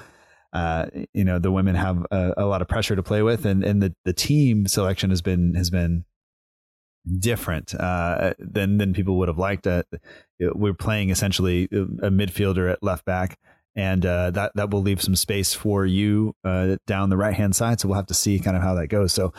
uh, 0.52 0.86
you 1.14 1.24
know 1.24 1.38
the 1.38 1.50
women 1.50 1.74
have 1.74 2.06
a, 2.10 2.34
a, 2.36 2.46
lot 2.46 2.62
of 2.62 2.68
pressure 2.68 2.96
to 2.96 3.02
play 3.02 3.22
with, 3.22 3.46
and 3.46 3.64
and 3.64 3.82
the 3.82 3.94
the 4.04 4.12
team 4.12 4.66
selection 4.66 5.10
has 5.10 5.22
been 5.22 5.54
has 5.54 5.70
been 5.70 6.04
different 7.18 7.74
uh, 7.74 8.34
than 8.38 8.78
than 8.78 8.92
people 8.92 9.16
would 9.18 9.28
have 9.28 9.38
liked. 9.38 9.66
Uh, 9.66 9.84
we're 10.38 10.74
playing 10.74 11.10
essentially 11.10 11.64
a 11.64 12.10
midfielder 12.10 12.70
at 12.70 12.82
left 12.82 13.04
back, 13.04 13.38
and 13.74 14.04
uh, 14.04 14.30
that 14.32 14.52
that 14.54 14.70
will 14.70 14.82
leave 14.82 15.00
some 15.02 15.16
space 15.16 15.54
for 15.54 15.86
you 15.86 16.34
uh, 16.44 16.76
down 16.86 17.08
the 17.08 17.16
right 17.16 17.34
hand 17.34 17.56
side. 17.56 17.80
So 17.80 17.88
we'll 17.88 17.96
have 17.96 18.06
to 18.06 18.14
see 18.14 18.38
kind 18.38 18.56
of 18.56 18.62
how 18.62 18.74
that 18.74 18.88
goes. 18.88 19.12
So 19.12 19.32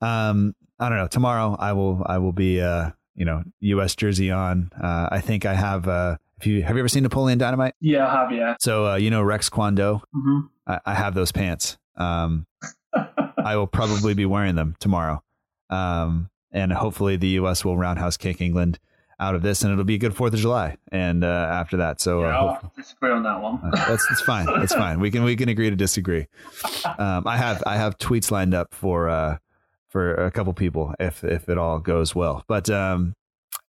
um, 0.00 0.54
I 0.78 0.88
don't 0.88 0.98
know. 0.98 1.06
Tomorrow 1.06 1.56
I 1.58 1.72
will 1.72 2.02
I 2.04 2.18
will 2.18 2.32
be 2.32 2.60
uh, 2.60 2.90
you 3.14 3.24
know 3.24 3.42
U.S. 3.60 3.94
jersey 3.94 4.30
on. 4.30 4.70
I 4.80 5.20
think 5.20 5.44
I 5.44 5.54
have. 5.54 5.86
if 6.38 6.46
you 6.46 6.62
have 6.62 6.76
you 6.76 6.80
ever 6.80 6.88
seen 6.88 7.02
Napoleon 7.02 7.38
Dynamite? 7.38 7.74
Yeah, 7.80 8.06
I 8.06 8.12
have. 8.12 8.32
Yeah. 8.32 8.56
So 8.60 8.94
you 8.94 9.10
know 9.10 9.22
Rex 9.22 9.50
Kwon 9.50 9.74
Do. 9.74 10.00
Mm-hmm. 10.14 10.40
I, 10.66 10.80
I 10.86 10.94
have 10.94 11.14
those 11.14 11.32
pants. 11.32 11.78
Um, 11.96 12.46
I 13.44 13.56
will 13.56 13.66
probably 13.66 14.14
be 14.14 14.26
wearing 14.26 14.54
them 14.54 14.76
tomorrow. 14.78 15.22
Um, 15.70 16.30
and 16.52 16.72
hopefully 16.72 17.16
the 17.16 17.28
U.S. 17.28 17.64
will 17.64 17.76
roundhouse 17.76 18.16
kick 18.16 18.40
England 18.40 18.78
out 19.18 19.34
of 19.34 19.42
this, 19.42 19.62
and 19.62 19.72
it'll 19.72 19.84
be 19.84 19.94
a 19.94 19.98
good 19.98 20.14
Fourth 20.14 20.34
of 20.34 20.40
July. 20.40 20.76
And 20.90 21.24
uh, 21.24 21.26
after 21.26 21.78
that, 21.78 22.00
so 22.00 22.24
uh, 22.24 22.28
yeah, 22.28 22.40
uh, 22.40 22.60
disagree 22.76 23.10
on 23.10 23.22
that 23.22 23.40
one. 23.40 23.60
uh, 23.62 23.70
that's, 23.70 24.06
that's 24.08 24.20
fine. 24.22 24.46
That's 24.46 24.74
fine. 24.74 25.00
We 25.00 25.10
can 25.10 25.22
we 25.22 25.36
can 25.36 25.48
agree 25.48 25.70
to 25.70 25.76
disagree. 25.76 26.26
Um, 26.98 27.26
I 27.26 27.36
have 27.36 27.62
I 27.66 27.76
have 27.76 27.96
tweets 27.96 28.30
lined 28.30 28.54
up 28.54 28.74
for 28.74 29.08
uh, 29.08 29.38
for 29.92 30.14
a 30.14 30.30
couple 30.30 30.52
people 30.54 30.94
if 30.98 31.22
if 31.22 31.48
it 31.48 31.58
all 31.58 31.78
goes 31.78 32.14
well. 32.14 32.42
But 32.48 32.70
um, 32.70 33.14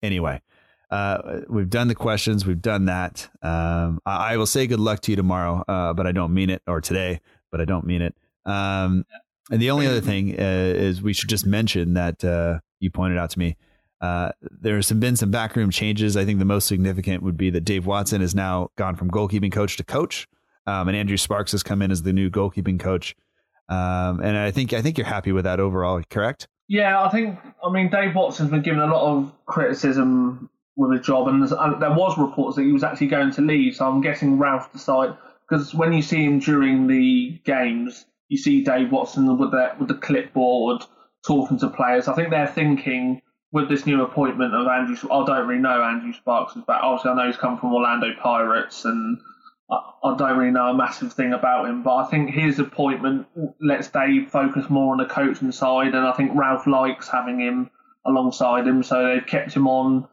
anyway, 0.02 0.42
uh, 0.90 1.40
we've 1.48 1.70
done 1.70 1.88
the 1.88 1.94
questions. 1.94 2.44
We've 2.44 2.60
done 2.60 2.86
that. 2.86 3.28
Um, 3.40 4.00
I, 4.04 4.32
I, 4.32 4.36
will 4.36 4.46
say 4.46 4.66
good 4.66 4.80
luck 4.80 5.00
to 5.02 5.12
you 5.12 5.16
tomorrow, 5.16 5.64
uh, 5.68 5.92
but 5.94 6.06
I 6.06 6.12
don't 6.12 6.34
mean 6.34 6.50
it, 6.50 6.62
or 6.66 6.80
today, 6.80 7.20
but 7.52 7.60
I 7.60 7.64
don't 7.64 7.86
mean 7.86 8.02
it. 8.02 8.14
Um, 8.44 9.04
and 9.50 9.62
the 9.62 9.70
only 9.70 9.86
other 9.86 10.00
thing 10.00 10.38
uh, 10.38 10.42
is 10.42 11.00
we 11.00 11.12
should 11.12 11.28
just 11.28 11.46
mention 11.46 11.94
that 11.94 12.24
uh, 12.24 12.58
you 12.80 12.90
pointed 12.90 13.18
out 13.18 13.30
to 13.30 13.38
me. 13.38 13.56
Uh, 14.00 14.30
there's 14.42 14.90
been 14.92 15.16
some 15.16 15.30
backroom 15.30 15.70
changes. 15.70 16.16
I 16.16 16.24
think 16.24 16.38
the 16.38 16.44
most 16.44 16.66
significant 16.66 17.22
would 17.22 17.36
be 17.36 17.50
that 17.50 17.62
Dave 17.62 17.86
Watson 17.86 18.20
has 18.20 18.34
now 18.34 18.70
gone 18.76 18.96
from 18.96 19.10
goalkeeping 19.10 19.52
coach 19.52 19.76
to 19.76 19.84
coach, 19.84 20.26
um, 20.66 20.88
and 20.88 20.96
Andrew 20.96 21.16
Sparkes 21.16 21.52
has 21.52 21.62
come 21.62 21.82
in 21.82 21.90
as 21.90 22.02
the 22.02 22.12
new 22.12 22.28
goalkeeping 22.28 22.80
coach. 22.80 23.14
Um, 23.68 24.20
and 24.20 24.36
I 24.36 24.50
think 24.50 24.72
I 24.72 24.82
think 24.82 24.98
you're 24.98 25.06
happy 25.06 25.32
with 25.32 25.44
that 25.44 25.60
overall, 25.60 26.02
correct? 26.08 26.48
Yeah, 26.68 27.02
I 27.02 27.08
think. 27.10 27.38
I 27.64 27.70
mean, 27.70 27.90
Dave 27.90 28.14
Watson's 28.14 28.50
been 28.50 28.62
given 28.62 28.80
a 28.80 28.86
lot 28.86 29.16
of 29.16 29.32
criticism 29.46 30.50
with 30.76 30.98
a 30.98 31.02
job, 31.02 31.28
and 31.28 31.42
uh, 31.42 31.78
there 31.78 31.92
was 31.92 32.16
reports 32.16 32.56
that 32.56 32.62
he 32.62 32.72
was 32.72 32.84
actually 32.84 33.08
going 33.08 33.32
to 33.32 33.42
leave. 33.42 33.76
So 33.76 33.86
I'm 33.86 34.00
guessing 34.00 34.38
Ralph 34.38 34.72
decided 34.72 35.16
because 35.48 35.74
when 35.74 35.92
you 35.92 36.02
see 36.02 36.24
him 36.24 36.38
during 36.38 36.86
the 36.86 37.40
games, 37.44 38.06
you 38.28 38.38
see 38.38 38.62
Dave 38.62 38.92
Watson 38.92 39.36
with 39.36 39.50
the 39.50 39.72
with 39.78 39.88
the 39.88 39.94
clipboard 39.94 40.82
talking 41.26 41.58
to 41.58 41.68
players. 41.68 42.08
I 42.08 42.14
think 42.14 42.30
they're 42.30 42.46
thinking 42.46 43.20
with 43.50 43.68
this 43.68 43.86
new 43.86 44.02
appointment 44.02 44.54
of 44.54 44.66
Andrew. 44.66 44.96
I 45.10 45.24
don't 45.24 45.46
really 45.46 45.60
know 45.60 45.82
Andrew 45.82 46.12
Sparkes, 46.12 46.54
but 46.66 46.80
obviously 46.80 47.10
I 47.10 47.14
know 47.14 47.26
he's 47.26 47.36
come 47.36 47.58
from 47.58 47.74
Orlando 47.74 48.08
Pirates, 48.22 48.84
and 48.84 49.18
I, 49.70 50.16
don't 50.16 50.38
really 50.38 50.50
know 50.50 50.68
a 50.68 50.74
massive 50.74 51.12
thing 51.12 51.32
about 51.32 51.68
him. 51.68 51.82
But 51.82 51.96
I 51.96 52.04
think 52.06 52.30
his 52.30 52.58
appointment 52.58 53.26
lets 53.60 53.88
Dave 53.88 54.30
focus 54.30 54.70
more 54.70 54.92
on 54.92 54.98
the 54.98 55.04
coaching 55.04 55.52
side, 55.52 55.94
and 55.94 56.06
I 56.06 56.12
think 56.12 56.32
Ralph 56.34 56.66
likes 56.66 57.08
having 57.08 57.40
him 57.40 57.70
alongside 58.06 58.66
him, 58.66 58.82
so 58.82 59.06
they've 59.06 59.26
kept 59.26 59.52
him 59.52 59.66
on 59.66 60.08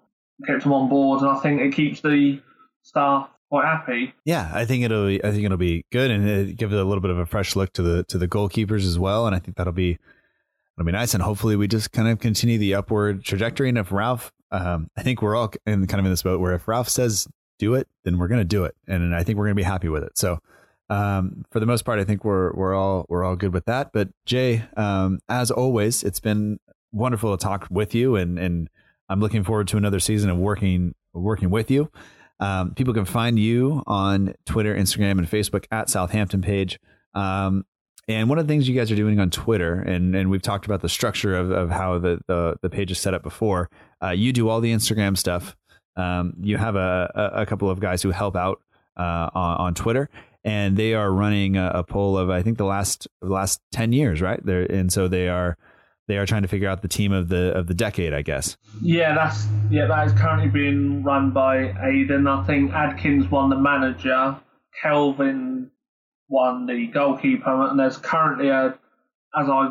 kept 0.46 0.64
him 0.64 0.74
on 0.74 0.90
board, 0.90 1.22
and 1.22 1.30
I 1.30 1.40
think 1.40 1.62
it 1.62 1.74
keeps 1.74 2.02
the 2.02 2.42
staff 2.82 3.30
quite 3.50 3.66
happy. 3.66 4.14
Yeah, 4.26 4.52
I 4.54 4.66
think 4.66 4.84
it'll. 4.84 5.08
Be, 5.08 5.24
I 5.24 5.32
think 5.32 5.44
it'll 5.46 5.58
be 5.58 5.86
good, 5.92 6.12
and 6.12 6.28
it 6.28 6.58
give 6.58 6.74
it 6.74 6.80
a 6.80 6.84
little 6.84 7.02
bit 7.02 7.12
of 7.12 7.18
a 7.18 7.26
fresh 7.26 7.56
look 7.56 7.72
to 7.74 7.82
the 7.82 8.04
to 8.06 8.18
the 8.18 8.28
goalkeepers 8.28 8.86
as 8.86 9.00
well. 9.00 9.28
And 9.28 9.36
I 9.36 9.40
think 9.40 9.58
that'll 9.58 9.74
be 9.74 9.98
that'll 10.76 10.86
be 10.86 10.92
nice. 10.92 11.14
And 11.14 11.24
hopefully, 11.24 11.56
we 11.56 11.68
just 11.68 11.92
kind 11.92 12.08
of 12.08 12.20
continue 12.20 12.58
the 12.58 12.76
upward 12.76 13.24
trajectory. 13.24 13.70
And 13.70 13.78
if 13.78 13.92
Ralph, 13.92 14.34
um, 14.52 14.90
I 14.98 15.04
think 15.04 15.22
we're 15.22 15.36
all 15.36 15.54
in 15.66 15.88
kind 15.88 16.00
of 16.00 16.06
in 16.06 16.12
this 16.12 16.24
boat 16.24 16.42
where 16.42 16.54
if 16.54 16.68
Ralph 16.68 16.90
says 16.90 17.28
do 17.60 17.76
it, 17.76 17.88
then 18.04 18.18
we're 18.18 18.28
going 18.28 18.42
to 18.42 18.46
do 18.46 18.66
it, 18.66 18.76
and 18.88 19.16
I 19.16 19.24
think 19.24 19.38
we're 19.38 19.46
going 19.46 19.56
to 19.56 19.62
be 19.62 19.64
happy 19.64 19.90
with 19.90 20.04
it. 20.04 20.18
So. 20.18 20.40
Um, 20.88 21.46
for 21.50 21.60
the 21.60 21.66
most 21.66 21.84
part, 21.84 21.98
I 21.98 22.04
think 22.04 22.24
we're 22.24 22.54
we're 22.54 22.76
all 22.76 23.08
we're 23.10 23.24
all 23.24 23.36
good 23.36 23.52
with 23.54 23.66
that. 23.66 23.90
But 23.92 24.10
Jay, 24.28 24.66
um, 24.78 25.18
as 25.28 25.50
always, 25.50 26.04
it's 26.04 26.20
been 26.20 26.60
wonderful 26.92 27.36
to 27.36 27.44
talk 27.44 27.66
with 27.72 27.96
you 27.96 28.16
and 28.16 28.38
and 28.38 28.70
I'm 29.10 29.20
looking 29.20 29.44
forward 29.44 29.68
to 29.70 29.78
another 29.78 30.00
season 30.00 30.30
of 30.30 30.38
working 30.38 30.96
working 31.14 31.50
with 31.50 31.70
you. 31.70 31.92
Um, 32.40 32.74
people 32.74 32.94
can 32.94 33.06
find 33.06 33.40
you 33.40 33.84
on 33.88 34.34
Twitter, 34.46 34.76
Instagram, 34.76 35.12
and 35.12 35.30
Facebook 35.30 35.66
at 35.72 35.90
Southampton 35.90 36.42
Page. 36.42 36.80
Um, 37.14 37.66
and 38.08 38.30
one 38.30 38.38
of 38.38 38.46
the 38.46 38.52
things 38.52 38.68
you 38.68 38.76
guys 38.76 38.92
are 38.92 38.96
doing 38.96 39.20
on 39.20 39.32
Twitter, 39.32 39.80
and, 39.80 40.16
and 40.16 40.30
we've 40.30 40.42
talked 40.42 40.66
about 40.66 40.82
the 40.82 40.90
structure 40.90 41.36
of, 41.36 41.50
of 41.50 41.72
how 41.72 41.98
the, 41.98 42.20
the, 42.28 42.56
the 42.62 42.70
page 42.70 42.92
is 42.92 43.00
set 43.00 43.14
up 43.14 43.24
before. 43.24 43.70
Uh, 44.04 44.10
you 44.10 44.32
do 44.32 44.50
all 44.50 44.60
the 44.60 44.74
Instagram 44.74 45.18
stuff. 45.18 45.56
Um, 45.96 46.34
you 46.42 46.58
have 46.58 46.76
a, 46.76 47.32
a, 47.36 47.46
couple 47.46 47.70
of 47.70 47.80
guys 47.80 48.02
who 48.02 48.12
help 48.12 48.36
out 48.36 48.62
uh, 48.98 49.30
on, 49.34 49.58
on, 49.58 49.74
Twitter, 49.74 50.10
and 50.44 50.76
they 50.76 50.94
are 50.94 51.12
running 51.12 51.56
a, 51.56 51.72
a 51.76 51.84
poll 51.84 52.18
of 52.18 52.30
I 52.30 52.42
think 52.42 52.58
the 52.58 52.66
last 52.66 53.08
last 53.22 53.62
ten 53.72 53.94
years, 53.94 54.22
right? 54.22 54.40
They're, 54.46 54.64
and 54.64 54.92
so 54.92 55.08
they 55.08 55.30
are 55.30 55.58
they 56.08 56.18
are 56.18 56.26
trying 56.26 56.42
to 56.42 56.48
figure 56.48 56.70
out 56.70 56.82
the 56.82 56.88
team 56.88 57.12
of 57.12 57.30
the 57.30 57.54
of 57.54 57.68
the 57.68 57.74
decade, 57.74 58.14
I 58.14 58.22
guess. 58.24 58.58
Yeah, 58.82 59.16
that's 59.16 59.48
yeah, 59.70 59.88
that 59.88 60.08
is 60.08 60.14
currently 60.14 60.50
being 60.50 61.04
run 61.04 61.32
by 61.32 61.58
Aiden. 61.58 62.30
I 62.30 62.46
think 62.46 62.74
Adkins 62.74 63.32
won 63.32 63.50
the 63.50 63.58
manager, 63.58 64.38
Kelvin 64.82 65.72
won 66.28 66.66
the 66.66 66.88
goalkeeper, 66.88 67.70
and 67.70 67.80
there's 67.80 67.98
currently 67.98 68.50
a 68.50 68.78
as 69.36 69.50
I 69.50 69.70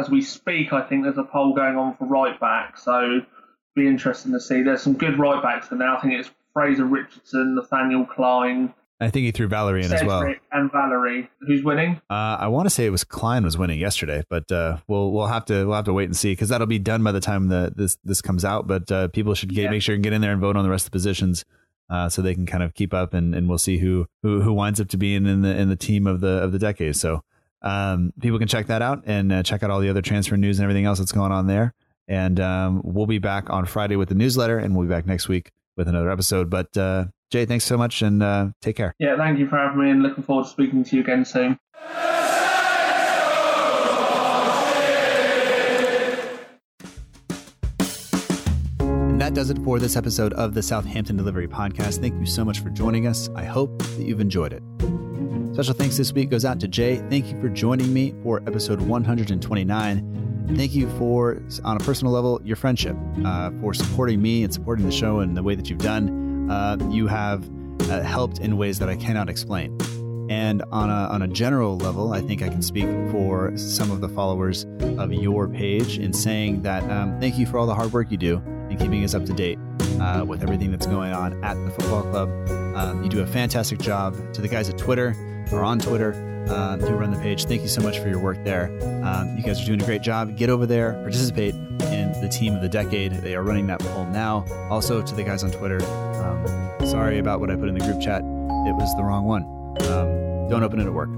as 0.00 0.10
we 0.10 0.22
speak, 0.22 0.72
I 0.72 0.82
think 0.82 1.04
there's 1.04 1.18
a 1.18 1.24
poll 1.24 1.54
going 1.54 1.76
on 1.76 1.96
for 1.96 2.06
right 2.06 2.38
back. 2.38 2.78
So 2.78 3.20
be 3.76 3.86
interesting 3.86 4.32
to 4.32 4.40
see. 4.40 4.62
There's 4.62 4.82
some 4.82 4.94
good 4.94 5.18
right 5.18 5.40
backs 5.42 5.70
in 5.70 5.78
there. 5.78 5.88
I 5.88 6.00
think 6.00 6.14
it's 6.14 6.30
Frazer 6.52 6.84
Richardson, 6.84 7.54
Nathaniel 7.54 8.04
Clyne, 8.06 8.74
I 8.98 9.10
think 9.10 9.26
he 9.26 9.30
threw 9.30 9.46
Valery 9.46 9.84
in 9.84 9.92
as 9.92 10.02
well. 10.04 10.20
Cedric 10.20 10.40
and 10.52 10.72
Valery. 10.72 11.28
Who's 11.46 11.62
winning? 11.62 12.00
Uh, 12.08 12.38
I 12.40 12.48
want 12.48 12.64
to 12.66 12.70
say 12.70 12.86
it 12.86 12.90
was 12.90 13.04
Klein 13.04 13.44
was 13.44 13.58
winning 13.58 13.78
yesterday, 13.78 14.24
but 14.30 14.50
uh, 14.50 14.78
we'll 14.88 15.12
we'll 15.12 15.26
have 15.26 15.44
to 15.46 15.66
we'll 15.66 15.76
have 15.76 15.84
to 15.84 15.92
wait 15.92 16.06
and 16.06 16.16
see 16.16 16.32
because 16.32 16.48
that'll 16.48 16.66
be 16.66 16.78
done 16.78 17.04
by 17.04 17.12
the 17.12 17.20
time 17.20 17.48
the 17.48 17.72
this 17.76 17.98
this 18.04 18.22
comes 18.22 18.42
out. 18.42 18.66
But 18.66 18.90
uh, 18.90 19.08
people 19.08 19.34
should 19.34 19.54
get, 19.54 19.64
Yeah. 19.64 19.70
make 19.70 19.82
sure 19.82 19.94
and 19.94 20.02
get 20.02 20.14
in 20.14 20.22
there 20.22 20.32
and 20.32 20.40
vote 20.40 20.56
on 20.56 20.64
the 20.64 20.70
rest 20.70 20.86
of 20.86 20.92
the 20.92 20.96
positions. 20.96 21.44
Uh, 21.90 22.08
so 22.08 22.20
they 22.22 22.34
can 22.34 22.46
kind 22.46 22.62
of 22.64 22.72
keep 22.74 22.92
up, 22.94 23.12
and, 23.14 23.32
and 23.34 23.48
we'll 23.50 23.58
see 23.58 23.76
who, 23.78 24.06
who 24.22 24.40
who 24.40 24.52
winds 24.52 24.80
up 24.80 24.88
to 24.88 24.96
being 24.96 25.26
in 25.26 25.42
the 25.42 25.54
in 25.54 25.68
the 25.68 25.76
team 25.76 26.06
of 26.06 26.20
the 26.22 26.42
of 26.42 26.52
the 26.52 26.58
decade. 26.58 26.96
So 26.96 27.22
um, 27.60 28.14
people 28.20 28.38
can 28.38 28.48
check 28.48 28.66
that 28.68 28.80
out 28.80 29.02
and 29.04 29.30
uh, 29.30 29.42
check 29.42 29.62
out 29.62 29.70
all 29.70 29.80
the 29.80 29.90
other 29.90 30.02
transfer 30.02 30.38
news 30.38 30.58
and 30.58 30.64
everything 30.64 30.86
else 30.86 30.98
that's 31.00 31.12
going 31.12 31.32
on 31.32 31.46
there. 31.48 31.74
And 32.08 32.38
um, 32.38 32.82
we'll 32.84 33.06
be 33.06 33.18
back 33.18 33.50
on 33.50 33.66
Friday 33.66 33.96
with 33.96 34.08
the 34.08 34.14
newsletter, 34.14 34.58
and 34.58 34.76
we'll 34.76 34.86
be 34.86 34.92
back 34.92 35.06
next 35.06 35.28
week 35.28 35.50
with 35.76 35.88
another 35.88 36.10
episode. 36.10 36.48
But 36.48 36.76
uh, 36.76 37.06
Jay, 37.30 37.44
thanks 37.46 37.64
so 37.64 37.76
much, 37.76 38.02
and 38.02 38.22
uh, 38.22 38.48
take 38.62 38.76
care. 38.76 38.94
Yeah, 38.98 39.16
thank 39.16 39.38
you 39.38 39.48
for 39.48 39.56
having 39.56 39.82
me 39.82 39.90
and 39.90 40.02
looking 40.02 40.22
forward 40.22 40.44
to 40.44 40.50
speaking 40.50 40.84
to 40.84 40.96
you 40.96 41.02
again 41.02 41.24
soon. 41.24 41.58
And 49.16 49.20
that 49.22 49.34
does 49.34 49.50
it 49.50 49.58
for 49.64 49.78
this 49.78 49.96
episode 49.96 50.34
of 50.34 50.54
the 50.54 50.62
Southampton 50.62 51.16
Delivery 51.16 51.48
Podcast. 51.48 52.00
Thank 52.00 52.20
you 52.20 52.26
so 52.26 52.44
much 52.44 52.60
for 52.60 52.68
joining 52.70 53.06
us. 53.06 53.30
I 53.34 53.44
hope 53.44 53.78
that 53.78 54.04
you've 54.06 54.20
enjoyed 54.20 54.52
it. 54.52 54.62
Special 55.56 55.72
thanks 55.72 55.96
this 55.96 56.12
week 56.12 56.28
goes 56.28 56.44
out 56.44 56.60
to 56.60 56.68
Jay. 56.68 56.96
Thank 57.08 57.32
you 57.32 57.40
for 57.40 57.48
joining 57.48 57.90
me 57.90 58.14
for 58.22 58.42
episode 58.46 58.78
129. 58.78 60.54
Thank 60.54 60.74
you 60.74 60.86
for, 60.98 61.40
on 61.64 61.78
a 61.78 61.80
personal 61.80 62.12
level, 62.12 62.42
your 62.44 62.56
friendship, 62.56 62.94
uh, 63.24 63.50
for 63.62 63.72
supporting 63.72 64.20
me 64.20 64.44
and 64.44 64.52
supporting 64.52 64.84
the 64.84 64.92
show 64.92 65.20
in 65.20 65.32
the 65.32 65.42
way 65.42 65.54
that 65.54 65.70
you've 65.70 65.78
done. 65.78 66.50
Uh, 66.50 66.76
you 66.90 67.06
have 67.06 67.48
uh, 67.90 68.02
helped 68.02 68.40
in 68.40 68.58
ways 68.58 68.78
that 68.80 68.90
I 68.90 68.96
cannot 68.96 69.30
explain. 69.30 69.74
And 70.28 70.62
on 70.72 70.90
a, 70.90 71.08
on 71.08 71.22
a 71.22 71.26
general 71.26 71.78
level, 71.78 72.12
I 72.12 72.20
think 72.20 72.42
I 72.42 72.50
can 72.50 72.60
speak 72.60 72.84
for 73.10 73.56
some 73.56 73.90
of 73.90 74.02
the 74.02 74.10
followers 74.10 74.66
of 74.98 75.10
your 75.10 75.48
page 75.48 75.98
in 75.98 76.12
saying 76.12 76.60
that 76.64 76.82
um, 76.90 77.18
thank 77.18 77.38
you 77.38 77.46
for 77.46 77.56
all 77.56 77.66
the 77.66 77.74
hard 77.74 77.94
work 77.94 78.10
you 78.10 78.18
do 78.18 78.42
in 78.68 78.76
keeping 78.76 79.02
us 79.04 79.14
up 79.14 79.24
to 79.24 79.32
date 79.32 79.58
uh, 80.02 80.22
with 80.22 80.42
everything 80.42 80.70
that's 80.70 80.86
going 80.86 81.14
on 81.14 81.42
at 81.42 81.54
the 81.64 81.70
football 81.70 82.02
club. 82.02 82.28
Um, 82.76 83.02
you 83.02 83.08
do 83.08 83.22
a 83.22 83.26
fantastic 83.26 83.78
job. 83.78 84.34
To 84.34 84.42
the 84.42 84.48
guys 84.48 84.68
at 84.68 84.76
Twitter 84.76 85.16
or 85.52 85.62
on 85.62 85.78
Twitter 85.78 86.12
uh, 86.48 86.76
who 86.76 86.94
run 86.94 87.10
the 87.10 87.18
page, 87.18 87.44
thank 87.44 87.62
you 87.62 87.68
so 87.68 87.80
much 87.80 87.98
for 87.98 88.08
your 88.08 88.18
work 88.18 88.42
there. 88.44 88.66
Um, 89.04 89.36
you 89.36 89.42
guys 89.42 89.60
are 89.60 89.66
doing 89.66 89.82
a 89.82 89.84
great 89.84 90.02
job. 90.02 90.36
Get 90.36 90.50
over 90.50 90.66
there, 90.66 90.92
participate 90.94 91.54
in 91.54 92.12
the 92.20 92.28
team 92.28 92.54
of 92.54 92.62
the 92.62 92.68
decade. 92.68 93.12
They 93.12 93.34
are 93.34 93.42
running 93.42 93.66
that 93.68 93.80
poll 93.80 94.04
now. 94.06 94.44
Also, 94.70 95.02
to 95.02 95.14
the 95.14 95.22
guys 95.22 95.42
on 95.42 95.50
Twitter, 95.50 95.82
um, 95.84 96.86
sorry 96.86 97.18
about 97.18 97.40
what 97.40 97.50
I 97.50 97.56
put 97.56 97.68
in 97.68 97.74
the 97.74 97.84
group 97.84 98.00
chat. 98.00 98.22
It 98.22 98.74
was 98.74 98.94
the 98.96 99.02
wrong 99.02 99.24
one. 99.24 99.42
Um, 99.90 100.48
don't 100.48 100.62
open 100.62 100.80
it 100.80 100.86
at 100.86 100.92
work. 100.92 101.08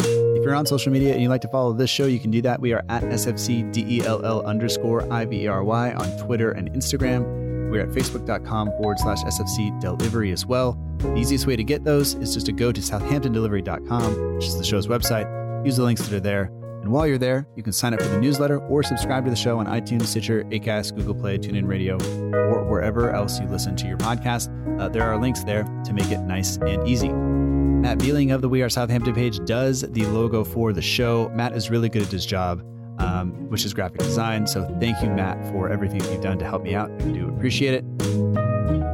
If 0.00 0.44
you're 0.44 0.54
on 0.54 0.66
social 0.66 0.92
media 0.92 1.12
and 1.12 1.22
you'd 1.22 1.28
like 1.28 1.40
to 1.42 1.48
follow 1.48 1.72
this 1.72 1.90
show, 1.90 2.06
you 2.06 2.20
can 2.20 2.30
do 2.30 2.42
that. 2.42 2.60
We 2.60 2.72
are 2.72 2.84
at 2.88 3.02
SFCDELL 3.02 4.44
underscore 4.44 5.02
IVERY 5.02 5.94
on 5.94 6.24
Twitter 6.24 6.50
and 6.52 6.72
Instagram. 6.72 7.45
We're 7.76 7.82
at 7.82 7.90
facebook.com 7.90 8.70
forward 8.78 8.98
slash 8.98 9.22
SFC 9.22 9.78
delivery 9.80 10.32
as 10.32 10.46
well. 10.46 10.78
The 10.96 11.14
easiest 11.16 11.46
way 11.46 11.56
to 11.56 11.64
get 11.64 11.84
those 11.84 12.14
is 12.14 12.32
just 12.32 12.46
to 12.46 12.52
go 12.52 12.72
to 12.72 12.80
southamptondelivery.com, 12.80 14.34
which 14.34 14.46
is 14.46 14.56
the 14.56 14.64
show's 14.64 14.86
website. 14.86 15.26
Use 15.66 15.76
the 15.76 15.82
links 15.82 16.00
that 16.08 16.16
are 16.16 16.20
there. 16.20 16.44
And 16.80 16.90
while 16.90 17.06
you're 17.06 17.18
there, 17.18 17.46
you 17.54 17.62
can 17.62 17.74
sign 17.74 17.92
up 17.92 18.00
for 18.00 18.08
the 18.08 18.18
newsletter 18.18 18.60
or 18.60 18.82
subscribe 18.82 19.24
to 19.24 19.30
the 19.30 19.36
show 19.36 19.58
on 19.58 19.66
iTunes, 19.66 20.06
Stitcher, 20.06 20.44
Acast, 20.44 20.96
Google 20.96 21.14
Play, 21.14 21.36
TuneIn 21.36 21.66
Radio, 21.66 21.98
or 22.32 22.64
wherever 22.64 23.10
else 23.10 23.38
you 23.40 23.46
listen 23.48 23.76
to 23.76 23.86
your 23.86 23.98
podcast. 23.98 24.48
Uh, 24.80 24.88
there 24.88 25.02
are 25.02 25.20
links 25.20 25.44
there 25.44 25.64
to 25.84 25.92
make 25.92 26.10
it 26.10 26.20
nice 26.20 26.56
and 26.56 26.88
easy. 26.88 27.10
Matt 27.10 27.98
Beeling 27.98 28.30
of 28.30 28.40
the 28.40 28.48
We 28.48 28.62
Are 28.62 28.70
Southampton 28.70 29.14
page 29.14 29.38
does 29.44 29.82
the 29.82 30.06
logo 30.06 30.44
for 30.44 30.72
the 30.72 30.80
show. 30.80 31.30
Matt 31.34 31.52
is 31.54 31.68
really 31.70 31.90
good 31.90 32.02
at 32.02 32.08
his 32.08 32.24
job, 32.24 32.62
um, 32.98 33.48
which 33.50 33.64
is 33.64 33.74
graphic 33.74 34.00
design. 34.00 34.46
So 34.46 34.64
thank 34.80 35.02
you, 35.02 35.10
Matt, 35.10 35.44
for 35.52 35.68
everything 35.68 35.98
that 36.00 36.12
you've 36.12 36.22
done 36.22 36.38
to 36.38 36.44
help 36.44 36.62
me 36.62 36.74
out. 36.74 36.90
I 36.90 37.04
do 37.04 37.28
appreciate 37.28 37.74
it. 37.74 37.84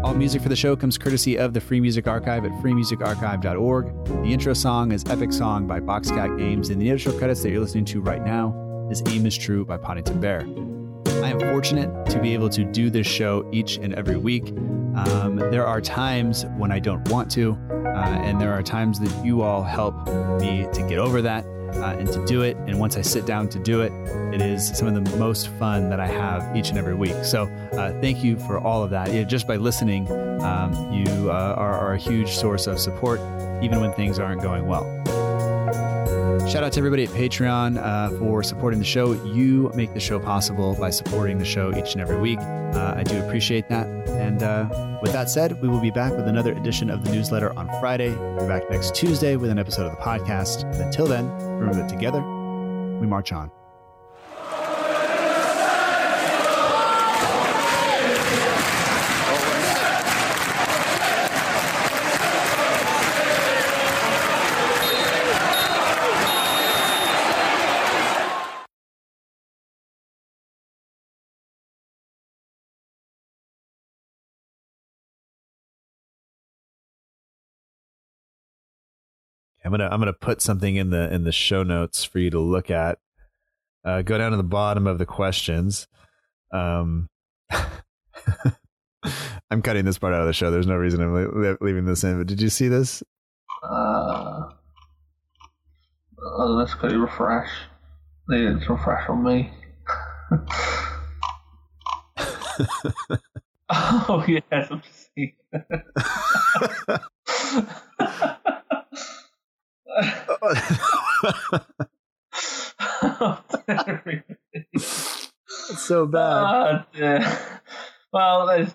All 0.05 0.15
music 0.15 0.43
for 0.43 0.49
the 0.49 0.57
show 0.57 0.77
comes 0.77 0.99
courtesy 0.99 1.39
of 1.39 1.55
the 1.55 1.61
Free 1.61 1.81
Music 1.81 2.07
Archive 2.07 2.45
at 2.45 2.51
freemusicarchive.org. 2.63 4.05
The 4.07 4.33
intro 4.33 4.53
song 4.53 4.93
is 4.93 5.05
Epic 5.09 5.33
Song 5.33 5.67
by 5.67 5.81
Boxcat 5.81 6.39
Games, 6.39 6.71
and 6.71 6.83
the 6.83 6.91
intro 6.91 7.17
credits 7.17 7.43
that 7.43 7.51
you're 7.51 7.61
listening 7.61 7.85
to 7.87 8.01
right 8.01 8.23
now 8.23 8.89
is 8.91 9.03
Aim 9.07 9.25
is 9.27 9.37
True 9.37 9.65
by 9.65 9.77
Poddington 9.77 10.21
Bear. 10.21 10.41
I 11.25 11.31
am 11.31 11.39
fortunate 11.39 12.05
to 12.07 12.21
be 12.21 12.35
able 12.35 12.51
to 12.51 12.65
do 12.65 12.91
this 12.91 13.07
show 13.07 13.49
each 13.53 13.77
and 13.77 13.95
every 13.95 14.17
week. 14.17 14.49
Um, 14.97 15.37
there 15.37 15.67
are 15.67 15.81
times 15.81 16.45
when 16.57 16.73
I 16.73 16.79
don't 16.79 17.09
want 17.09 17.31
to, 17.33 17.57
uh, 17.71 18.21
and 18.23 18.41
there 18.41 18.53
are 18.53 18.63
times 18.63 18.99
that 19.01 19.25
you 19.25 19.43
all 19.43 19.63
help 19.63 19.95
me 20.41 20.67
to 20.73 20.87
get 20.89 20.99
over 20.99 21.23
that 21.23 21.47
uh, 21.75 21.97
and 21.99 22.11
to 22.13 22.25
do 22.27 22.43
it. 22.43 22.57
And 22.67 22.79
once 22.79 22.97
I 22.97 23.03
sit 23.03 23.27
down 23.27 23.49
to 23.51 23.59
do 23.59 23.81
it, 23.81 23.93
it 24.33 24.41
is 24.41 24.77
some 24.77 24.89
of 24.89 24.95
the 24.95 25.17
most 25.17 25.49
fun 25.59 25.91
that 25.91 26.01
I 26.01 26.07
have 26.07 26.57
each 26.57 26.69
and 26.69 26.79
every 26.79 26.95
week. 26.95 27.25
So 27.25 27.45
uh, 27.73 27.99
thank 28.01 28.23
you 28.23 28.39
for 28.39 28.59
all 28.59 28.83
of 28.83 28.91
that. 28.91 29.13
Yeah, 29.13 29.25
just 29.25 29.47
by 29.47 29.57
listening, 29.57 30.11
um, 30.43 30.93
you 30.93 31.31
uh, 31.31 31.55
are, 31.57 31.79
are 31.79 31.95
a 31.95 31.99
huge 31.99 32.31
source 32.31 32.67
of 32.67 32.79
support, 32.79 33.21
even 33.63 33.81
when 33.81 33.93
things 33.93 34.19
aren't 34.19 34.43
going 34.43 34.67
well. 34.67 34.85
Shout 36.49 36.65
out 36.65 36.73
to 36.73 36.81
everybody 36.81 37.05
at 37.05 37.11
Patreon 37.11 37.79
uh, 37.79 38.11
for 38.19 38.43
supporting 38.43 38.79
the 38.79 38.85
show. 38.85 39.13
You 39.25 39.71
make 39.75 39.95
the 39.95 40.01
show 40.01 40.19
possible 40.19 40.75
by 40.75 40.91
supporting 40.91 41.39
the 41.39 41.45
show 41.45 41.75
each 41.77 41.93
and 41.93 42.01
every 42.01 42.19
week. 42.19 42.39
Uh, 42.41 42.95
I 42.97 43.05
do 43.05 43.23
appreciate 43.25 43.69
that. 43.69 43.87
And 44.09 44.43
uh, 44.43 44.99
with 45.03 45.13
that 45.13 45.31
said, 45.31 45.61
we 45.63 45.69
will 45.69 45.81
be 45.81 45.91
back 45.91 46.13
with 46.13 46.27
another 46.29 46.53
edition 46.53 46.91
of 46.91 47.05
the 47.05 47.13
newsletter 47.13 47.57
on 47.59 47.69
Friday. 47.81 48.11
We'll 48.11 48.41
be 48.41 48.49
back 48.49 48.69
next 48.71 48.95
Tuesday 48.95 49.37
with 49.37 49.51
an 49.51 49.59
episode 49.59 49.87
of 49.87 49.97
the 49.97 50.03
podcast. 50.03 50.65
And 50.75 50.83
until 50.83 51.07
then, 51.07 51.29
remember 51.39 51.75
that 51.77 51.89
together, 51.89 52.21
we 53.01 53.07
march 53.07 53.33
on. 53.33 53.62
I'm 79.65 79.71
gonna 79.71 79.89
I'm 79.91 80.01
gonna 80.01 80.13
put 80.13 80.43
something 80.43 80.77
in 80.77 80.91
the 80.91 81.13
in 81.13 81.25
the 81.25 81.33
show 81.33 81.63
notes 81.63 82.05
for 82.05 82.19
you 82.19 82.31
to 82.31 82.41
look 82.41 82.71
at. 82.71 82.99
Uh, 83.85 84.03
go 84.03 84.19
down 84.19 84.31
to 84.31 84.37
the 84.37 84.43
bottom 84.43 84.87
of 84.87 84.99
the 84.99 85.07
questions. 85.07 85.89
Um, 86.53 87.09
I'm 89.51 89.63
cutting 89.63 89.85
this 89.85 89.99
part 89.99 90.15
out 90.15 90.21
of 90.21 90.27
the 90.27 90.33
show. 90.33 90.51
There's 90.51 90.67
no 90.67 90.77
reason 90.77 91.01
I'm 91.01 91.13
le- 91.15 91.57
leaving 91.61 91.85
this 91.85 92.05
in. 92.05 92.19
But 92.19 92.27
did 92.29 92.41
you 92.41 92.49
see 92.49 92.69
this? 92.69 93.03
Uh, 93.63 94.43
oh, 96.23 96.47
let's 96.47 96.75
go 96.75 96.89
refresh. 96.89 97.51
Yeah, 98.29 98.57
it's 98.57 98.69
refresh 98.69 99.09
on 99.09 99.25
me. 99.25 99.53
oh 103.71 104.25
yes, 104.29 104.43
I've 104.51 104.83
seen. 105.17 105.33
So 115.77 116.07
bad. 116.07 116.85
Oh. 117.01 117.49
Well, 118.13 118.47
there's. 118.47 118.75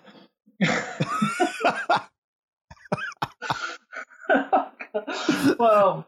well, 5.58 6.06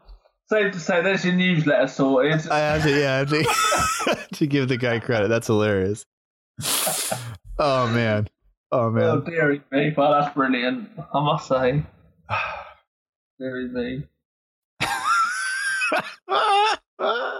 safe 0.49 0.73
to 0.73 0.81
say, 0.81 1.03
there's 1.03 1.24
your 1.24 1.35
newsletter 1.35 1.87
sorted. 1.87 2.49
I 2.49 2.59
have 2.59 2.82
to, 2.82 2.91
yeah, 2.91 3.15
I 3.15 3.19
have 3.19 3.31
to, 3.31 4.28
to 4.37 4.47
give 4.47 4.69
the 4.69 4.77
guy 4.77 4.99
credit. 4.99 5.28
That's 5.28 5.47
hilarious. 5.47 6.05
Oh 7.59 7.87
man, 7.89 8.28
oh 8.73 8.91
man. 8.91 9.05
Oh, 9.05 9.20
dearie 9.20 9.62
me. 9.70 9.95
Well, 9.97 10.12
that's 10.12 10.35
brilliant, 10.35 10.91
I 11.15 11.20
must 11.20 11.47
say. 11.47 11.82
Dearie 13.39 13.69
me. 13.69 14.05
Ah. 17.01 17.39